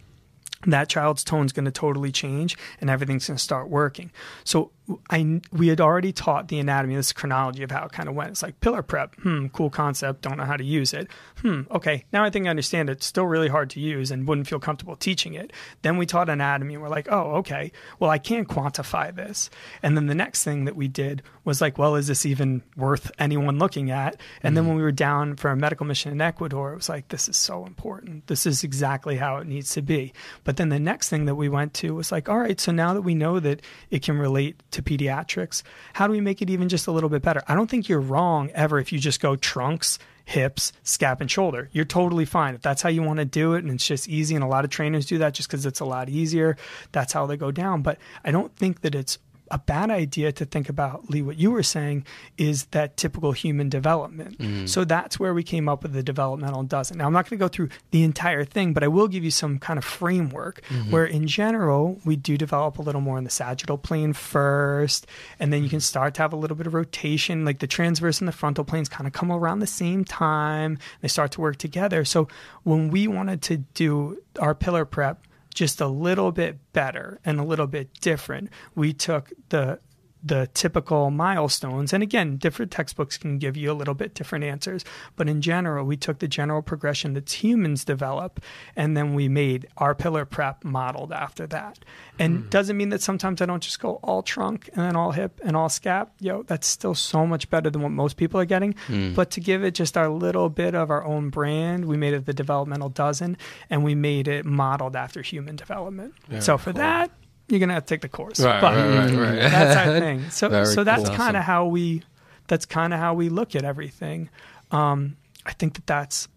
that 0.65 0.87
child's 0.87 1.23
tone's 1.23 1.51
going 1.51 1.65
to 1.65 1.71
totally 1.71 2.11
change 2.11 2.57
and 2.79 2.89
everything's 2.89 3.27
going 3.27 3.37
to 3.37 3.43
start 3.43 3.67
working. 3.69 4.11
So 4.43 4.71
I 5.09 5.41
we 5.51 5.69
had 5.69 5.79
already 5.79 6.11
taught 6.11 6.49
the 6.49 6.59
anatomy, 6.59 6.95
this 6.95 7.13
chronology 7.13 7.63
of 7.63 7.71
how 7.71 7.85
it 7.85 7.93
kind 7.93 8.09
of 8.09 8.15
went. 8.15 8.31
It's 8.31 8.43
like 8.43 8.59
pillar 8.59 8.81
prep, 8.81 9.15
hmm, 9.15 9.47
cool 9.47 9.69
concept, 9.69 10.21
don't 10.21 10.37
know 10.37 10.43
how 10.43 10.57
to 10.57 10.63
use 10.63 10.93
it. 10.93 11.07
Hmm, 11.41 11.61
okay, 11.71 12.03
now 12.11 12.23
I 12.23 12.29
think 12.29 12.47
I 12.47 12.49
understand 12.49 12.89
it. 12.89 12.93
It's 12.93 13.05
still 13.05 13.25
really 13.25 13.47
hard 13.47 13.69
to 13.71 13.79
use 13.79 14.11
and 14.11 14.27
wouldn't 14.27 14.47
feel 14.47 14.59
comfortable 14.59 14.95
teaching 14.97 15.35
it. 15.35 15.53
Then 15.83 15.97
we 15.97 16.05
taught 16.05 16.29
anatomy 16.29 16.73
and 16.73 16.83
we're 16.83 16.89
like, 16.89 17.07
oh, 17.09 17.35
okay, 17.35 17.71
well, 17.99 18.09
I 18.09 18.17
can't 18.17 18.47
quantify 18.47 19.15
this. 19.15 19.49
And 19.81 19.95
then 19.95 20.07
the 20.07 20.15
next 20.15 20.43
thing 20.43 20.65
that 20.65 20.75
we 20.75 20.89
did 20.89 21.23
was 21.45 21.61
like, 21.61 21.77
well, 21.77 21.95
is 21.95 22.07
this 22.07 22.25
even 22.25 22.61
worth 22.75 23.09
anyone 23.19 23.59
looking 23.59 23.89
at? 23.89 24.17
And 24.41 24.55
then 24.57 24.67
when 24.67 24.75
we 24.75 24.83
were 24.83 24.91
down 24.91 25.37
for 25.37 25.49
a 25.49 25.55
medical 25.55 25.85
mission 25.85 26.11
in 26.11 26.19
Ecuador, 26.19 26.73
it 26.73 26.77
was 26.77 26.89
like, 26.89 27.07
this 27.07 27.29
is 27.29 27.37
so 27.37 27.65
important. 27.65 28.27
This 28.27 28.45
is 28.45 28.63
exactly 28.63 29.15
how 29.17 29.37
it 29.37 29.47
needs 29.47 29.71
to 29.73 29.81
be. 29.81 30.13
But 30.43 30.57
then 30.57 30.69
the 30.69 30.79
next 30.79 31.09
thing 31.09 31.25
that 31.25 31.35
we 31.35 31.47
went 31.47 31.73
to 31.75 31.95
was 31.95 32.11
like, 32.11 32.27
all 32.27 32.39
right, 32.39 32.59
so 32.59 32.71
now 32.71 32.93
that 32.93 33.01
we 33.01 33.15
know 33.15 33.39
that 33.39 33.61
it 33.89 34.03
can 34.03 34.17
relate 34.17 34.61
to 34.73 34.83
pediatrics, 34.83 35.63
how 35.93 36.07
do 36.07 36.13
we 36.13 36.21
make 36.21 36.41
it 36.41 36.49
even 36.49 36.69
just 36.69 36.87
a 36.87 36.91
little 36.91 37.09
bit 37.09 37.21
better? 37.21 37.41
I 37.47 37.55
don't 37.55 37.69
think 37.69 37.89
you're 37.89 37.99
wrong 37.99 38.51
ever 38.53 38.79
if 38.79 38.91
you 38.91 38.99
just 38.99 39.19
go 39.21 39.35
trunks, 39.35 39.97
hips, 40.25 40.73
scap, 40.83 41.21
and 41.21 41.29
shoulder. 41.29 41.69
You're 41.71 41.85
totally 41.85 42.25
fine. 42.25 42.55
If 42.55 42.61
that's 42.61 42.81
how 42.81 42.89
you 42.89 43.03
want 43.03 43.19
to 43.19 43.25
do 43.25 43.53
it 43.53 43.63
and 43.63 43.73
it's 43.73 43.87
just 43.87 44.07
easy, 44.07 44.35
and 44.35 44.43
a 44.43 44.47
lot 44.47 44.63
of 44.63 44.69
trainers 44.69 45.05
do 45.05 45.17
that 45.19 45.33
just 45.33 45.49
because 45.49 45.65
it's 45.65 45.79
a 45.79 45.85
lot 45.85 46.09
easier, 46.09 46.57
that's 46.91 47.13
how 47.13 47.25
they 47.25 47.37
go 47.37 47.51
down. 47.51 47.81
But 47.81 47.97
I 48.23 48.31
don't 48.31 48.55
think 48.55 48.81
that 48.81 48.95
it's 48.95 49.17
a 49.53 49.59
bad 49.59 49.91
idea 49.91 50.31
to 50.31 50.45
think 50.45 50.67
about, 50.67 51.11
Lee, 51.11 51.21
what 51.21 51.37
you 51.37 51.51
were 51.51 51.61
saying 51.61 52.05
is 52.39 52.65
that 52.71 52.97
typical 52.97 53.33
human 53.33 53.69
development. 53.69 54.39
Mm. 54.39 54.67
So 54.67 54.83
that's 54.83 55.19
where 55.19 55.31
we 55.31 55.43
came 55.43 55.69
up 55.69 55.83
with 55.83 55.93
the 55.93 56.01
developmental 56.01 56.63
dozen. 56.63 56.97
Now, 56.97 57.05
I'm 57.05 57.13
not 57.13 57.29
going 57.29 57.37
to 57.37 57.43
go 57.43 57.47
through 57.47 57.69
the 57.91 58.01
entire 58.01 58.45
thing, 58.45 58.73
but 58.73 58.83
I 58.83 58.87
will 58.87 59.07
give 59.07 59.23
you 59.23 59.29
some 59.29 59.59
kind 59.59 59.77
of 59.77 59.85
framework 59.85 60.61
mm-hmm. 60.69 60.89
where, 60.89 61.05
in 61.05 61.27
general, 61.27 61.99
we 62.03 62.15
do 62.15 62.35
develop 62.35 62.79
a 62.79 62.81
little 62.81 62.99
more 62.99 63.19
in 63.19 63.25
the 63.25 63.29
sagittal 63.29 63.77
plane 63.77 64.13
first, 64.13 65.05
and 65.39 65.53
then 65.53 65.63
you 65.63 65.69
can 65.69 65.77
mm-hmm. 65.77 65.83
start 65.83 66.15
to 66.15 66.23
have 66.23 66.33
a 66.33 66.37
little 66.37 66.57
bit 66.57 66.65
of 66.65 66.73
rotation. 66.73 67.45
Like 67.45 67.59
the 67.59 67.67
transverse 67.67 68.19
and 68.19 68.27
the 68.27 68.31
frontal 68.31 68.63
planes 68.63 68.89
kind 68.89 69.05
of 69.05 69.13
come 69.13 69.31
around 69.31 69.59
the 69.59 69.67
same 69.67 70.03
time, 70.03 70.79
they 71.01 71.07
start 71.07 71.31
to 71.33 71.41
work 71.41 71.57
together. 71.57 72.03
So 72.05 72.27
when 72.63 72.89
we 72.89 73.07
wanted 73.07 73.43
to 73.43 73.57
do 73.57 74.17
our 74.39 74.55
pillar 74.55 74.83
prep, 74.83 75.21
just 75.53 75.81
a 75.81 75.87
little 75.87 76.31
bit 76.31 76.57
better 76.73 77.19
and 77.23 77.39
a 77.39 77.43
little 77.43 77.67
bit 77.67 77.93
different. 78.01 78.49
We 78.75 78.93
took 78.93 79.31
the 79.49 79.79
the 80.23 80.49
typical 80.53 81.11
milestones. 81.11 81.91
And 81.93 82.01
again 82.01 82.37
different 82.37 82.71
textbooks 82.71 83.17
can 83.17 83.37
give 83.37 83.57
you 83.57 83.71
a 83.71 83.73
little 83.73 83.93
bit 83.93 84.13
different 84.13 84.45
answers. 84.45 84.85
But 85.15 85.27
in 85.27 85.41
general 85.41 85.85
we 85.85 85.97
took 85.97 86.19
the 86.19 86.27
general 86.27 86.61
progression 86.61 87.13
that 87.13 87.29
humans 87.43 87.83
develop 87.83 88.39
and 88.75 88.95
then 88.95 89.13
we 89.13 89.27
made 89.27 89.67
our 89.77 89.93
pillar 89.93 90.25
prep 90.25 90.63
modeled 90.63 91.11
after 91.11 91.45
that. 91.47 91.79
And 92.19 92.43
hmm. 92.43 92.49
doesn't 92.49 92.77
mean 92.77 92.89
that 92.89 93.01
sometimes 93.01 93.41
i 93.41 93.45
don't 93.45 93.63
just 93.63 93.79
go 93.79 93.95
all 94.03 94.21
trunk 94.23 94.69
and 94.73 94.85
then 94.85 94.95
all 94.95 95.11
hip 95.11 95.39
and 95.43 95.57
all 95.57 95.69
scap. 95.69 96.09
Yo 96.19 96.43
that's 96.43 96.67
still 96.67 96.95
so 96.95 97.27
much 97.27 97.49
better 97.49 97.69
than 97.69 97.81
what 97.81 97.91
most 97.91 98.15
people 98.15 98.39
are 98.39 98.45
getting. 98.45 98.75
Hmm. 98.87 99.13
But 99.13 99.31
to 99.31 99.39
give 99.41 99.63
it 99.63 99.71
just 99.73 99.97
our 99.97 100.09
little 100.09 100.49
bit 100.49 100.73
of 100.73 100.89
our 100.89 101.03
own 101.03 101.29
brand 101.29 101.85
we 101.85 101.97
made 101.97 102.13
it 102.13 102.25
the 102.25 102.33
developmental 102.33 102.89
dozen 102.89 103.37
and 103.69 103.83
we 103.83 103.95
made 103.95 104.27
it 104.27 104.45
modeled 104.45 104.95
after 104.95 105.21
human 105.21 105.55
development. 105.55 106.13
So 106.39 106.57
for 106.57 106.71
that 106.73 107.11
you're 107.53 107.59
gonna 107.59 107.73
have 107.73 107.85
to 107.85 107.93
take 107.95 108.01
the 108.01 108.09
course 108.09 108.39
Right, 108.39 108.59
but 108.59 108.75
right, 108.75 108.97
right, 109.11 109.15
right. 109.15 109.35
that's 109.51 109.77
our 109.87 109.99
thing 109.99 110.29
so 110.39 110.49
Very 110.49 110.65
so 110.65 110.83
that's 110.83 111.07
cool. 111.07 111.17
kind 111.17 111.37
of 111.37 111.43
how 111.43 111.65
we 111.67 112.03
that's 112.47 112.65
kind 112.65 112.93
of 112.93 112.99
how 112.99 113.13
we 113.13 113.29
look 113.29 113.55
at 113.55 113.63
everything 113.63 114.29
um 114.71 115.15
i 115.45 115.53
think 115.53 115.75
that 115.75 115.87
that's 115.87 116.27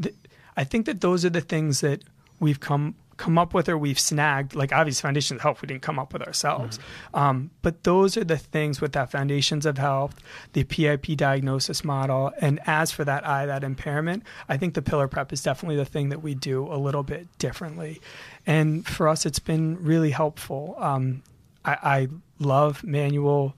th- 0.00 0.14
i 0.56 0.62
think 0.64 0.86
that 0.86 1.00
those 1.00 1.24
are 1.24 1.30
the 1.30 1.40
things 1.40 1.80
that 1.80 2.02
we've 2.40 2.60
come 2.60 2.94
come 3.16 3.38
up 3.38 3.54
with 3.54 3.68
or 3.68 3.78
we've 3.78 3.98
snagged 3.98 4.54
like 4.54 4.72
obviously 4.72 5.02
foundations 5.02 5.38
of 5.38 5.42
health 5.42 5.62
we 5.62 5.66
didn't 5.66 5.82
come 5.82 5.98
up 5.98 6.12
with 6.12 6.22
ourselves. 6.22 6.78
Um, 7.14 7.50
but 7.62 7.84
those 7.84 8.16
are 8.16 8.24
the 8.24 8.36
things 8.36 8.80
with 8.80 8.92
that 8.92 9.10
foundations 9.10 9.66
of 9.66 9.78
health 9.78 10.16
the 10.52 10.64
pip 10.64 11.06
diagnosis 11.16 11.84
model 11.84 12.32
and 12.40 12.60
as 12.66 12.90
for 12.90 13.04
that 13.04 13.26
eye 13.26 13.46
that 13.46 13.64
impairment 13.64 14.22
i 14.48 14.56
think 14.56 14.74
the 14.74 14.82
pillar 14.82 15.08
prep 15.08 15.32
is 15.32 15.42
definitely 15.42 15.76
the 15.76 15.84
thing 15.84 16.10
that 16.10 16.22
we 16.22 16.34
do 16.34 16.66
a 16.66 16.76
little 16.76 17.02
bit 17.02 17.26
differently. 17.38 18.00
And 18.46 18.86
for 18.86 19.08
us 19.08 19.26
it's 19.26 19.38
been 19.38 19.82
really 19.82 20.10
helpful. 20.10 20.76
Um, 20.78 21.22
I, 21.64 21.78
I 21.82 22.08
love 22.38 22.84
manual. 22.84 23.54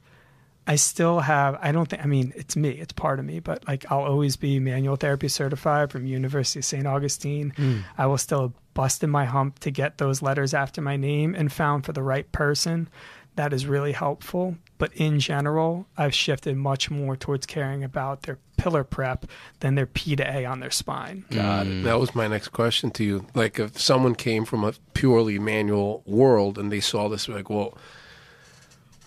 I 0.67 0.77
still 0.77 1.21
have 1.21 1.59
I 1.61 1.73
don't 1.73 1.89
think 1.89 2.03
I 2.03 2.07
mean 2.07 2.33
it's 2.37 2.57
me, 2.57 2.71
it's 2.71 2.93
part 2.93 3.19
of 3.19 3.25
me, 3.25 3.41
but 3.41 3.67
like 3.67 3.91
I'll 3.91 4.05
always 4.05 4.37
be 4.37 4.59
manual 4.61 4.97
therapy 4.97 5.29
certified 5.29 5.91
from 5.91 6.07
University 6.07 6.61
of 6.61 6.65
St. 6.65 6.87
Augustine. 6.87 7.53
I 7.97 8.07
will 8.07 8.19
still 8.19 8.53
bust 8.79 9.03
in 9.03 9.11
my 9.11 9.25
hump 9.25 9.59
to 9.59 9.73
get 9.73 9.99
those 9.99 10.23
letters 10.23 10.55
after 10.55 10.81
my 10.81 10.97
name 10.97 11.35
and 11.35 11.53
found 11.53 11.85
for 11.85 11.91
the 11.91 12.01
right 12.01 12.31
person. 12.31 12.89
That 13.35 13.53
is 13.53 13.67
really 13.67 13.91
helpful. 13.91 14.55
But 14.79 14.93
in 14.95 15.19
general, 15.19 15.89
I've 15.97 16.15
shifted 16.15 16.57
much 16.57 16.89
more 16.89 17.17
towards 17.17 17.45
caring 17.45 17.83
about 17.83 18.23
their 18.23 18.39
pillar 18.57 18.85
prep 18.85 19.27
than 19.59 19.75
their 19.75 19.87
P 19.87 20.15
to 20.15 20.23
A 20.23 20.45
on 20.45 20.61
their 20.61 20.71
spine. 20.71 21.25
Got 21.33 21.67
it. 21.67 21.71
Mm. 21.71 21.83
That 21.83 21.99
was 21.99 22.15
my 22.15 22.29
next 22.29 22.49
question 22.51 22.93
to 22.93 23.03
you. 23.03 23.27
Like, 23.35 23.59
if 23.59 23.81
someone 23.81 24.15
came 24.15 24.45
from 24.45 24.63
a 24.63 24.75
purely 24.95 25.41
manual 25.41 26.05
world 26.07 26.57
and 26.57 26.71
they 26.71 26.79
saw 26.79 27.09
this, 27.09 27.29
like, 27.29 27.51
well, 27.51 27.77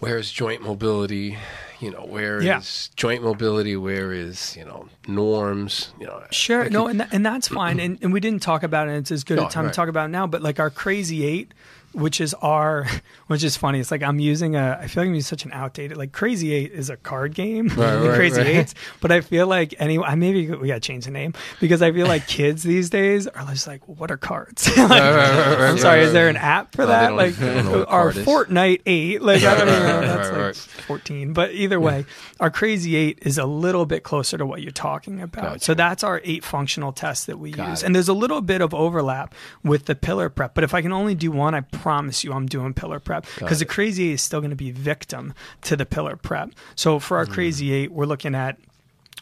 where's 0.02 0.30
joint 0.32 0.62
mobility? 0.62 1.38
You 1.80 1.90
know, 1.92 2.06
where 2.06 2.38
is 2.40 2.44
Yeah. 2.46 2.62
joint 2.96 3.24
mobility? 3.24 3.76
Where 3.76 4.12
is 4.12 4.56
you 4.58 4.66
know 4.66 4.88
norms? 5.08 5.94
You 6.00 6.08
know, 6.08 6.22
Sure, 6.32 6.64
like 6.64 6.72
no, 6.72 6.88
it- 6.88 6.92
and, 6.92 7.00
that, 7.00 7.10
and 7.14 7.26
that's 7.26 7.48
fine. 7.48 7.80
And, 7.86 7.98
and 8.02 8.12
we 8.14 8.20
didn't 8.20 8.42
talk 8.44 8.62
about 8.64 8.88
it. 8.90 8.94
It's 8.98 9.12
as 9.12 9.24
good 9.24 9.38
No, 9.38 9.48
a 9.48 9.50
time 9.50 9.64
right. 9.66 9.74
to 9.74 9.76
talk 9.76 9.88
about 9.88 10.06
it 10.06 10.10
now. 10.10 10.28
But 10.28 10.42
like 10.44 10.60
our 10.60 10.70
Crazy 10.70 11.26
Eight, 11.26 11.54
which 11.94 12.22
is 12.22 12.34
our, 12.36 12.88
which 13.28 13.44
is 13.44 13.58
funny. 13.58 13.80
It's 13.80 13.92
like 13.92 14.04
I'm 14.04 14.20
using 14.20 14.56
a. 14.56 14.80
I 14.82 14.88
feel 14.88 15.04
like 15.04 15.10
I'm 15.10 15.16
using 15.16 15.28
such 15.28 15.46
an 15.46 15.52
outdated. 15.52 15.98
Like 15.98 16.12
Crazy 16.12 16.54
Eight 16.54 16.72
is 16.72 16.90
a 16.90 16.98
card 16.98 17.34
game. 17.34 17.68
Right, 17.70 17.96
right, 18.08 18.16
Crazy 18.16 18.38
right. 18.38 18.48
Eights. 18.48 18.76
But 19.02 19.12
I 19.12 19.22
feel 19.22 19.48
like 19.48 19.76
anyway, 19.80 20.06
I 20.08 20.16
maybe 20.16 20.50
we 20.50 20.68
got 20.68 20.76
to 20.76 20.80
change 20.80 21.06
the 21.06 21.12
name 21.12 21.34
because 21.60 21.82
I 21.82 21.92
feel 21.92 22.08
like 22.08 22.28
kids 22.28 22.64
these 22.64 22.90
days 22.90 23.28
are 23.28 23.46
just 23.52 23.68
like, 23.68 23.88
what 23.88 24.12
are 24.12 24.18
cards? 24.18 24.68
Like, 24.78 25.02
I'm 25.02 25.78
sorry, 25.78 26.02
is 26.02 26.14
there 26.14 26.30
an 26.30 26.38
app 26.38 26.76
for 26.76 26.86
that? 26.86 27.14
Like 27.16 27.36
they 27.36 27.54
don't 27.54 27.66
know 27.66 27.80
what 27.80 27.90
our 27.90 28.12
card. 28.12 28.26
Fortnite 28.26 28.82
Eight. 28.86 29.22
Like 29.22 29.44
I 29.44 29.58
don't 29.58 29.68
even 29.70 29.84
know. 29.84 30.00
Right, 30.00 30.08
That's 30.08 30.30
right, 30.30 30.38
like 30.38 30.46
right. 30.46 30.56
14. 30.56 31.34
But 31.34 31.52
either 31.54 31.80
way, 31.80 32.06
our 32.40 32.50
Crazy 32.50 32.96
Eight 32.96 33.20
is 33.22 33.38
a 33.38 33.46
little 33.46 33.86
bit 33.86 34.04
closer 34.04 34.38
to 34.38 34.46
what 34.46 34.62
you're 34.62 34.72
talking 34.72 35.22
about. 35.22 35.44
Gotcha. 35.44 35.64
So 35.66 35.74
that's 35.74 36.04
our 36.04 36.22
eight 36.24 36.44
functional 36.44 36.92
tests 36.92 37.26
that 37.26 37.38
we 37.40 37.52
Got 37.52 37.70
use. 37.70 37.84
it. 37.84 37.86
And 37.86 37.96
there's 37.96 38.08
a 38.10 38.14
little 38.14 38.42
bit 38.42 38.62
of 38.62 38.74
overlap 38.74 39.34
with 39.64 39.86
the 39.86 39.96
pillar 39.96 40.30
prep. 40.30 40.54
But 40.56 40.64
if 40.64 40.74
I 40.74 40.82
can 40.82 40.92
only 40.92 41.16
do 41.16 41.32
one, 41.32 41.54
I 41.56 41.62
promise 41.82 42.24
you 42.24 42.32
I'm 42.32 42.46
doing 42.46 42.74
pillar 42.74 43.00
prep. 43.00 43.26
Because 43.40 43.60
the 43.60 43.66
Crazy 43.66 44.10
Eight 44.10 44.14
is 44.14 44.22
still 44.22 44.40
going 44.40 44.52
to 44.52 44.56
be 44.56 44.72
victim 44.72 45.34
to 45.64 45.76
the 45.76 45.86
pillar 45.86 46.16
prep. 46.16 46.52
So 46.76 47.00
for 47.00 47.18
our 47.18 47.26
mm. 47.26 47.34
Crazy 47.34 47.74
Eight, 47.74 47.92
we're 47.92 48.06
looking 48.06 48.36
at, 48.36 48.58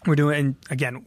we're 0.06 0.16
doing, 0.16 0.56
again, 0.70 1.04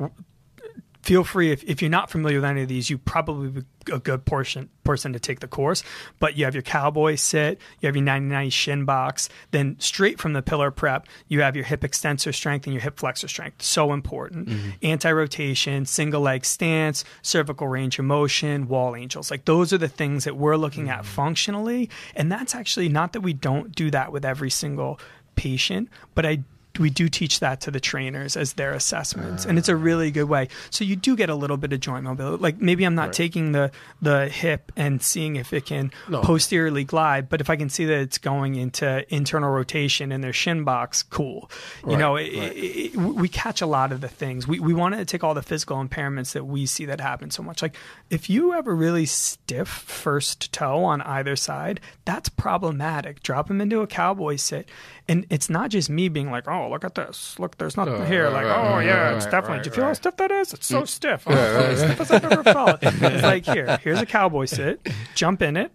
feel 1.02 1.24
free 1.24 1.50
if, 1.50 1.64
if 1.64 1.82
you're 1.82 1.90
not 1.90 2.10
familiar 2.10 2.38
with 2.38 2.44
any 2.44 2.62
of 2.62 2.68
these 2.68 2.88
you 2.88 2.98
probably 2.98 3.48
be 3.48 3.62
a 3.92 3.98
good 3.98 4.24
portion 4.24 4.68
person 4.84 5.12
to 5.12 5.18
take 5.18 5.40
the 5.40 5.48
course. 5.48 5.82
But 6.20 6.36
you 6.36 6.44
have 6.44 6.54
your 6.54 6.62
cowboy 6.62 7.16
sit 7.16 7.60
you 7.80 7.86
have 7.86 7.96
your 7.96 8.04
99 8.04 8.50
shin 8.50 8.84
box 8.84 9.28
then 9.50 9.76
straight 9.78 10.20
from 10.20 10.32
the 10.32 10.42
pillar 10.42 10.70
prep 10.70 11.06
you 11.28 11.42
have 11.42 11.56
your 11.56 11.64
hip 11.64 11.84
extensor 11.84 12.32
strength 12.32 12.66
and 12.66 12.74
your 12.74 12.82
hip 12.82 12.98
flexor 12.98 13.28
strength. 13.28 13.62
So 13.62 13.92
important. 13.92 14.48
Mm-hmm. 14.48 14.70
Anti-rotation 14.82 15.86
single 15.86 16.20
leg 16.20 16.44
stance 16.44 17.04
cervical 17.22 17.68
range 17.68 17.98
of 17.98 18.04
motion 18.04 18.68
wall 18.68 18.94
angels. 18.94 19.30
Like 19.30 19.44
those 19.44 19.72
are 19.72 19.78
the 19.78 19.88
things 19.88 20.24
that 20.24 20.36
we're 20.36 20.56
looking 20.56 20.88
at 20.88 20.98
mm-hmm. 20.98 21.06
functionally. 21.06 21.90
And 22.14 22.30
that's 22.30 22.54
actually 22.54 22.88
not 22.88 23.12
that 23.12 23.20
we 23.20 23.32
don't 23.32 23.74
do 23.74 23.90
that 23.90 24.12
with 24.12 24.24
every 24.24 24.50
single 24.50 25.00
patient 25.34 25.88
but 26.14 26.26
i 26.26 26.38
we 26.78 26.90
do 26.90 27.08
teach 27.08 27.40
that 27.40 27.60
to 27.62 27.70
the 27.70 27.80
trainers 27.80 28.36
as 28.36 28.54
their 28.54 28.72
assessments 28.72 29.44
and 29.44 29.58
it's 29.58 29.68
a 29.68 29.74
ah. 29.74 29.80
really 29.80 30.10
good 30.10 30.24
way. 30.24 30.48
So 30.70 30.84
you 30.84 30.96
do 30.96 31.16
get 31.16 31.30
a 31.30 31.34
little 31.34 31.56
bit 31.56 31.72
of 31.72 31.80
joint 31.80 32.04
mobility. 32.04 32.42
Like 32.42 32.60
maybe 32.60 32.84
i'm 32.84 32.94
not 32.94 33.12
taking 33.12 33.52
the 33.52 33.70
the 34.00 34.28
hip 34.28 34.72
and 34.76 35.02
seeing 35.02 35.36
if 35.36 35.52
it 35.52 35.66
can 35.66 35.90
posteriorly 36.10 36.84
glide 36.84 37.28
but 37.28 37.40
if 37.40 37.50
i 37.50 37.56
can 37.56 37.68
see 37.68 37.84
that 37.84 38.00
it's 38.00 38.18
going 38.18 38.54
into 38.54 39.04
internal 39.14 39.50
rotation 39.50 40.12
in 40.12 40.20
their 40.20 40.32
shin 40.32 40.64
box 40.64 41.02
cool. 41.02 41.50
You 41.86 41.96
know 41.96 42.16
it, 42.16 42.26
it, 42.26 42.94
it- 42.94 42.96
we 42.96 43.28
catch 43.28 43.60
a 43.60 43.66
lot 43.66 43.92
of 43.92 44.00
the 44.00 44.08
things. 44.08 44.46
We, 44.46 44.60
we 44.60 44.74
want 44.74 44.94
to 44.94 45.04
take 45.04 45.24
all 45.24 45.34
the 45.34 45.42
physical 45.42 45.76
impairments 45.76 46.32
that 46.32 46.44
we 46.44 46.66
see 46.66 46.84
that 46.86 47.00
happen 47.00 47.30
so 47.30 47.42
much. 47.42 47.62
Like 47.62 47.76
if 48.10 48.28
you 48.30 48.52
have 48.52 48.66
a 48.66 48.74
really 48.74 49.06
stiff 49.06 49.68
first 49.68 50.52
toe 50.52 50.84
on 50.84 51.02
either 51.02 51.36
side 51.36 51.80
that's 52.04 52.28
problematic. 52.28 53.22
Drop 53.22 53.48
them 53.48 53.60
into 53.60 53.80
a 53.80 53.86
cowboy 53.86 54.36
sit 54.36 54.68
and 55.12 55.26
it's 55.28 55.50
not 55.50 55.70
just 55.70 55.90
me 55.90 56.08
being 56.08 56.30
like 56.30 56.48
oh 56.48 56.62
"Oh, 56.62 56.70
look 56.70 56.84
at 56.84 56.94
this. 56.94 57.38
Look, 57.38 57.58
there's 57.58 57.76
nothing 57.76 57.94
uh, 57.94 57.98
Right, 57.98 58.08
here." 58.08 58.24
right, 58.24 58.44
Like, 58.44 58.44
"Oh 58.44 58.76
right, 58.76 58.86
yeah, 58.86 59.02
right, 59.02 59.16
it's 59.16 59.26
definitely. 59.26 59.62
Do 59.62 59.70
you 59.70 59.74
feel 59.74 59.84
how 59.84 59.92
stiff 59.92 60.16
that 60.16 60.30
is? 60.30 60.54
It's 60.54 60.66
so 60.66 60.82
mm. 60.82 60.88
stiff. 60.88 61.24
Oh, 61.26 61.32
it's 61.70 61.80
the 61.82 61.88
stiffest 61.88 62.10
I've 62.12 62.24
ever 62.24 62.42
felt." 62.42 62.78
It's 62.82 63.22
like, 63.22 63.44
here, 63.44 63.78
here's 63.78 64.00
a 64.00 64.06
cowboy 64.06 64.46
sit. 64.46 64.80
Jump 65.14 65.42
in 65.42 65.56
it. 65.56 65.72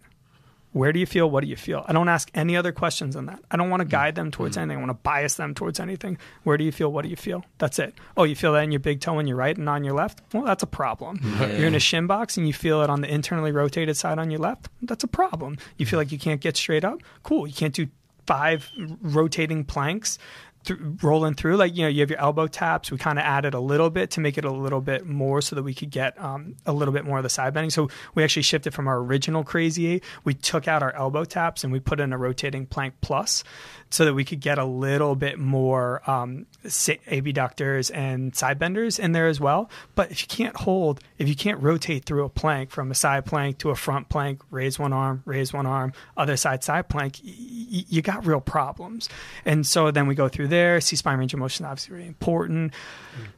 Where 0.71 0.93
do 0.93 0.99
you 0.99 1.05
feel? 1.05 1.29
What 1.29 1.43
do 1.43 1.49
you 1.49 1.55
feel? 1.55 1.83
I 1.87 1.93
don't 1.93 2.09
ask 2.09 2.29
any 2.35 2.55
other 2.55 2.71
questions 2.71 3.15
than 3.15 3.25
that. 3.27 3.39
I 3.49 3.57
don't 3.57 3.69
want 3.69 3.81
to 3.81 3.85
mm. 3.85 3.91
guide 3.91 4.15
them 4.15 4.31
towards 4.31 4.57
mm. 4.57 4.61
anything. 4.61 4.77
I 4.77 4.85
want 4.85 4.91
to 4.91 5.01
bias 5.01 5.35
them 5.35 5.53
towards 5.53 5.79
anything. 5.79 6.17
Where 6.43 6.57
do 6.57 6.63
you 6.63 6.71
feel? 6.71 6.91
What 6.91 7.03
do 7.03 7.09
you 7.09 7.15
feel? 7.15 7.43
That's 7.57 7.79
it. 7.79 7.93
Oh, 8.15 8.23
you 8.23 8.35
feel 8.35 8.53
that 8.53 8.63
in 8.63 8.71
your 8.71 8.79
big 8.79 9.01
toe 9.01 9.17
on 9.17 9.27
your 9.27 9.37
right 9.37 9.57
and 9.57 9.67
on 9.69 9.83
your 9.83 9.93
left? 9.93 10.21
Well, 10.33 10.43
that's 10.43 10.63
a 10.63 10.67
problem. 10.67 11.19
You're 11.39 11.67
in 11.67 11.75
a 11.75 11.79
shin 11.79 12.07
box 12.07 12.37
and 12.37 12.47
you 12.47 12.53
feel 12.53 12.81
it 12.81 12.89
on 12.89 13.01
the 13.01 13.11
internally 13.11 13.51
rotated 13.51 13.97
side 13.97 14.19
on 14.19 14.29
your 14.29 14.39
left? 14.39 14.69
That's 14.81 15.03
a 15.03 15.07
problem. 15.07 15.57
You 15.77 15.85
feel 15.85 15.99
like 15.99 16.11
you 16.11 16.19
can't 16.19 16.41
get 16.41 16.57
straight 16.57 16.83
up? 16.83 16.99
Cool. 17.23 17.47
You 17.47 17.53
can't 17.53 17.73
do 17.73 17.87
five 18.27 18.69
rotating 19.01 19.63
planks 19.63 20.19
th- 20.67 20.79
rolling 21.01 21.33
through. 21.33 21.57
Like 21.57 21.75
you 21.75 21.83
know 21.83 21.87
you 21.87 22.01
have 22.01 22.09
your 22.09 22.19
elbow 22.19 22.47
taps. 22.47 22.91
We 22.91 22.97
kind 22.97 23.17
of 23.17 23.25
added 23.25 23.53
a 23.53 23.59
little 23.59 23.89
bit 23.89 24.11
to 24.11 24.19
make 24.19 24.37
it 24.37 24.45
a 24.45 24.51
little 24.51 24.81
bit 24.81 25.05
more 25.05 25.41
so 25.41 25.55
that 25.55 25.63
we 25.63 25.73
could 25.73 25.89
get 25.89 26.19
um, 26.21 26.55
a 26.65 26.73
little 26.73 26.93
bit 26.93 27.05
more 27.05 27.17
of 27.17 27.23
the 27.23 27.29
side 27.29 27.53
bending. 27.53 27.69
So 27.69 27.89
we 28.15 28.23
actually 28.23 28.43
shifted 28.43 28.73
from 28.73 28.87
our 28.87 28.97
original 28.99 29.43
crazy 29.43 29.87
eight. 29.87 30.03
We 30.23 30.33
took 30.33 30.67
out 30.67 30.83
our 30.83 30.93
elbow 30.95 31.23
taps 31.23 31.63
and 31.63 31.73
we 31.73 31.79
put 31.79 31.99
in 31.99 32.13
a 32.13 32.17
rotating 32.17 32.65
plank 32.65 32.95
plus 33.01 33.43
so 33.89 34.05
that 34.05 34.13
we 34.13 34.25
could 34.25 34.39
get 34.39 34.57
a 34.57 34.65
little 34.65 35.15
bit 35.15 35.39
more 35.39 36.01
um, 36.09 36.45
abductors 37.07 37.89
and 37.89 38.35
side 38.35 38.59
benders 38.59 38.99
in 38.99 39.11
there 39.13 39.27
as 39.27 39.39
well. 39.39 39.69
But 39.95 40.11
if 40.11 40.21
you 40.21 40.27
can't 40.27 40.55
hold 40.55 40.99
if 41.17 41.27
you 41.27 41.35
can't 41.35 41.61
rotate 41.61 42.05
through 42.05 42.25
a 42.25 42.29
plank 42.29 42.69
from 42.69 42.91
a 42.91 42.95
side 42.95 43.25
plank 43.25 43.59
to 43.59 43.69
a 43.69 43.75
front 43.75 44.09
plank 44.09 44.41
raise 44.51 44.77
one 44.77 44.93
arm 44.93 45.23
raise 45.25 45.53
one 45.53 45.65
arm 45.65 45.93
other 46.15 46.37
side 46.37 46.63
side 46.63 46.89
plank 46.89 47.19
y- 47.23 47.33
you 47.89 48.01
got 48.01 48.25
real 48.25 48.41
problems. 48.41 49.09
And 49.45 49.65
so 49.65 49.91
then 49.91 50.07
we 50.07 50.15
go 50.15 50.27
through 50.27 50.49
there. 50.49 50.81
C 50.81 50.95
spine 50.95 51.17
range 51.17 51.33
of 51.33 51.39
motion 51.39 51.65
is 51.65 51.69
obviously 51.69 51.95
really 51.95 52.07
important 52.07 52.73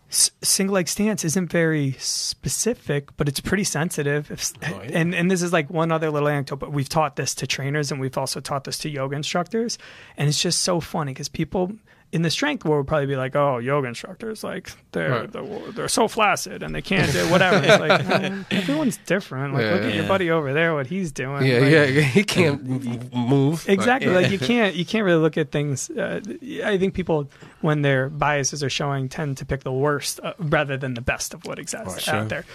S- 0.10 0.32
single 0.42 0.74
leg 0.74 0.88
stance 0.88 1.24
isn't 1.24 1.52
very 1.52 1.92
specific, 2.00 3.16
but 3.16 3.28
it's 3.28 3.40
pretty 3.40 3.64
sensitive. 3.64 4.32
If, 4.32 4.52
And 4.94 5.14
and 5.14 5.30
this 5.30 5.42
is 5.42 5.54
like 5.54 5.70
one 5.70 5.92
other 5.92 6.10
little 6.10 6.28
anecdote, 6.28 6.58
but 6.58 6.72
we've 6.72 6.90
taught 6.90 7.16
this 7.16 7.36
to 7.36 7.48
trainers 7.48 7.92
and 7.92 8.02
we've 8.02 8.18
also 8.18 8.40
taught 8.40 8.64
this 8.64 8.78
to 8.80 8.90
yoga 8.90 9.16
instructors, 9.16 9.78
and 10.18 10.28
it's 10.28 10.42
just 10.42 10.62
so 10.62 10.80
funny 10.80 11.14
because 11.14 11.30
people 11.30 11.74
in 12.12 12.24
the 12.24 12.30
strength 12.32 12.66
world 12.66 12.80
would 12.86 12.88
probably 12.88 13.06
be 13.06 13.16
like, 13.16 13.36
"Oh, 13.36 13.60
yoga 13.60 13.88
instructors 13.88 14.44
like 14.44 14.72
they're 14.94 15.12
Right. 15.12 15.32
they're, 15.32 15.72
they're 15.74 15.88
so 15.88 16.08
flaccid 16.08 16.64
and 16.64 16.74
they 16.74 16.82
can't 16.82 17.12
do 17.12 17.20
whatever." 17.30 17.62
It's 17.64 17.80
like 17.80 18.46
everyone's 18.52 18.98
different. 19.06 19.54
Like 19.54 19.64
Yeah, 19.66 19.72
look 19.74 19.82
at 19.84 19.94
your 19.94 20.08
buddy 20.08 20.32
over 20.32 20.52
there, 20.54 20.74
what 20.74 20.88
he's 20.88 21.12
doing. 21.12 21.46
Yeah, 21.46 21.60
Like, 21.60 21.72
yeah, 21.72 21.84
yeah. 21.86 22.02
He 22.02 22.24
can't 22.24 23.14
move. 23.14 23.68
Exactly. 23.70 24.12
Like 24.12 24.32
you 24.32 24.40
can't 24.40 24.76
you 24.76 24.86
can't 24.86 25.06
really 25.06 25.22
look 25.22 25.38
at 25.38 25.52
things. 25.52 25.90
Uh, 25.92 26.20
I 26.64 26.78
think 26.80 26.96
people 26.96 27.30
when 27.62 27.82
their 27.84 28.10
biases 28.10 28.64
are 28.64 28.70
showing 28.70 29.10
tend 29.10 29.38
to 29.38 29.46
pick 29.46 29.64
the 29.64 29.72
worst 29.72 30.20
uh, 30.24 30.34
rather 30.40 30.78
than 30.78 30.94
the 30.96 31.02
best 31.02 31.34
of 31.34 31.46
what 31.46 31.60
exists 31.60 32.04
Sure. 32.04 32.16
out 32.16 32.30
there. 32.30 32.46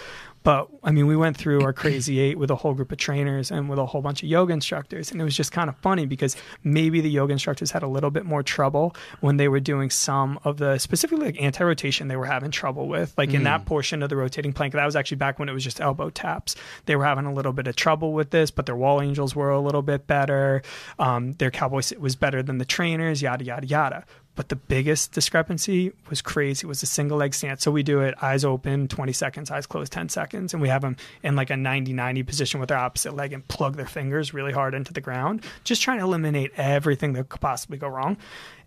But 0.44 0.68
I 0.84 0.92
mean, 0.92 1.06
we 1.06 1.16
went 1.16 1.38
through 1.38 1.62
our 1.62 1.72
crazy 1.72 2.20
eight 2.20 2.38
with 2.38 2.50
a 2.50 2.54
whole 2.54 2.74
group 2.74 2.92
of 2.92 2.98
trainers 2.98 3.50
and 3.50 3.68
with 3.68 3.78
a 3.78 3.86
whole 3.86 4.02
bunch 4.02 4.22
of 4.22 4.28
yoga 4.28 4.52
instructors, 4.52 5.10
and 5.10 5.20
it 5.20 5.24
was 5.24 5.34
just 5.34 5.50
kind 5.52 5.70
of 5.70 5.76
funny 5.78 6.04
because 6.04 6.36
maybe 6.62 7.00
the 7.00 7.10
yoga 7.10 7.32
instructors 7.32 7.70
had 7.70 7.82
a 7.82 7.88
little 7.88 8.10
bit 8.10 8.26
more 8.26 8.42
trouble 8.42 8.94
when 9.20 9.38
they 9.38 9.48
were 9.48 9.58
doing 9.58 9.88
some 9.88 10.38
of 10.44 10.58
the 10.58 10.76
specifically 10.78 11.24
like 11.26 11.42
anti-rotation 11.42 12.08
they 12.08 12.16
were 12.16 12.26
having 12.26 12.50
trouble 12.50 12.88
with, 12.88 13.14
like 13.16 13.32
in 13.32 13.42
that 13.44 13.64
portion 13.64 14.02
of 14.02 14.10
the 14.10 14.16
rotating 14.16 14.52
plank. 14.52 14.74
That 14.74 14.84
was 14.84 14.96
actually 14.96 15.16
back 15.16 15.38
when 15.38 15.48
it 15.48 15.52
was 15.52 15.64
just 15.64 15.80
elbow 15.80 16.10
taps. 16.10 16.56
They 16.84 16.94
were 16.94 17.06
having 17.06 17.24
a 17.24 17.32
little 17.32 17.54
bit 17.54 17.66
of 17.66 17.74
trouble 17.74 18.12
with 18.12 18.30
this, 18.30 18.50
but 18.50 18.66
their 18.66 18.76
wall 18.76 19.00
angels 19.00 19.34
were 19.34 19.50
a 19.50 19.60
little 19.60 19.82
bit 19.82 20.06
better. 20.06 20.62
Um, 20.98 21.32
their 21.34 21.50
cowboy 21.50 21.80
sit 21.80 22.00
was 22.00 22.16
better 22.16 22.42
than 22.42 22.58
the 22.58 22.66
trainers, 22.66 23.22
yada 23.22 23.44
yada 23.44 23.66
yada. 23.66 24.04
But 24.36 24.48
the 24.48 24.56
biggest 24.56 25.12
discrepancy 25.12 25.92
was 26.10 26.20
crazy 26.20 26.66
It 26.66 26.68
was 26.68 26.82
a 26.82 26.86
single 26.86 27.18
leg 27.18 27.34
stance. 27.34 27.62
So 27.62 27.70
we 27.70 27.84
do 27.84 28.00
it 28.00 28.14
eyes 28.22 28.44
open, 28.44 28.88
20 28.88 29.12
seconds, 29.12 29.50
eyes 29.50 29.66
closed, 29.66 29.92
10 29.92 30.08
seconds. 30.08 30.52
And 30.52 30.60
we 30.60 30.68
have 30.68 30.82
them 30.82 30.96
in 31.22 31.36
like 31.36 31.50
a 31.50 31.56
90 31.56 31.92
90 31.92 32.22
position 32.24 32.60
with 32.60 32.68
their 32.68 32.78
opposite 32.78 33.14
leg 33.14 33.32
and 33.32 33.46
plug 33.46 33.76
their 33.76 33.86
fingers 33.86 34.34
really 34.34 34.52
hard 34.52 34.74
into 34.74 34.92
the 34.92 35.00
ground, 35.00 35.44
just 35.62 35.82
trying 35.82 35.98
to 35.98 36.04
eliminate 36.04 36.52
everything 36.56 37.12
that 37.12 37.28
could 37.28 37.40
possibly 37.40 37.78
go 37.78 37.88
wrong. 37.88 38.16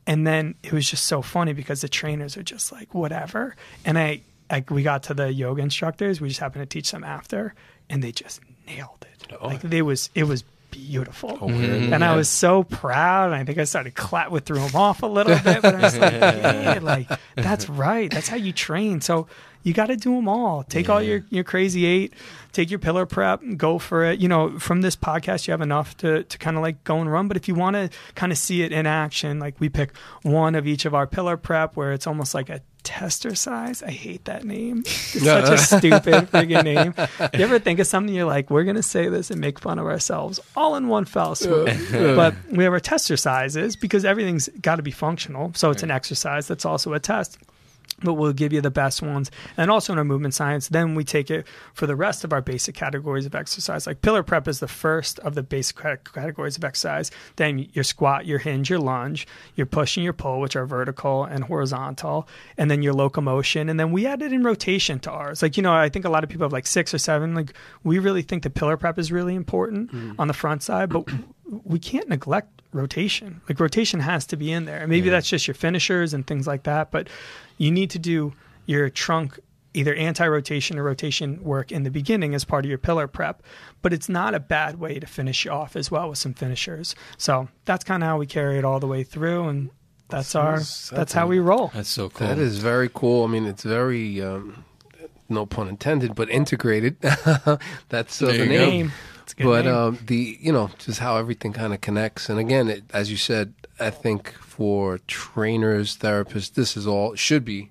And 0.05 0.26
then 0.26 0.55
it 0.63 0.72
was 0.72 0.89
just 0.89 1.05
so 1.05 1.22
funny 1.22 1.51
because 1.51 1.82
the 1.82 1.89
trainers 1.89 2.38
are 2.38 2.43
just 2.43 2.72
like, 2.72 2.93
whatever. 2.93 3.55
And 3.84 3.99
I, 3.99 4.22
like, 4.49 4.70
we 4.70 4.82
got 4.82 5.03
to 5.03 5.13
the 5.13 5.34
yoga 5.34 5.61
instructors, 5.61 6.22
we 6.22 6.30
just 6.30 6.39
happened 6.39 6.61
to 6.61 6.65
teach 6.65 6.91
them 6.91 7.03
after, 7.03 7.53
and 7.89 8.01
they 8.01 8.13
just 8.13 8.39
nailed 8.65 9.05
it. 9.05 9.36
Oh. 9.41 9.47
Like, 9.47 9.61
they 9.61 9.82
was, 9.82 10.09
it 10.15 10.24
was 10.24 10.45
beautiful. 10.72 11.38
Oh, 11.41 11.47
mm-hmm. 11.47 11.93
And 11.93 12.03
I 12.03 12.15
was 12.15 12.30
so 12.30 12.63
proud. 12.63 13.28
And 13.28 13.36
I 13.36 13.43
think 13.43 13.57
I 13.57 13.63
started 13.63 13.95
clap 13.95 14.32
with 14.32 14.45
threw 14.45 14.59
him 14.59 14.76
off 14.76 15.03
a 15.03 15.07
little 15.07 15.36
bit, 15.43 15.61
but 15.61 15.76
I 15.76 15.82
was 15.82 15.97
like, 15.97 16.13
yeah, 16.13 16.80
like 16.82 17.09
that's 17.36 17.70
right. 17.70 18.09
That's 18.11 18.28
how 18.28 18.38
you 18.38 18.53
train. 18.53 19.01
So 19.01 19.28
you 19.68 19.74
got 19.74 19.88
to 19.88 19.97
do 19.97 20.15
them 20.15 20.30
all. 20.30 20.63
Take 20.63 20.89
all 20.89 21.01
your, 21.01 21.26
your 21.30 21.43
crazy 21.43 21.86
eight, 21.86 22.13
take 22.53 22.70
your 22.70 22.80
pillar 22.80 23.05
prep, 23.05 23.41
go 23.57 23.78
for 23.78 24.05
it. 24.05 24.22
You 24.22 24.30
know, 24.30 24.57
from 24.59 24.82
this 24.82 24.95
podcast, 24.95 25.45
you 25.45 25.51
have 25.51 25.59
enough 25.59 25.97
to, 25.97 26.24
to 26.24 26.38
kind 26.38 26.55
of 26.55 26.63
like 26.63 26.86
go 26.86 27.01
and 27.01 27.11
run. 27.11 27.28
But 27.28 27.36
if 27.36 27.49
you 27.49 27.53
want 27.53 27.76
to 27.76 27.89
kind 28.15 28.32
of 28.32 28.38
see 28.38 28.61
it 28.61 28.72
in 28.72 28.86
action, 28.86 29.39
like 29.39 29.59
we 29.59 29.68
pick 29.68 29.93
one 30.24 30.55
of 30.55 30.68
each 30.68 30.86
of 30.86 30.95
our 30.95 31.05
pillar 31.05 31.36
prep 31.36 31.76
where 31.76 31.91
it's 31.91 32.07
almost 32.07 32.34
like 32.34 32.49
a 32.49 32.61
tester 32.84 33.36
size. 33.36 33.84
I 33.84 33.91
hate 33.91 34.24
that 34.24 34.45
name. 34.45 34.80
It's 34.86 35.22
such 35.22 35.49
a 35.49 35.57
stupid 35.80 36.32
friggin' 36.32 36.63
name. 36.63 36.93
You 37.34 37.43
ever 37.43 37.59
think 37.59 37.80
of 37.80 37.88
something 37.88 38.15
you're 38.15 38.24
like, 38.26 38.49
we're 38.49 38.63
gonna 38.63 38.82
say 38.82 39.09
this 39.09 39.30
and 39.30 39.41
make 39.41 39.59
fun 39.59 39.80
of 39.80 39.86
ourselves 39.86 40.39
all 40.55 40.78
in 40.78 40.88
one 40.88 41.03
fell 41.03 41.36
swoop. 41.36 41.68
but 41.91 42.34
we 42.49 42.63
have 42.63 42.72
our 42.72 42.80
tester 42.80 43.18
sizes 43.18 43.76
because 43.76 44.05
everything's 44.05 44.47
got 44.61 44.78
to 44.78 44.84
be 44.84 44.91
functional. 44.91 45.51
So 45.55 45.72
it's 45.72 45.84
an 45.84 45.91
exercise 45.91 46.47
that's 46.47 46.63
also 46.63 46.93
a 46.93 46.99
test. 47.01 47.38
But 48.03 48.13
we'll 48.13 48.33
give 48.33 48.53
you 48.53 48.61
the 48.61 48.69
best 48.69 49.01
ones. 49.01 49.31
And 49.57 49.71
also 49.71 49.91
in 49.91 49.97
our 49.97 50.05
movement 50.05 50.35
science, 50.35 50.67
then 50.67 50.93
we 50.93 51.03
take 51.03 51.31
it 51.31 51.47
for 51.73 51.88
the 51.88 51.95
rest 51.95 52.23
of 52.23 52.31
our 52.31 52.41
basic 52.41 52.75
categories 52.75 53.25
of 53.25 53.33
exercise. 53.33 53.88
Like 53.88 54.03
pillar 54.03 54.21
prep 54.21 54.47
is 54.47 54.59
the 54.59 54.67
first 54.67 55.17
of 55.19 55.33
the 55.33 55.41
basic 55.41 55.77
categories 55.77 56.57
of 56.57 56.63
exercise. 56.63 57.09
Then 57.38 57.67
your 57.73 57.83
squat, 57.83 58.27
your 58.27 58.38
hinge, 58.38 58.69
your 58.69 58.77
lunge, 58.77 59.25
your 59.55 59.65
push 59.65 59.97
and 59.97 60.03
your 60.03 60.13
pull, 60.13 60.39
which 60.41 60.55
are 60.55 60.67
vertical 60.67 61.23
and 61.23 61.45
horizontal, 61.45 62.27
and 62.55 62.69
then 62.69 62.83
your 62.83 62.93
locomotion. 62.93 63.67
And 63.67 63.79
then 63.79 63.91
we 63.91 64.05
added 64.05 64.31
in 64.31 64.43
rotation 64.43 64.99
to 64.99 65.11
ours. 65.11 65.41
Like, 65.41 65.57
you 65.57 65.63
know, 65.63 65.73
I 65.73 65.89
think 65.89 66.05
a 66.05 66.09
lot 66.09 66.23
of 66.23 66.29
people 66.29 66.45
have 66.45 66.53
like 66.53 66.67
six 66.67 66.93
or 66.93 66.99
seven. 66.99 67.33
Like, 67.33 67.53
we 67.83 67.97
really 67.97 68.21
think 68.21 68.43
the 68.43 68.51
pillar 68.51 68.77
prep 68.77 68.99
is 68.99 69.11
really 69.11 69.33
important 69.33 69.91
mm. 69.91 70.15
on 70.19 70.27
the 70.27 70.35
front 70.35 70.61
side, 70.61 70.89
but 70.89 71.09
we 71.63 71.79
can't 71.79 72.09
neglect 72.09 72.57
rotation. 72.78 73.41
Like 73.49 73.59
rotation 73.59 73.99
has 73.99 74.25
to 74.28 74.38
be 74.38 74.51
in 74.51 74.65
there. 74.65 74.80
And 74.80 74.89
maybe 74.89 75.09
that's 75.09 75.30
just 75.30 75.47
your 75.47 75.55
finishers 75.55 76.13
and 76.13 76.25
things 76.25 76.47
like 76.47 76.63
that, 76.63 76.91
but 76.91 77.09
you 77.57 77.71
need 77.71 77.89
to 77.91 77.99
do 77.99 78.34
your 78.65 78.89
trunk 78.89 79.39
either 79.73 79.93
anti-rotation 79.93 80.80
or 80.80 80.84
rotation 80.84 81.43
work 81.43 81.71
in 81.71 81.84
the 81.84 81.91
beginning 81.91 82.34
as 82.34 82.43
part 82.43 82.65
of 82.65 82.69
your 82.69 82.80
pillar 82.80 83.07
prep. 83.07 83.43
But 83.82 83.93
it's 83.93 84.09
not 84.09 84.34
a 84.34 84.39
bad 84.39 84.80
way 84.80 84.99
to 84.99 85.05
finish 85.05 85.45
you 85.45 85.51
off 85.51 85.75
as 85.75 85.91
well 85.91 86.09
with 86.09 86.17
some 86.17 86.34
finishers. 86.34 86.95
So 87.17 87.47
that's 87.65 87.84
kind 87.84 88.01
of 88.01 88.07
how 88.07 88.17
we 88.17 88.25
carry 88.25 88.57
it 88.57 88.65
all 88.65 88.80
the 88.80 88.88
way 88.88 89.03
through 89.03 89.47
and 89.49 89.69
that's 90.09 90.36
our 90.36 90.57
Sounds- 90.57 90.89
that's 90.89 91.13
how 91.13 91.28
we 91.28 91.39
roll. 91.39 91.71
That's 91.73 91.89
so 91.89 92.09
cool. 92.09 92.28
That 92.28 92.39
is 92.39 92.59
very 92.59 92.89
cool. 92.93 93.25
I 93.25 93.28
mean, 93.28 93.45
it's 93.45 93.63
very, 93.63 94.21
um, 94.21 94.63
no 95.30 95.45
pun 95.45 95.67
intended, 95.67 96.15
but 96.15 96.30
integrated. 96.30 96.99
That's 97.89 98.21
uh, 98.21 98.28
the 98.28 98.45
name 98.45 98.88
go. 98.88 98.93
Name. 99.38 99.47
Name. 99.47 99.53
A 99.53 99.61
good 99.61 99.63
But 99.63 99.69
name. 99.69 99.75
um, 99.75 99.99
the 100.07 100.38
you 100.39 100.51
know 100.51 100.69
just 100.80 100.99
how 100.99 101.17
everything 101.17 101.53
kind 101.53 101.73
of 101.73 101.82
connects. 101.82 102.30
And 102.30 102.39
again, 102.39 102.69
it, 102.69 102.84
as 102.93 103.09
you 103.11 103.17
said, 103.17 103.53
I 103.80 103.89
think 103.89 104.34
for 104.39 104.99
trainers, 105.07 105.97
therapists, 105.97 106.53
this 106.53 106.78
is 106.78 106.86
all 106.88 107.15
should 107.15 107.43
be 107.45 107.69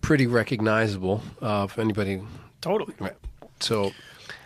pretty 0.00 0.26
recognizable 0.26 1.22
uh, 1.42 1.66
for 1.66 1.80
anybody. 1.80 2.22
totally. 2.60 2.94
So 3.60 3.92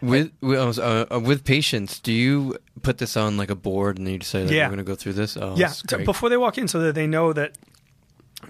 With 0.00 0.32
with, 0.40 0.78
uh, 0.78 1.06
uh, 1.10 1.20
with 1.20 1.44
patients, 1.44 2.00
do 2.00 2.12
you 2.12 2.56
put 2.82 2.98
this 2.98 3.16
on 3.16 3.36
like 3.36 3.50
a 3.50 3.54
board 3.54 3.96
and 3.98 4.06
then 4.06 4.14
you 4.14 4.20
say, 4.20 4.42
like, 4.42 4.50
Yeah. 4.52 4.64
we're 4.66 4.74
going 4.74 4.78
to 4.78 4.92
go 4.92 4.96
through 4.96 5.12
this? 5.14 5.36
Oh, 5.36 5.54
yeah, 5.56 5.68
that's 5.68 5.82
t- 5.82 5.96
great. 5.96 6.04
before 6.06 6.28
they 6.28 6.36
walk 6.36 6.58
in, 6.58 6.66
so 6.68 6.80
that 6.80 6.94
they 6.94 7.06
know 7.06 7.32
that 7.32 7.56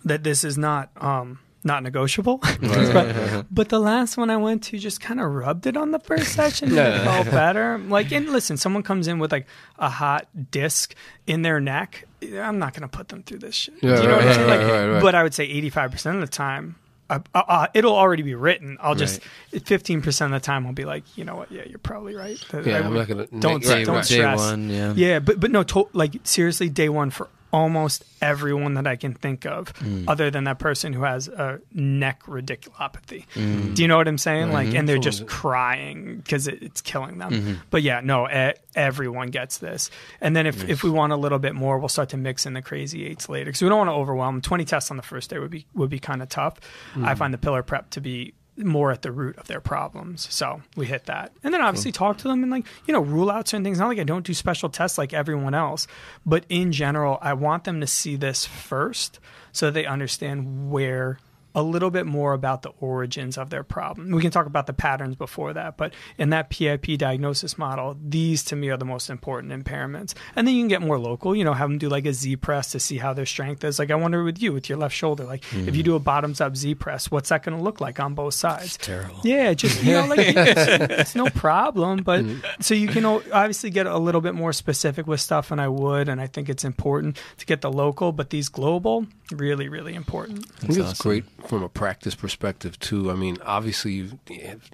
that 0.05 0.25
this 0.25 0.43
is 0.45 0.57
not 0.59 0.91
um 1.01 1.39
not 1.65 1.83
negotiable. 1.83 2.39
but, 2.61 3.47
but 3.51 3.69
the 3.71 3.79
last 3.81 4.17
one 4.17 4.31
I 4.31 4.37
went 4.37 4.63
to 4.65 4.79
just 4.79 5.01
kind 5.01 5.21
of 5.21 5.31
rubbed 5.33 5.67
it 5.67 5.77
on 5.77 5.91
the 5.91 5.99
first 5.99 6.33
session 6.35 6.69
and 6.77 6.95
it 6.95 7.01
felt 7.05 7.31
better. 7.31 7.79
Like, 7.79 8.13
and 8.13 8.29
listen, 8.31 8.57
someone 8.57 8.83
comes 8.83 9.09
in 9.09 9.19
with 9.19 9.33
like 9.33 9.47
a 9.79 9.89
hot 9.89 10.29
disc 10.51 10.95
in 11.27 11.43
their 11.43 11.61
neck. 11.61 12.07
I'm 12.23 12.59
not 12.59 12.73
going 12.75 12.83
to 12.83 12.89
put 12.89 13.09
them 13.09 13.23
through 13.23 13.39
this 13.39 13.55
shit. 13.55 13.75
Yeah, 13.83 13.97
Do 13.97 14.03
you 14.03 14.09
know 14.09 14.17
right, 14.17 14.25
what 14.25 14.29
I'm 14.29 14.35
saying? 14.35 14.49
right, 14.49 14.59
Like, 14.61 14.71
right, 14.73 14.87
right. 14.95 15.03
But 15.03 15.15
I 15.15 15.23
would 15.23 15.35
say 15.35 15.49
85% 15.63 16.15
of 16.15 16.21
the 16.21 16.27
time. 16.27 16.77
Uh, 17.11 17.19
uh, 17.35 17.43
uh, 17.47 17.67
it'll 17.75 17.95
already 17.95 18.23
be 18.23 18.35
written. 18.35 18.79
I'll 18.81 18.95
just 18.95 19.21
fifteen 19.67 20.01
percent 20.01 20.33
of 20.33 20.41
the 20.41 20.45
time 20.45 20.67
I'll 20.67 20.73
be 20.73 20.87
like, 20.87 21.05
you 21.19 21.25
know 21.27 21.37
what? 21.37 21.53
Yeah, 21.53 21.65
you're 21.67 21.79
probably 21.79 22.15
right. 22.15 22.43
Yeah, 22.65 22.77
I 22.77 22.81
I'm 22.81 22.95
not 22.95 23.09
gonna 23.09 23.27
don't 23.27 23.61
make- 23.63 23.69
right, 23.71 23.85
don't 23.85 23.97
right. 23.97 24.07
Day 24.07 24.15
stress. 24.15 24.39
one, 24.39 24.71
yeah. 24.71 24.95
Yeah, 24.97 25.19
but 25.19 25.39
but 25.39 25.51
no, 25.51 25.65
to, 25.65 25.87
like 25.93 26.15
seriously, 26.25 26.71
day 26.71 26.89
one 26.89 27.11
for 27.11 27.29
almost 27.55 28.03
everyone 28.21 28.75
that 28.75 28.85
I 28.85 28.97
can 28.97 29.15
think 29.15 29.47
of, 29.47 29.73
Mm. 29.75 30.07
other 30.09 30.29
than 30.29 30.43
that 30.45 30.59
person 30.59 30.93
who 30.93 31.05
has 31.05 31.29
a 31.29 31.61
neck 31.73 32.25
radiculopathy. 32.25 33.27
Mm. 33.35 33.77
Do 33.77 33.83
you 33.83 33.87
know 33.87 33.97
what 33.97 34.09
I'm 34.09 34.19
saying? 34.19 34.51
Like, 34.51 34.69
mm-hmm. 34.69 34.77
and 34.79 34.89
they're 34.89 34.99
just 34.99 35.29
crying 35.29 36.17
because 36.17 36.49
it, 36.49 36.61
it's 36.63 36.81
killing 36.81 37.19
them. 37.19 37.33
Mm-hmm. 37.33 37.53
But 37.71 37.83
yeah, 37.83 38.01
no, 38.03 38.29
e- 38.29 38.55
everyone 38.75 39.29
gets 39.29 39.59
this. 39.59 39.89
And 40.21 40.35
then 40.35 40.49
if, 40.49 40.69
if 40.69 40.83
we 40.83 40.91
want 40.91 41.13
a 41.13 41.17
little 41.17 41.39
bit 41.39 41.55
more, 41.55 41.79
we'll 41.79 41.89
start 41.89 42.09
to 42.09 42.17
mix 42.17 42.45
in 42.45 42.55
the 42.55 42.63
crazy 42.63 43.07
eights 43.07 43.29
later 43.29 43.47
because 43.47 43.63
we 43.63 43.69
don't 43.69 43.79
want 43.79 43.89
to 43.91 43.95
overwhelm. 43.95 44.41
20 44.41 44.65
tests 44.65 44.91
on 44.91 44.97
the 44.97 45.05
first 45.05 45.31
day 45.31 45.39
would 45.39 45.53
be 45.53 45.67
would 45.75 45.91
be 45.91 46.01
kind 46.01 46.23
of 46.23 46.29
tough. 46.29 46.59
I 46.97 47.15
mm. 47.15 47.19
find 47.19 47.33
the 47.33 47.39
pillar 47.39 47.63
prep 47.63 47.91
to 47.91 48.01
be 48.01 48.35
more 48.57 48.91
at 48.91 49.03
the 49.03 49.13
root 49.13 49.37
of 49.39 49.47
their 49.47 49.61
problems. 49.61 50.27
So 50.33 50.63
we 50.77 50.87
hit 50.87 51.07
that. 51.07 51.33
And 51.43 51.53
then 51.53 51.61
obviously 51.61 51.93
talk 51.93 52.19
to 52.19 52.29
them 52.29 52.43
and 52.43 52.53
like, 52.53 52.67
you 52.87 52.95
know, 52.95 53.01
rule 53.01 53.31
out 53.31 53.49
certain 53.49 53.65
things. 53.65 53.79
Not 53.79 53.89
like 53.89 53.99
I 53.99 54.05
don't 54.05 54.25
do 54.25 54.35
special 54.35 54.69
tests 54.69 54.99
like 54.99 55.13
everyone 55.13 55.55
else, 55.55 55.87
but 56.25 56.45
in 56.49 56.73
general, 56.73 57.19
I 57.21 57.33
want 57.35 57.65
them 57.65 57.81
to 57.81 57.87
see 57.87 58.17
this 58.17 58.45
first 58.47 59.19
so 59.53 59.71
they 59.71 59.87
understand 59.87 60.71
where 60.71 61.19
a 61.55 61.63
little 61.63 61.91
bit 61.91 62.07
more 62.07 62.33
about 62.33 62.63
the 62.63 62.71
origins 62.81 63.39
of 63.39 63.51
their 63.51 63.63
problem. 63.63 64.11
We 64.11 64.23
can 64.23 64.31
talk 64.31 64.47
about 64.47 64.67
the 64.67 64.73
patterns 64.73 65.17
before 65.17 65.53
that, 65.53 65.77
but 65.77 65.95
in 66.19 66.31
that 66.31 66.51
PIP 66.51 66.99
diagnosis 66.99 67.57
model, 67.57 67.97
these 68.03 68.45
to 68.45 68.57
me 68.57 68.69
are 68.71 68.77
the 68.77 68.85
most 68.85 69.11
important 69.11 69.53
impairments. 69.53 70.15
And 70.37 70.47
then 70.47 70.55
you 70.55 70.63
can 70.63 70.69
get 70.69 70.83
more 70.83 70.99
local, 70.99 71.35
you 71.35 71.45
know, 71.45 71.55
have 71.55 71.69
them 71.69 71.79
do 71.79 71.89
like 71.89 72.07
a 72.07 72.13
Z 72.13 72.37
press 72.37 72.73
to 72.73 72.81
see 72.81 72.99
how 72.99 73.13
their 73.13 73.27
strength 73.27 73.65
is. 73.65 73.79
Like 73.79 73.91
I 73.91 73.95
wonder 73.95 74.23
with 74.23 74.43
you, 74.43 74.53
with 74.53 74.69
your 74.69 74.79
left 74.79 74.95
shoulder, 74.95 75.25
like 75.25 75.45
if 75.45 75.55
you 75.55 75.65
mm-hmm. 75.65 75.83
do 75.83 75.95
a 75.95 76.01
bottoms 76.01 76.41
up 76.41 76.57
Z 76.57 76.75
press, 76.77 77.11
what's 77.11 77.29
that 77.31 77.43
going 77.43 77.57
to 77.57 77.63
look 77.63 77.81
like 77.81 78.01
on 78.01 78.15
both 78.15 78.35
sides? 78.35 78.77
terrible. 78.77 79.21
Yeah, 79.25 79.55
just 79.55 79.83
you 79.83 79.93
know, 79.93 80.07
like 80.07 80.21
it's, 80.21 80.37
it's 81.01 81.15
no 81.15 81.29
problem. 81.31 82.03
But 82.03 82.25
mm. 82.25 82.45
so 82.61 82.75
you 82.75 82.89
can 82.89 83.05
obviously 83.05 83.71
get 83.71 83.87
a 83.87 83.99
little 83.99 84.21
bit 84.21 84.35
more 84.35 84.53
specific 84.53 85.07
with 85.07 85.21
stuff, 85.21 85.51
and 85.51 85.61
I 85.61 85.69
would, 85.69 86.09
and 86.09 86.21
I 86.21 86.27
think 86.27 86.49
it's 86.49 86.65
important 86.65 87.19
to 87.39 87.47
get 87.47 87.61
the 87.61 87.71
local, 87.71 88.13
but 88.13 88.31
these 88.31 88.49
global, 88.49 89.07
really, 89.33 89.69
really 89.69 89.95
important. 89.95 90.47
I 90.57 90.67
think 90.67 90.79
it's 90.79 90.91
awesome. 90.91 91.03
great 91.03 91.44
from 91.47 91.63
a 91.63 91.69
practice 91.69 92.15
perspective 92.15 92.79
too. 92.79 93.11
I 93.11 93.15
mean, 93.15 93.39
obviously 93.45 93.93
you 93.93 94.19
have 94.45 94.71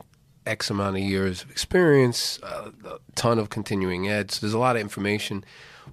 X 0.46 0.70
amount 0.70 0.96
of 0.96 1.02
years 1.02 1.42
of 1.42 1.50
experience, 1.50 2.38
uh, 2.42 2.70
a 2.84 2.98
ton 3.14 3.38
of 3.38 3.50
continuing 3.50 4.08
ed. 4.08 4.30
So 4.30 4.40
there's 4.40 4.54
a 4.54 4.58
lot 4.58 4.76
of 4.76 4.82
information, 4.82 5.44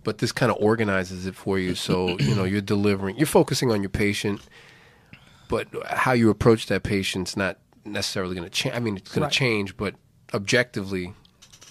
but 0.04 0.20
this 0.20 0.32
kind 0.32 0.52
of 0.52 0.58
organizes 0.62 1.26
it 1.26 1.36
for 1.36 1.60
you. 1.60 1.76
So 1.76 2.18
you 2.20 2.36
know 2.36 2.44
you're 2.44 2.62
delivering, 2.62 3.18
you're 3.18 3.26
focusing 3.28 3.72
on 3.72 3.82
your 3.82 3.90
patient, 3.90 4.42
but 5.50 5.68
how 5.88 6.14
you 6.14 6.30
approach 6.30 6.68
that 6.68 6.84
patient's 6.84 7.36
not 7.36 7.58
necessarily 7.86 8.36
going 8.36 8.46
to 8.48 8.54
change. 8.54 8.76
I 8.76 8.80
mean, 8.80 8.98
it's 8.98 9.12
going 9.12 9.24
Right. 9.24 9.32
to 9.32 9.38
change, 9.38 9.78
but 9.78 9.96
objectively, 10.34 11.14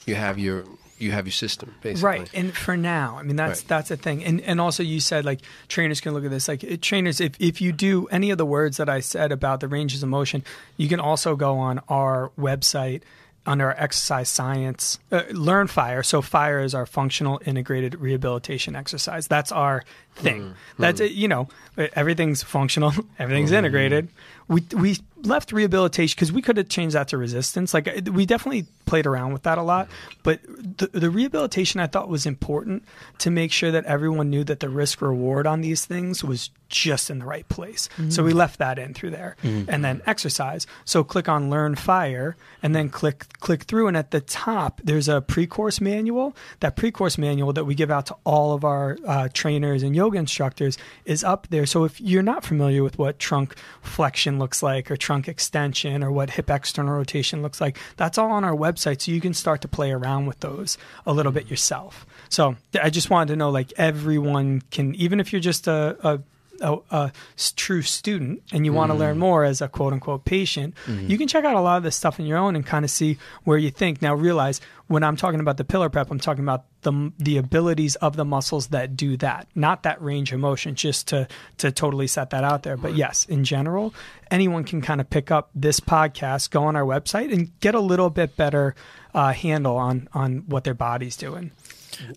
you 0.06 0.14
have 0.14 0.38
your 0.38 0.64
you 0.98 1.12
have 1.12 1.26
your 1.26 1.32
system 1.32 1.74
basically. 1.82 2.08
Right. 2.08 2.30
And 2.34 2.56
for 2.56 2.76
now, 2.76 3.16
I 3.18 3.22
mean 3.22 3.36
that's 3.36 3.60
Right. 3.60 3.68
that's 3.68 3.90
a 3.90 3.96
thing. 3.96 4.24
And 4.24 4.40
and 4.40 4.60
also 4.60 4.82
you 4.82 5.00
said 5.00 5.24
like 5.24 5.40
trainers 5.68 6.00
can 6.00 6.12
look 6.14 6.24
at 6.24 6.30
this 6.30 6.48
like 6.48 6.80
trainers 6.80 7.20
if 7.20 7.32
if 7.38 7.60
you 7.60 7.72
do 7.72 8.06
any 8.08 8.30
of 8.30 8.38
the 8.38 8.46
words 8.46 8.76
that 8.78 8.88
I 8.88 9.00
said 9.00 9.32
about 9.32 9.60
the 9.60 9.68
ranges 9.68 10.02
of 10.02 10.08
motion, 10.08 10.44
you 10.76 10.88
can 10.88 11.00
also 11.00 11.36
go 11.36 11.58
on 11.58 11.80
our 11.88 12.30
website 12.38 13.02
under 13.48 13.66
our 13.66 13.76
exercise 13.78 14.28
science 14.28 14.98
uh, 15.12 15.22
learn 15.30 15.68
fire 15.68 16.02
so 16.02 16.20
fire 16.20 16.58
is 16.60 16.74
our 16.74 16.84
functional 16.84 17.40
integrated 17.46 17.94
rehabilitation 18.00 18.74
exercise 18.74 19.28
that's 19.28 19.52
our 19.52 19.84
thing 20.16 20.52
that's 20.80 20.98
it 20.98 21.12
you 21.12 21.28
know 21.28 21.48
everything's 21.76 22.42
functional 22.42 22.92
everything's 23.20 23.52
integrated 23.52 24.08
we 24.48 24.64
we 24.74 24.96
left 25.22 25.52
rehabilitation 25.52 26.14
because 26.14 26.32
we 26.32 26.42
could 26.42 26.56
have 26.56 26.68
changed 26.68 26.94
that 26.94 27.08
to 27.08 27.18
resistance. 27.18 27.72
Like 27.74 28.08
we 28.12 28.26
definitely 28.26 28.66
played 28.86 29.06
around 29.06 29.32
with 29.32 29.42
that 29.42 29.58
a 29.58 29.62
lot 29.62 29.88
but 30.22 30.40
the, 30.78 30.86
the 30.92 31.10
rehabilitation 31.10 31.80
i 31.80 31.88
thought 31.88 32.08
was 32.08 32.24
important 32.24 32.84
to 33.18 33.30
make 33.30 33.50
sure 33.50 33.72
that 33.72 33.84
everyone 33.84 34.30
knew 34.30 34.44
that 34.44 34.60
the 34.60 34.68
risk 34.68 35.02
reward 35.02 35.44
on 35.44 35.60
these 35.60 35.84
things 35.84 36.22
was 36.22 36.50
just 36.68 37.10
in 37.10 37.20
the 37.20 37.24
right 37.24 37.48
place. 37.48 37.88
So 38.08 38.24
we 38.24 38.32
left 38.32 38.58
that 38.58 38.78
in 38.78 38.94
through 38.94 39.10
there. 39.10 39.36
And 39.68 39.84
then 39.84 40.02
exercise. 40.06 40.66
So 40.84 41.04
click 41.04 41.28
on 41.28 41.50
learn 41.50 41.76
fire 41.76 42.36
and 42.62 42.74
then 42.74 42.88
click 42.88 43.26
click 43.40 43.64
through 43.64 43.88
and 43.88 43.96
at 43.96 44.10
the 44.10 44.20
top 44.20 44.80
there's 44.82 45.08
a 45.08 45.20
pre-course 45.20 45.80
manual. 45.80 46.36
That 46.60 46.76
pre-course 46.76 47.18
manual 47.18 47.52
that 47.52 47.64
we 47.64 47.74
give 47.74 47.90
out 47.90 48.06
to 48.06 48.16
all 48.24 48.52
of 48.52 48.64
our 48.64 48.98
uh, 49.06 49.28
trainers 49.32 49.82
and 49.82 49.94
yoga 49.94 50.18
instructors 50.18 50.76
is 51.04 51.22
up 51.22 51.46
there. 51.50 51.66
So 51.66 51.84
if 51.84 52.00
you're 52.00 52.22
not 52.22 52.44
familiar 52.44 52.82
with 52.82 52.98
what 52.98 53.18
trunk 53.18 53.54
flexion 53.82 54.38
looks 54.38 54.62
like 54.62 54.90
or 54.90 54.96
trunk 55.06 55.28
extension 55.28 56.02
or 56.02 56.10
what 56.10 56.30
hip 56.30 56.50
external 56.50 56.92
rotation 56.92 57.40
looks 57.40 57.60
like 57.60 57.78
that's 57.96 58.18
all 58.18 58.32
on 58.32 58.42
our 58.42 58.56
website 58.56 59.00
so 59.00 59.12
you 59.12 59.20
can 59.20 59.32
start 59.32 59.60
to 59.60 59.68
play 59.68 59.92
around 59.92 60.26
with 60.26 60.40
those 60.40 60.76
a 61.06 61.12
little 61.12 61.30
bit 61.30 61.48
yourself. 61.48 62.04
So 62.28 62.56
i 62.82 62.90
just 62.90 63.08
wanted 63.08 63.28
to 63.32 63.36
know 63.36 63.50
like 63.50 63.72
everyone 63.76 64.62
can 64.72 64.96
even 64.96 65.20
if 65.20 65.32
you're 65.32 65.38
just 65.52 65.68
a, 65.68 65.96
a 66.02 66.20
a, 66.60 66.78
a 66.90 67.12
true 67.56 67.82
student 67.82 68.42
and 68.52 68.64
you 68.64 68.72
want 68.72 68.90
to 68.90 68.96
learn 68.96 69.18
more 69.18 69.44
as 69.44 69.60
a 69.60 69.68
quote 69.68 69.92
unquote 69.92 70.24
patient, 70.24 70.74
you 70.86 71.18
can 71.18 71.28
check 71.28 71.44
out 71.44 71.54
a 71.54 71.60
lot 71.60 71.76
of 71.76 71.82
this 71.82 71.96
stuff 71.96 72.20
on 72.20 72.26
your 72.26 72.38
own 72.38 72.56
and 72.56 72.64
kind 72.64 72.84
of 72.84 72.90
see 72.90 73.18
where 73.44 73.58
you 73.58 73.70
think. 73.70 74.02
Now, 74.02 74.14
realize 74.14 74.60
when 74.88 75.02
I'm 75.02 75.16
talking 75.16 75.40
about 75.40 75.56
the 75.56 75.64
pillar 75.64 75.88
prep, 75.88 76.10
I'm 76.10 76.20
talking 76.20 76.44
about 76.44 76.64
the 76.82 77.12
the 77.18 77.36
abilities 77.38 77.96
of 77.96 78.16
the 78.16 78.24
muscles 78.24 78.68
that 78.68 78.96
do 78.96 79.16
that, 79.16 79.48
not 79.54 79.82
that 79.82 80.00
range 80.00 80.32
of 80.32 80.40
motion. 80.40 80.74
Just 80.74 81.08
to 81.08 81.26
to 81.58 81.72
totally 81.72 82.06
set 82.06 82.30
that 82.30 82.44
out 82.44 82.62
there. 82.62 82.76
But 82.76 82.94
yes, 82.94 83.24
in 83.24 83.44
general, 83.44 83.94
anyone 84.30 84.64
can 84.64 84.80
kind 84.80 85.00
of 85.00 85.10
pick 85.10 85.30
up 85.30 85.50
this 85.54 85.80
podcast, 85.80 86.50
go 86.50 86.64
on 86.64 86.76
our 86.76 86.84
website, 86.84 87.32
and 87.32 87.58
get 87.60 87.74
a 87.74 87.80
little 87.80 88.10
bit 88.10 88.36
better 88.36 88.74
uh, 89.14 89.32
handle 89.32 89.76
on 89.76 90.08
on 90.12 90.44
what 90.46 90.64
their 90.64 90.74
body's 90.74 91.16
doing. 91.16 91.50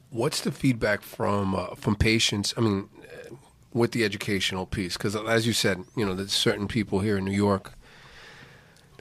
What's 0.09 0.41
the 0.41 0.51
feedback 0.51 1.01
from 1.01 1.55
uh, 1.55 1.75
from 1.75 1.95
patients? 1.95 2.53
I 2.57 2.61
mean, 2.61 2.89
with 3.73 3.91
the 3.91 4.03
educational 4.03 4.65
piece, 4.65 4.97
because 4.97 5.15
as 5.15 5.45
you 5.45 5.53
said, 5.53 5.83
you 5.95 6.05
know, 6.05 6.15
there's 6.15 6.31
certain 6.31 6.67
people 6.67 6.99
here 6.99 7.17
in 7.17 7.25
New 7.25 7.31
York. 7.31 7.73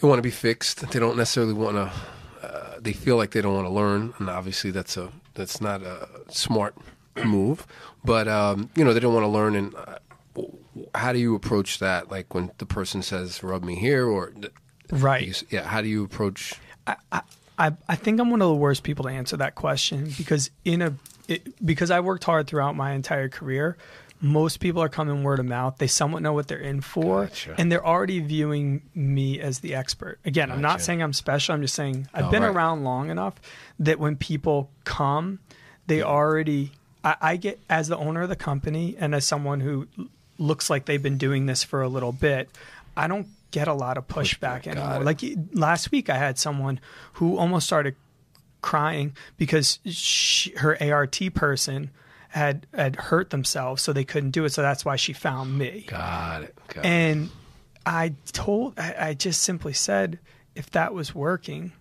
They 0.00 0.06
want 0.06 0.18
to 0.18 0.22
be 0.22 0.30
fixed. 0.30 0.90
They 0.90 0.98
don't 0.98 1.16
necessarily 1.16 1.54
want 1.54 1.76
to. 1.76 1.92
Uh, 2.46 2.78
they 2.80 2.92
feel 2.92 3.16
like 3.16 3.32
they 3.32 3.40
don't 3.40 3.54
want 3.54 3.66
to 3.66 3.72
learn, 3.72 4.14
and 4.18 4.30
obviously 4.30 4.70
that's 4.70 4.96
a 4.96 5.10
that's 5.34 5.60
not 5.60 5.82
a 5.82 6.08
smart 6.28 6.76
move. 7.24 7.66
But 8.04 8.28
um, 8.28 8.70
you 8.76 8.84
know, 8.84 8.92
they 8.94 9.00
don't 9.00 9.14
want 9.14 9.24
to 9.24 9.28
learn. 9.28 9.56
And 9.56 9.74
uh, 9.74 9.98
how 10.94 11.12
do 11.12 11.18
you 11.18 11.34
approach 11.34 11.80
that? 11.80 12.10
Like 12.10 12.32
when 12.34 12.52
the 12.58 12.66
person 12.66 13.02
says, 13.02 13.42
"Rub 13.42 13.64
me 13.64 13.74
here," 13.74 14.06
or 14.06 14.32
Right. 14.90 15.42
yeah, 15.50 15.64
how 15.64 15.82
do 15.82 15.88
you 15.88 16.04
approach? 16.04 16.54
I, 17.58 17.72
I 17.88 17.96
think 17.96 18.20
I'm 18.20 18.30
one 18.30 18.40
of 18.40 18.48
the 18.48 18.54
worst 18.54 18.84
people 18.84 19.04
to 19.04 19.10
answer 19.10 19.36
that 19.38 19.56
question 19.56 20.12
because 20.16 20.50
in 20.64 20.80
a 20.80 20.94
it, 21.26 21.64
because 21.64 21.90
I 21.90 22.00
worked 22.00 22.24
hard 22.24 22.46
throughout 22.46 22.76
my 22.76 22.92
entire 22.92 23.28
career. 23.28 23.76
Most 24.20 24.58
people 24.60 24.82
are 24.82 24.88
coming 24.88 25.22
word 25.22 25.38
of 25.38 25.46
mouth. 25.46 25.76
They 25.78 25.86
somewhat 25.86 26.22
know 26.22 26.32
what 26.32 26.48
they're 26.48 26.58
in 26.58 26.80
for, 26.80 27.26
Gotcha. 27.26 27.54
and 27.56 27.70
they're 27.70 27.86
already 27.86 28.18
viewing 28.20 28.82
me 28.94 29.38
as 29.40 29.60
the 29.60 29.74
expert. 29.74 30.18
Again, 30.24 30.50
I'm 30.50 30.60
not 30.60 30.80
saying 30.80 31.02
I'm 31.02 31.12
special. 31.12 31.54
I'm 31.54 31.62
just 31.62 31.74
saying 31.74 32.08
I've 32.12 32.26
Oh, 32.26 32.30
been 32.30 32.42
right. 32.42 32.54
around 32.54 32.82
long 32.84 33.10
enough 33.10 33.34
that 33.78 33.98
when 34.00 34.16
people 34.16 34.70
come, 34.84 35.38
they 35.86 36.02
already. 36.02 36.72
I, 37.04 37.16
I 37.20 37.36
get 37.36 37.60
as 37.70 37.86
the 37.86 37.96
owner 37.96 38.22
of 38.22 38.28
the 38.28 38.36
company 38.36 38.96
and 38.98 39.14
as 39.14 39.24
someone 39.24 39.60
who 39.60 39.86
looks 40.36 40.68
like 40.68 40.86
they've 40.86 41.02
been 41.02 41.18
doing 41.18 41.46
this 41.46 41.62
for 41.62 41.80
a 41.82 41.88
little 41.88 42.12
bit. 42.12 42.48
I 42.96 43.06
don't 43.06 43.28
get 43.52 43.68
a 43.68 43.72
lot 43.74 43.96
of 43.96 44.08
pushback 44.08 44.66
anymore. 44.66 45.04
Like 45.04 45.20
last 45.52 45.92
week, 45.92 46.10
I 46.10 46.16
had 46.18 46.38
someone 46.38 46.80
who 47.14 47.36
almost 47.38 47.66
started 47.66 47.94
crying 48.60 49.14
because 49.36 49.78
she, 49.86 50.50
her 50.56 50.76
ART 50.82 51.18
person 51.34 51.90
had 52.28 52.66
had 52.74 52.96
hurt 52.96 53.30
themselves, 53.30 53.82
so 53.82 53.92
they 53.92 54.04
couldn't 54.04 54.30
do 54.30 54.44
it. 54.44 54.50
So 54.50 54.62
that's 54.62 54.84
why 54.84 54.96
she 54.96 55.12
found 55.12 55.58
me. 55.58 55.84
Got 55.88 56.44
it. 56.44 56.58
Got 56.68 56.84
it. 56.84 56.88
And 56.88 57.30
I 57.86 58.14
told, 58.32 58.78
I, 58.78 58.94
I 58.98 59.14
just 59.14 59.42
simply 59.42 59.72
said, 59.72 60.18
if 60.54 60.70
that 60.70 60.92
was 60.92 61.14
working, 61.14 61.72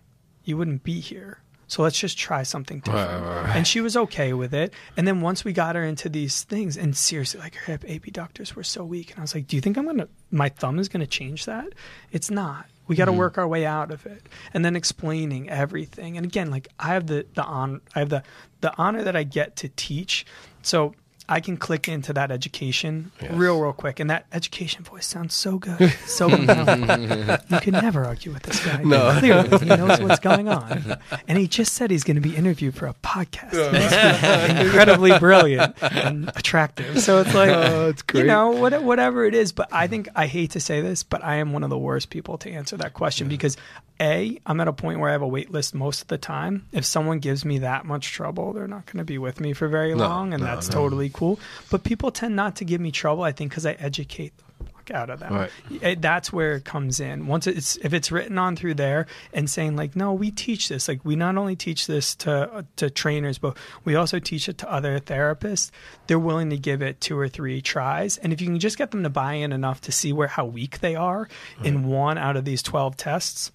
you 0.44 0.58
wouldn't 0.58 0.84
be 0.84 1.00
here. 1.00 1.40
So 1.68 1.84
let's 1.84 2.00
just 2.00 2.18
try 2.18 2.44
something 2.44 2.80
different. 2.80 3.10
Right, 3.10 3.22
right, 3.22 3.46
right. 3.46 3.56
And 3.58 3.68
she 3.68 3.82
was 3.82 3.98
okay 3.98 4.32
with 4.32 4.54
it. 4.54 4.74
And 4.96 5.06
then 5.06 5.20
once 5.20 5.44
we 5.44 5.52
got 5.52 5.76
her 5.76 5.84
into 5.84 6.08
these 6.08 6.44
things, 6.44 6.78
and 6.78 6.96
seriously, 6.96 7.42
like 7.42 7.56
her 7.56 7.78
hip 7.78 8.06
abductors 8.06 8.56
were 8.56 8.64
so 8.64 8.86
weak, 8.86 9.12
and 9.12 9.20
I 9.20 9.22
was 9.22 9.36
like, 9.36 9.48
"Do 9.48 9.58
you 9.58 9.62
think 9.62 9.78
I'm 9.78 9.86
gonna? 9.86 10.08
My 10.32 10.48
thumb 10.48 10.80
is 10.80 10.88
gonna 10.88 11.06
change 11.08 11.46
that? 11.46 11.68
It's 12.14 12.32
not. 12.32 12.68
We 12.88 12.96
got 12.96 13.06
to 13.06 13.12
Mm-hmm. 13.12 13.20
work 13.20 13.38
our 13.38 13.48
way 13.48 13.66
out 13.66 13.92
of 13.92 14.06
it." 14.06 14.24
And 14.54 14.64
then 14.66 14.76
explaining 14.76 15.50
everything. 15.50 16.18
And 16.18 16.26
again, 16.26 16.50
like 16.52 16.68
I 16.80 16.90
have 16.90 17.08
the 17.08 17.26
the 17.34 17.44
on, 17.44 17.82
I 17.96 18.00
have 18.00 18.10
the 18.10 18.24
the 18.62 18.74
honor 18.78 19.04
that 19.04 19.16
I 19.16 19.24
get 19.24 19.56
to 19.58 19.70
teach. 19.70 20.26
So. 20.62 20.94
I 21.30 21.42
can 21.42 21.58
click 21.58 21.88
into 21.88 22.14
that 22.14 22.32
education 22.32 23.12
real, 23.32 23.60
real 23.60 23.74
quick, 23.74 24.00
and 24.00 24.10
that 24.10 24.28
education 24.32 24.84
voice 24.84 25.06
sounds 25.06 25.34
so 25.34 25.58
good, 25.58 25.92
so 26.06 26.30
compelling. 26.30 26.82
you 27.50 27.60
can 27.60 27.74
never 27.74 28.06
argue 28.06 28.32
with 28.32 28.44
this 28.44 28.66
guy. 28.66 28.82
No, 28.84 29.18
clearly 29.20 29.58
he 29.58 29.66
knows 29.66 30.00
what's 30.00 30.20
going 30.20 30.48
on, 30.48 30.98
and 31.28 31.38
he 31.38 31.48
just 31.48 31.74
said 31.74 31.92
he's 31.92 32.06
going 32.06 32.16
to 32.16 32.22
be 32.22 32.36
interviewed 32.36 32.76
for 32.76 32.88
a 32.88 32.94
podcast. 33.04 33.52
He 33.52 33.78
must 33.78 34.56
be 34.56 34.62
incredibly 34.66 35.20
brilliant 35.20 35.76
and 35.82 36.30
attractive. 36.30 37.02
So 37.02 37.20
it's 37.20 37.34
like, 37.34 37.50
oh, 37.50 37.88
that's 37.88 38.04
you 38.14 38.22
great. 38.22 38.28
know, 38.28 38.52
what, 38.52 38.82
whatever 38.82 39.26
it 39.26 39.36
is. 39.36 39.52
But 39.52 39.68
I 39.72 39.88
think 39.88 40.08
I 40.16 40.28
hate 40.28 40.52
to 40.52 40.60
say 40.60 40.82
this, 40.82 41.04
but 41.04 41.24
I 41.24 41.36
am 41.36 41.52
one 41.52 41.64
of 41.64 41.70
the 41.70 41.78
worst 41.78 42.10
people 42.10 42.38
to 42.40 42.52
answer 42.52 42.78
that 42.78 42.94
question 42.94 43.28
because 43.28 43.58
a, 44.00 44.40
I'm 44.46 44.60
at 44.60 44.68
a 44.68 44.74
point 44.74 45.00
where 45.00 45.10
I 45.10 45.14
have 45.14 45.22
a 45.22 45.28
wait 45.28 45.52
list 45.52 45.74
most 45.74 46.02
of 46.02 46.08
the 46.08 46.18
time. 46.18 46.68
If 46.72 46.86
someone 46.86 47.20
gives 47.20 47.44
me 47.44 47.60
that 47.60 47.86
much 47.86 48.12
trouble, 48.12 48.54
they're 48.54 48.68
not 48.68 48.86
going 48.86 49.00
to 49.00 49.04
be 49.04 49.18
with 49.18 49.40
me 49.40 49.54
for 49.54 49.68
very 49.68 49.96
long, 49.96 50.34
and 50.34 50.42
no, 50.44 50.48
that's 50.48 50.70
no. 50.70 50.76
totally 50.76 51.10
cool. 51.18 51.40
But 51.70 51.84
people 51.84 52.12
tend 52.12 52.36
not 52.36 52.56
to 52.58 52.66
give 52.66 52.80
me 52.80 52.92
trouble. 52.92 53.24
I 53.24 53.32
think 53.32 53.52
because 53.52 53.66
I 53.66 53.74
educate 53.74 54.34
the 54.38 54.66
fuck 54.66 54.92
out 54.92 55.10
of 55.10 55.20
them. 55.20 55.34
Right. 55.34 55.52
It- 55.82 56.02
that's 56.02 56.32
where 56.32 56.54
it 56.54 56.66
comes 56.66 57.00
in. 57.00 57.28
Once 57.28 57.48
it's 57.48 57.76
if 57.78 57.94
it's 57.94 58.12
written 58.12 58.38
on 58.38 58.56
through 58.56 58.76
there 58.76 59.08
and 59.34 59.50
saying 59.50 59.76
like, 59.76 59.96
no, 59.96 60.14
we 60.14 60.32
teach 60.32 60.70
this. 60.70 60.88
Like 60.88 61.04
we 61.04 61.16
not 61.16 61.38
only 61.38 61.56
teach 61.56 61.88
this 61.88 62.16
to 62.18 62.66
to 62.78 62.90
trainers, 62.90 63.38
but 63.38 63.58
we 63.84 63.96
also 63.96 64.20
teach 64.20 64.48
it 64.48 64.58
to 64.60 64.72
other 64.72 65.00
therapists. 65.00 65.72
They're 66.08 66.20
willing 66.20 66.50
to 66.52 66.58
give 66.58 66.82
it 66.82 67.02
two 67.02 67.18
or 67.18 67.28
three 67.28 67.62
tries, 67.62 68.18
and 68.18 68.32
if 68.32 68.40
you 68.42 68.48
can 68.48 68.60
just 68.60 68.78
get 68.78 68.92
them 68.92 69.04
to 69.04 69.10
buy 69.10 69.34
in 69.34 69.52
enough 69.52 69.82
to 69.82 69.92
see 69.92 70.14
where 70.14 70.28
how 70.28 70.46
weak 70.46 70.80
they 70.80 70.96
are 70.96 71.28
in 71.64 71.88
one 71.88 72.18
out 72.18 72.38
of 72.38 72.46
these 72.46 72.64
twelve 72.64 72.96
tests, 72.96 73.52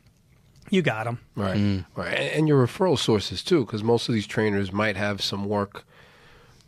you 0.71 0.83
got 0.83 1.05
them. 1.05 1.19
Right, 1.35 1.57
mm. 1.57 1.85
right, 1.97 2.15
and, 2.15 2.39
and 2.41 2.49
your 2.49 2.67
referral 2.67 2.99
sources 2.99 3.43
too, 3.43 3.65
because 3.65 3.83
most 3.83 4.09
of 4.09 4.15
these 4.15 4.27
trainers 4.27 4.73
might 4.73 4.97
have 4.97 5.23
some 5.23 5.47
work 5.47 5.85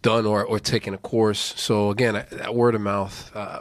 done 0.05 0.27
or 0.27 0.45
or 0.45 0.61
taken 0.61 0.95
a 0.95 0.99
course. 0.99 1.55
So 1.57 1.91
again, 1.91 2.15
I- 2.15 2.27
that 2.31 2.55
word 2.55 2.75
of 2.77 2.81
mouth, 2.83 3.35
uh, 3.35 3.61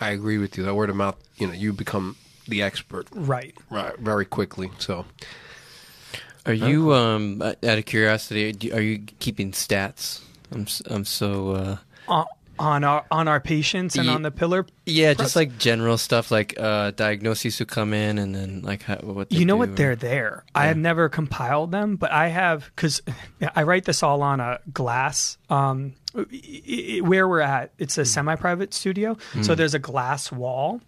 I 0.00 0.10
agree 0.10 0.38
with 0.38 0.56
you. 0.56 0.62
That 0.64 0.74
word 0.74 0.90
of 0.90 0.96
mouth, 0.96 1.16
you 1.38 1.46
know, 1.48 1.52
you 1.54 1.72
become 1.72 2.16
the 2.46 2.62
expert 2.62 3.06
Right. 3.12 3.54
right, 3.70 3.98
very 3.98 4.24
quickly. 4.26 4.70
So 4.78 5.06
Are 6.46 6.52
you, 6.54 6.92
um, 6.94 7.42
out 7.42 7.62
of 7.62 7.84
curiosity, 7.84 8.72
are 8.72 8.80
you 8.80 9.00
keeping 9.18 9.52
stats? 9.52 10.20
I'm, 10.50 10.62
s- 10.62 10.82
I'm 10.86 11.04
so, 11.04 11.50
uh, 11.52 11.76
On, 12.08 12.26
on 12.60 12.84
our 12.84 13.04
on 13.10 13.26
our 13.26 13.40
patients 13.40 13.96
and 13.96 14.04
Ye- 14.06 14.12
on 14.12 14.22
the 14.22 14.30
pillar. 14.30 14.66
yeah, 14.86 15.14
prep. 15.14 15.18
just 15.24 15.34
like 15.34 15.58
general 15.58 15.96
stuff, 15.98 16.30
like 16.30 16.54
uh, 16.60 16.90
diagnoses 16.92 17.58
who 17.58 17.64
come 17.64 17.92
in, 17.94 18.18
and 18.18 18.34
then 18.34 18.60
like 18.62 18.82
how, 18.82 18.96
what 18.96 19.32
you 19.32 19.44
know 19.44 19.56
what 19.56 19.70
or- 19.70 19.74
they're 19.74 19.96
there 19.96 20.44
i 20.54 20.66
have 20.66 20.76
never 20.76 21.08
compiled 21.08 21.72
them 21.72 21.96
but 21.96 22.10
i 22.12 22.28
have 22.28 22.70
because 22.76 23.00
i 23.56 23.62
write 23.62 23.84
this 23.86 24.02
all 24.02 24.22
on 24.22 24.40
a 24.40 24.58
glass 24.72 25.38
um 25.48 25.94
where 27.02 27.28
we're 27.28 27.40
at 27.40 27.72
it's 27.78 27.96
a 27.98 28.04
semi-private 28.04 28.74
studio 28.74 29.16
so 29.42 29.54
there's 29.54 29.74
a 29.74 29.78
glass 29.78 30.30
wall 30.32 30.80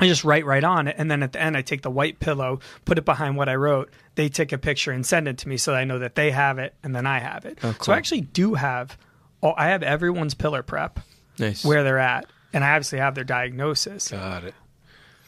I 0.00 0.08
just 0.08 0.24
write 0.24 0.44
right 0.44 0.64
on 0.64 0.88
it, 0.88 0.96
and 0.98 1.08
then 1.08 1.22
at 1.22 1.32
the 1.32 1.40
end, 1.40 1.56
I 1.56 1.62
take 1.62 1.82
the 1.82 1.90
white 1.92 2.18
pillow, 2.18 2.58
put 2.86 2.98
it 2.98 3.04
behind 3.04 3.36
what 3.36 3.48
I 3.48 3.54
wrote. 3.54 3.88
They 4.16 4.28
take 4.28 4.50
a 4.50 4.58
picture 4.58 4.90
and 4.90 5.06
send 5.06 5.28
it 5.28 5.38
to 5.38 5.48
me, 5.48 5.56
so 5.58 5.70
that 5.70 5.78
I 5.78 5.84
know 5.84 6.00
that 6.00 6.16
they 6.16 6.32
have 6.32 6.58
it, 6.58 6.74
and 6.82 6.92
then 6.92 7.06
I 7.06 7.20
have 7.20 7.44
it. 7.44 7.60
Oh, 7.62 7.72
So. 7.80 7.92
I 7.92 7.96
actually 7.96 8.22
do 8.22 8.54
have, 8.54 8.98
oh, 9.42 9.54
I 9.56 9.68
have 9.68 9.82
everyone's 9.82 10.34
pillar 10.34 10.62
prep, 10.62 11.00
Nice. 11.38 11.64
where 11.64 11.82
they're 11.84 11.98
at, 11.98 12.26
and 12.52 12.64
I 12.64 12.70
obviously 12.72 12.98
have 12.98 13.14
their 13.14 13.24
diagnosis. 13.24 14.08
got 14.08 14.44
it. 14.44 14.54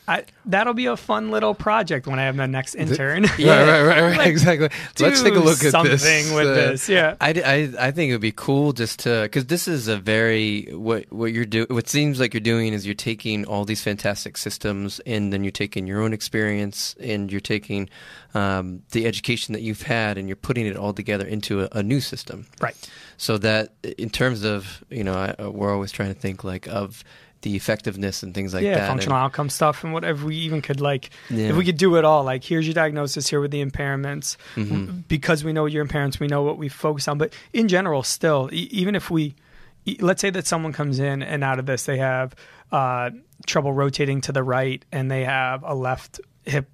I, 0.08 0.24
that'll 0.46 0.72
be 0.72 0.86
a 0.86 0.96
fun 0.96 1.30
little 1.30 1.54
project 1.54 2.06
when 2.06 2.18
I 2.18 2.22
have 2.24 2.34
my 2.34 2.46
next 2.46 2.74
intern. 2.76 3.26
Yeah, 3.36 3.60
right, 3.70 3.82
right, 3.82 4.00
right, 4.00 4.16
Like, 4.16 4.28
exactly. 4.28 4.70
Let's 4.98 5.22
take 5.22 5.34
a 5.34 5.38
look 5.38 5.58
at 5.58 5.60
this. 5.64 5.70
something 5.70 5.90
this. 5.98 6.32
with 6.32 6.46
uh, 6.46 6.54
this. 6.54 6.88
Yeah. 6.88 7.16
I, 7.20 7.28
I, 7.32 7.88
I 7.88 7.90
think 7.90 8.08
it 8.08 8.12
would 8.14 8.22
be 8.22 8.32
cool 8.32 8.72
just 8.72 9.00
to 9.00 9.24
because 9.24 9.44
this 9.46 9.68
is 9.68 9.86
a 9.86 9.98
very 9.98 10.62
what 10.72 11.12
what 11.12 11.34
you're 11.34 11.44
doing. 11.44 11.66
What 11.68 11.90
seems 11.90 12.18
like 12.18 12.32
you're 12.32 12.40
doing 12.40 12.72
is 12.72 12.86
you're 12.86 12.94
taking 12.94 13.44
all 13.44 13.66
these 13.66 13.82
fantastic 13.82 14.38
systems 14.38 14.98
and 15.00 15.30
then 15.30 15.44
you're 15.44 15.50
taking 15.50 15.86
your 15.86 16.00
own 16.00 16.14
experience 16.14 16.94
and 16.98 17.30
you're 17.30 17.42
taking 17.42 17.90
um, 18.32 18.82
the 18.92 19.04
education 19.04 19.52
that 19.52 19.60
you've 19.60 19.82
had 19.82 20.16
and 20.16 20.26
you're 20.26 20.36
putting 20.36 20.64
it 20.64 20.74
all 20.78 20.94
together 20.94 21.26
into 21.26 21.64
a, 21.64 21.68
a 21.72 21.82
new 21.82 22.00
system. 22.00 22.46
Right. 22.62 22.74
So 23.18 23.36
that 23.38 23.74
in 23.98 24.08
terms 24.10 24.44
of 24.44 24.82
you 24.90 25.04
know 25.04 25.12
I, 25.14 25.34
uh, 25.42 25.50
we're 25.50 25.72
always 25.72 25.92
trying 25.92 26.14
to 26.14 26.18
think 26.18 26.42
like 26.44 26.66
of 26.68 27.04
the 27.42 27.54
effectiveness 27.54 28.22
and 28.24 28.34
things 28.34 28.52
like 28.54 28.64
yeah, 28.64 28.74
that. 28.74 28.80
Yeah, 28.80 28.88
functional 28.88 29.16
and- 29.16 29.24
outcome 29.26 29.48
stuff 29.50 29.84
and 29.84 29.92
whatever 29.92 30.26
we 30.26 30.34
even 30.36 30.60
could 30.62 30.80
like 30.80 31.10
Yeah. 31.30 31.50
if 31.50 31.56
we 31.56 31.64
could 31.64 31.76
do 31.76 31.94
it 31.96 32.04
all 32.04 32.24
like 32.24 32.42
here's 32.42 32.66
your 32.66 32.74
diagnosis 32.74 33.28
here 33.28 33.40
with 33.40 33.52
the 33.52 33.64
impairments 33.64 34.36
Mm-hmm. 34.56 35.00
because 35.06 35.44
we 35.44 35.52
know 35.52 35.66
your 35.66 35.84
impairments 35.86 36.18
we 36.18 36.26
know 36.26 36.42
what 36.42 36.58
we 36.58 36.68
focus 36.68 37.06
on 37.06 37.16
but 37.18 37.32
in 37.52 37.68
general 37.68 38.02
still 38.02 38.48
e- 38.52 38.68
even 38.72 38.96
if 38.96 39.08
we 39.08 39.36
e- 39.84 39.98
let's 40.00 40.20
say 40.20 40.30
that 40.30 40.48
someone 40.48 40.72
comes 40.72 40.98
in 40.98 41.22
and 41.22 41.44
out 41.44 41.60
of 41.60 41.66
this 41.66 41.84
they 41.84 41.98
have 41.98 42.34
uh, 42.72 43.10
trouble 43.46 43.72
rotating 43.72 44.20
to 44.22 44.32
the 44.32 44.42
right 44.42 44.84
and 44.90 45.08
they 45.08 45.22
have 45.24 45.62
a 45.62 45.74
left 45.76 46.20
hip 46.44 46.68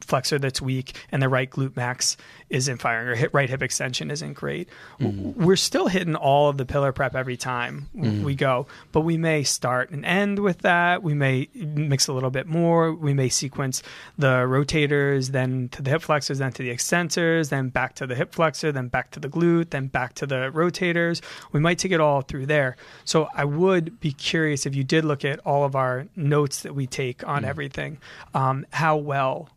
flexor 0.00 0.38
that's 0.38 0.62
weak 0.62 0.96
and 1.12 1.22
the 1.22 1.28
right 1.28 1.50
glute 1.50 1.76
max 1.76 2.16
isn't 2.48 2.78
firing 2.78 3.08
or 3.08 3.14
hip, 3.14 3.34
right 3.34 3.48
hip 3.50 3.62
extension 3.62 4.10
isn't 4.10 4.34
great. 4.34 4.68
Mm-hmm. 5.00 5.30
W- 5.30 5.46
we're 5.46 5.56
still 5.56 5.88
hitting 5.88 6.14
all 6.14 6.48
of 6.48 6.58
the 6.58 6.64
pillar 6.64 6.92
prep 6.92 7.14
every 7.14 7.36
time 7.36 7.88
w- 7.94 8.12
mm-hmm. 8.12 8.24
we 8.24 8.34
go 8.34 8.66
but 8.92 9.00
we 9.00 9.16
may 9.16 9.42
start 9.42 9.90
and 9.90 10.04
end 10.04 10.38
with 10.38 10.58
that. 10.58 11.02
We 11.02 11.14
may 11.14 11.48
mix 11.54 12.08
a 12.08 12.12
little 12.12 12.30
bit 12.30 12.46
more. 12.46 12.92
We 12.92 13.14
may 13.14 13.28
sequence 13.28 13.82
the 14.16 14.44
rotators 14.46 15.28
then 15.28 15.68
to 15.70 15.82
the 15.82 15.90
hip 15.90 16.02
flexors 16.02 16.38
then 16.38 16.52
to 16.52 16.62
the 16.62 16.70
extensors 16.70 17.50
then 17.50 17.68
back 17.68 17.94
to 17.96 18.06
the 18.06 18.14
hip 18.14 18.32
flexor 18.32 18.72
then 18.72 18.88
back 18.88 19.10
to 19.12 19.20
the 19.20 19.28
glute 19.28 19.70
then 19.70 19.88
back 19.88 20.14
to 20.14 20.26
the 20.26 20.50
rotators. 20.54 21.20
We 21.52 21.60
might 21.60 21.78
take 21.78 21.92
it 21.92 22.00
all 22.00 22.22
through 22.22 22.46
there. 22.46 22.76
So 23.04 23.28
i 23.34 23.44
would 23.44 24.00
be 24.00 24.12
curious 24.12 24.66
if 24.66 24.74
you 24.74 24.84
did 24.84 25.04
look 25.04 25.24
at 25.24 25.40
all 25.40 25.64
of 25.64 25.74
our 25.74 26.06
notes 26.14 26.62
that 26.62 26.74
we 26.74 26.86
take 26.86 27.26
on 27.26 27.38
mm-hmm. 27.38 27.50
everything 27.50 27.98
um, 28.34 28.66
how 28.70 28.96
well 28.96 29.48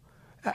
uh, 0.45 0.53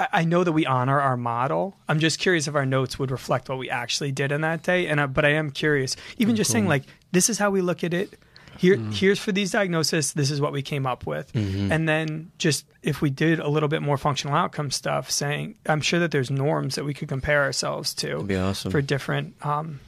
I 0.00 0.08
I 0.20 0.24
know 0.24 0.44
that 0.44 0.52
we 0.52 0.66
honor 0.66 1.00
our 1.00 1.16
model. 1.16 1.76
I'm 1.88 2.00
just 2.00 2.18
curious 2.18 2.48
if 2.48 2.54
our 2.54 2.66
notes 2.66 2.98
would 2.98 3.10
reflect 3.10 3.48
what 3.48 3.58
we 3.58 3.70
actually 3.70 4.12
did 4.12 4.32
in 4.32 4.40
that 4.40 4.62
day. 4.62 4.86
And 4.86 5.00
I, 5.00 5.06
but 5.06 5.24
I 5.24 5.30
am 5.30 5.50
curious, 5.50 5.96
even 6.18 6.34
mm, 6.34 6.38
just 6.38 6.50
saying 6.50 6.66
like, 6.66 6.84
this 7.12 7.28
is 7.30 7.38
how 7.38 7.50
we 7.50 7.60
look 7.60 7.84
at 7.84 7.94
it. 7.94 8.18
Here, 8.58 8.76
mm. 8.76 8.92
here's 8.92 9.18
for 9.18 9.32
these 9.32 9.52
diagnoses. 9.52 10.12
This 10.12 10.30
is 10.30 10.40
what 10.40 10.52
we 10.52 10.60
came 10.60 10.86
up 10.86 11.06
with. 11.06 11.32
Mm-hmm. 11.32 11.72
And 11.72 11.88
then 11.88 12.30
just 12.36 12.66
if 12.82 13.00
we 13.00 13.08
did 13.08 13.40
a 13.40 13.48
little 13.48 13.70
bit 13.70 13.80
more 13.80 13.96
functional 13.96 14.36
outcome 14.36 14.70
stuff, 14.70 15.10
saying 15.10 15.54
I'm 15.66 15.80
sure 15.80 16.00
that 16.00 16.10
there's 16.10 16.30
norms 16.30 16.74
that 16.74 16.84
we 16.84 16.92
could 16.92 17.08
compare 17.08 17.42
ourselves 17.42 17.94
to 17.94 18.08
That'd 18.08 18.28
be 18.28 18.36
awesome. 18.36 18.70
for 18.70 18.82
different, 18.82 19.34
um, 19.44 19.80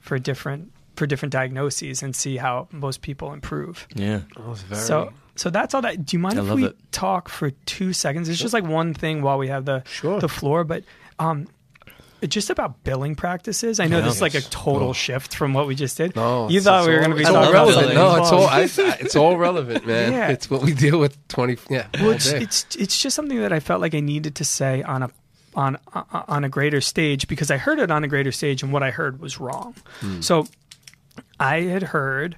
for 0.00 0.18
different, 0.18 0.72
for 0.96 1.06
different 1.06 1.32
diagnoses 1.32 2.02
and 2.02 2.16
see 2.16 2.38
how 2.38 2.66
most 2.72 3.02
people 3.02 3.32
improve. 3.32 3.86
yeah. 3.94 4.22
That 4.36 4.48
was 4.48 4.62
very, 4.62 4.82
So 4.82 5.12
so 5.38 5.50
that's 5.50 5.74
all 5.74 5.82
that. 5.82 6.04
Do 6.04 6.16
you 6.16 6.20
mind 6.20 6.38
I 6.38 6.44
if 6.44 6.50
we 6.50 6.64
it. 6.66 6.76
talk 6.92 7.28
for 7.28 7.50
two 7.50 7.92
seconds? 7.92 8.28
It's 8.28 8.38
just 8.40 8.52
like 8.54 8.64
one 8.64 8.94
thing 8.94 9.22
while 9.22 9.38
we 9.38 9.48
have 9.48 9.64
the 9.64 9.82
Sure. 9.86 10.20
the 10.20 10.28
floor, 10.28 10.64
but 10.64 10.84
um, 11.18 11.46
just 12.26 12.50
about 12.50 12.82
billing 12.82 13.14
practices. 13.14 13.78
I 13.78 13.86
know 13.86 13.98
Yeah. 13.98 14.04
this 14.06 14.16
is 14.16 14.20
like 14.22 14.34
a 14.34 14.40
total 14.40 14.92
shift 14.92 15.34
from 15.36 15.54
what 15.54 15.66
we 15.68 15.74
just 15.76 15.96
did. 15.96 16.16
No, 16.16 16.48
you 16.48 16.60
thought 16.60 16.86
we 16.86 16.92
were 16.92 16.98
going 16.98 17.12
to 17.12 17.16
be 17.16 17.22
talking 17.22 17.52
relevant. 17.52 17.94
No, 17.94 18.16
it's 18.16 18.32
all 18.32 18.46
I, 18.46 18.68
it's 19.00 19.14
all 19.16 19.36
relevant, 19.36 19.86
man. 19.86 20.12
Yeah. 20.18 20.28
It's 20.28 20.50
what 20.50 20.62
we 20.62 20.74
deal 20.74 20.98
with 20.98 21.16
twenty. 21.28 21.56
Yeah, 21.70 21.86
well, 21.94 22.10
it's, 22.10 22.26
it's 22.26 22.66
it's 22.76 23.00
just 23.00 23.14
something 23.14 23.40
that 23.40 23.52
I 23.52 23.60
felt 23.60 23.80
like 23.80 23.94
I 23.94 24.00
needed 24.00 24.34
to 24.36 24.44
say 24.44 24.82
on 24.82 25.04
a 25.04 25.10
on 25.54 25.78
on 25.94 26.44
a 26.44 26.48
greater 26.48 26.80
stage 26.80 27.28
because 27.28 27.50
I 27.50 27.56
heard 27.56 27.78
it 27.78 27.90
on 27.90 28.02
a 28.04 28.08
greater 28.08 28.32
stage 28.32 28.62
and 28.64 28.72
what 28.72 28.82
I 28.82 28.90
heard 28.90 29.20
was 29.20 29.38
wrong. 29.38 29.74
So 30.20 30.46
I 31.40 31.62
had 31.62 31.82
heard, 31.84 32.36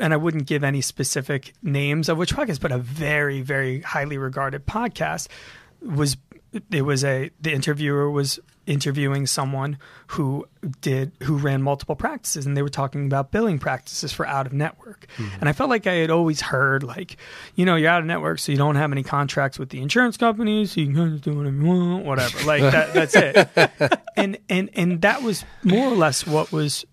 and 0.00 0.12
I 0.12 0.16
wouldn't 0.16 0.46
give 0.46 0.64
any 0.64 0.80
specific 0.80 1.52
names 1.62 2.08
of 2.08 2.18
which 2.18 2.34
podcast, 2.34 2.60
but 2.60 2.72
a 2.72 2.78
very 2.78 3.40
very 3.40 3.80
highly 3.80 4.18
regarded 4.18 4.66
podcast 4.66 5.28
was 5.80 6.16
it 6.70 6.82
was 6.82 7.04
a 7.04 7.30
the 7.40 7.52
interviewer 7.52 8.10
was 8.10 8.40
interviewing 8.66 9.26
someone 9.26 9.78
who 10.08 10.46
did 10.82 11.10
who 11.22 11.38
ran 11.38 11.62
multiple 11.62 11.96
practices 11.96 12.44
and 12.44 12.54
they 12.54 12.62
were 12.62 12.68
talking 12.68 13.06
about 13.06 13.30
billing 13.30 13.58
practices 13.58 14.12
for 14.12 14.26
out 14.26 14.46
of 14.46 14.52
network. 14.52 15.06
Mm-hmm. 15.16 15.40
And 15.40 15.48
i 15.48 15.52
felt 15.52 15.70
like 15.70 15.86
i 15.86 15.94
had 15.94 16.10
always 16.10 16.40
heard 16.40 16.82
like 16.82 17.16
you 17.54 17.64
know 17.64 17.76
you're 17.76 17.90
out 17.90 18.00
of 18.00 18.06
network 18.06 18.38
so 18.38 18.52
you 18.52 18.58
don't 18.58 18.76
have 18.76 18.92
any 18.92 19.02
contracts 19.02 19.58
with 19.58 19.70
the 19.70 19.80
insurance 19.80 20.16
companies 20.18 20.72
so 20.72 20.80
you 20.80 20.88
can 20.88 20.96
kind 20.96 21.14
of 21.14 21.22
do 21.22 21.34
whatever 21.34 21.56
you 21.56 21.64
want 21.64 22.04
whatever. 22.04 22.44
Like 22.44 22.60
that 22.62 22.94
that's 22.94 23.16
it. 23.16 24.00
And 24.16 24.36
and 24.48 24.68
and 24.74 25.00
that 25.02 25.22
was 25.22 25.44
more 25.62 25.86
or 25.86 25.94
less 25.94 26.26
what 26.26 26.50
was 26.50 26.84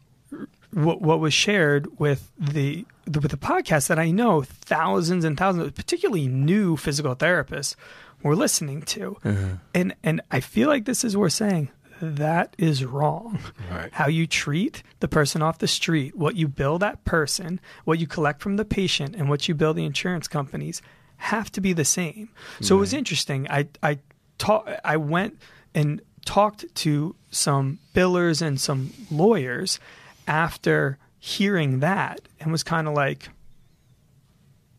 what, 0.75 1.01
what 1.01 1.21
was 1.21 1.33
shared 1.33 1.99
with 1.99 2.29
the, 2.37 2.85
the 3.05 3.21
with 3.21 3.31
the 3.31 3.37
podcast 3.37 3.87
that 3.87 3.97
I 3.97 4.11
know 4.11 4.41
thousands 4.41 5.23
and 5.23 5.37
thousands, 5.37 5.67
of 5.67 5.75
particularly 5.75 6.27
new 6.27 6.75
physical 6.75 7.15
therapists, 7.15 7.75
were 8.21 8.35
listening 8.35 8.81
to, 8.81 9.17
mm-hmm. 9.23 9.53
and 9.73 9.95
and 10.03 10.21
I 10.31 10.41
feel 10.41 10.67
like 10.67 10.83
this 10.83 11.05
is 11.05 11.15
we're 11.15 11.29
saying 11.29 11.69
that 12.01 12.55
is 12.57 12.83
wrong. 12.83 13.39
Right. 13.71 13.89
How 13.93 14.07
you 14.07 14.27
treat 14.27 14.83
the 14.99 15.07
person 15.07 15.41
off 15.41 15.59
the 15.59 15.67
street, 15.67 16.15
what 16.15 16.35
you 16.35 16.49
bill 16.49 16.77
that 16.79 17.05
person, 17.05 17.61
what 17.85 17.99
you 17.99 18.05
collect 18.05 18.41
from 18.41 18.57
the 18.57 18.65
patient, 18.65 19.15
and 19.15 19.29
what 19.29 19.47
you 19.47 19.55
bill 19.55 19.73
the 19.73 19.85
insurance 19.85 20.27
companies 20.27 20.81
have 21.17 21.49
to 21.53 21.61
be 21.61 21.71
the 21.71 21.85
same. 21.85 22.29
So 22.59 22.75
it 22.75 22.79
was 22.79 22.93
interesting. 22.93 23.47
I 23.49 23.69
I 23.81 23.99
taught 24.37 24.67
I 24.83 24.97
went 24.97 25.39
and 25.73 26.01
talked 26.25 26.65
to 26.75 27.15
some 27.31 27.79
billers 27.93 28.41
and 28.41 28.59
some 28.59 28.91
lawyers 29.09 29.79
after 30.27 30.97
hearing 31.19 31.79
that 31.79 32.21
and 32.39 32.51
was 32.51 32.63
kind 32.63 32.87
of 32.87 32.93
like 32.93 33.29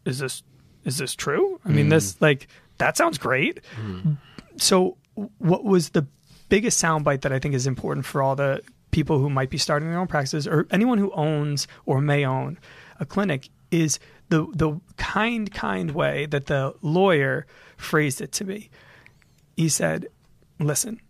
is 0.05 0.19
this 0.19 0.43
is 0.85 0.99
this 0.99 1.15
true? 1.17 1.61
I 1.65 1.71
mean 1.71 1.89
this 1.89 2.15
mm. 2.15 2.23
like 2.23 2.49
that 2.79 2.97
sounds 2.97 3.19
great. 3.19 3.61
Mm. 3.81 4.19
So 4.57 4.97
what 5.39 5.65
was 5.65 5.91
the 5.91 6.07
biggest 6.49 6.83
soundbite 6.83 7.23
that 7.23 7.33
i 7.33 7.39
think 7.39 7.55
is 7.55 7.67
important 7.67 8.07
for 8.07 8.23
all 8.23 8.37
the 8.37 8.61
people 8.91 9.19
who 9.19 9.29
might 9.29 9.51
be 9.51 9.59
starting 9.59 9.91
their 9.91 9.99
own 9.99 10.07
practices 10.07 10.47
or 10.47 10.67
anyone 10.71 10.99
who 10.99 11.11
owns 11.13 11.67
or 11.85 12.01
may 12.01 12.25
own 12.25 12.59
a 13.01 13.07
clinic 13.07 13.49
is 13.71 13.99
the 14.29 14.47
the 14.55 14.79
kind 14.97 15.53
kind 15.53 15.91
way 15.91 16.27
that 16.27 16.47
the 16.47 16.75
lawyer 16.83 17.47
phrased 17.77 18.21
it 18.21 18.33
to 18.33 18.45
me 18.45 18.71
he 19.57 19.69
said 19.69 20.07
listen 20.61 21.01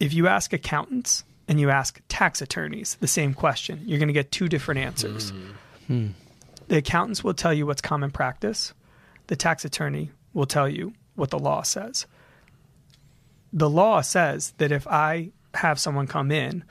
if 0.00 0.12
you 0.12 0.26
ask 0.26 0.52
accountants 0.52 1.24
and 1.48 1.58
you 1.58 1.70
ask 1.70 2.00
tax 2.08 2.42
attorneys 2.42 2.96
the 3.00 3.08
same 3.08 3.34
question, 3.34 3.82
you're 3.86 3.98
going 3.98 4.08
to 4.08 4.14
get 4.14 4.30
two 4.30 4.48
different 4.48 4.80
answers. 4.80 5.30
Hmm. 5.30 5.46
Hmm. 5.86 6.06
The 6.68 6.76
accountants 6.76 7.24
will 7.24 7.34
tell 7.34 7.54
you 7.54 7.66
what's 7.66 7.80
common 7.80 8.10
practice. 8.10 8.74
The 9.28 9.36
tax 9.36 9.64
attorney 9.64 10.10
will 10.34 10.46
tell 10.46 10.68
you 10.68 10.92
what 11.14 11.30
the 11.30 11.38
law 11.38 11.62
says. 11.62 12.06
The 13.52 13.70
law 13.70 14.02
says 14.02 14.52
that 14.58 14.70
if 14.70 14.86
I 14.86 15.30
have 15.54 15.80
someone 15.80 16.06
come 16.06 16.30
in 16.30 16.64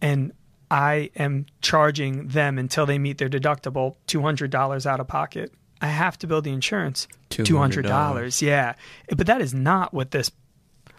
and 0.00 0.32
I 0.70 1.10
am 1.14 1.44
charging 1.60 2.28
them 2.28 2.58
until 2.58 2.86
they 2.86 2.98
meet 2.98 3.18
their 3.18 3.28
deductible 3.28 3.96
$200 4.08 4.86
out 4.86 5.00
of 5.00 5.06
pocket, 5.06 5.52
I 5.82 5.88
have 5.88 6.18
to 6.18 6.26
bill 6.26 6.40
the 6.40 6.52
insurance 6.52 7.06
$200. 7.28 7.84
$200. 7.84 8.42
Yeah. 8.42 8.74
But 9.14 9.26
that 9.26 9.42
is 9.42 9.52
not 9.52 9.92
what 9.92 10.10
this 10.10 10.30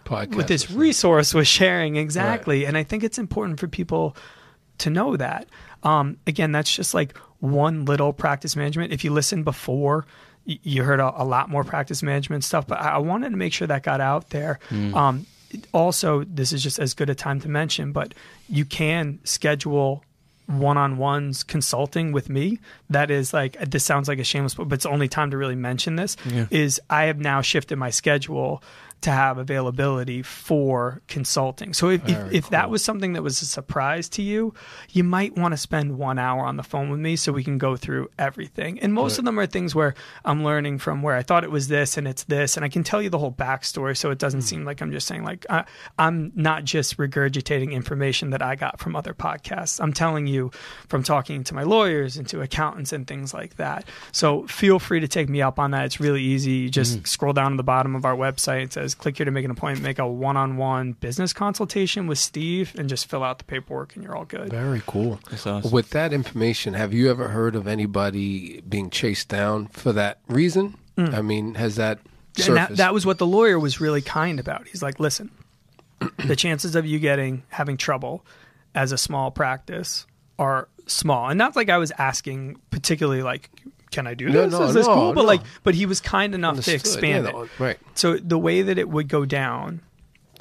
Podcast. 0.06 0.34
what 0.36 0.48
this 0.48 0.70
resource 0.70 1.34
was 1.34 1.46
sharing 1.48 1.96
exactly. 1.96 2.64
And 2.66 2.76
i 2.78 2.82
think 2.82 3.04
it's 3.04 3.18
important 3.18 3.60
for 3.60 3.68
people 3.68 4.16
to 4.78 4.90
know 4.90 5.16
that. 5.16 5.46
Um, 5.82 6.16
again 6.26 6.52
that's 6.52 6.74
just 6.74 6.94
like 6.94 7.16
one 7.40 7.84
little 7.84 8.12
practice 8.12 8.56
management. 8.56 8.92
If 8.92 9.04
you 9.04 9.12
listened 9.12 9.44
before 9.44 10.06
you 10.44 10.84
heard 10.84 11.00
a, 11.00 11.12
a 11.22 11.24
lot 11.24 11.50
more 11.50 11.64
practice 11.64 12.04
management 12.04 12.44
stuff 12.44 12.68
but 12.68 12.78
i 12.78 12.98
wanted 12.98 13.30
to 13.30 13.36
make 13.36 13.52
sure 13.52 13.66
that 13.66 13.82
got 13.82 14.00
out 14.00 14.30
there. 14.30 14.60
Um, 14.94 15.26
also 15.72 16.22
this 16.24 16.52
is 16.52 16.62
just 16.62 16.78
as 16.78 16.94
good 16.94 17.10
a 17.10 17.14
time 17.14 17.40
to 17.40 17.48
mention 17.48 17.92
but 17.92 18.14
you 18.48 18.64
can 18.64 19.18
schedule 19.24 20.04
one-on-ones 20.46 21.42
consulting 21.42 22.12
with 22.12 22.28
me. 22.28 22.60
That 22.90 23.10
is 23.10 23.32
like 23.34 23.58
this 23.70 23.84
sounds 23.84 24.06
like 24.08 24.18
a 24.20 24.24
shameless 24.24 24.54
but 24.54 24.72
it's 24.72 24.86
only 24.86 25.08
time 25.08 25.30
to 25.32 25.36
really 25.36 25.56
mention 25.56 25.96
this 25.96 26.16
is 26.50 26.80
i 26.90 27.04
have 27.04 27.18
now 27.18 27.40
shifted 27.42 27.76
my 27.76 27.90
schedule 27.90 28.62
to 29.02 29.10
have 29.10 29.38
availability 29.38 30.22
for 30.22 31.02
consulting. 31.08 31.72
So 31.72 31.90
if, 31.90 32.08
if, 32.08 32.32
if 32.32 32.50
that 32.50 32.70
was 32.70 32.82
something 32.82 33.12
that 33.14 33.22
was 33.22 33.42
a 33.42 33.46
surprise 33.46 34.08
to 34.10 34.22
you 34.22 34.54
you 34.90 35.04
might 35.04 35.36
want 35.36 35.52
to 35.52 35.56
spend 35.56 35.98
one 35.98 36.18
hour 36.18 36.44
on 36.44 36.56
the 36.56 36.62
phone 36.62 36.90
with 36.90 37.00
me 37.00 37.16
so 37.16 37.32
we 37.32 37.44
can 37.44 37.58
go 37.58 37.76
through 37.76 38.08
everything. 38.18 38.78
And 38.80 38.92
most 38.92 39.18
of 39.18 39.24
them 39.24 39.38
are 39.38 39.46
things 39.46 39.74
where 39.74 39.94
i'm 40.24 40.44
learning 40.44 40.78
from 40.78 41.02
where 41.02 41.14
i 41.14 41.22
thought 41.22 41.44
it 41.44 41.50
was 41.50 41.68
this 41.68 41.96
and 41.96 42.06
it's 42.06 42.24
this. 42.24 42.56
And 42.56 42.64
i 42.64 42.68
can 42.68 42.82
tell 42.82 43.02
you 43.02 43.10
the 43.10 43.18
whole 43.18 43.32
backstory 43.32 43.96
so 43.96 44.10
it 44.10 44.18
doesn't 44.18 44.40
hmm. 44.40 44.46
seem 44.46 44.64
like 44.64 44.80
i'm 44.80 44.92
just 44.92 45.06
saying 45.06 45.24
like 45.24 45.46
I, 45.50 45.64
i'm 45.98 46.32
not 46.34 46.64
just 46.64 46.96
regurgitating 46.96 47.72
information 47.72 48.30
that 48.30 48.42
i 48.42 48.54
got 48.54 48.80
from 48.80 48.96
other 48.96 49.14
podcasts. 49.14 49.80
I'm 49.80 49.92
telling 49.92 50.26
you 50.26 50.50
from 50.88 51.02
talking 51.02 51.44
to 51.44 51.54
my 51.54 51.62
lawyers 51.62 52.16
and 52.16 52.28
to 52.28 52.40
accountants 52.40 52.92
and 52.92 53.06
things 53.06 53.34
like 53.34 53.56
that. 53.56 53.84
So 54.12 54.46
feel 54.46 54.78
free 54.78 55.00
to 55.00 55.08
take 55.08 55.28
me 55.28 55.42
up 55.42 55.58
on 55.58 55.72
that. 55.72 55.84
It's 55.86 56.00
really 56.00 56.22
easy. 56.22 56.52
You 56.52 56.70
just 56.70 56.98
hmm. 56.98 57.04
scroll 57.04 57.32
down 57.32 57.52
to 57.52 57.56
the 57.56 57.62
bottom 57.62 57.94
of 57.94 58.04
our 58.04 58.16
website. 58.16 58.64
It 58.64 58.72
says 58.72 58.85
click 58.94 59.16
here 59.16 59.24
to 59.24 59.30
make 59.30 59.44
an 59.44 59.50
appointment 59.50 59.82
make 59.82 59.98
a 59.98 60.06
one-on-one 60.06 60.92
business 60.92 61.32
consultation 61.32 62.06
with 62.06 62.18
steve 62.18 62.74
and 62.78 62.88
just 62.88 63.08
fill 63.08 63.22
out 63.22 63.38
the 63.38 63.44
paperwork 63.44 63.94
and 63.94 64.04
you're 64.04 64.16
all 64.16 64.24
good 64.24 64.50
Very 64.50 64.82
cool. 64.86 65.20
That's 65.30 65.46
awesome. 65.46 65.70
With 65.70 65.90
that 65.90 66.12
information, 66.12 66.74
have 66.74 66.92
you 66.92 67.10
ever 67.10 67.28
heard 67.28 67.54
of 67.54 67.66
anybody 67.66 68.60
being 68.62 68.90
chased 68.90 69.28
down 69.28 69.66
for 69.68 69.92
that 69.92 70.18
reason? 70.28 70.76
Mm. 70.96 71.14
I 71.14 71.22
mean, 71.22 71.54
has 71.54 71.76
that 71.76 71.98
surfaced? 72.36 72.48
and 72.48 72.56
that, 72.56 72.76
that 72.76 72.94
was 72.94 73.04
what 73.04 73.18
the 73.18 73.26
lawyer 73.26 73.58
was 73.58 73.80
really 73.80 74.02
kind 74.02 74.40
about. 74.40 74.66
He's 74.66 74.82
like, 74.82 74.98
listen, 74.98 75.30
the 76.26 76.36
chances 76.36 76.74
of 76.74 76.86
you 76.86 76.98
getting 76.98 77.42
having 77.48 77.76
trouble 77.76 78.24
as 78.74 78.92
a 78.92 78.98
small 78.98 79.30
practice 79.30 80.06
are 80.38 80.68
small, 80.86 81.28
and 81.28 81.38
not 81.38 81.56
like 81.56 81.68
I 81.68 81.78
was 81.78 81.92
asking 81.98 82.56
particularly 82.70 83.22
like, 83.22 83.50
can 83.90 84.06
I 84.06 84.14
do 84.14 84.28
No, 84.28 84.42
this? 84.42 84.52
no, 84.52 84.62
Is 84.64 84.74
this 84.74 84.86
no, 84.86 84.94
cool? 84.94 85.12
But 85.12 85.22
no. 85.22 85.26
like, 85.28 85.40
but 85.62 85.74
he 85.74 85.86
was 85.86 86.00
kind 86.00 86.34
enough 86.34 86.50
Understood. 86.50 86.80
to 86.80 86.88
expand 86.88 87.24
Yeah, 87.24 87.30
it. 87.30 87.34
no, 87.34 87.48
right. 87.58 87.78
So 87.94 88.16
the 88.16 88.38
way 88.38 88.62
that 88.62 88.78
it 88.78 88.88
would 88.88 89.08
go 89.08 89.24
down, 89.24 89.80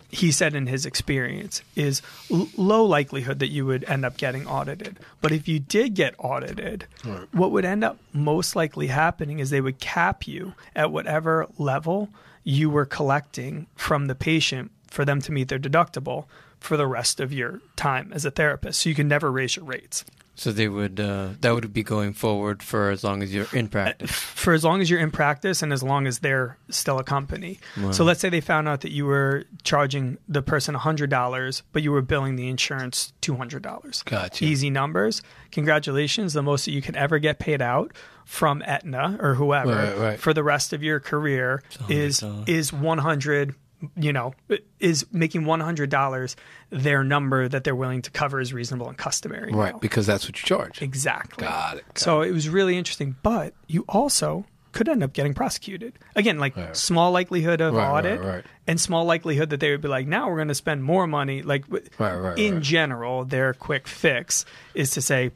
he 0.09 0.31
said 0.31 0.55
in 0.55 0.67
his 0.67 0.85
experience, 0.85 1.61
is 1.75 2.01
l- 2.31 2.47
low 2.57 2.83
likelihood 2.85 3.39
that 3.39 3.49
you 3.49 3.65
would 3.65 3.83
end 3.85 4.05
up 4.05 4.17
getting 4.17 4.47
audited. 4.47 4.97
But 5.21 5.31
if 5.31 5.47
you 5.47 5.59
did 5.59 5.93
get 5.93 6.15
audited, 6.17 6.85
what 7.31 7.51
would 7.51 7.65
end 7.65 7.83
up 7.83 7.97
most 8.13 8.55
likely 8.55 8.87
happening 8.87 9.39
is 9.39 9.49
they 9.49 9.61
would 9.61 9.79
cap 9.79 10.27
you 10.27 10.53
at 10.75 10.91
whatever 10.91 11.47
level 11.57 12.09
you 12.43 12.69
were 12.69 12.85
collecting 12.85 13.67
from 13.75 14.05
the 14.07 14.15
patient 14.15 14.71
for 14.87 15.03
them 15.05 15.19
to 15.21 15.31
meet 15.31 15.47
their 15.49 15.59
deductible 15.59 16.25
for 16.59 16.77
the 16.77 16.87
rest 16.87 17.19
of 17.19 17.33
your 17.33 17.59
time 17.75 18.11
as 18.13 18.23
a 18.25 18.31
therapist. 18.31 18.81
So 18.81 18.89
you 18.89 18.95
can 18.95 19.07
never 19.07 19.31
raise 19.31 19.55
your 19.55 19.65
rates. 19.65 20.05
So 20.37 20.51
they 20.51 20.67
would 20.67 20.99
uh, 20.99 21.29
that 21.41 21.53
would 21.55 21.71
be 21.73 21.81
going 21.81 22.11
forward 22.13 22.61
for 22.61 22.89
as 22.89 23.03
long 23.05 23.23
as 23.23 23.33
you're 23.33 23.47
in 23.53 23.69
practice. 23.69 24.11
for 24.11 24.53
as 24.53 24.63
long 24.65 24.81
as 24.81 24.89
you're 24.89 24.99
in 24.99 25.09
practice 25.11 25.61
and 25.61 25.71
as 25.71 25.81
long 25.81 26.07
as 26.07 26.19
they're 26.19 26.57
still 26.69 26.99
a 26.99 27.03
company. 27.05 27.57
So 27.91 28.03
let's 28.03 28.19
say 28.19 28.27
they 28.29 28.41
found 28.41 28.67
out 28.67 28.81
that 28.81 28.91
you 28.91 29.05
were 29.05 29.45
charging 29.63 30.17
the 30.27 30.41
person 30.41 30.75
$100, 30.75 31.61
but 31.71 31.83
you 31.83 31.91
were 31.93 32.01
billing 32.01 32.35
the 32.35 32.49
insurance 32.49 33.13
$200. 33.21 34.03
Gotcha. 34.05 34.43
Easy 34.45 34.69
numbers. 34.69 35.21
Congratulations. 35.51 36.33
The 36.33 36.43
most 36.43 36.65
that 36.65 36.71
you 36.71 36.81
can 36.81 36.95
ever 36.97 37.17
get 37.17 37.39
paid 37.39 37.61
out 37.61 37.93
from 38.25 38.61
Aetna 38.63 39.17
or 39.21 39.35
whoever 39.35 39.71
Right, 39.75 39.97
right. 39.97 40.19
for 40.19 40.33
the 40.33 40.43
rest 40.43 40.73
of 40.73 40.83
your 40.83 40.99
career 40.99 41.63
is 41.87 42.19
$100. 42.19 42.49
is 42.49 42.73
100 42.73 43.55
you 43.97 44.13
know 44.13 44.33
is 44.79 45.05
making 45.11 45.41
$100 45.43 46.35
their 46.69 47.03
number 47.03 47.47
that 47.47 47.63
they're 47.63 47.75
willing 47.75 48.01
to 48.01 48.11
cover 48.11 48.39
is 48.39 48.53
reasonable 48.53 48.87
and 48.87 48.97
customary 48.97 49.51
Right, 49.51 49.73
now. 49.73 49.79
because 49.79 50.05
that's 50.05 50.25
what 50.27 50.39
you 50.41 50.45
charge. 50.47 50.81
Exactly. 50.81 51.45
Got 51.45 51.77
it, 51.77 51.85
got 51.87 51.99
so 51.99 52.21
it 52.21 52.31
was 52.31 52.49
really 52.49 52.77
interesting, 52.77 53.15
but 53.23 53.53
you 53.67 53.85
also 53.89 54.45
could 54.71 54.89
end 54.89 55.03
up 55.03 55.13
getting 55.13 55.33
prosecuted. 55.33 55.93
Again, 56.17 56.37
like 56.39 56.53
small 56.75 57.11
likelihood 57.11 57.61
of 57.61 57.73
Right, 57.73 57.83
right, 57.87 57.97
audit 57.97 58.19
right. 58.21 58.45
and 58.67 58.79
small 58.79 59.05
likelihood 59.05 59.49
that 59.51 59.59
they 59.61 59.71
would 59.71 59.81
be 59.81 59.87
like, 59.87 60.05
now 60.07 60.27
we're 60.29 60.35
going 60.35 60.49
to 60.49 60.55
spend 60.55 60.83
more 60.83 61.07
money. 61.07 61.41
Like 61.43 61.63
Right, 61.69 62.15
right, 62.15 62.37
in 62.37 62.55
right. 62.55 62.63
general, 62.63 63.23
their 63.25 63.53
quick 63.53 63.87
fix 63.87 64.43
is 64.73 64.91
to 64.91 65.01
say 65.01 65.31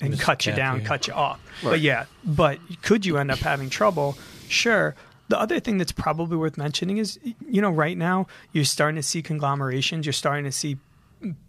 and 0.00 0.12
Just 0.12 0.22
cut 0.24 0.46
you 0.46 0.52
down, 0.52 0.80
you. 0.80 0.86
cut 0.86 1.06
you 1.06 1.12
off. 1.12 1.38
But 1.62 1.80
yeah, 1.80 2.06
but 2.24 2.58
could 2.82 3.04
you 3.06 3.18
end 3.18 3.30
up 3.30 3.38
having 3.38 3.68
trouble? 3.70 4.16
Sure. 4.48 4.94
The 5.32 5.40
other 5.40 5.60
thing 5.60 5.78
that's 5.78 5.92
probably 5.92 6.36
worth 6.36 6.58
mentioning 6.58 6.98
is, 6.98 7.18
you 7.48 7.62
know, 7.62 7.70
right 7.70 7.96
now 7.96 8.26
you're 8.52 8.66
starting 8.66 8.96
to 8.96 9.02
see 9.02 9.22
conglomerations. 9.22 10.04
You're 10.04 10.12
starting 10.12 10.44
to 10.44 10.52
see 10.52 10.76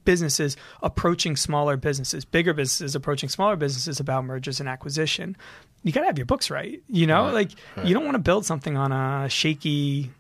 businesses 0.06 0.56
approaching 0.82 1.36
smaller 1.36 1.76
businesses, 1.76 2.24
bigger 2.24 2.54
businesses 2.54 2.96
approaching 2.96 3.28
smaller 3.28 3.58
businesses 3.58 4.00
about 4.00 4.24
mergers 4.24 4.62
and 4.62 4.70
acquisition. 4.70 5.36
You 5.84 5.92
got 5.92 6.00
to 6.00 6.06
have 6.06 6.18
your 6.18 6.26
books 6.26 6.50
right. 6.50 6.82
You 6.88 7.08
know, 7.08 7.30
like 7.30 7.52
you 7.84 7.94
don't 7.94 8.06
want 8.06 8.16
to 8.16 8.20
build 8.20 8.46
something 8.46 8.78
on 8.78 8.94
a 8.94 9.28
shaky 9.28 10.12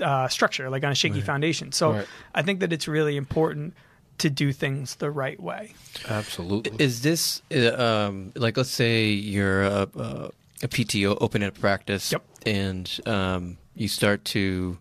uh, 0.00 0.28
structure, 0.28 0.70
like 0.70 0.84
on 0.84 0.92
a 0.92 0.94
shaky 0.94 1.20
foundation. 1.20 1.72
So 1.72 1.94
Right. 1.94 2.06
I 2.36 2.42
think 2.42 2.60
that 2.60 2.72
it's 2.72 2.86
really 2.86 3.16
important 3.16 3.74
to 4.18 4.30
do 4.30 4.52
things 4.52 4.94
the 4.94 5.10
right 5.10 5.42
way. 5.42 5.74
Absolutely. 6.08 6.72
Is 6.78 7.02
this 7.02 7.42
uh, 7.52 8.06
um, 8.06 8.30
like 8.36 8.56
let's 8.56 8.70
say 8.70 9.06
you're 9.08 9.62
a, 9.62 9.88
a, 9.96 10.30
a 10.62 10.68
PTO 10.68 11.18
opening 11.20 11.48
a 11.48 11.52
practice 11.52 12.12
Yep. 12.12 12.22
And 12.46 13.00
um, 13.06 13.58
you 13.74 13.88
start 13.88 14.24
to 14.26 14.78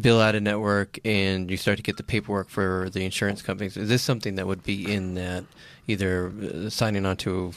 bill 0.00 0.20
out 0.20 0.34
a 0.34 0.40
network 0.40 0.98
and 1.04 1.50
you 1.50 1.56
start 1.56 1.76
to 1.76 1.82
get 1.82 1.96
the 1.96 2.02
paperwork 2.02 2.48
for 2.48 2.88
the 2.90 3.04
insurance 3.04 3.42
companies. 3.42 3.76
Is 3.76 3.88
this 3.88 4.02
something 4.02 4.36
that 4.36 4.46
would 4.46 4.62
be 4.62 4.90
in 4.92 5.14
that 5.14 5.44
either 5.86 6.32
uh, 6.66 6.70
signing 6.70 7.04
onto? 7.06 7.52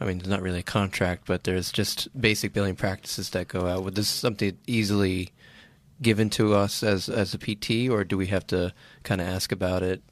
I 0.00 0.04
mean, 0.06 0.18
it's 0.18 0.28
not 0.28 0.42
really 0.42 0.60
a 0.60 0.62
contract, 0.64 1.22
but 1.26 1.44
there's 1.44 1.70
just 1.72 2.08
basic 2.20 2.52
billing 2.52 2.76
practices 2.76 3.30
that 3.30 3.48
go 3.48 3.66
out. 3.66 3.84
Would 3.84 3.94
this 3.94 4.08
something 4.08 4.56
easily 4.66 5.30
given 6.02 6.30
to 6.30 6.54
us 6.54 6.82
as 6.82 7.08
as 7.08 7.34
a 7.34 7.38
PT, 7.38 7.88
or 7.90 8.04
do 8.04 8.16
we 8.16 8.26
have 8.26 8.46
to 8.48 8.72
kind 9.04 9.20
of 9.20 9.26
ask 9.28 9.52
about 9.52 9.82
it 9.82 10.02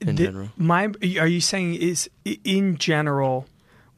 in 0.00 0.16
The- 0.16 0.24
general? 0.24 0.48
My, 0.56 0.90
are 1.18 1.26
you 1.28 1.40
saying 1.40 1.74
is 1.74 2.10
in 2.24 2.76
general 2.78 3.46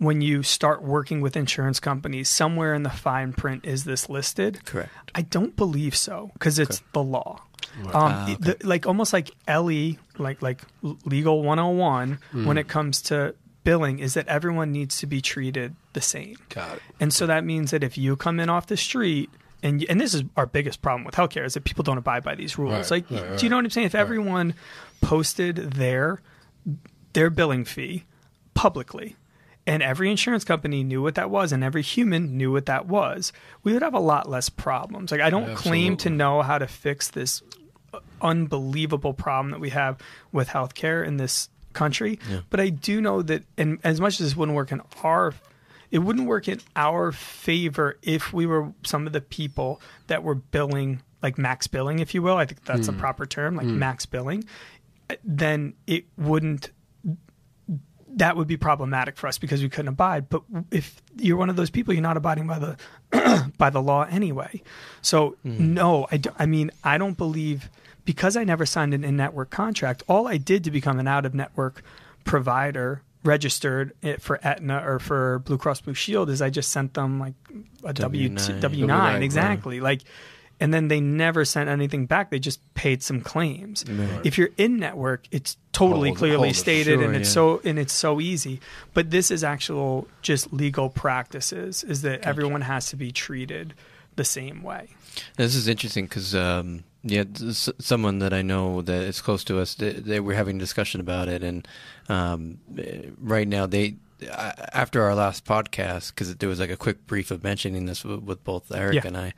when 0.00 0.20
you 0.22 0.42
start 0.42 0.82
working 0.82 1.20
with 1.20 1.36
insurance 1.36 1.78
companies, 1.78 2.28
somewhere 2.28 2.74
in 2.74 2.82
the 2.82 2.90
fine 2.90 3.32
print 3.32 3.64
is 3.64 3.84
this 3.84 4.08
listed? 4.08 4.64
Correct. 4.64 4.90
I 5.14 5.22
don't 5.22 5.54
believe 5.54 5.94
so 5.94 6.30
because 6.34 6.58
it's 6.58 6.82
the 6.92 7.02
law. 7.02 7.42
Um, 7.84 7.90
Ah, 7.94 8.36
the- 8.40 8.56
like 8.64 8.86
almost 8.86 9.12
like 9.12 9.30
LE, 9.46 9.96
like 10.18 10.42
like 10.42 10.62
legal 11.04 11.42
101 11.42 12.18
Hmm. 12.32 12.46
when 12.46 12.58
it 12.58 12.66
comes 12.66 13.00
to 13.02 13.34
billing 13.62 13.98
is 13.98 14.14
that 14.14 14.26
everyone 14.26 14.72
needs 14.72 14.98
to 14.98 15.06
be 15.06 15.20
treated 15.20 15.76
the 15.92 16.00
same. 16.00 16.36
Got 16.48 16.76
it. 16.76 16.82
And 16.98 17.12
so 17.12 17.26
that 17.26 17.44
means 17.44 17.70
that 17.70 17.84
if 17.84 17.96
you 17.98 18.16
come 18.16 18.40
in 18.40 18.48
off 18.48 18.66
the 18.66 18.76
street 18.78 19.28
and 19.62 19.84
and 19.90 20.00
this 20.00 20.14
is 20.14 20.22
our 20.36 20.46
biggest 20.46 20.80
problem 20.80 21.04
with 21.04 21.14
healthcare 21.14 21.44
is 21.44 21.52
that 21.54 21.64
people 21.64 21.84
don't 21.84 21.98
abide 21.98 22.24
by 22.24 22.34
these 22.34 22.56
rules. 22.58 22.90
Right, 22.90 23.06
like, 23.06 23.10
right, 23.22 23.38
do 23.38 23.44
you 23.44 23.50
know 23.50 23.56
what 23.56 23.66
I'm 23.66 23.70
saying? 23.70 23.86
If 23.86 23.94
everyone 23.94 24.54
posted 25.02 25.56
their 25.74 26.22
their 27.12 27.28
billing 27.28 27.66
fee 27.66 28.04
publicly 28.54 29.16
and 29.70 29.84
every 29.84 30.10
insurance 30.10 30.42
company 30.42 30.82
knew 30.82 31.00
what 31.00 31.14
that 31.14 31.30
was 31.30 31.52
and 31.52 31.62
every 31.62 31.82
human 31.82 32.36
knew 32.36 32.50
what 32.50 32.66
that 32.66 32.86
was, 32.86 33.32
we 33.62 33.72
would 33.72 33.82
have 33.82 33.94
a 33.94 34.00
lot 34.00 34.28
less 34.28 34.48
problems. 34.48 35.12
Like 35.12 35.20
I 35.20 35.30
don't 35.30 35.54
claim 35.54 35.96
to 35.98 36.10
know 36.10 36.42
how 36.42 36.58
to 36.58 36.66
fix 36.66 37.06
this 37.06 37.40
uh, 37.94 38.00
unbelievable 38.20 39.14
problem 39.14 39.52
that 39.52 39.60
we 39.60 39.70
have 39.70 39.98
with 40.32 40.48
healthcare 40.48 41.06
in 41.06 41.18
this 41.18 41.48
country. 41.72 42.18
But 42.50 42.58
I 42.58 42.70
do 42.70 43.00
know 43.00 43.22
that, 43.22 43.44
and 43.56 43.78
as 43.84 44.00
much 44.00 44.14
as 44.14 44.26
this 44.26 44.36
wouldn't 44.36 44.56
work 44.56 44.72
in 44.72 44.82
our, 45.04 45.34
it 45.92 46.00
wouldn't 46.00 46.26
work 46.26 46.48
in 46.48 46.60
our 46.74 47.12
favor 47.12 47.96
if 48.02 48.32
we 48.32 48.46
were 48.46 48.72
some 48.82 49.06
of 49.06 49.12
the 49.12 49.20
people 49.20 49.80
that 50.08 50.24
were 50.24 50.34
billing 50.34 51.00
like 51.22 51.38
max 51.38 51.68
billing, 51.68 52.00
if 52.00 52.12
you 52.12 52.22
will. 52.22 52.36
I 52.36 52.44
think 52.44 52.64
that's 52.64 52.88
a 52.88 52.92
hmm. 52.92 52.98
proper 52.98 53.24
term, 53.24 53.54
like 53.54 53.66
hmm. 53.66 53.78
max 53.78 54.04
billing. 54.04 54.42
Uh, 55.08 55.14
then 55.22 55.74
it 55.86 56.06
wouldn't 56.18 56.70
that 58.16 58.36
would 58.36 58.48
be 58.48 58.56
problematic 58.56 59.16
for 59.16 59.26
us 59.26 59.38
because 59.38 59.62
we 59.62 59.68
couldn't 59.68 59.88
abide. 59.88 60.28
But 60.28 60.42
if 60.70 61.00
you're 61.16 61.36
one 61.36 61.50
of 61.50 61.56
those 61.56 61.70
people, 61.70 61.94
you're 61.94 62.02
not 62.02 62.16
abiding 62.16 62.46
by 62.46 62.58
the 62.58 63.52
by 63.58 63.70
the 63.70 63.80
law 63.80 64.06
anyway. 64.10 64.62
So 65.02 65.36
hmm. 65.42 65.74
no, 65.74 66.06
I, 66.10 66.16
do, 66.16 66.30
I 66.38 66.46
mean 66.46 66.70
I 66.82 66.98
don't 66.98 67.16
believe 67.16 67.70
because 68.04 68.36
I 68.36 68.44
never 68.44 68.66
signed 68.66 68.94
an 68.94 69.04
in-network 69.04 69.50
contract. 69.50 70.02
All 70.08 70.26
I 70.26 70.36
did 70.36 70.64
to 70.64 70.70
become 70.70 70.98
an 70.98 71.06
out-of-network 71.06 71.82
provider 72.24 73.02
registered 73.22 73.92
it 74.02 74.22
for 74.22 74.40
Aetna 74.42 74.82
or 74.84 74.98
for 74.98 75.40
Blue 75.40 75.58
Cross 75.58 75.82
Blue 75.82 75.94
Shield 75.94 76.30
is 76.30 76.40
I 76.40 76.50
just 76.50 76.72
sent 76.72 76.94
them 76.94 77.20
like 77.20 77.34
a 77.84 77.92
W 77.92 78.28
W-9. 78.30 78.46
W 78.46 78.60
W-9, 78.60 78.86
nine 78.86 79.14
right. 79.14 79.22
exactly 79.22 79.80
like. 79.80 80.02
And 80.60 80.74
then 80.74 80.88
they 80.88 81.00
never 81.00 81.46
sent 81.46 81.70
anything 81.70 82.04
back. 82.04 82.30
They 82.30 82.38
just 82.38 82.60
paid 82.74 83.02
some 83.02 83.22
claims. 83.22 83.82
If 84.24 84.36
you're 84.36 84.50
in 84.58 84.76
network, 84.78 85.26
it's 85.30 85.56
totally 85.72 86.10
Hold- 86.10 86.18
clearly 86.18 86.48
hold 86.48 86.56
stated, 86.56 86.98
sure, 87.00 87.04
and 87.04 87.16
it's 87.16 87.30
yeah. 87.30 87.32
so 87.34 87.60
and 87.64 87.78
it's 87.78 87.94
so 87.94 88.20
easy. 88.20 88.60
But 88.92 89.10
this 89.10 89.30
is 89.30 89.42
actual 89.42 90.06
just 90.20 90.52
legal 90.52 90.90
practices. 90.90 91.82
Is 91.82 92.02
that 92.02 92.20
everyone 92.26 92.60
has 92.60 92.90
to 92.90 92.96
be 92.96 93.10
treated 93.10 93.72
the 94.16 94.24
same 94.24 94.62
way? 94.62 94.88
This 95.36 95.54
is 95.54 95.66
interesting 95.66 96.04
because 96.04 96.34
um, 96.34 96.84
yeah, 97.02 97.24
s- 97.40 97.70
someone 97.78 98.18
that 98.18 98.34
I 98.34 98.42
know 98.42 98.82
that 98.82 99.02
is 99.02 99.20
close 99.22 99.42
to 99.44 99.58
us, 99.60 99.74
they, 99.76 99.92
they 99.92 100.20
were 100.20 100.34
having 100.34 100.56
a 100.56 100.60
discussion 100.60 101.00
about 101.00 101.28
it, 101.28 101.42
and 101.42 101.66
um, 102.10 102.58
eh, 102.78 103.02
right 103.18 103.48
now 103.48 103.64
they. 103.66 103.94
After 104.22 105.02
our 105.02 105.14
last 105.14 105.44
podcast, 105.44 106.10
because 106.14 106.34
there 106.36 106.48
was 106.48 106.60
like 106.60 106.70
a 106.70 106.76
quick 106.76 107.06
brief 107.06 107.30
of 107.30 107.42
mentioning 107.42 107.86
this 107.86 108.04
with, 108.04 108.22
with 108.22 108.44
both 108.44 108.70
Eric 108.72 108.96
Yeah. 108.96 109.06
and 109.06 109.16
I, 109.16 109.32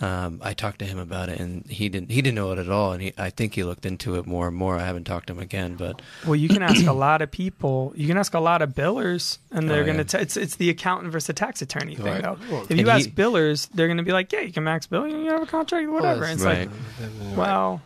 um, 0.00 0.40
I 0.42 0.54
talked 0.54 0.78
to 0.80 0.84
him 0.84 0.98
about 0.98 1.28
it, 1.28 1.38
and 1.38 1.66
he 1.70 1.88
didn't. 1.88 2.10
He 2.10 2.22
didn't 2.22 2.34
know 2.36 2.50
it 2.52 2.58
at 2.58 2.68
all, 2.68 2.92
and 2.92 3.02
he, 3.02 3.12
I 3.18 3.30
think 3.30 3.54
he 3.54 3.62
looked 3.64 3.86
into 3.86 4.16
it 4.16 4.26
more 4.26 4.48
and 4.48 4.56
more. 4.56 4.76
I 4.76 4.84
haven't 4.86 5.04
talked 5.04 5.26
to 5.28 5.32
him 5.34 5.38
again, 5.38 5.74
but 5.76 6.02
Well, 6.26 6.34
you 6.36 6.48
can 6.48 6.62
ask 6.62 6.86
a 6.86 6.92
lot 6.92 7.22
of 7.22 7.30
people. 7.30 7.92
You 7.96 8.08
can 8.08 8.16
ask 8.18 8.34
a 8.34 8.40
lot 8.40 8.62
of 8.62 8.70
billers, 8.70 9.38
and 9.50 9.68
they're 9.68 9.82
Oh, 9.82 9.86
going 9.86 9.98
yeah. 9.98 10.02
to. 10.04 10.20
It's 10.20 10.36
it's 10.36 10.56
the 10.56 10.70
accountant 10.70 11.12
versus 11.12 11.28
the 11.28 11.32
tax 11.34 11.62
attorney 11.62 11.94
thing, 11.94 12.06
Right. 12.06 12.22
though. 12.22 12.38
Well, 12.50 12.66
if 12.68 12.76
you 12.76 12.88
ask 12.88 13.06
he- 13.06 13.12
billers, 13.12 13.68
they're 13.74 13.86
going 13.88 13.98
to 13.98 14.02
be 14.02 14.12
like, 14.12 14.32
"Yeah, 14.32 14.40
you 14.40 14.52
can 14.52 14.64
max 14.64 14.86
bill. 14.86 15.06
You 15.06 15.26
have 15.30 15.42
a 15.42 15.46
contract, 15.46 15.88
whatever." 15.88 16.20
that's 16.26 16.42
And 16.42 16.68
it's 16.68 16.70
right. 17.00 17.18
like, 17.28 17.36
well, 17.36 17.82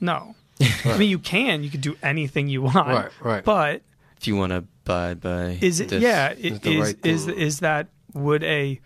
no. 0.00 0.34
I 0.84 0.96
mean, 0.98 1.10
you 1.10 1.18
can. 1.18 1.62
You 1.64 1.70
could 1.70 1.80
do 1.80 1.96
anything 2.02 2.48
you 2.48 2.62
want. 2.62 2.74
Right, 2.88 3.10
right. 3.20 3.44
But 3.44 3.82
if 4.16 4.26
you 4.26 4.36
want 4.36 4.50
to 4.52 4.64
abide 4.84 5.20
by 5.20 5.58
is 5.60 5.80
it? 5.80 5.88
this, 5.88 6.02
yeah. 6.02 6.32
is 6.32 6.58
Is 6.58 6.66
is, 6.66 6.80
right 6.80 7.06
is 7.06 7.28
is 7.28 7.60
that 7.60 7.88
would 8.14 8.42
a 8.44 8.80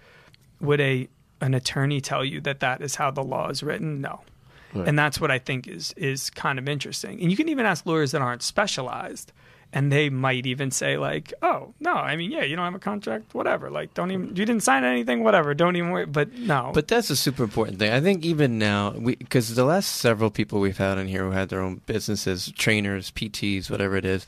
would 0.60 0.80
a 0.80 1.08
an 1.40 1.54
attorney 1.54 2.00
tell 2.00 2.24
you 2.24 2.40
that 2.42 2.60
that 2.60 2.80
is 2.80 2.94
how 2.94 3.10
the 3.10 3.22
law 3.22 3.48
is 3.48 3.62
written? 3.62 4.00
No. 4.00 4.20
Right. 4.74 4.88
And 4.88 4.98
that's 4.98 5.20
what 5.20 5.30
I 5.30 5.38
think 5.38 5.68
is 5.68 5.92
is 5.96 6.30
kind 6.30 6.58
of 6.58 6.68
interesting. 6.68 7.20
And 7.20 7.30
you 7.30 7.36
can 7.36 7.48
even 7.48 7.66
ask 7.66 7.86
lawyers 7.86 8.12
that 8.12 8.20
aren't 8.20 8.42
specialized, 8.42 9.32
and 9.72 9.90
they 9.90 10.10
might 10.10 10.44
even 10.44 10.70
say 10.70 10.98
like, 10.98 11.32
"Oh, 11.40 11.72
no, 11.80 11.92
I 11.92 12.16
mean, 12.16 12.30
yeah, 12.30 12.42
you 12.42 12.56
don't 12.56 12.64
have 12.64 12.74
a 12.74 12.78
contract, 12.78 13.34
whatever. 13.34 13.70
Like, 13.70 13.94
don't 13.94 14.10
even 14.10 14.28
you 14.28 14.44
didn't 14.44 14.62
sign 14.62 14.84
anything, 14.84 15.24
whatever. 15.24 15.54
Don't 15.54 15.76
even 15.76 15.90
worry." 15.90 16.06
But 16.06 16.32
no, 16.34 16.72
But 16.74 16.88
that's 16.88 17.08
a 17.10 17.16
super 17.16 17.44
important 17.44 17.78
thing. 17.78 17.92
I 17.92 18.00
think 18.00 18.24
even 18.24 18.58
now, 18.58 18.90
because 18.90 19.54
the 19.54 19.64
last 19.64 19.96
several 19.96 20.30
people 20.30 20.60
we've 20.60 20.78
had 20.78 20.98
in 20.98 21.06
here 21.06 21.24
who 21.24 21.30
had 21.30 21.48
their 21.48 21.60
own 21.60 21.80
businesses, 21.86 22.52
trainers, 22.52 23.10
PTs, 23.12 23.70
whatever 23.70 23.96
it 23.96 24.04
is, 24.04 24.26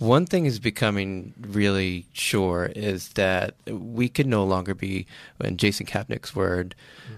one 0.00 0.24
thing 0.24 0.46
is 0.46 0.58
becoming 0.58 1.34
really 1.38 2.06
sure 2.14 2.72
is 2.74 3.10
that 3.10 3.54
we 3.66 4.08
could 4.08 4.26
no 4.26 4.44
longer 4.44 4.74
be, 4.74 5.06
in 5.44 5.58
Jason 5.58 5.84
Kapnick's 5.84 6.34
word, 6.34 6.74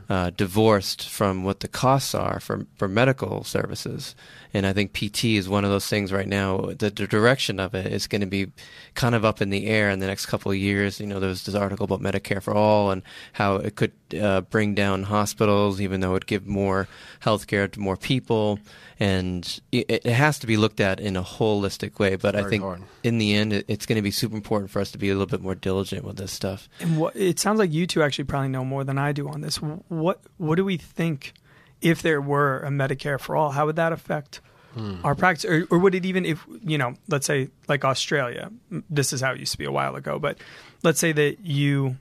uh, 0.09 0.31
divorced 0.31 1.09
from 1.09 1.45
what 1.45 1.61
the 1.61 1.69
costs 1.69 2.15
are 2.15 2.41
for 2.41 2.67
for 2.77 2.89
medical 2.89 3.45
services. 3.45 4.15
And 4.55 4.67
I 4.67 4.73
think 4.73 4.93
PT 4.93 5.25
is 5.25 5.49
one 5.49 5.65
of 5.65 5.71
those 5.71 5.87
things 5.87 6.13
right 6.13 6.29
now. 6.29 6.59
The, 6.59 6.91
the 6.91 7.07
direction 7.07 7.59
of 7.59 7.75
it 7.75 7.87
is 7.87 8.07
going 8.07 8.21
to 8.21 8.27
be 8.27 8.53
kind 8.95 9.15
of 9.15 9.25
up 9.25 9.41
in 9.41 9.49
the 9.49 9.67
air 9.67 9.89
in 9.89 9.99
the 9.99 10.07
next 10.07 10.27
couple 10.27 10.51
of 10.53 10.59
years. 10.59 11.01
You 11.01 11.07
know, 11.07 11.21
there 11.21 11.29
was 11.29 11.45
this 11.45 11.55
article 11.55 11.85
about 11.85 12.01
Medicare 12.01 12.43
for 12.43 12.53
All 12.53 12.91
and 12.91 13.03
how 13.33 13.57
it 13.57 13.77
could 13.77 13.93
uh, 14.21 14.43
bring 14.43 14.75
down 14.75 15.05
hospitals, 15.05 15.81
even 15.81 16.01
though 16.01 16.11
it 16.11 16.13
would 16.13 16.27
give 16.27 16.47
more 16.47 16.87
health 17.21 17.47
care 17.47 17.67
to 17.67 17.81
more 17.81 17.97
people. 17.97 18.59
And 19.01 19.61
it, 19.73 19.91
it 19.91 20.07
has 20.07 20.39
to 20.41 20.47
be 20.47 20.57
looked 20.57 20.81
at 20.81 21.01
in 21.01 21.17
a 21.17 21.23
holistic 21.23 21.99
way. 21.99 22.17
But 22.17 22.37
I 22.37 22.49
think 22.49 22.63
hard. 22.63 22.83
in 23.03 23.19
the 23.19 23.35
end, 23.35 23.55
it, 23.55 23.65
it's 23.69 23.87
going 23.87 23.97
to 23.97 24.03
be 24.03 24.11
super 24.11 24.37
important 24.37 24.71
for 24.71 24.81
us 24.81 24.93
to 24.93 24.99
be 24.99 25.09
a 25.09 25.15
little 25.15 25.27
bit 25.27 25.41
more 25.41 25.55
diligent 25.55 26.05
with 26.05 26.19
this 26.19 26.31
stuff. 26.31 26.69
And 26.79 26.99
what 26.99 27.17
it 27.17 27.41
sounds 27.41 27.59
like 27.59 27.73
you 27.73 27.87
two 27.87 28.03
actually 28.03 28.25
probably 28.25 28.49
know 28.49 28.65
more 28.65 28.85
than 28.85 28.99
I 28.99 29.13
do 29.13 29.29
on 29.29 29.41
this. 29.41 29.59
What 29.93 30.23
what 30.39 30.57
do 30.57 30.65
we 30.65 30.79
think 30.79 31.35
if 31.83 32.01
there 32.01 32.21
were 32.21 32.61
a 32.61 32.71
Medicare 32.71 33.21
for 33.21 33.37
all? 33.37 33.51
How 33.51 33.67
would 33.67 33.77
that 33.77 33.93
affect 33.93 34.41
hmm. 34.73 35.05
our 35.05 35.15
practice, 35.15 35.45
or, 35.45 35.67
or 35.71 35.79
would 35.79 35.95
it 35.95 36.07
even 36.07 36.25
if 36.25 36.43
you 36.65 36.79
know, 36.79 36.95
let's 37.09 37.27
say 37.27 37.49
like 37.69 37.85
Australia, 37.85 38.51
this 38.89 39.13
is 39.13 39.21
how 39.21 39.33
it 39.33 39.41
used 39.41 39.53
to 39.53 39.59
be 39.59 39.67
a 39.67 39.73
while 39.73 39.95
ago, 39.95 40.19
but 40.19 40.39
let's 40.83 40.99
say 40.99 41.13
that 41.13 41.41
you 41.41 41.97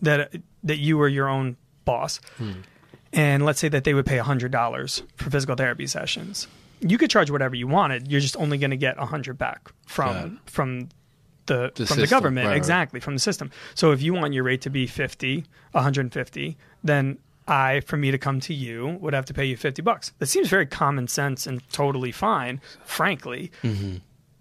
that 0.00 0.34
that 0.64 0.78
you 0.78 0.96
were 0.96 1.08
your 1.08 1.28
own 1.28 1.56
boss, 1.84 2.20
hmm. 2.38 2.52
and 3.12 3.44
let's 3.44 3.60
say 3.60 3.68
that 3.68 3.84
they 3.84 3.92
would 3.92 4.06
pay 4.06 4.16
hundred 4.16 4.50
dollars 4.50 5.02
for 5.16 5.28
physical 5.28 5.56
therapy 5.56 5.86
sessions. 5.86 6.48
You 6.80 6.96
could 6.96 7.10
charge 7.10 7.30
whatever 7.30 7.54
you 7.54 7.68
wanted. 7.68 8.10
You're 8.10 8.20
just 8.20 8.36
only 8.38 8.56
going 8.56 8.70
to 8.70 8.78
get 8.78 8.96
a 8.98 9.04
hundred 9.04 9.36
back 9.36 9.70
from 9.86 10.40
from 10.46 10.88
the, 11.46 11.72
The 11.74 11.86
from 11.86 12.00
the 12.00 12.06
government 12.06 12.46
Right, 12.46 12.52
right. 12.52 12.56
exactly 12.56 13.00
from 13.00 13.14
the 13.14 13.20
system. 13.20 13.50
So 13.74 13.92
if 13.92 14.02
you 14.02 14.14
want 14.14 14.34
your 14.34 14.44
rate 14.44 14.62
to 14.62 14.70
be 14.70 14.86
50, 14.86 15.44
150, 15.72 16.56
then 16.84 17.18
I 17.48 17.80
for 17.80 17.96
me 17.96 18.10
to 18.10 18.18
come 18.18 18.40
to 18.40 18.54
you 18.54 18.98
would 19.00 19.14
have 19.14 19.24
to 19.26 19.34
pay 19.34 19.44
you 19.44 19.56
50 19.56 19.82
bucks. 19.82 20.12
That 20.18 20.26
seems 20.26 20.48
very 20.48 20.66
common 20.66 21.08
sense 21.08 21.46
and 21.46 21.66
totally 21.70 22.12
fine, 22.12 22.60
frankly. 22.84 23.50
Mm-hmm. 23.62 23.96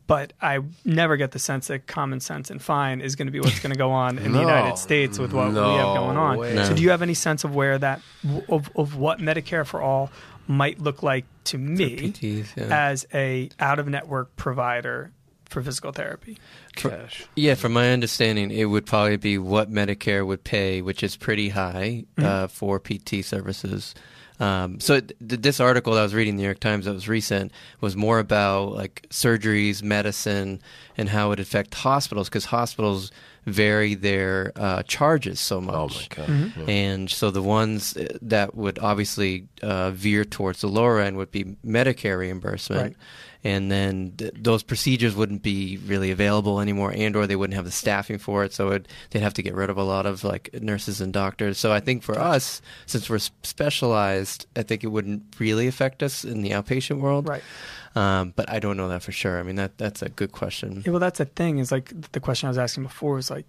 But 0.07 0.33
I 0.41 0.59
never 0.83 1.15
get 1.15 1.31
the 1.31 1.39
sense 1.39 1.67
that 1.67 1.87
common 1.87 2.19
sense 2.19 2.49
and 2.49 2.61
fine 2.61 2.99
is 2.99 3.15
going 3.15 3.27
to 3.27 3.31
be 3.31 3.39
what's 3.39 3.61
going 3.61 3.71
to 3.71 3.77
go 3.77 3.91
on 3.91 4.17
in 4.17 4.33
the 4.33 4.39
United 4.39 4.77
States 4.77 5.17
with 5.17 5.31
what 5.31 5.49
we 5.49 5.55
have 5.55 5.95
going 5.95 6.17
on. 6.17 6.65
So 6.65 6.73
do 6.73 6.83
you 6.83 6.89
have 6.89 7.01
any 7.01 7.13
sense 7.13 7.45
of 7.45 7.55
where 7.55 7.77
that 7.77 8.01
of, 8.49 8.69
of 8.75 8.97
what 8.97 9.19
Medicare 9.19 9.65
for 9.65 9.81
all 9.81 10.11
might 10.47 10.79
look 10.81 11.01
like 11.01 11.23
to 11.45 11.57
me 11.57 12.11
PTs, 12.11 12.57
yeah. 12.57 12.89
as 12.89 13.07
a 13.13 13.49
out 13.59 13.79
of 13.79 13.87
network 13.87 14.35
provider 14.35 15.11
for 15.51 15.61
physical 15.61 15.91
therapy? 15.91 16.37
Cash. 16.75 17.25
Yeah, 17.35 17.55
from 17.55 17.73
my 17.73 17.91
understanding, 17.91 18.51
it 18.51 18.65
would 18.65 18.85
probably 18.85 19.17
be 19.17 19.37
what 19.37 19.71
Medicare 19.71 20.25
would 20.25 20.43
pay, 20.43 20.81
which 20.81 21.03
is 21.03 21.15
pretty 21.15 21.49
high 21.49 22.05
uh, 22.17 22.47
for 22.47 22.79
PT 22.79 23.23
services. 23.23 23.93
Um, 24.39 24.79
so 24.79 24.99
th- 24.99 25.13
this 25.19 25.59
article 25.59 25.93
that 25.93 25.99
I 25.99 26.03
was 26.03 26.15
reading 26.15 26.35
the 26.35 26.41
New 26.41 26.47
York 26.47 26.59
Times 26.59 26.85
that 26.85 26.93
was 26.93 27.07
recent 27.07 27.51
was 27.79 27.95
more 27.95 28.17
about 28.17 28.73
like 28.73 29.05
surgeries, 29.11 29.83
medicine, 29.83 30.61
and 30.97 31.09
how 31.09 31.31
it 31.31 31.39
affect 31.39 31.75
hospitals 31.75 32.27
because 32.27 32.45
hospitals 32.45 33.11
vary 33.45 33.93
their 33.93 34.51
uh, 34.55 34.81
charges 34.83 35.39
so 35.39 35.61
much. 35.61 35.75
Oh 35.75 35.87
my 35.87 36.25
god. 36.27 36.53
Yeah. 36.57 36.73
And 36.73 37.09
so 37.09 37.29
the 37.29 37.43
ones 37.43 37.95
uh, 37.95 38.17
that 38.23 38.55
would 38.55 38.79
obviously 38.79 39.47
uh, 39.61 39.91
veer 39.91 40.25
towards 40.25 40.61
the 40.61 40.67
lower 40.67 40.99
end 40.99 41.17
would 41.17 41.31
be 41.31 41.43
Medicare 41.63 42.17
reimbursement. 42.17 42.81
Right. 42.81 42.95
And 43.43 43.71
then 43.71 44.13
th- 44.17 44.33
those 44.37 44.61
procedures 44.61 45.15
wouldn't 45.15 45.41
be 45.41 45.77
really 45.87 46.11
available 46.11 46.59
anymore, 46.59 46.93
and 46.95 47.15
or 47.15 47.25
they 47.25 47.35
wouldn't 47.35 47.55
have 47.55 47.65
the 47.65 47.71
staffing 47.71 48.19
for 48.19 48.43
it. 48.43 48.53
So 48.53 48.69
it, 48.69 48.87
they'd 49.09 49.21
have 49.21 49.33
to 49.35 49.41
get 49.41 49.55
rid 49.55 49.69
of 49.69 49.77
a 49.77 49.83
lot 49.83 50.05
of 50.05 50.23
like 50.23 50.53
nurses 50.53 51.01
and 51.01 51.11
doctors. 51.11 51.57
So 51.57 51.71
I 51.71 51.79
think 51.79 52.03
for 52.03 52.19
us, 52.19 52.61
since 52.85 53.09
we're 53.09 53.19
specialized, 53.19 54.45
I 54.55 54.61
think 54.63 54.83
it 54.83 54.87
wouldn't 54.87 55.39
really 55.39 55.67
affect 55.67 56.03
us 56.03 56.23
in 56.23 56.41
the 56.43 56.51
outpatient 56.51 56.99
world. 56.99 57.27
Right. 57.27 57.43
Um, 57.95 58.33
but 58.35 58.49
I 58.49 58.59
don't 58.59 58.77
know 58.77 58.87
that 58.89 59.03
for 59.03 59.11
sure. 59.11 59.39
I 59.39 59.43
mean, 59.43 59.55
that 59.55 59.77
that's 59.77 60.01
a 60.01 60.09
good 60.09 60.31
question. 60.31 60.83
Yeah, 60.85 60.91
well, 60.91 60.99
that's 60.99 61.17
the 61.17 61.25
thing. 61.25 61.57
Is 61.57 61.71
like 61.71 62.11
the 62.11 62.19
question 62.19 62.47
I 62.47 62.51
was 62.51 62.57
asking 62.57 62.83
before 62.83 63.17
is 63.17 63.29
like 63.29 63.45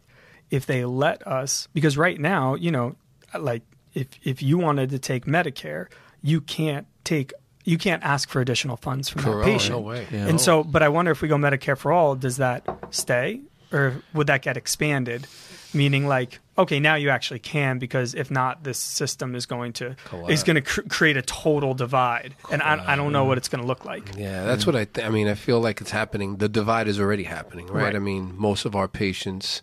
if 0.51 0.67
they 0.67 0.85
let 0.85 1.27
us 1.27 1.69
because 1.73 1.97
right 1.97 2.19
now, 2.19 2.55
you 2.55 2.71
know, 2.71 2.97
like 3.39 3.63
if 3.95 4.09
if 4.25 4.43
you 4.43 4.59
wanted 4.59 4.91
to 4.91 4.99
take 4.99 5.27
Medicare, 5.27 5.87
you 6.23 6.41
can't 6.41 6.87
take 7.05 7.33
you 7.65 7.79
can't 7.79 8.03
ask 8.03 8.29
for 8.29 8.41
additional 8.41 8.77
funds 8.77 9.09
from 9.09 9.23
that 9.23 9.31
Correct. 9.31 9.49
Oh, 9.49 9.53
patient. 9.53 9.73
No 9.73 9.81
way. 9.81 10.07
Yeah. 10.11 10.27
And 10.27 10.41
so, 10.41 10.65
but 10.65 10.83
I 10.83 10.89
wonder 10.89 11.11
if 11.11 11.23
we 11.23 11.29
go 11.29 11.37
Medicare 11.37 11.79
for 11.79 11.93
all, 11.93 12.17
does 12.17 12.39
that 12.39 12.67
stay 12.91 13.41
or 13.73 14.03
would 14.15 14.27
that 14.27 14.43
get 14.43 14.57
expanded? 14.57 15.27
Meaning, 15.75 16.07
like, 16.07 16.39
okay, 16.59 16.81
now 16.81 16.97
you 16.97 17.09
actually 17.09 17.39
can 17.39 17.79
because 17.79 18.15
if 18.15 18.31
not, 18.31 18.63
this 18.63 18.79
system 18.79 19.35
is 19.35 19.47
going 19.47 19.73
to 19.75 19.97
is 20.29 20.43
going 20.43 20.57
to 20.57 20.61
cr- 20.61 20.83
create 20.83 21.17
a 21.17 21.23
total 21.23 21.73
divide, 21.73 22.35
and 22.51 22.63
I, 22.63 22.93
I 22.93 22.95
don't 22.95 23.11
know 23.11 23.25
what 23.25 23.39
it's 23.39 23.49
going 23.49 23.63
to 23.63 23.67
look 23.67 23.87
like. 23.87 24.07
Yeah, 24.15 24.37
mm-hmm. 24.37 24.47
that's 24.49 24.67
what 24.67 24.77
I. 24.77 24.85
Th- 24.85 25.07
I 25.07 25.09
mean, 25.09 25.29
I 25.29 25.35
feel 25.35 25.61
like 25.61 25.81
it's 25.81 25.91
happening. 25.91 26.37
The 26.37 26.49
divide 26.51 26.89
is 26.89 27.01
already 27.01 27.23
happening, 27.23 27.69
right? 27.69 27.85
Right. 27.85 27.97
I 27.97 28.01
mean, 28.01 28.37
most 28.37 28.67
of 28.67 28.77
our 28.77 28.87
patients 28.87 29.63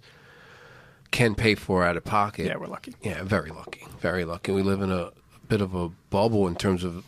can 1.12 1.36
pay 1.36 1.54
for 1.54 1.84
out 1.84 1.96
of 1.96 2.06
pocket. 2.06 2.48
Yeah, 2.48 2.58
we're 2.58 2.66
lucky. 2.66 2.96
Yeah, 3.04 3.22
very 3.22 3.52
lucky, 3.52 3.86
very 4.00 4.26
lucky. 4.26 4.52
We 4.52 4.64
live 4.64 4.82
in 4.82 4.92
a 4.92 5.12
bit 5.48 5.62
of 5.62 5.76
a 5.76 5.90
bubble 6.10 6.48
in 6.48 6.56
terms 6.56 6.84
of 6.84 7.06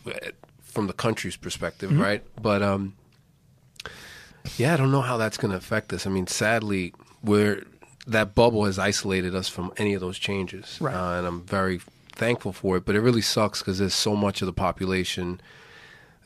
from 0.72 0.86
the 0.86 0.92
country's 0.92 1.36
perspective, 1.36 1.90
Mm-hmm. 1.90 2.00
right? 2.02 2.22
But 2.40 2.62
um, 2.62 2.94
yeah, 4.56 4.74
I 4.74 4.76
don't 4.76 4.90
know 4.90 5.02
how 5.02 5.16
that's 5.16 5.36
going 5.36 5.52
to 5.52 5.56
affect 5.56 5.92
us. 5.92 6.06
I 6.06 6.10
mean, 6.10 6.26
sadly, 6.26 6.94
we're 7.22 7.64
that 8.06 8.34
bubble 8.34 8.64
has 8.64 8.78
isolated 8.78 9.34
us 9.34 9.48
from 9.48 9.72
any 9.76 9.94
of 9.94 10.00
those 10.00 10.18
changes, 10.18 10.78
Right. 10.80 10.94
uh, 10.94 11.18
and 11.18 11.26
I'm 11.26 11.42
very 11.44 11.80
thankful 12.12 12.52
for 12.52 12.76
it. 12.76 12.84
But 12.84 12.96
it 12.96 13.00
really 13.00 13.20
sucks 13.22 13.60
because 13.60 13.78
there's 13.78 13.94
so 13.94 14.16
much 14.16 14.42
of 14.42 14.46
the 14.46 14.52
population 14.52 15.40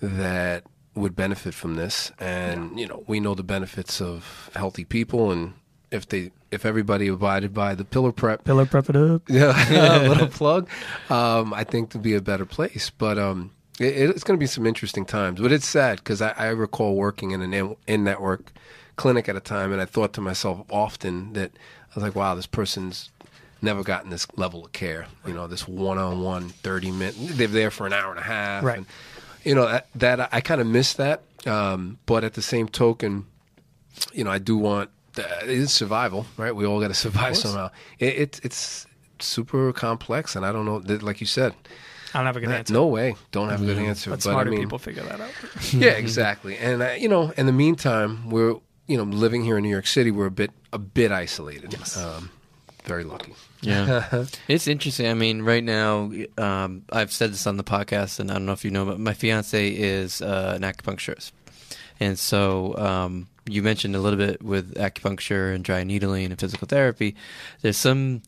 that 0.00 0.64
would 0.94 1.14
benefit 1.14 1.52
from 1.54 1.74
this, 1.74 2.10
and 2.18 2.78
you 2.80 2.86
know 2.86 3.04
we 3.06 3.20
know 3.20 3.34
the 3.34 3.42
benefits 3.42 4.00
of 4.00 4.50
healthy 4.54 4.84
people, 4.84 5.30
and 5.30 5.52
if 5.90 6.08
they 6.08 6.30
if 6.50 6.64
everybody 6.64 7.08
abided 7.08 7.52
by 7.52 7.74
the 7.74 7.84
pillar 7.84 8.12
prep, 8.12 8.44
Pillar 8.44 8.64
prep 8.66 8.88
it 8.88 8.96
up. 8.96 9.22
yeah, 9.28 10.00
a 10.06 10.08
little 10.08 10.26
plug, 10.40 10.68
um, 11.10 11.52
I 11.52 11.64
think 11.64 11.90
to 11.90 11.98
be 11.98 12.14
a 12.14 12.22
better 12.22 12.46
place. 12.46 12.88
But 12.90 13.18
um, 13.18 13.50
it, 13.78 14.10
it's 14.10 14.24
going 14.24 14.38
to 14.38 14.42
be 14.42 14.46
some 14.46 14.66
interesting 14.66 15.04
times. 15.04 15.40
But 15.40 15.52
it's 15.52 15.66
sad 15.66 15.98
because 15.98 16.22
I, 16.22 16.30
I 16.36 16.46
recall 16.48 16.94
working 16.94 17.30
in 17.32 17.42
an 17.42 17.76
in 17.86 18.04
network 18.04 18.52
clinic 18.96 19.28
at 19.28 19.36
a 19.36 19.40
time, 19.40 19.72
and 19.72 19.80
I 19.80 19.84
thought 19.84 20.12
to 20.14 20.20
myself 20.20 20.64
often 20.70 21.32
that 21.34 21.52
I 21.54 21.94
was 21.94 22.04
like, 22.04 22.14
wow, 22.14 22.34
this 22.34 22.46
person's 22.46 23.10
never 23.62 23.82
gotten 23.82 24.10
this 24.10 24.26
level 24.36 24.64
of 24.64 24.72
care. 24.72 25.06
You 25.26 25.34
know, 25.34 25.46
this 25.46 25.66
one-on-one, 25.68 26.48
thirty 26.50 26.90
minute. 26.90 27.14
They're 27.18 27.46
there 27.48 27.70
for 27.70 27.86
an 27.86 27.92
hour 27.92 28.10
and 28.10 28.18
a 28.18 28.24
half. 28.24 28.64
Right. 28.64 28.78
And, 28.78 28.86
you 29.44 29.54
know 29.54 29.66
that, 29.66 29.86
that 29.94 30.28
I 30.32 30.40
kind 30.40 30.60
of 30.60 30.66
miss 30.66 30.94
that. 30.94 31.22
Um, 31.46 31.98
but 32.06 32.24
at 32.24 32.34
the 32.34 32.42
same 32.42 32.68
token, 32.68 33.26
you 34.12 34.24
know, 34.24 34.30
I 34.30 34.38
do 34.38 34.56
want. 34.56 34.90
Uh, 35.16 35.22
it's 35.42 35.72
survival, 35.72 36.26
right? 36.36 36.54
We 36.54 36.66
all 36.66 36.80
got 36.80 36.88
to 36.88 36.94
survive 37.06 37.36
somehow. 37.36 37.70
It, 37.98 38.14
it, 38.16 38.40
it's 38.42 38.86
super 39.20 39.72
complex, 39.72 40.34
and 40.36 40.44
I 40.44 40.52
don't 40.52 40.64
know. 40.64 40.82
Like 40.96 41.20
you 41.20 41.26
said, 41.26 41.54
I 42.16 42.20
don't 42.20 42.26
have 42.26 42.36
a 42.38 42.40
good 42.40 42.50
answer. 42.50 42.72
no 42.72 42.86
way. 42.86 43.14
Don't 43.30 43.50
have 43.50 43.60
a 43.60 43.66
good 43.66 43.76
answer. 43.78 44.08
but 44.08 44.16
but 44.16 44.22
smarter 44.22 44.48
I 44.48 44.52
mean, 44.52 44.60
people 44.60 44.78
figure 44.78 45.02
that 45.02 45.20
out. 45.20 45.30
yeah, 45.74 45.90
exactly. 45.90 46.56
And 46.56 46.82
uh, 46.82 46.92
you 46.92 47.08
know, 47.08 47.30
in 47.36 47.44
the 47.44 47.52
meantime, 47.52 48.30
we're 48.30 48.54
you 48.86 48.96
know 48.96 49.02
living 49.02 49.44
here 49.44 49.58
in 49.58 49.62
New 49.62 49.68
York 49.68 49.86
City. 49.86 50.10
We're 50.10 50.26
a 50.26 50.30
bit 50.30 50.50
a 50.72 50.78
bit 50.78 51.12
isolated. 51.12 51.74
Yes. 51.74 51.94
Um, 51.96 52.30
very 52.84 53.04
lucky. 53.04 53.34
Yeah, 53.60 54.24
it's 54.48 54.66
interesting. 54.66 55.08
I 55.08 55.14
mean, 55.14 55.42
right 55.42 55.62
now, 55.62 56.10
um, 56.38 56.84
I've 56.90 57.12
said 57.12 57.32
this 57.32 57.46
on 57.46 57.58
the 57.58 57.64
podcast, 57.64 58.18
and 58.18 58.30
I 58.30 58.34
don't 58.34 58.46
know 58.46 58.52
if 58.52 58.64
you 58.64 58.70
know, 58.70 58.86
but 58.86 58.98
my 58.98 59.12
fiance 59.12 59.68
is 59.68 60.22
uh, 60.22 60.52
an 60.56 60.62
acupuncturist, 60.62 61.32
and 62.00 62.18
so 62.18 62.76
um, 62.78 63.28
you 63.44 63.62
mentioned 63.62 63.94
a 63.94 64.00
little 64.00 64.18
bit 64.18 64.42
with 64.42 64.74
acupuncture 64.76 65.54
and 65.54 65.62
dry 65.64 65.84
needling 65.84 66.26
and 66.26 66.40
physical 66.40 66.66
therapy. 66.66 67.14
There's 67.60 67.76
some 67.76 68.22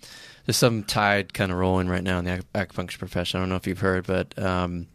there's 0.48 0.56
some 0.56 0.82
tide 0.82 1.34
kind 1.34 1.52
of 1.52 1.58
rolling 1.58 1.88
right 1.88 2.02
now 2.02 2.18
in 2.18 2.24
the 2.24 2.42
acupuncture 2.54 2.98
profession. 2.98 3.38
I 3.38 3.42
don't 3.42 3.50
know 3.50 3.56
if 3.56 3.66
you've 3.66 3.80
heard, 3.80 4.06
but 4.06 4.36
um, 4.38 4.86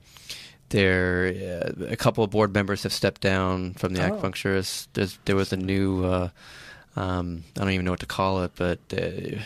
there 0.69 1.27
uh, 1.27 1.85
a 1.89 1.95
couple 1.95 2.23
of 2.23 2.31
board 2.31 2.55
members 2.55 2.81
have 2.81 2.91
stepped 2.91 3.21
down 3.21 3.75
from 3.75 3.93
the 3.93 4.01
acupuncturists. 4.01 4.87
There's, 4.93 5.19
there 5.25 5.35
was 5.35 5.53
a 5.53 5.57
new. 5.57 6.05
Uh, 6.05 6.29
um, 6.95 7.43
I 7.55 7.59
don't 7.59 7.69
even 7.69 7.85
know 7.85 7.91
what 7.91 7.99
to 7.99 8.07
call 8.07 8.41
it, 8.41 8.53
but 8.55 8.79
uh, 8.97 9.41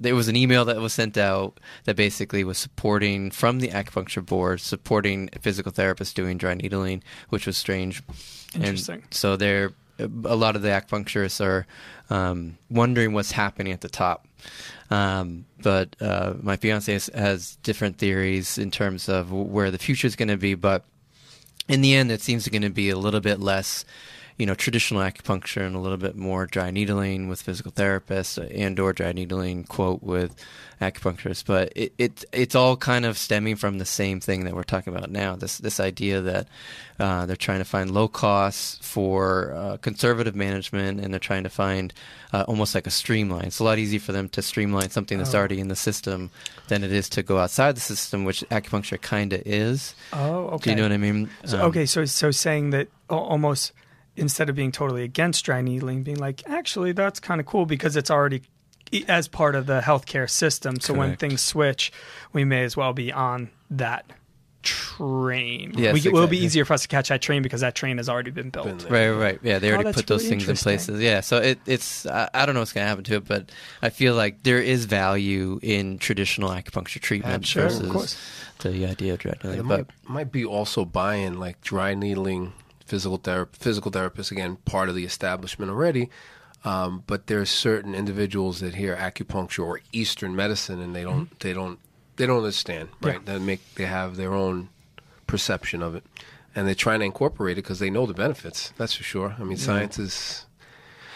there 0.00 0.16
was 0.16 0.26
an 0.26 0.34
email 0.34 0.64
that 0.64 0.78
was 0.78 0.92
sent 0.92 1.16
out 1.16 1.60
that 1.84 1.94
basically 1.94 2.42
was 2.42 2.58
supporting 2.58 3.30
from 3.30 3.60
the 3.60 3.68
acupuncture 3.68 4.26
board, 4.26 4.60
supporting 4.60 5.28
physical 5.40 5.70
therapists 5.70 6.14
doing 6.14 6.36
dry 6.36 6.54
needling, 6.54 7.04
which 7.28 7.46
was 7.46 7.56
strange. 7.56 8.02
Interesting. 8.56 9.02
And 9.02 9.14
so 9.14 9.36
there, 9.36 9.70
a 10.00 10.36
lot 10.36 10.56
of 10.56 10.62
the 10.62 10.68
acupuncturists 10.68 11.44
are 11.44 11.66
um, 12.08 12.58
wondering 12.68 13.12
what's 13.12 13.32
happening 13.32 13.72
at 13.72 13.80
the 13.80 13.88
top. 13.88 14.26
Um, 14.90 15.44
but 15.62 15.94
uh, 16.00 16.34
my 16.40 16.56
fiance 16.56 16.92
has, 16.92 17.10
has 17.14 17.56
different 17.62 17.98
theories 17.98 18.58
in 18.58 18.70
terms 18.70 19.08
of 19.08 19.30
where 19.32 19.70
the 19.70 19.78
future 19.78 20.06
is 20.06 20.16
going 20.16 20.28
to 20.28 20.36
be, 20.36 20.54
but 20.54 20.84
in 21.68 21.82
the 21.82 21.94
end, 21.94 22.10
it 22.10 22.20
seems 22.20 22.48
going 22.48 22.62
to 22.62 22.70
be 22.70 22.90
a 22.90 22.96
little 22.96 23.20
bit 23.20 23.38
less, 23.38 23.84
you 24.40 24.46
know, 24.46 24.54
traditional 24.54 25.02
acupuncture 25.02 25.66
and 25.66 25.76
a 25.76 25.78
little 25.78 25.98
bit 25.98 26.16
more 26.16 26.46
dry 26.46 26.70
needling 26.70 27.28
with 27.28 27.42
physical 27.42 27.70
therapists 27.70 28.38
and 28.58 28.80
or 28.80 28.94
dry 28.94 29.12
needling 29.12 29.64
quote 29.64 30.02
with 30.02 30.34
acupuncturists. 30.80 31.44
But 31.44 31.72
it, 31.76 31.92
it 31.98 32.24
it's 32.32 32.54
all 32.54 32.78
kind 32.78 33.04
of 33.04 33.18
stemming 33.18 33.56
from 33.56 33.76
the 33.76 33.84
same 33.84 34.18
thing 34.18 34.44
that 34.44 34.54
we're 34.54 34.62
talking 34.62 34.96
about 34.96 35.10
now. 35.10 35.36
This 35.36 35.58
this 35.58 35.78
idea 35.78 36.22
that 36.22 36.48
uh, 36.98 37.26
they're 37.26 37.36
trying 37.36 37.58
to 37.58 37.66
find 37.66 37.90
low 37.90 38.08
costs 38.08 38.78
for 38.80 39.52
uh, 39.52 39.76
conservative 39.76 40.34
management, 40.34 41.00
and 41.00 41.12
they're 41.12 41.20
trying 41.20 41.44
to 41.44 41.50
find 41.50 41.92
uh, 42.32 42.46
almost 42.48 42.74
like 42.74 42.86
a 42.86 42.90
streamline. 42.90 43.44
It's 43.44 43.58
a 43.58 43.64
lot 43.64 43.78
easier 43.78 44.00
for 44.00 44.12
them 44.12 44.30
to 44.30 44.40
streamline 44.40 44.88
something 44.88 45.18
that's 45.18 45.34
already 45.34 45.60
in 45.60 45.68
the 45.68 45.76
system 45.76 46.30
than 46.68 46.82
it 46.82 46.92
is 46.92 47.10
to 47.10 47.22
go 47.22 47.36
outside 47.36 47.76
the 47.76 47.80
system, 47.80 48.24
which 48.24 48.40
acupuncture 48.50 48.98
kind 48.98 49.34
of 49.34 49.42
is. 49.44 49.94
Oh, 50.14 50.46
okay. 50.54 50.64
Do 50.64 50.70
you 50.70 50.76
know 50.76 50.82
what 50.84 50.92
I 50.92 50.96
mean? 50.96 51.28
So, 51.44 51.58
Um, 51.58 51.66
okay, 51.66 51.84
so 51.84 52.06
so 52.06 52.30
saying 52.30 52.70
that 52.70 52.88
almost 53.10 53.72
instead 54.20 54.48
of 54.48 54.54
being 54.54 54.70
totally 54.70 55.02
against 55.02 55.44
dry 55.44 55.60
needling, 55.62 56.02
being 56.04 56.18
like, 56.18 56.42
actually, 56.48 56.92
that's 56.92 57.18
kind 57.18 57.40
of 57.40 57.46
cool 57.46 57.66
because 57.66 57.96
it's 57.96 58.10
already 58.10 58.42
as 59.08 59.26
part 59.28 59.54
of 59.54 59.66
the 59.66 59.80
healthcare 59.80 60.28
system. 60.28 60.78
So 60.80 60.94
when 60.94 61.16
things 61.16 61.40
switch, 61.40 61.92
we 62.32 62.44
may 62.44 62.64
as 62.64 62.76
well 62.76 62.92
be 62.92 63.12
on 63.12 63.50
that 63.70 64.04
train. 64.62 65.72
Yes, 65.76 65.94
we, 65.94 66.00
it 66.06 66.12
will 66.12 66.26
be 66.26 66.38
easier 66.38 66.64
for 66.64 66.74
us 66.74 66.82
to 66.82 66.88
catch 66.88 67.08
that 67.08 67.22
train 67.22 67.42
because 67.42 67.60
that 67.62 67.74
train 67.74 67.96
has 67.96 68.08
already 68.08 68.30
been 68.30 68.50
built. 68.50 68.66
Been. 68.66 68.92
Right, 68.92 69.08
right, 69.10 69.40
yeah. 69.42 69.58
They 69.58 69.68
Oh, 69.68 69.74
already 69.74 69.84
that's 69.84 69.96
put 69.96 70.06
those 70.06 70.24
really 70.24 70.36
things 70.44 70.48
in 70.48 70.56
places. 70.56 71.00
Yeah, 71.00 71.20
so 71.20 71.38
it, 71.38 71.58
it's 71.66 72.04
I, 72.06 72.28
I 72.34 72.44
don't 72.46 72.54
know 72.54 72.60
what's 72.60 72.72
going 72.72 72.84
to 72.84 72.88
happen 72.88 73.04
to 73.04 73.16
it, 73.16 73.26
but 73.26 73.50
I 73.80 73.88
feel 73.90 74.14
like 74.14 74.42
there 74.42 74.60
is 74.60 74.84
value 74.84 75.58
in 75.62 75.98
traditional 75.98 76.50
acupuncture 76.50 77.00
treatment 77.00 77.46
Sure, 77.46 77.66
of 77.66 77.72
versus 77.72 77.92
course. 77.92 78.16
the 78.60 78.86
idea 78.86 79.14
of 79.14 79.20
dry 79.20 79.32
It 79.32 79.44
needling. 79.44 79.66
might, 79.66 79.86
But 80.02 80.10
might 80.10 80.32
be 80.32 80.44
also 80.44 80.84
buying 80.84 81.38
like 81.38 81.60
dry 81.62 81.94
needling, 81.94 82.52
physical 82.90 83.18
therapy, 83.18 83.56
physical 83.58 83.92
therapists 83.92 84.32
again, 84.32 84.56
part 84.64 84.88
of 84.88 84.96
the 84.96 85.04
establishment 85.04 85.70
already. 85.70 86.10
Um, 86.64 87.04
but 87.06 87.30
are 87.30 87.46
certain 87.46 87.94
individuals 87.94 88.60
that 88.60 88.74
hear 88.74 88.96
acupuncture 88.96 89.64
or 89.64 89.80
Eastern 89.92 90.36
medicine, 90.36 90.80
and 90.80 90.94
they 90.94 91.04
don't, 91.04 91.38
they 91.38 91.54
don't, 91.54 91.78
they 92.16 92.26
don't 92.26 92.38
understand, 92.38 92.90
right? 93.00 93.20
Yeah. 93.24 93.38
They 93.38 93.38
make, 93.38 93.74
they 93.76 93.86
have 93.86 94.16
their 94.16 94.34
own 94.34 94.68
perception 95.26 95.82
of 95.82 95.94
it, 95.94 96.04
and 96.54 96.66
they're 96.66 96.74
trying 96.74 96.98
to 96.98 97.06
incorporate 97.06 97.56
it 97.56 97.62
because 97.62 97.78
they 97.78 97.88
know 97.88 98.04
the 98.04 98.12
benefits. 98.12 98.74
That's 98.76 98.92
for 98.92 99.04
sure. 99.04 99.36
I 99.38 99.44
mean, 99.44 99.56
science 99.56 99.98
is 99.98 100.46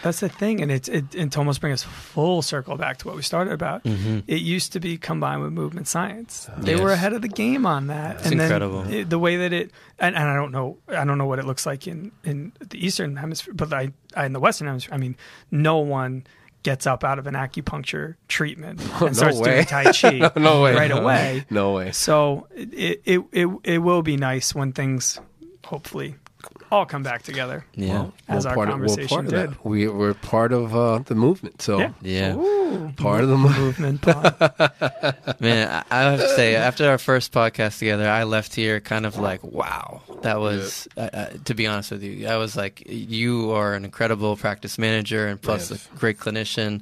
That's 0.05 0.19
the 0.19 0.29
thing, 0.29 0.61
and 0.61 0.71
it's 0.71 0.87
it, 0.87 1.15
and 1.15 1.31
to 1.31 1.39
almost 1.39 1.59
bring 1.61 1.73
us 1.73 1.81
full 1.81 2.41
circle 2.43 2.77
back 2.77 2.97
to 2.99 3.07
what 3.07 3.15
we 3.15 3.23
started 3.23 3.51
about. 3.53 3.81
It 3.85 4.41
used 4.41 4.71
to 4.73 4.79
be 4.79 4.97
combined 4.97 5.41
with 5.41 5.51
movement 5.51 5.87
science. 5.87 6.47
They 6.57 6.75
were 6.75 6.81
Mm-hmm. 6.81 6.89
Ahead 6.93 7.13
of 7.13 7.21
the 7.23 7.27
game 7.27 7.65
on 7.65 7.87
that. 7.87 8.17
It's 8.17 8.27
and 8.31 8.39
incredible. 8.39 8.87
it- 8.87 9.09
the 9.09 9.17
way 9.19 9.37
that 9.37 9.51
it, 9.51 9.71
and, 9.99 10.15
and 10.15 10.29
I 10.29 10.35
don't 10.35 10.51
know, 10.51 10.77
I 10.87 11.03
don't 11.05 11.17
know 11.17 11.25
what 11.25 11.39
it 11.39 11.45
looks 11.45 11.65
like 11.65 11.87
in 11.87 12.11
in 12.23 12.51
the 12.59 12.77
Eastern 12.85 13.15
Hemisphere, 13.15 13.53
but 13.55 13.73
I, 13.73 13.91
I 14.15 14.25
in 14.27 14.33
the 14.33 14.39
Western 14.39 14.67
Hemisphere, 14.67 14.93
I 14.93 14.97
mean, 14.97 15.17
no 15.49 15.79
one 15.79 16.25
gets 16.61 16.85
up 16.87 17.03
out 17.03 17.17
of 17.19 17.25
an 17.27 17.33
acupuncture 17.33 18.15
treatment 18.27 18.81
and 19.01 19.01
no 19.01 19.11
starts 19.13 19.39
way. 19.39 19.53
doing 19.55 19.65
Tai 19.65 19.91
Chi 19.91 20.31
no 20.39 20.61
way, 20.61 20.75
right 20.75 20.91
away. 21.01 21.45
no 21.49 21.73
way. 21.73 21.91
So 21.91 22.47
it, 22.55 23.01
it 23.05 23.23
it 23.31 23.49
it 23.63 23.77
will 23.79 24.03
be 24.03 24.17
nice 24.17 24.53
when 24.53 24.71
things 24.71 25.19
hopefully 25.65 26.15
all 26.75 26.85
come 26.85 27.03
back 27.03 27.23
together. 27.23 27.65
yeah, 27.73 28.07
As 28.27 28.45
our 28.45 28.53
part 28.55 28.69
conversation 28.69 29.19
of, 29.19 29.25
we're 29.25 29.31
did. 29.31 29.49
that. 29.51 29.65
We, 29.65 29.87
we're 29.87 30.13
part 30.13 30.51
of 30.51 30.75
uh, 30.75 30.99
the 30.99 31.15
movement, 31.15 31.61
so 31.61 31.79
Yeah. 31.79 31.91
yeah. 32.01 32.35
Ooh, 32.35 32.91
part 32.97 33.23
of 33.23 33.29
the 33.29 33.37
movement. 33.37 34.05
movement. 34.05 35.39
Man, 35.39 35.69
I, 35.69 35.83
I 35.89 36.11
have 36.11 36.19
to 36.19 36.29
say, 36.35 36.55
after 36.55 36.89
our 36.89 36.97
first 36.97 37.31
podcast 37.31 37.79
together, 37.79 38.09
I 38.09 38.23
left 38.23 38.53
here 38.55 38.79
kind 38.79 39.05
of 39.05 39.17
like, 39.17 39.43
wow, 39.43 40.01
that 40.21 40.39
was. 40.39 40.87
Uh, 40.97 41.09
uh, 41.13 41.25
to 41.45 41.53
be 41.53 41.67
honest 41.67 41.91
with 41.91 42.03
you, 42.03 42.27
I 42.27 42.37
was 42.37 42.55
like, 42.57 42.83
you 42.87 43.51
are 43.51 43.73
an 43.73 43.85
incredible 43.85 44.35
practice 44.35 44.77
manager 44.77 45.27
and 45.27 45.41
plus 45.41 45.71
Yes. 45.71 45.87
a 45.93 45.97
great 45.97 46.17
clinician. 46.19 46.81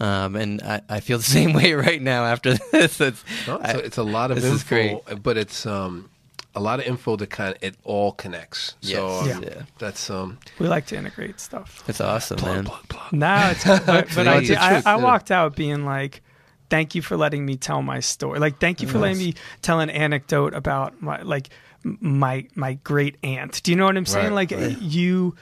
Um, 0.00 0.34
and 0.36 0.60
I, 0.62 0.80
I 0.88 1.00
feel 1.00 1.18
the 1.18 1.24
same 1.38 1.52
way 1.52 1.72
right 1.74 2.00
now 2.02 2.24
after 2.24 2.54
this. 2.72 3.00
It's, 3.00 3.24
No, 3.46 3.56
it's, 3.56 3.64
I- 3.64 3.72
a, 3.72 3.78
it's 3.78 3.98
a 3.98 4.02
lot 4.02 4.30
of 4.30 4.36
this 4.40 4.44
is 4.46 4.62
info, 4.62 5.00
great. 5.04 5.22
but 5.22 5.36
it's 5.36 5.66
um, 5.66 6.08
a 6.54 6.60
lot 6.60 6.78
of 6.80 6.86
info 6.86 7.16
that 7.16 7.30
kind 7.30 7.54
of 7.54 7.62
it 7.62 7.74
all 7.84 8.12
connects. 8.12 8.74
So 8.80 9.22
Yes. 9.24 9.36
um, 9.36 9.42
Yeah. 9.42 9.62
that's 9.78 10.10
um, 10.10 10.38
we 10.58 10.68
like 10.68 10.86
to 10.86 10.96
integrate 10.96 11.40
stuff. 11.40 11.82
it's 11.88 12.00
awesome, 12.00 12.40
man. 12.42 12.68
No, 13.12 13.50
it's 13.50 13.64
but, 13.86 14.08
but 14.14 14.28
I, 14.28 14.38
It's 14.38 14.48
the 14.48 14.62
I, 14.64 14.68
truth, 14.72 14.86
I 14.86 14.96
yeah. 14.96 15.02
walked 15.02 15.30
out 15.30 15.56
being 15.56 15.84
like, 15.84 16.22
"Thank 16.70 16.94
you 16.94 17.02
for 17.02 17.16
letting 17.16 17.44
me 17.44 17.56
tell 17.56 17.82
my 17.82 18.00
story. 18.00 18.38
Like, 18.38 18.58
thank 18.60 18.80
you 18.82 18.88
for 18.88 18.98
letting 18.98 19.18
me 19.18 19.34
tell 19.62 19.80
an 19.80 19.90
anecdote 19.90 20.54
about 20.54 21.00
my 21.02 21.20
like 21.22 21.48
m- 21.84 21.98
my 22.00 22.46
my 22.54 22.74
great 22.84 23.16
aunt. 23.22 23.62
Do 23.62 23.72
you 23.72 23.76
know 23.76 23.84
what 23.86 23.96
I'm 23.96 24.06
saying? 24.06 24.32
Right, 24.32 24.50
like, 24.50 24.50
right. 24.52 24.80
you 24.80 25.34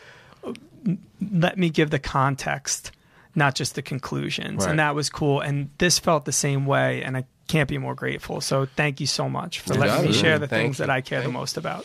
uh, 0.47 0.53
let 1.33 1.57
me 1.59 1.71
give 1.71 1.91
the 1.91 1.99
context, 1.99 2.91
not 3.35 3.55
just 3.55 3.75
the 3.75 3.83
conclusions, 3.83 4.65
Right. 4.65 4.71
and 4.71 4.79
that 4.79 4.95
was 4.95 5.09
cool. 5.11 5.41
And 5.41 5.71
this 5.79 5.99
felt 5.99 6.25
the 6.25 6.33
same 6.33 6.67
way, 6.67 7.03
and 7.03 7.17
I 7.17 7.25
can't 7.53 7.69
be 7.69 7.79
more 7.79 7.95
grateful. 7.95 8.41
So, 8.41 8.67
thank 8.77 8.99
you 9.01 9.07
so 9.07 9.29
much 9.29 9.61
for 9.61 9.75
letting 9.75 9.95
got 9.97 10.05
me 10.07 10.13
share 10.13 10.39
the 10.39 10.49
Thank 10.49 10.63
things 10.63 10.79
you. 10.79 10.87
that 10.87 10.91
I 10.91 11.01
care 11.03 11.19
the 11.21 11.25
Thank 11.25 11.35
you. 11.35 11.39
most 11.39 11.57
about. 11.59 11.85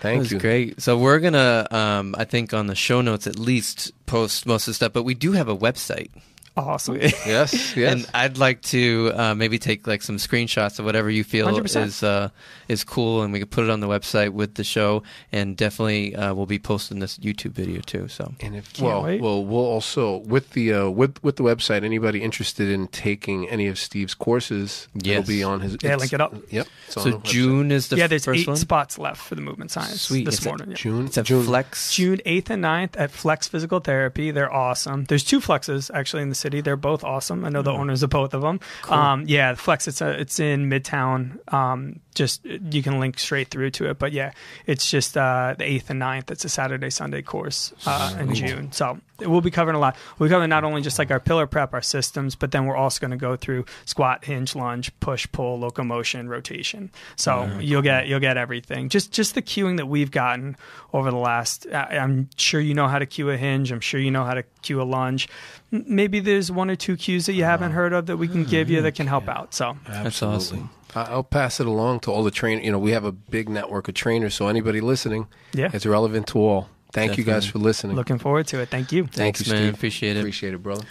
thank 0.00 0.16
It 0.16 0.18
was 0.20 0.32
you. 0.32 0.38
great. 0.38 0.80
So 0.80 0.96
we're 0.96 1.18
gonna, 1.18 1.66
um, 1.70 2.14
I 2.16 2.24
think, 2.24 2.54
on 2.54 2.68
the 2.68 2.74
show 2.76 3.00
notes 3.02 3.26
at 3.26 3.38
least 3.38 3.92
post 4.06 4.46
most 4.46 4.62
of 4.68 4.70
the 4.70 4.74
stuff, 4.74 4.92
but 4.92 5.02
we 5.02 5.14
do 5.14 5.32
have 5.32 5.48
a 5.48 5.56
website. 5.56 6.10
Awesome. 6.58 6.96
Yes, 7.26 7.76
yes. 7.76 7.92
And 7.92 8.06
I'd 8.14 8.38
like 8.38 8.62
to 8.62 9.12
uh, 9.14 9.34
maybe 9.34 9.58
take 9.58 9.86
like 9.86 10.02
some 10.02 10.16
screenshots 10.16 10.78
of 10.78 10.84
whatever 10.84 11.08
you 11.10 11.24
feel 11.24 11.46
100%. 11.46 11.84
is 11.86 12.02
uh, 12.02 12.30
is 12.68 12.84
cool, 12.84 13.22
and 13.22 13.32
we 13.32 13.38
can 13.38 13.48
put 13.48 13.64
it 13.64 13.70
on 13.70 13.80
the 13.80 13.86
website 13.88 14.30
with 14.30 14.54
the 14.54 14.64
show. 14.64 15.02
And 15.32 15.56
definitely, 15.56 16.14
uh, 16.16 16.34
we'll 16.34 16.46
be 16.46 16.58
posting 16.58 16.98
this 17.00 17.18
YouTube 17.18 17.52
video 17.52 17.80
too. 17.80 18.08
So 18.08 18.34
And 18.40 18.56
if 18.56 18.72
Can't 18.72 18.86
well, 18.88 19.02
wait. 19.04 19.20
well, 19.20 19.44
we'll 19.44 19.64
also 19.64 20.18
with 20.18 20.50
the 20.50 20.72
uh, 20.72 20.88
with 20.88 21.22
with 21.22 21.36
the 21.36 21.42
website. 21.44 21.84
Anybody 21.84 22.22
interested 22.22 22.68
in 22.68 22.88
taking 22.88 23.48
any 23.48 23.66
of 23.68 23.78
Steve's 23.78 24.14
courses, 24.14 24.88
it'll 24.94 25.22
be 25.22 25.42
on 25.42 25.60
his. 25.60 25.76
Yeah, 25.82 25.96
link 25.96 26.12
it 26.12 26.20
up. 26.20 26.34
Yep. 26.50 26.66
it's 26.86 26.96
on 26.96 27.02
so 27.04 27.12
website. 27.12 27.24
June 27.24 27.70
is 27.72 27.88
the 27.88 27.96
yeah, 27.96 28.06
there's 28.06 28.24
first 28.24 28.40
eight 28.40 28.48
one. 28.48 28.56
spots 28.56 28.98
left 28.98 29.20
for 29.20 29.34
the 29.34 29.42
movement 29.42 29.70
science 29.70 30.00
Sweet. 30.00 30.24
this 30.24 30.38
It's 30.38 30.46
at 30.46 30.50
morning. 30.50 30.70
yeah. 30.70 30.76
June. 30.76 31.06
It's 31.06 31.18
at 31.18 31.26
June. 31.26 31.44
Flex. 31.44 31.92
June 31.92 32.18
8th 32.26 32.50
and 32.50 32.64
9th 32.64 32.94
at 32.98 33.10
Flex 33.10 33.48
Physical 33.48 33.80
Therapy. 33.80 34.30
They're 34.30 34.52
awesome. 34.52 35.04
There's 35.04 35.24
two 35.24 35.40
Flexes 35.40 35.90
actually 35.92 36.22
in 36.22 36.28
the 36.30 36.34
city. 36.34 36.47
They're 36.48 36.76
both 36.76 37.04
awesome. 37.04 37.44
I 37.44 37.48
know 37.48 37.62
the 37.62 37.72
owners 37.72 38.02
of 38.02 38.10
both 38.10 38.34
of 38.34 38.42
them. 38.42 38.60
Um, 38.88 39.24
yeah, 39.26 39.54
Flex. 39.54 39.86
It's 39.86 40.00
a, 40.00 40.20
it's 40.20 40.40
in 40.40 40.68
Midtown. 40.68 41.38
Um, 41.52 42.00
just 42.18 42.44
you 42.44 42.82
can 42.82 43.00
link 43.00 43.18
straight 43.18 43.48
through 43.48 43.70
to 43.70 43.88
it. 43.88 43.98
But 43.98 44.12
yeah, 44.12 44.32
it's 44.66 44.90
just 44.90 45.16
uh, 45.16 45.54
the 45.56 45.64
8th 45.64 45.88
and 45.90 46.02
9th. 46.02 46.30
It's 46.30 46.44
a 46.44 46.48
Saturday 46.50 46.90
Sunday 46.90 47.22
course 47.22 47.72
uh, 47.86 48.14
in 48.20 48.34
June. 48.34 48.72
So 48.72 48.98
we'll 49.20 49.40
be 49.40 49.50
covering 49.50 49.76
a 49.76 49.78
lot. 49.80 49.96
We'll 50.18 50.28
be 50.28 50.32
covering 50.32 50.50
not 50.50 50.64
only 50.64 50.82
just 50.82 50.98
like 50.98 51.10
our 51.10 51.20
pillar 51.20 51.46
prep, 51.46 51.72
our 51.72 51.80
systems, 51.82 52.34
but 52.34 52.50
then 52.52 52.66
we're 52.66 52.76
also 52.76 53.00
going 53.00 53.12
to 53.12 53.16
go 53.16 53.36
through 53.36 53.64
squat, 53.86 54.24
hinge, 54.26 54.54
lunge, 54.54 54.92
push, 55.00 55.26
pull, 55.32 55.58
locomotion, 55.58 56.28
rotation. 56.28 56.90
So 57.16 57.44
you'll 57.60 57.82
get 57.82 58.06
you'll 58.08 58.20
get 58.20 58.36
everything. 58.36 58.88
Just 58.90 59.12
just 59.12 59.34
the 59.34 59.42
cueing 59.42 59.78
that 59.78 59.86
we've 59.86 60.10
gotten 60.10 60.56
over 60.92 61.10
the 61.10 61.16
last. 61.16 61.66
I- 61.72 61.96
I'm 61.98 62.28
sure 62.36 62.60
you 62.60 62.74
know 62.74 62.88
how 62.88 62.98
to 62.98 63.06
cue 63.06 63.30
a 63.30 63.36
hinge. 63.36 63.72
I'm 63.72 63.80
sure 63.80 63.98
you 64.00 64.10
know 64.10 64.24
how 64.24 64.34
to 64.34 64.42
cue 64.62 64.82
a 64.82 64.84
lunge. 64.84 65.28
Maybe 65.70 66.20
there's 66.20 66.50
one 66.50 66.70
or 66.70 66.76
two 66.76 66.96
cues 66.96 67.26
that 67.26 67.34
you 67.34 67.44
haven't 67.44 67.72
heard 67.72 67.92
of 67.92 68.06
that 68.06 68.16
we 68.16 68.26
can 68.28 68.44
give 68.44 68.70
you 68.70 68.82
that 68.82 68.94
can 68.94 69.06
help 69.06 69.28
out. 69.28 69.54
So 69.54 69.76
That's 69.86 70.22
awesome. 70.22 70.70
I- 70.96 71.02
I'll 71.04 71.22
pass 71.24 71.60
it 71.60 71.66
along 71.66 72.00
to 72.00 72.10
all 72.12 72.24
the 72.24 72.30
train. 72.30 72.62
You 72.62 72.72
know, 72.72 72.78
we 72.78 72.92
have 72.92 73.04
a 73.04 73.12
big 73.12 73.48
network 73.48 73.88
of 73.88 73.94
trainers, 73.94 74.34
so 74.34 74.48
anybody 74.48 74.80
listening, 74.80 75.26
Yeah. 75.54 75.70
it's 75.72 75.86
relevant 75.86 76.26
to 76.28 76.38
all. 76.38 76.68
Thank 76.92 77.18
you 77.18 77.24
guys 77.24 77.44
for 77.46 77.58
listening. 77.58 77.96
looking 77.96 78.18
forward 78.18 78.46
to 78.48 78.60
it. 78.60 78.70
Thank 78.70 78.92
you. 78.92 79.02
Thank 79.02 79.36
Thanks, 79.36 79.46
you, 79.46 79.52
man. 79.52 79.62
Steve. 79.64 79.74
Appreciate 79.74 80.16
it. 80.16 80.20
Appreciate 80.20 80.54
it, 80.54 80.62
brother. 80.62 80.84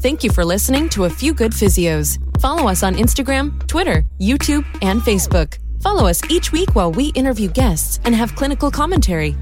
Thank 0.00 0.22
you 0.22 0.30
for 0.30 0.44
listening 0.44 0.88
to 0.90 1.04
A 1.04 1.10
Few 1.10 1.32
Good 1.34 1.52
Physios. 1.52 2.18
Follow 2.40 2.68
us 2.68 2.82
on 2.82 2.94
Instagram, 2.94 3.66
Twitter, 3.66 4.04
YouTube, 4.20 4.64
and 4.82 5.00
Facebook. 5.00 5.58
Follow 5.80 6.06
us 6.06 6.20
each 6.30 6.52
week 6.52 6.74
while 6.74 6.92
we 6.92 7.06
interview 7.10 7.48
guests 7.48 7.98
and 8.04 8.14
have 8.14 8.34
clinical 8.36 8.70
commentary. 8.70 9.36